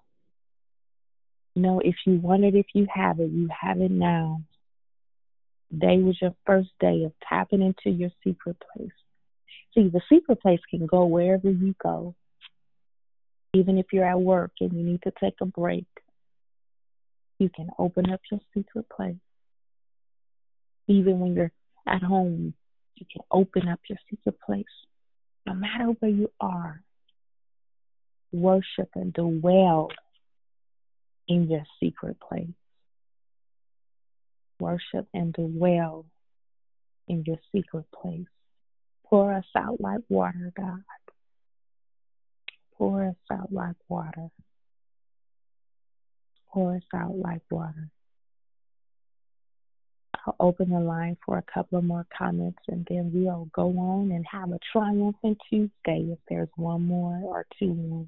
No, 1.57 1.79
if 1.79 1.95
you 2.05 2.19
want 2.19 2.43
it, 2.43 2.53
if 2.53 2.67
you 2.75 2.85
have 2.93 3.19
it, 3.19 3.31
you 3.31 3.49
have 3.49 3.81
it 3.81 3.89
now. 3.89 4.43
Today 5.71 5.97
was 5.97 6.15
your 6.21 6.35
first 6.45 6.69
day 6.79 7.03
of 7.03 7.13
tapping 7.27 7.63
into 7.63 7.89
your 7.89 8.11
secret 8.23 8.57
place. 8.71 8.91
See, 9.73 9.89
the 9.89 10.01
secret 10.07 10.39
place 10.39 10.59
can 10.69 10.85
go 10.85 11.05
wherever 11.05 11.49
you 11.49 11.73
go. 11.81 12.13
Even 13.55 13.79
if 13.79 13.87
you're 13.91 14.07
at 14.07 14.21
work 14.21 14.51
and 14.61 14.71
you 14.71 14.83
need 14.83 15.01
to 15.01 15.11
take 15.19 15.33
a 15.41 15.47
break, 15.47 15.87
you 17.39 17.49
can 17.49 17.69
open 17.79 18.11
up 18.11 18.21
your 18.29 18.39
secret 18.53 18.85
place. 18.95 19.15
Even 20.87 21.19
when 21.19 21.33
you're 21.33 21.51
at 21.87 22.03
home, 22.03 22.53
you 22.93 23.07
can 23.11 23.23
open 23.31 23.67
up 23.67 23.79
your 23.89 23.97
secret 24.11 24.35
place. 24.45 24.65
No 25.47 25.55
matter 25.55 25.85
where 25.85 26.11
you 26.11 26.29
are, 26.39 26.83
worship 28.31 28.89
and 28.93 29.11
dwell 29.11 29.89
in 31.27 31.49
your 31.49 31.63
secret 31.79 32.17
place. 32.19 32.47
Worship 34.59 35.07
and 35.13 35.33
dwell 35.33 36.05
in 37.07 37.23
your 37.25 37.37
secret 37.53 37.85
place. 37.91 38.27
Pour 39.05 39.33
us 39.33 39.45
out 39.55 39.79
like 39.79 40.01
water, 40.09 40.51
God. 40.55 40.83
Pour 42.77 43.05
us 43.05 43.15
out 43.31 43.51
like 43.51 43.75
water. 43.87 44.29
Pour 46.51 46.75
us 46.75 46.83
out 46.93 47.15
like 47.17 47.41
water. 47.49 47.89
I'll 50.25 50.35
open 50.39 50.71
the 50.71 50.79
line 50.79 51.17
for 51.25 51.37
a 51.37 51.43
couple 51.53 51.77
of 51.77 51.85
more 51.85 52.05
comments 52.15 52.59
and 52.67 52.85
then 52.89 53.11
we'll 53.13 53.49
go 53.53 53.69
on 53.77 54.11
and 54.11 54.25
have 54.29 54.51
a 54.51 54.59
triumphant 54.71 55.37
Tuesday 55.49 55.71
if 56.11 56.19
there's 56.27 56.49
one 56.55 56.85
more 56.85 57.21
or 57.23 57.45
two 57.57 57.73
more. 57.73 58.05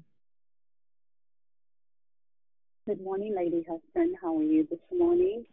Good 2.90 3.04
morning, 3.04 3.36
Lady 3.36 3.64
Hudson. 3.68 4.16
How 4.20 4.36
are 4.36 4.42
you 4.42 4.66
this 4.68 4.80
morning? 4.92 5.44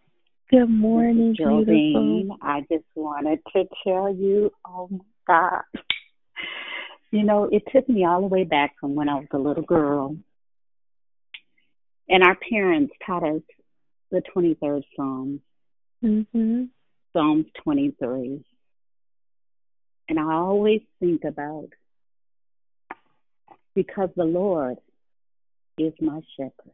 Good 0.49 0.71
morning, 0.71 1.35
beautiful. 1.37 1.63
Geraldine. 1.67 2.31
I 2.41 2.61
just 2.61 2.85
wanted 2.95 3.41
to 3.53 3.65
tell 3.83 4.11
you, 4.11 4.51
oh 4.65 4.87
my 4.89 5.05
God. 5.27 5.61
You 7.11 7.21
know, 7.21 7.43
it 7.43 7.61
took 7.71 7.87
me 7.87 8.05
all 8.05 8.21
the 8.21 8.27
way 8.27 8.43
back 8.43 8.73
from 8.81 8.95
when 8.95 9.07
I 9.07 9.17
was 9.17 9.27
a 9.33 9.37
little 9.37 9.61
girl. 9.61 10.17
And 12.09 12.23
our 12.23 12.35
parents 12.49 12.91
taught 13.05 13.21
us 13.21 13.43
the 14.09 14.23
23rd 14.35 14.81
Psalm, 14.95 15.39
Mm-hmm. 16.03 16.63
Psalms 17.13 17.45
23. 17.63 18.43
And 20.09 20.19
I 20.19 20.33
always 20.33 20.81
think 20.99 21.23
about 21.23 21.69
because 23.75 24.09
the 24.15 24.25
Lord 24.25 24.77
is 25.77 25.93
my 26.01 26.21
shepherd. 26.35 26.73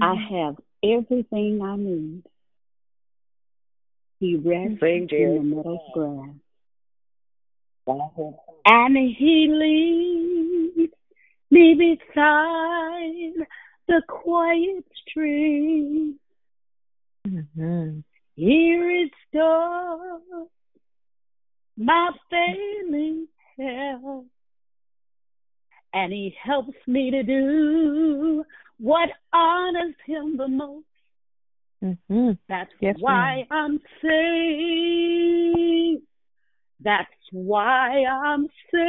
I 0.00 0.14
have 0.30 0.56
everything 0.84 1.60
I 1.62 1.76
need. 1.76 2.22
He 4.20 4.36
rests 4.36 4.80
Sing, 4.80 5.08
in 5.10 5.34
the 5.34 5.56
meadow's 5.56 5.78
grass. 5.94 6.28
And 8.66 8.96
he 8.96 9.48
leads 10.76 10.92
me 11.50 11.74
beside 11.74 13.46
the 13.88 14.02
quiet 14.06 14.84
stream. 15.08 16.20
Mm-hmm. 17.26 18.00
He 18.36 19.10
restores 19.26 20.48
my 21.76 22.10
failing 22.30 23.26
health. 23.58 24.26
And 25.92 26.12
he 26.12 26.36
helps 26.40 26.76
me 26.86 27.10
to 27.10 27.22
do 27.24 28.44
what 28.80 29.08
honors 29.32 29.94
him 30.06 30.36
the 30.36 30.48
most. 30.48 30.84
Mm-hmm. 31.84 32.32
That's 32.48 32.72
Yes, 32.80 32.96
why 32.98 33.46
I'm 33.50 33.78
saved. 34.02 36.02
That's 36.82 37.10
why 37.32 38.04
I'm 38.04 38.48
saved. 38.72 38.86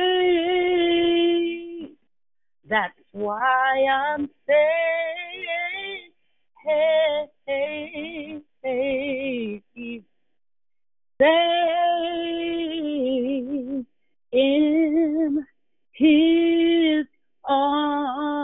That's 2.69 2.93
why 3.11 3.85
I'm 3.85 4.29
saved. 4.47 6.13
Hey, 6.65 7.25
hey, 7.45 8.41
hey. 8.63 9.61
Saved 11.19 11.45
in 14.31 15.45
his 15.93 17.05
arms. 17.43 18.40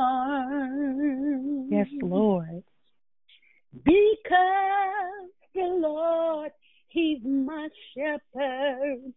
Yes, 1.91 2.01
Lord. 2.03 2.63
Because 3.83 5.29
the 5.53 5.61
Lord, 5.61 6.51
He's 6.89 7.19
my 7.23 7.67
shepherd. 7.95 9.13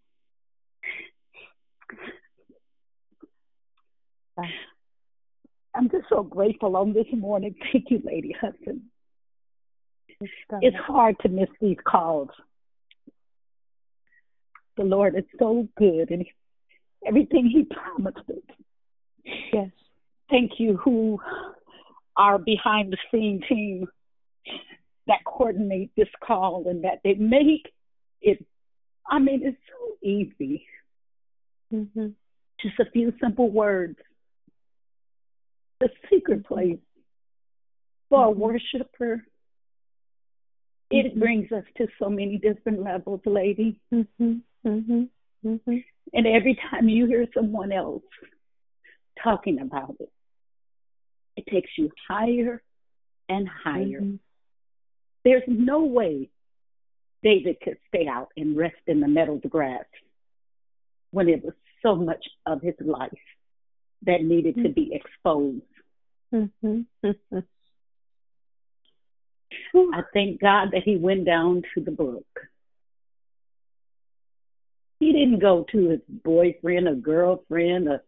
I'm 5.75 5.89
just 5.91 6.05
so 6.09 6.23
grateful 6.23 6.77
on 6.77 6.93
this 6.93 7.07
morning. 7.13 7.55
Thank 7.73 7.91
you, 7.91 8.01
Lady 8.05 8.35
Hudson. 8.39 8.91
It's 10.61 10.77
hard 10.77 11.17
to 11.21 11.29
miss 11.29 11.49
these 11.61 11.79
calls. 11.87 12.29
The 14.77 14.85
Lord 14.85 15.17
is 15.17 15.25
so 15.39 15.69
good 15.77 16.11
and 16.11 16.25
everything 17.07 17.47
He 17.47 17.65
promised 17.65 18.29
us. 18.29 18.57
Yes. 19.53 19.71
Thank 20.29 20.53
you, 20.59 20.77
who 20.77 21.19
are 22.21 22.39
behind 22.39 22.93
the 22.93 22.99
scene 23.11 23.41
team 23.49 23.89
that 25.07 25.25
coordinate 25.25 25.91
this 25.97 26.09
call 26.23 26.65
and 26.69 26.85
that 26.85 27.01
they 27.03 27.15
make 27.15 27.73
it. 28.21 28.45
I 29.09 29.19
mean, 29.19 29.41
it's 29.43 29.57
so 29.69 30.07
easy. 30.07 30.67
Mm-hmm. 31.73 32.09
Just 32.61 32.79
a 32.79 32.91
few 32.91 33.15
simple 33.23 33.51
words. 33.51 33.97
The 35.81 35.89
secret 36.11 36.47
place 36.47 36.79
for 38.11 38.27
a 38.27 38.31
worshiper 38.31 39.25
it 40.91 41.19
brings 41.19 41.51
us 41.53 41.65
to 41.77 41.87
so 42.01 42.11
many 42.11 42.37
different 42.37 42.83
levels, 42.83 43.21
lady. 43.25 43.81
Mhm. 43.93 44.43
Mhm. 44.65 45.09
Mhm. 45.45 45.85
And 46.13 46.27
every 46.27 46.57
time 46.57 46.89
you 46.89 47.07
hear 47.07 47.27
someone 47.33 47.73
else 47.73 48.03
talking 49.23 49.61
about 49.61 49.97
it, 50.01 50.11
it 51.37 51.47
takes 51.47 51.71
you 51.77 51.91
higher 52.09 52.63
and 53.29 53.49
higher. 53.49 54.01
Mhm. 54.01 54.19
There's 55.25 55.47
no 55.47 55.85
way 55.85 56.31
David 57.23 57.61
could 57.61 57.79
stay 57.89 58.07
out 58.07 58.33
and 58.37 58.57
rest 58.57 58.81
in 58.87 59.01
the 59.01 59.09
meadow's 59.09 59.45
grass 59.49 59.85
when 61.11 61.29
it 61.29 61.45
was 61.45 61.55
so 61.83 61.95
much 61.95 62.27
of 62.47 62.63
his 62.63 62.79
life 62.81 63.13
that 64.03 64.23
needed 64.23 64.57
to 64.57 64.69
be 64.71 64.93
exposed. 64.95 65.63
Mhm. 66.33 66.87
Mhm. 67.03 67.45
I 69.75 70.03
thank 70.13 70.41
God 70.41 70.71
that 70.73 70.85
he 70.85 70.97
went 70.97 71.25
down 71.25 71.63
to 71.75 71.81
the 71.81 71.91
brook. 71.91 72.51
He 74.99 75.13
didn't 75.13 75.39
go 75.39 75.65
to 75.65 75.89
his 75.89 76.01
boyfriend 76.09 76.87
or 76.89 76.95
girlfriend 76.95 77.89
or 77.89 78.05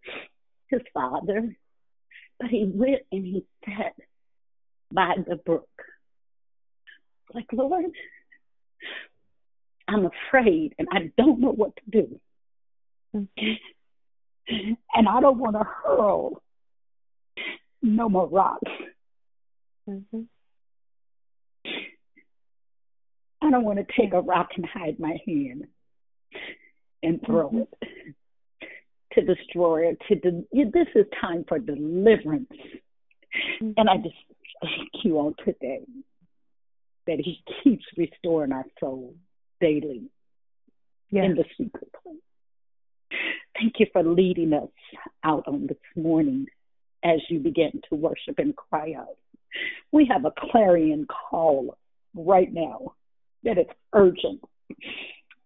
his 0.69 0.82
father, 0.93 1.57
but 2.43 2.51
he 2.51 2.64
went 2.64 3.02
and 3.12 3.24
he 3.24 3.44
sat 3.64 3.94
by 4.93 5.14
the 5.28 5.36
brook. 5.36 5.69
Like, 7.32 7.47
Lord, 7.52 7.85
I'm 9.86 10.06
afraid 10.06 10.74
and 10.77 10.89
I 10.90 11.12
don't 11.16 11.39
know 11.39 11.52
what 11.52 11.77
to 11.77 11.82
do. 11.89 12.20
And 13.14 15.09
I 15.09 15.20
don't 15.20 15.39
want 15.39 15.55
to 15.55 15.62
hurl 15.62 16.43
no 17.81 18.09
more 18.09 18.27
rocks. 18.28 18.73
Mhm. 19.89 20.27
I 23.40 23.51
don't 23.51 23.64
want 23.64 23.78
to 23.78 23.94
take 23.97 24.12
a 24.14 24.20
rock 24.20 24.51
and 24.56 24.66
hide 24.66 24.98
my 24.98 25.20
hand 25.27 25.69
and 27.05 27.24
throw 27.24 27.51
Mhm. 27.51 27.62
it 27.62 28.16
to 29.14 29.22
destroy 29.22 29.89
it. 29.89 29.98
To 30.09 30.14
de- 30.14 30.70
this 30.70 30.89
is 30.94 31.06
time 31.20 31.44
for 31.48 31.59
deliverance, 31.59 32.48
mm-hmm. 32.51 33.72
and 33.76 33.89
I 33.89 33.97
just 33.97 34.14
thank 34.60 35.05
you 35.05 35.18
all 35.18 35.34
today 35.44 35.82
that 37.06 37.18
He 37.18 37.43
keeps 37.62 37.84
restoring 37.97 38.52
our 38.52 38.64
soul 38.80 39.14
daily 39.60 40.10
in 41.10 41.34
the 41.34 41.44
secret 41.59 41.90
place. 42.02 42.16
Thank 43.55 43.74
you 43.78 43.86
for 43.93 44.02
leading 44.02 44.52
us 44.55 44.70
out 45.22 45.44
on 45.47 45.66
this 45.66 45.76
morning 45.94 46.47
as 47.05 47.20
you 47.28 47.39
begin 47.39 47.82
to 47.89 47.94
worship 47.94 48.39
and 48.39 48.56
cry 48.56 48.94
out. 48.97 49.16
We 49.90 50.06
have 50.10 50.24
a 50.24 50.32
clarion 50.51 51.06
call 51.06 51.76
right 52.14 52.52
now 52.52 52.94
that 53.44 53.59
is 53.59 53.66
urgent. 53.93 54.40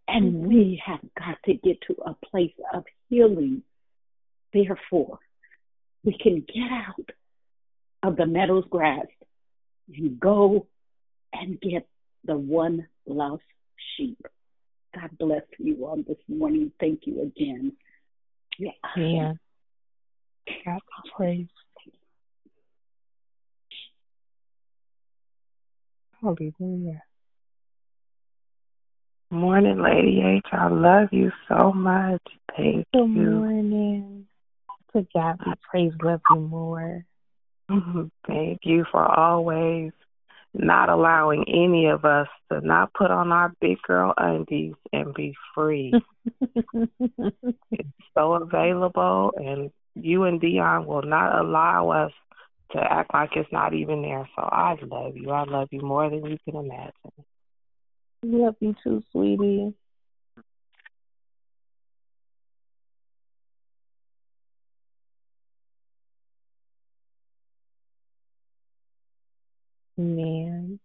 And 0.09 0.35
mm-hmm. 0.35 0.47
we 0.47 0.83
have 0.85 1.01
got 1.19 1.39
to 1.47 1.55
get 1.55 1.81
to 1.89 1.97
a 2.05 2.15
place 2.27 2.55
of 2.73 2.85
healing. 3.09 3.62
Therefore, 4.53 5.19
we 6.05 6.16
can 6.16 6.45
get 6.47 6.70
out 6.70 7.11
of 8.03 8.16
the 8.16 8.27
meadow's 8.27 8.65
grass 8.70 9.07
and 9.93 10.19
go 10.20 10.66
and 11.33 11.61
get 11.61 11.89
the 12.24 12.37
one 12.37 12.87
lost 13.07 13.43
sheep. 13.97 14.19
God 14.95 15.11
bless 15.19 15.43
you 15.59 15.87
on 15.87 16.05
this 16.07 16.16
morning. 16.28 16.73
Thank 16.81 17.01
you 17.05 17.23
again. 17.23 17.73
Yeah. 18.59 18.70
Yeah. 18.97 19.33
God 20.65 20.81
praise. 21.16 21.47
Hallelujah. 26.23 27.03
Morning, 29.31 29.82
Lady 29.82 30.23
H. 30.24 30.44
I 30.53 30.69
love 30.69 31.09
you 31.11 31.32
so 31.48 31.73
much. 31.73 32.23
Thank 32.57 32.86
Good 32.94 33.09
you. 33.09 33.31
morning. 33.31 34.27
To 34.93 35.05
God 35.12 35.39
be 35.44 35.53
praised. 35.69 36.01
Love 36.03 36.20
you 36.31 36.40
more. 36.40 37.05
Mhm. 37.69 38.11
Thank 38.28 38.61
you 38.65 38.85
for 38.93 39.05
always 39.05 39.93
not 40.55 40.89
allowing 40.89 41.44
any 41.48 41.86
of 41.86 42.05
us 42.05 42.28
to 42.51 42.61
not 42.61 42.94
put 42.94 43.11
on 43.11 43.32
our 43.32 43.53
big 43.61 43.82
girl 43.82 44.15
undies 44.16 44.74
and 44.93 45.12
be 45.12 45.35
free. 45.55 45.93
it's 47.73 47.89
so 48.15 48.35
available, 48.35 49.32
and 49.36 49.73
you 49.97 50.23
and 50.23 50.40
Dion 50.40 50.86
will 50.86 51.03
not 51.03 51.36
allow 51.36 51.90
us 51.90 52.12
to 52.70 52.78
act 52.78 53.12
like 53.12 53.31
it's 53.35 53.51
not 53.51 53.74
even 53.74 54.03
there. 54.03 54.28
So 54.36 54.43
I 54.43 54.77
love 54.82 55.16
you. 55.16 55.31
I 55.32 55.43
love 55.44 55.69
you 55.73 55.81
more 55.81 56.09
than 56.09 56.24
you 56.27 56.39
can 56.44 56.57
imagine. 56.57 56.93
Love 58.28 58.57
you 58.59 58.74
too, 58.82 59.03
sweetie. 59.12 59.73
Man. 69.97 70.81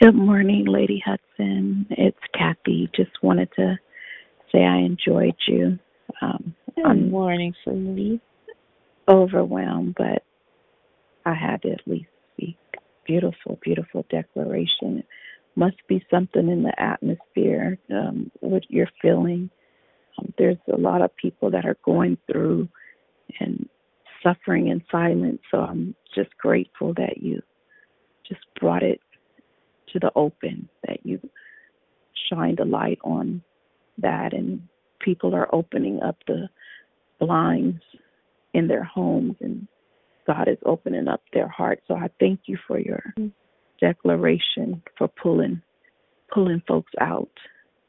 Good 0.00 0.14
morning, 0.14 0.66
Lady 0.66 1.02
Hudson. 1.04 1.86
It's 1.90 2.16
Kathy. 2.32 2.88
Just 2.94 3.10
wanted 3.22 3.48
to 3.56 3.76
say 4.52 4.64
I 4.64 4.76
enjoyed 4.76 5.34
you. 5.48 5.80
Um, 6.22 6.54
Good 6.76 6.86
I'm 6.86 7.10
morning, 7.10 7.52
sweetie. 7.64 8.20
overwhelmed, 9.08 9.96
but 9.98 10.22
I 11.26 11.34
had 11.34 11.62
to 11.62 11.72
at 11.72 11.80
least 11.86 12.08
speak. 12.34 12.56
Beautiful, 13.08 13.58
beautiful 13.62 14.06
declaration. 14.10 15.02
Must 15.56 15.76
be 15.88 16.04
something 16.10 16.48
in 16.48 16.62
the 16.62 16.80
atmosphere, 16.80 17.78
um, 17.90 18.30
what 18.40 18.64
you're 18.68 18.90
feeling. 19.02 19.50
Um, 20.18 20.34
there's 20.38 20.58
a 20.72 20.76
lot 20.76 21.02
of 21.02 21.16
people 21.16 21.50
that 21.52 21.64
are 21.64 21.78
going 21.84 22.18
through 22.30 22.68
and 23.40 23.68
suffering 24.22 24.68
in 24.68 24.84
silence. 24.90 25.40
So 25.50 25.58
I'm 25.58 25.94
just 26.14 26.36
grateful 26.36 26.92
that 26.94 27.22
you 27.22 27.42
just 28.28 28.42
brought 28.60 28.82
it 28.82 29.00
to 29.92 29.98
the 29.98 30.12
open, 30.14 30.68
that 30.86 31.04
you 31.04 31.18
shined 32.28 32.60
a 32.60 32.64
light 32.66 32.98
on 33.02 33.42
that, 33.98 34.34
and 34.34 34.68
people 35.00 35.34
are 35.34 35.52
opening 35.54 36.02
up 36.02 36.16
the 36.26 36.48
blinds 37.18 37.82
in 38.52 38.68
their 38.68 38.84
homes, 38.84 39.36
and 39.40 39.66
God 40.28 40.46
is 40.46 40.58
opening 40.66 41.08
up 41.08 41.22
their 41.32 41.48
hearts. 41.48 41.82
So 41.88 41.94
I 41.94 42.10
thank 42.20 42.40
you 42.46 42.58
for 42.66 42.78
your 42.78 43.02
declaration 43.80 44.82
for 44.96 45.08
pulling 45.08 45.62
pulling 46.32 46.62
folks 46.68 46.92
out 47.00 47.30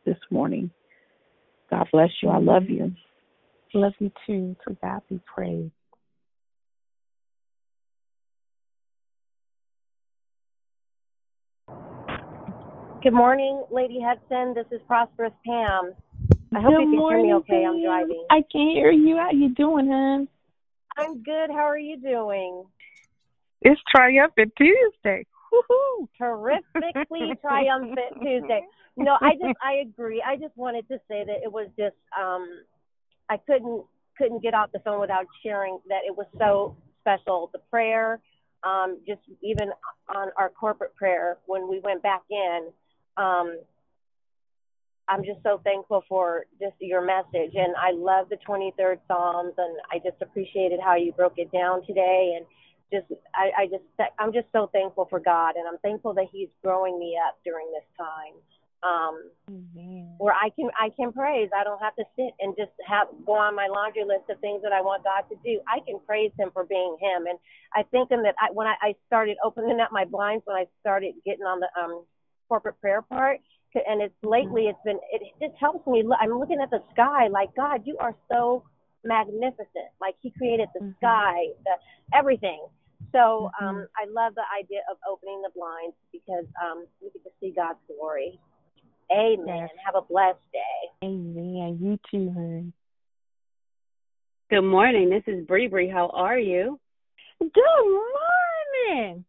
this 0.06 0.18
morning. 0.32 0.72
God 1.70 1.88
bless 1.91 2.10
you. 2.24 2.30
I 2.30 2.38
love 2.38 2.64
you. 2.70 2.94
Love 3.74 3.94
you 3.99 4.11
too. 4.26 4.56
To 4.68 4.78
God 4.82 5.02
be 5.10 5.20
praised. 5.32 5.74
Good 13.03 13.14
morning, 13.14 13.64
Lady 13.72 13.99
Hudson. 14.02 14.53
This 14.53 14.66
is 14.72 14.82
Prosperous 14.88 15.34
Pam. 15.45 15.94
I 16.56 16.61
hope 16.61 16.72
Good 16.72 16.82
you 16.82 16.90
can 16.90 16.91
hear 16.91 17.22
me 17.22 17.30
morning, 17.30 17.34
okay. 17.34 17.66
I'm 17.66 17.76
Pam. 17.76 17.84
driving. 17.84 18.26
I 18.30 18.44
can 18.49 18.70
hear 18.70 18.91
you. 18.91 19.18
How 19.18 19.32
you 19.32 19.53
doing, 19.53 19.88
hon? 19.88 20.28
I'm 21.00 21.24
good. 21.24 21.50
How 21.50 21.66
are 21.66 21.78
you 21.78 21.98
doing? 21.98 22.66
It's 23.62 23.80
Triumphant 23.90 24.52
Tuesday. 24.58 25.26
Woohoo! 25.54 26.08
Terrifically 26.18 27.32
triumphant 27.42 28.22
Tuesday. 28.22 28.62
No, 28.98 29.18
I 29.22 29.34
just 29.34 29.58
I 29.64 29.76
agree. 29.82 30.22
I 30.26 30.36
just 30.36 30.56
wanted 30.58 30.88
to 30.90 30.98
say 31.08 31.24
that 31.26 31.38
it 31.44 31.52
was 31.52 31.68
just 31.78 31.96
um 32.20 32.48
I 33.30 33.38
couldn't 33.38 33.84
couldn't 34.18 34.44
get 34.44 34.54
off 34.54 34.72
the 34.74 34.80
phone 34.80 35.00
without 35.00 35.26
sharing 35.42 35.80
that 35.88 36.02
it 36.06 36.16
was 36.16 36.28
so 36.38 36.76
special. 37.00 37.50
The 37.54 37.60
prayer, 37.72 38.20
um, 38.64 39.00
just 39.08 39.22
even 39.42 39.70
on 40.14 40.30
our 40.38 40.50
corporate 40.50 40.96
prayer 40.96 41.38
when 41.46 41.70
we 41.70 41.80
went 41.80 42.04
back 42.04 42.24
in, 42.30 42.68
um, 43.16 43.58
I'm 45.10 45.23
just 45.26 45.41
so 45.41 45.60
thankful 45.64 46.03
for 46.07 46.45
just 46.61 46.76
your 46.80 47.02
message, 47.03 47.56
and 47.56 47.73
I 47.76 47.91
love 47.91 48.30
the 48.30 48.38
23rd 48.48 48.99
Psalms, 49.07 49.53
and 49.57 49.77
I 49.91 49.98
just 49.98 50.22
appreciated 50.22 50.80
how 50.80 50.95
you 50.95 51.11
broke 51.14 51.34
it 51.38 51.52
down 51.52 51.86
today, 51.88 52.38
and 52.38 52.45
just 52.94 53.11
I, 53.34 53.64
I 53.64 53.65
just 53.65 53.84
I'm 54.19 54.31
just 54.31 54.45
so 54.53 54.69
thankful 54.72 55.07
for 55.10 55.19
God, 55.19 55.56
and 55.56 55.68
I'm 55.68 55.80
thankful 55.80 56.14
that 56.14 56.26
He's 56.31 56.49
growing 56.64 56.99
me 56.99 57.18
up 57.27 57.38
during 57.44 57.72
this 57.73 57.86
time, 57.98 58.36
um, 58.86 59.15
where 60.19 60.34
I 60.34 60.49
can 60.49 60.69
I 60.80 60.90
can 60.95 61.11
praise. 61.11 61.49
I 61.57 61.64
don't 61.64 61.81
have 61.81 61.95
to 61.95 62.03
sit 62.15 62.34
and 62.40 62.56
just 62.56 62.72
have 62.86 63.07
go 63.26 63.34
on 63.34 63.56
my 63.56 63.65
laundry 63.65 64.06
list 64.06 64.30
of 64.30 64.40
things 64.41 64.61
that 64.61 64.73
I 64.73 64.81
want 64.81 65.03
God 65.03 65.26
to 65.30 65.36
do. 65.44 65.60
I 65.68 65.80
can 65.86 65.99
praise 66.06 66.31
Him 66.38 66.52
for 66.53 66.65
being 66.65 66.98
Him, 67.02 67.26
and 67.26 67.40
I 67.73 67.81
think 67.81 68.10
that 68.10 68.36
I, 68.40 68.52
when 68.53 68.68
I, 68.68 68.76
I 68.81 68.95
started 69.07 69.38
opening 69.44 69.80
up 69.80 69.90
my 69.91 70.06
blinds, 70.06 70.44
when 70.45 70.57
I 70.57 70.65
started 70.81 71.15
getting 71.26 71.45
on 71.45 71.60
the 71.60 71.69
um, 71.81 72.06
corporate 72.48 72.80
prayer 72.81 73.02
part, 73.02 73.40
and 73.76 74.02
it's 74.02 74.16
lately 74.24 74.64
it's 74.64 74.80
been 74.84 75.00
it 75.12 75.22
just 75.40 75.54
helps 75.60 75.86
me 75.88 76.04
look 76.04 76.18
i'm 76.22 76.38
looking 76.40 76.60
at 76.62 76.70
the 76.70 76.82
sky 76.91 77.28
like 77.28 77.54
god 77.56 77.82
you 77.86 77.96
are 78.00 78.16
so 78.32 78.64
magnificent 79.06 79.90
like 80.02 80.16
he 80.22 80.32
created 80.32 80.68
the 80.74 80.94
sky 80.98 81.46
the 81.64 82.18
everything 82.18 82.66
So 83.14 83.50
um, 83.62 83.88
I 83.98 84.06
love 84.12 84.36
the 84.36 84.44
idea 84.58 84.82
of 84.91 84.98
opening 85.10 85.41
the 85.41 85.50
blinds 85.56 85.96
because 86.12 86.46
um, 86.62 86.86
we 87.02 87.10
get 87.10 87.24
to 87.24 87.30
see 87.40 87.54
God's 87.56 87.80
glory. 87.88 88.40
Amen. 89.12 89.46
Yes. 89.48 89.70
Have 89.86 89.96
a 89.96 90.06
blessed 90.06 90.38
day. 90.54 91.08
Amen. 91.08 91.80
You 91.82 92.00
too, 92.12 92.32
honey. 92.34 92.74
Good 94.50 94.62
morning. 94.62 95.10
This 95.10 95.24
is 95.28 95.46
Bree 95.46 95.68
Bree. 95.68 95.90
How 95.90 96.10
are 96.10 96.38
you? 96.38 96.80
Good 97.40 97.54
morning. 97.56 99.26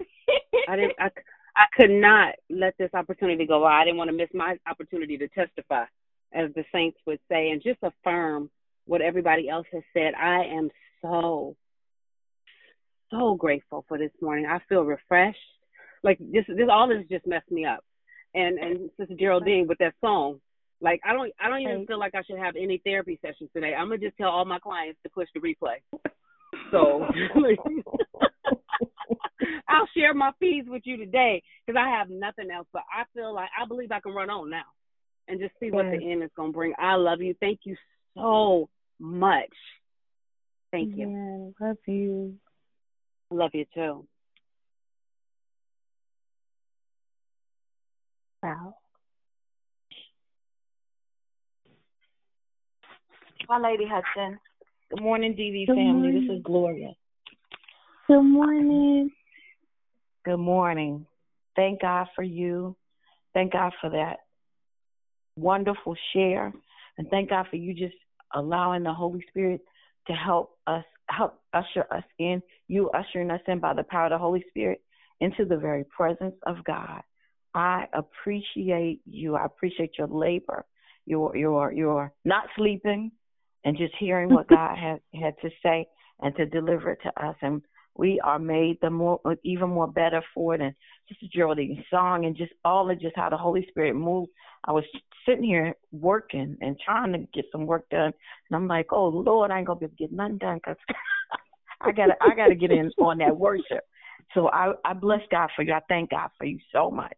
I 0.68 0.76
didn't. 0.76 0.92
I, 0.98 1.10
I 1.58 1.66
could 1.76 1.90
not 1.90 2.36
let 2.48 2.74
this 2.78 2.90
opportunity 2.94 3.44
go 3.44 3.62
by. 3.62 3.80
I 3.80 3.84
didn't 3.84 3.96
want 3.96 4.10
to 4.10 4.16
miss 4.16 4.28
my 4.32 4.56
opportunity 4.70 5.18
to 5.18 5.26
testify, 5.28 5.84
as 6.32 6.50
the 6.54 6.64
saints 6.70 6.98
would 7.04 7.18
say, 7.28 7.50
and 7.50 7.60
just 7.60 7.80
affirm 7.82 8.48
what 8.86 9.02
everybody 9.02 9.48
else 9.48 9.66
has 9.72 9.82
said. 9.92 10.14
I 10.14 10.44
am 10.44 10.70
so, 11.02 11.56
so 13.10 13.34
grateful 13.34 13.84
for 13.88 13.98
this 13.98 14.12
morning. 14.22 14.46
I 14.46 14.60
feel 14.68 14.82
refreshed. 14.82 15.38
Like 16.04 16.18
this, 16.20 16.44
this 16.46 16.68
all 16.70 16.88
this 16.88 17.04
just 17.10 17.26
messed 17.26 17.50
me 17.50 17.64
up. 17.64 17.84
And 18.36 18.58
and 18.58 18.90
Sister 18.96 19.16
Geraldine 19.18 19.66
with 19.66 19.78
that 19.78 19.94
song, 20.00 20.40
like 20.80 21.00
I 21.04 21.12
don't, 21.12 21.32
I 21.40 21.48
don't 21.48 21.62
even 21.62 21.86
feel 21.86 21.98
like 21.98 22.14
I 22.14 22.22
should 22.22 22.38
have 22.38 22.54
any 22.54 22.80
therapy 22.84 23.18
sessions 23.20 23.50
today. 23.52 23.74
I'm 23.74 23.88
gonna 23.88 23.98
just 23.98 24.16
tell 24.16 24.28
all 24.28 24.44
my 24.44 24.60
clients 24.60 25.00
to 25.02 25.08
push 25.08 25.26
the 25.34 25.40
replay. 25.40 25.78
So. 26.70 27.04
I'll 29.68 29.88
share 29.96 30.14
my 30.14 30.32
fees 30.40 30.64
with 30.66 30.82
you 30.84 30.96
today 30.96 31.42
because 31.66 31.80
I 31.80 31.88
have 31.90 32.10
nothing 32.10 32.50
else. 32.50 32.66
But 32.72 32.82
I 32.92 33.04
feel 33.14 33.34
like 33.34 33.50
I 33.60 33.66
believe 33.66 33.92
I 33.92 34.00
can 34.00 34.12
run 34.12 34.30
on 34.30 34.50
now 34.50 34.64
and 35.28 35.40
just 35.40 35.52
see 35.60 35.70
what 35.70 35.86
Yes. 35.86 36.00
the 36.00 36.10
end 36.12 36.22
is 36.22 36.30
going 36.36 36.52
to 36.52 36.56
bring. 36.56 36.74
I 36.78 36.94
love 36.94 37.20
you. 37.20 37.34
Thank 37.40 37.60
you 37.64 37.76
so 38.14 38.68
much. 38.98 39.52
Thank 40.70 40.96
you. 40.96 41.10
Yeah, 41.60 41.66
love 41.66 41.78
you. 41.86 42.38
I 43.30 43.34
love 43.34 43.50
you 43.54 43.64
too. 43.74 44.06
Wow. 48.42 48.74
Hi, 53.48 53.58
Lady 53.58 53.86
Hudson. 53.88 54.38
Good 54.90 55.02
morning, 55.02 55.34
DV 55.34 55.66
Good 55.66 55.74
family. 55.74 56.12
This 56.12 56.36
is 56.36 56.42
Gloria. 56.42 56.92
Good 58.08 58.22
morning. 58.22 59.10
Good 60.24 60.38
morning. 60.38 61.04
Thank 61.54 61.82
God 61.82 62.06
for 62.16 62.22
you. 62.22 62.74
Thank 63.34 63.52
God 63.52 63.74
for 63.82 63.90
that 63.90 64.20
wonderful 65.36 65.94
share. 66.14 66.50
And 66.96 67.06
thank 67.10 67.28
God 67.28 67.48
for 67.50 67.56
you 67.56 67.74
just 67.74 67.94
allowing 68.34 68.82
the 68.82 68.94
Holy 68.94 69.22
Spirit 69.28 69.60
to 70.06 70.14
help 70.14 70.56
us, 70.66 70.84
help 71.10 71.38
usher 71.52 71.84
us 71.90 72.02
in, 72.18 72.40
you 72.66 72.88
ushering 72.92 73.30
us 73.30 73.42
in 73.46 73.58
by 73.58 73.74
the 73.74 73.84
power 73.84 74.06
of 74.06 74.12
the 74.12 74.18
Holy 74.18 74.42
Spirit 74.48 74.80
into 75.20 75.44
the 75.44 75.58
very 75.58 75.84
presence 75.84 76.36
of 76.46 76.64
God. 76.64 77.02
I 77.54 77.88
appreciate 77.92 79.02
you. 79.04 79.36
I 79.36 79.44
appreciate 79.44 79.98
your 79.98 80.08
labor, 80.08 80.64
your 81.04 81.36
your 81.36 81.74
your 81.74 82.14
not 82.24 82.44
sleeping 82.56 83.12
and 83.66 83.76
just 83.76 83.92
hearing 84.00 84.30
what 84.30 84.48
God 84.48 84.78
had 84.78 85.00
had 85.20 85.34
to 85.42 85.50
say 85.62 85.86
and 86.20 86.34
to 86.36 86.46
deliver 86.46 86.92
it 86.92 87.00
to 87.02 87.22
us. 87.22 87.36
And 87.42 87.60
we 87.98 88.20
are 88.20 88.38
made 88.38 88.78
the 88.80 88.88
more 88.88 89.20
even 89.42 89.70
more 89.70 89.88
better 89.88 90.22
for 90.32 90.54
it. 90.54 90.60
And 90.60 90.74
Sister 91.08 91.26
Geraldine's 91.34 91.84
song 91.90 92.24
and 92.24 92.36
just 92.36 92.52
all 92.64 92.90
of 92.90 93.00
just 93.00 93.16
how 93.16 93.28
the 93.28 93.36
Holy 93.36 93.66
Spirit 93.68 93.94
moved. 93.94 94.30
I 94.64 94.72
was 94.72 94.84
sitting 95.26 95.44
here 95.44 95.74
working 95.92 96.56
and 96.60 96.78
trying 96.82 97.12
to 97.12 97.18
get 97.34 97.44
some 97.52 97.66
work 97.66 97.88
done, 97.90 98.12
and 98.50 98.56
I'm 98.56 98.68
like, 98.68 98.92
oh 98.92 99.08
Lord, 99.08 99.50
I 99.50 99.58
ain't 99.58 99.66
gonna 99.66 99.80
be 99.80 99.86
able 99.86 99.96
to 99.96 100.04
get 100.04 100.12
nothing 100.12 100.38
done 100.38 100.56
because 100.56 100.76
I 101.80 101.92
gotta 101.92 102.14
I 102.22 102.34
gotta 102.34 102.54
get 102.54 102.70
in 102.70 102.90
on 102.98 103.18
that 103.18 103.36
worship. 103.36 103.84
So 104.32 104.48
I 104.48 104.72
I 104.84 104.94
bless 104.94 105.20
God 105.30 105.50
for 105.54 105.62
you. 105.62 105.72
I 105.72 105.80
thank 105.88 106.10
God 106.10 106.30
for 106.38 106.46
you 106.46 106.58
so 106.72 106.90
much. 106.90 107.16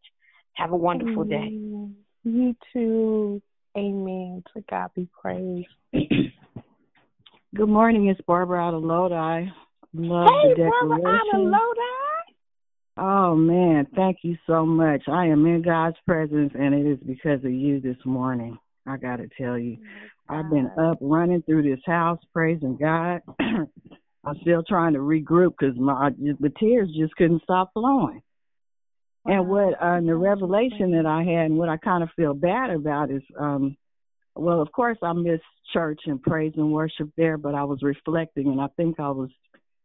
Have 0.54 0.72
a 0.72 0.76
wonderful 0.76 1.24
day. 1.24 1.52
You 2.24 2.56
too. 2.72 3.42
Amen. 3.76 4.42
To 4.54 4.64
God 4.68 4.90
be 4.96 5.08
praised. 5.20 5.68
Good 5.92 7.68
morning, 7.68 8.06
it's 8.06 8.20
Barbara 8.28 8.60
out 8.60 8.74
of 8.74 8.84
Lodi. 8.84 9.48
Love 9.92 10.28
Hey, 10.42 10.54
the 10.54 10.70
Barbara 10.70 10.96
out 10.96 11.14
of 11.14 11.26
declaration. 11.26 11.50
Lodi. 11.50 11.80
Oh 12.96 13.34
man, 13.34 13.86
thank 13.96 14.18
you 14.22 14.36
so 14.46 14.64
much. 14.66 15.02
I 15.08 15.26
am 15.26 15.46
in 15.46 15.62
God's 15.62 15.96
presence 16.06 16.52
and 16.54 16.74
it 16.74 16.86
is 16.86 16.98
because 17.06 17.44
of 17.44 17.52
you 17.52 17.80
this 17.80 17.96
morning. 18.04 18.58
I 18.86 18.96
gotta 18.96 19.28
tell 19.40 19.58
you. 19.58 19.78
I've 20.28 20.48
been 20.48 20.70
up 20.78 20.98
running 21.00 21.42
through 21.42 21.62
this 21.62 21.80
house 21.84 22.20
praising 22.32 22.76
God. 22.76 23.20
I'm 23.40 24.36
still 24.42 24.62
trying 24.62 24.92
to 24.92 25.00
regroup 25.00 25.54
because 25.58 25.76
my 25.76 26.10
the 26.18 26.52
tears 26.60 26.90
just 26.96 27.16
couldn't 27.16 27.42
stop 27.42 27.72
flowing. 27.72 28.22
And 29.24 29.48
what 29.48 29.74
uh, 29.80 30.00
the 30.00 30.14
revelation 30.14 30.92
that 30.92 31.06
I 31.06 31.24
had 31.24 31.46
and 31.46 31.58
what 31.58 31.68
I 31.68 31.78
kind 31.78 32.02
of 32.02 32.10
feel 32.16 32.34
bad 32.34 32.70
about 32.70 33.10
is 33.10 33.22
um 33.38 33.76
well, 34.40 34.60
of 34.62 34.72
course, 34.72 34.98
I 35.02 35.12
miss 35.12 35.40
church 35.72 36.00
and 36.06 36.22
praise 36.22 36.52
and 36.56 36.72
worship 36.72 37.10
there, 37.16 37.36
but 37.36 37.54
I 37.54 37.64
was 37.64 37.82
reflecting, 37.82 38.48
and 38.48 38.60
I 38.60 38.68
think 38.76 38.98
I 38.98 39.10
was, 39.10 39.30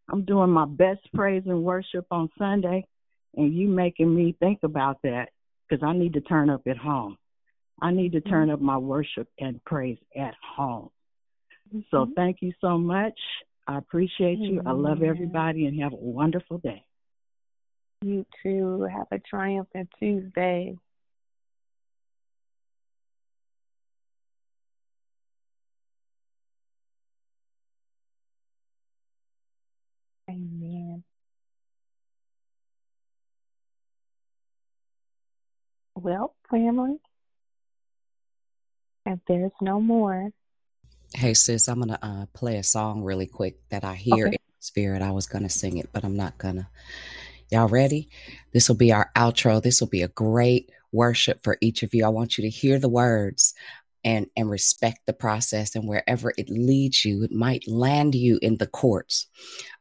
I'm 0.10 0.24
doing 0.26 0.50
my 0.50 0.66
best 0.66 1.02
praise 1.14 1.44
and 1.46 1.64
worship 1.64 2.06
on 2.12 2.30
Sunday, 2.38 2.86
and 3.36 3.54
you 3.54 3.68
making 3.68 4.14
me 4.14 4.36
think 4.40 4.60
about 4.64 5.02
that 5.04 5.30
because 5.68 5.84
I 5.84 5.94
need 5.94 6.14
to 6.14 6.22
turn 6.22 6.50
up 6.50 6.62
at 6.68 6.78
home. 6.78 7.18
I 7.82 7.92
need 7.92 8.14
to 8.14 8.22
turn 8.22 8.50
up 8.50 8.62
my 8.62 8.78
worship 8.78 9.28
and 9.40 9.64
praise 9.66 9.98
at 10.16 10.34
home. 10.56 10.90
So 11.92 11.98
mm-hmm. 11.98 12.14
thank 12.14 12.38
you 12.42 12.54
so 12.62 12.78
much. 12.78 13.20
I 13.68 13.78
appreciate 13.78 14.38
you. 14.38 14.62
I 14.66 14.72
love 14.72 15.02
everybody, 15.02 15.66
and 15.66 15.82
have 15.82 15.94
a 15.94 15.98
wonderful 15.98 16.60
day. 16.60 16.86
You 18.02 18.26
too. 18.44 18.88
Have 18.92 19.08
a 19.12 19.20
triumphant 19.20 19.90
Tuesday. 20.00 20.76
Well, 36.06 36.36
family, 36.52 36.98
if 39.08 39.18
there's 39.28 39.52
no 39.60 39.82
more, 39.82 40.30
Hey, 41.16 41.34
sis, 41.34 41.68
I'm 41.68 41.80
gonna 41.80 41.98
uh, 42.00 42.26
play 42.34 42.58
a 42.58 42.64
song 42.64 43.02
really 43.02 43.26
quick 43.26 43.58
that 43.70 43.84
I 43.84 43.96
hear 43.96 44.28
Okay. 44.28 44.34
in 44.34 44.38
spirit. 44.60 45.02
I 45.02 45.10
was 45.12 45.26
gonna 45.26 45.50
sing 45.50 45.78
it, 45.78 45.90
but 45.92 46.06
I'm 46.06 46.16
not 46.16 46.38
gonna. 46.38 46.70
Y'all 47.52 47.68
ready? 47.68 48.08
This 48.54 48.70
will 48.70 48.76
be 48.76 48.94
our 48.94 49.10
outro. 49.16 49.64
This 49.64 49.80
will 49.80 49.88
be 49.88 50.04
a 50.04 50.10
great 50.10 50.72
worship 50.92 51.44
for 51.44 51.58
each 51.60 51.82
of 51.82 51.96
you. 51.96 52.06
I 52.06 52.10
want 52.10 52.38
you 52.38 52.44
to 52.44 52.50
hear 52.52 52.78
the 52.78 52.90
words 52.90 53.56
and 54.04 54.28
and 54.38 54.48
respect 54.48 55.00
the 55.08 55.14
process. 55.14 55.76
And 55.76 55.88
wherever 55.88 56.34
it 56.38 56.50
leads 56.52 57.04
you, 57.04 57.24
it 57.24 57.32
might 57.32 57.68
land 57.68 58.14
you 58.14 58.38
in 58.44 58.58
the 58.58 58.68
courts. 58.68 59.26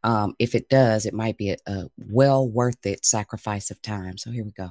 Um, 0.03 0.37
if 0.39 0.55
it 0.55 0.71
does, 0.71 1.05
it 1.05 1.13
might 1.13 1.37
be 1.37 1.51
a, 1.51 1.57
a 1.67 1.91
well 1.99 2.49
worth 2.49 2.87
it 2.87 3.05
sacrifice 3.05 3.71
of 3.71 3.83
time. 3.83 4.17
So 4.17 4.31
here 4.31 4.45
we 4.45 4.53
go. 4.53 4.71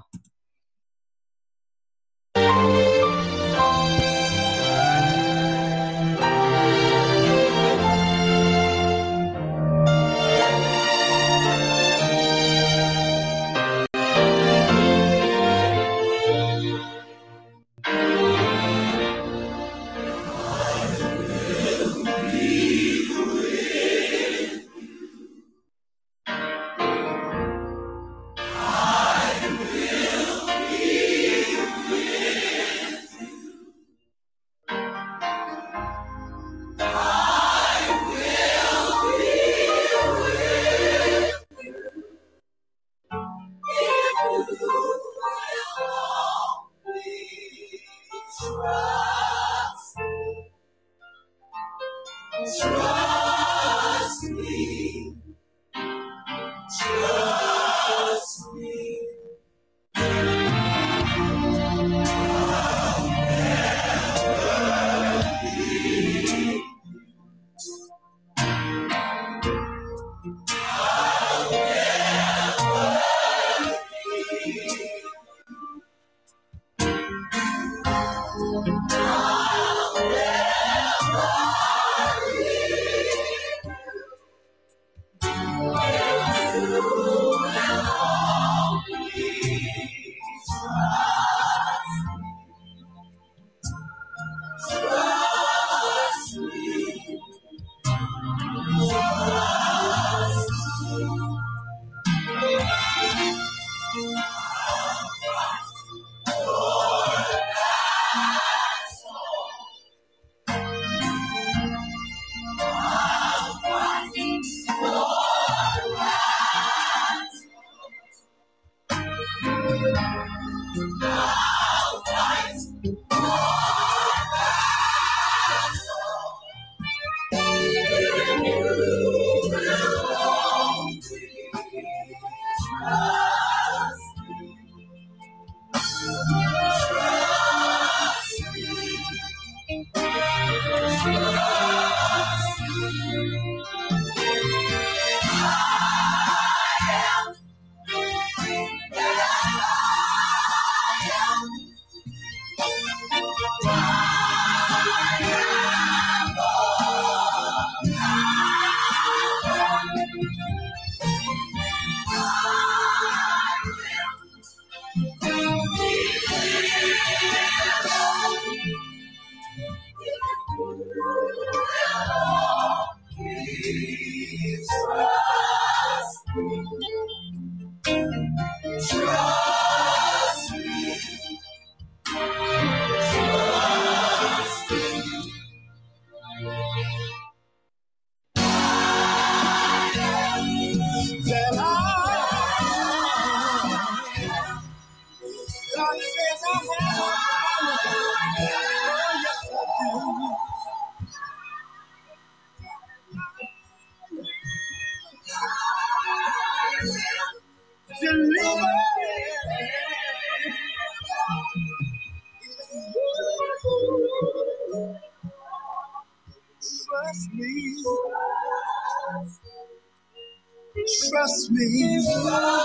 Me. 221.54 222.63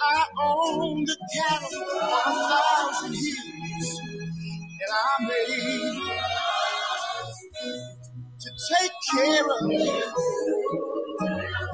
I 0.00 0.26
own 0.42 1.04
the 1.04 1.16
cattle 1.36 1.84
on 2.02 2.22
a 2.26 2.48
thousand 2.50 3.14
hills, 3.14 4.00
and 4.82 4.92
I'm 5.04 5.30
able 5.30 6.06
to 8.40 8.50
take 8.74 8.92
care 9.14 9.44
of 9.44 9.72
you. 9.72 10.02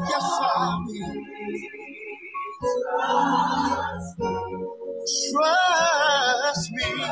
Yes, 0.08 0.38
I 0.42 0.84
will. 0.86 1.14
Trust 5.32 6.70
me. 6.72 7.04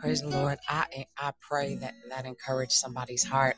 Praise 0.00 0.22
the 0.22 0.30
Lord. 0.30 0.58
I 0.68 1.06
I 1.18 1.32
pray 1.40 1.76
that 1.76 1.94
that 2.10 2.26
encouraged 2.26 2.72
somebody's 2.72 3.24
heart. 3.24 3.56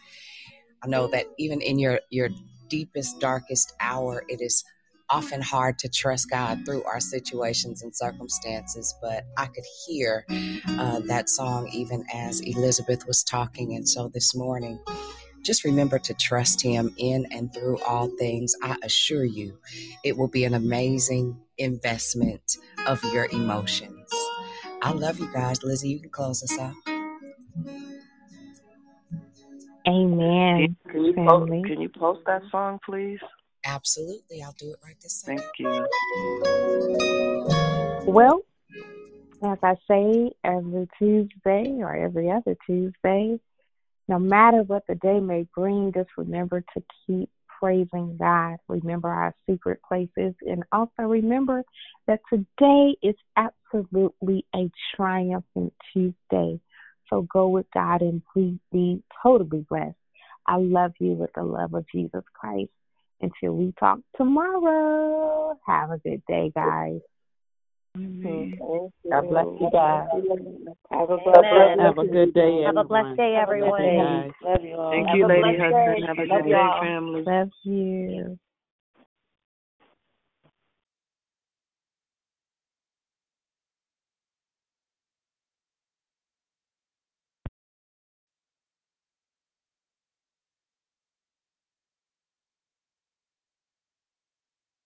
I 0.82 0.88
know 0.88 1.08
that 1.08 1.26
even 1.38 1.60
in 1.62 1.78
your 1.78 2.00
your 2.10 2.30
deepest 2.68 3.20
darkest 3.20 3.74
hour, 3.80 4.24
it 4.28 4.40
is 4.40 4.64
often 5.14 5.42
hard 5.42 5.78
to 5.80 5.88
trust 5.90 6.30
God 6.30 6.66
through 6.66 6.84
our 6.84 7.00
situations 7.00 7.82
and 7.82 7.96
circumstances. 7.96 8.94
But 9.02 9.24
I 9.38 9.46
could 9.46 9.64
hear 9.86 10.26
uh, 10.68 11.00
that 11.08 11.30
song 11.30 11.68
even 11.72 12.04
as 12.14 12.40
Elizabeth 12.42 13.06
was 13.08 13.24
talking, 13.24 13.74
and 13.76 13.88
so 13.88 14.08
this 14.08 14.34
morning. 14.36 14.80
Just 15.44 15.64
remember 15.64 15.98
to 16.00 16.14
trust 16.14 16.62
Him 16.62 16.94
in 16.98 17.26
and 17.32 17.52
through 17.54 17.78
all 17.88 18.08
things. 18.18 18.54
I 18.62 18.76
assure 18.84 19.24
you, 19.24 19.58
it 20.04 20.18
will 20.18 20.28
be 20.28 20.44
an 20.44 20.54
amazing 20.54 21.38
investment 21.58 22.58
of 22.88 23.02
your 23.12 23.26
emotions. 23.32 24.12
I 24.82 24.92
love 24.92 25.18
you 25.20 25.32
guys. 25.32 25.62
Lizzie, 25.64 25.90
you 25.90 26.00
can 26.00 26.10
close 26.10 26.42
us 26.44 26.58
out. 26.60 26.74
Amen. 29.88 30.68
Can 30.90 31.04
you 31.04 31.14
post, 31.26 31.52
can 31.66 31.80
you 31.80 31.90
post 31.90 32.20
that 32.26 32.42
song, 32.52 32.80
please? 32.84 33.20
Absolutely. 33.64 34.42
I'll 34.42 34.54
do 34.58 34.70
it 34.72 34.78
right 34.84 34.96
this 35.00 35.14
second. 35.14 35.38
Thank 35.38 35.58
you. 35.58 35.88
Well, 38.06 38.42
as 39.42 39.58
I 39.62 39.74
say 39.88 40.32
every 40.44 40.88
Tuesday 40.98 41.76
or 41.80 41.94
every 41.94 42.30
other 42.30 42.56
Tuesday, 42.66 43.40
no 44.06 44.18
matter 44.18 44.62
what 44.62 44.86
the 44.86 44.94
day 44.96 45.18
may 45.20 45.46
bring, 45.54 45.92
just 45.92 46.10
remember 46.16 46.62
to 46.74 46.82
keep 47.06 47.30
praising 47.58 48.16
God. 48.18 48.56
Remember 48.68 49.08
our 49.08 49.34
secret 49.48 49.80
places. 49.86 50.34
And 50.42 50.64
also 50.70 51.02
remember 51.02 51.64
that 52.06 52.20
today 52.30 52.96
is 53.02 53.14
absolutely 53.36 54.44
a 54.54 54.70
triumphant 54.94 55.72
Tuesday. 55.92 56.60
So 57.08 57.22
go 57.22 57.48
with 57.48 57.66
God 57.72 58.02
and 58.02 58.22
please 58.32 58.58
be 58.70 59.02
totally 59.22 59.64
blessed. 59.68 59.96
I 60.46 60.56
love 60.56 60.92
you 60.98 61.12
with 61.12 61.30
the 61.34 61.42
love 61.42 61.72
of 61.72 61.86
Jesus 61.90 62.24
Christ. 62.34 62.70
Until 63.24 63.56
we 63.56 63.72
talk 63.80 64.00
tomorrow, 64.18 65.56
have 65.66 65.90
a 65.90 65.98
good 65.98 66.22
day, 66.28 66.52
guys. 66.54 67.00
Mm-hmm. 67.96 68.50
God 69.10 69.28
bless 69.30 69.46
you 69.60 69.70
guys. 69.72 70.08
Have 70.90 71.10
a 71.10 71.16
Amen. 71.16 71.78
blessed 71.78 71.80
Have 71.80 71.98
a 71.98 72.04
good 72.04 72.34
day, 72.34 72.64
Have 72.66 72.76
a 72.76 72.84
blessed 72.84 73.16
day, 73.16 73.34
Have 73.34 73.48
a 73.48 73.52
everyone. 73.52 73.80
day. 73.80 74.32
Love 74.42 74.60
you 74.62 74.74
all. 74.74 74.90
Thank 74.90 75.08
you, 75.14 75.26
Lady 75.26 75.40
blessed 75.40 75.60
Hudson. 75.60 76.02
day. 76.02 76.06
Have 76.06 76.18
a 76.18 76.26
good 76.26 76.50
day, 76.50 76.68
family. 76.82 77.22
Love 77.26 77.48
you. 77.64 78.38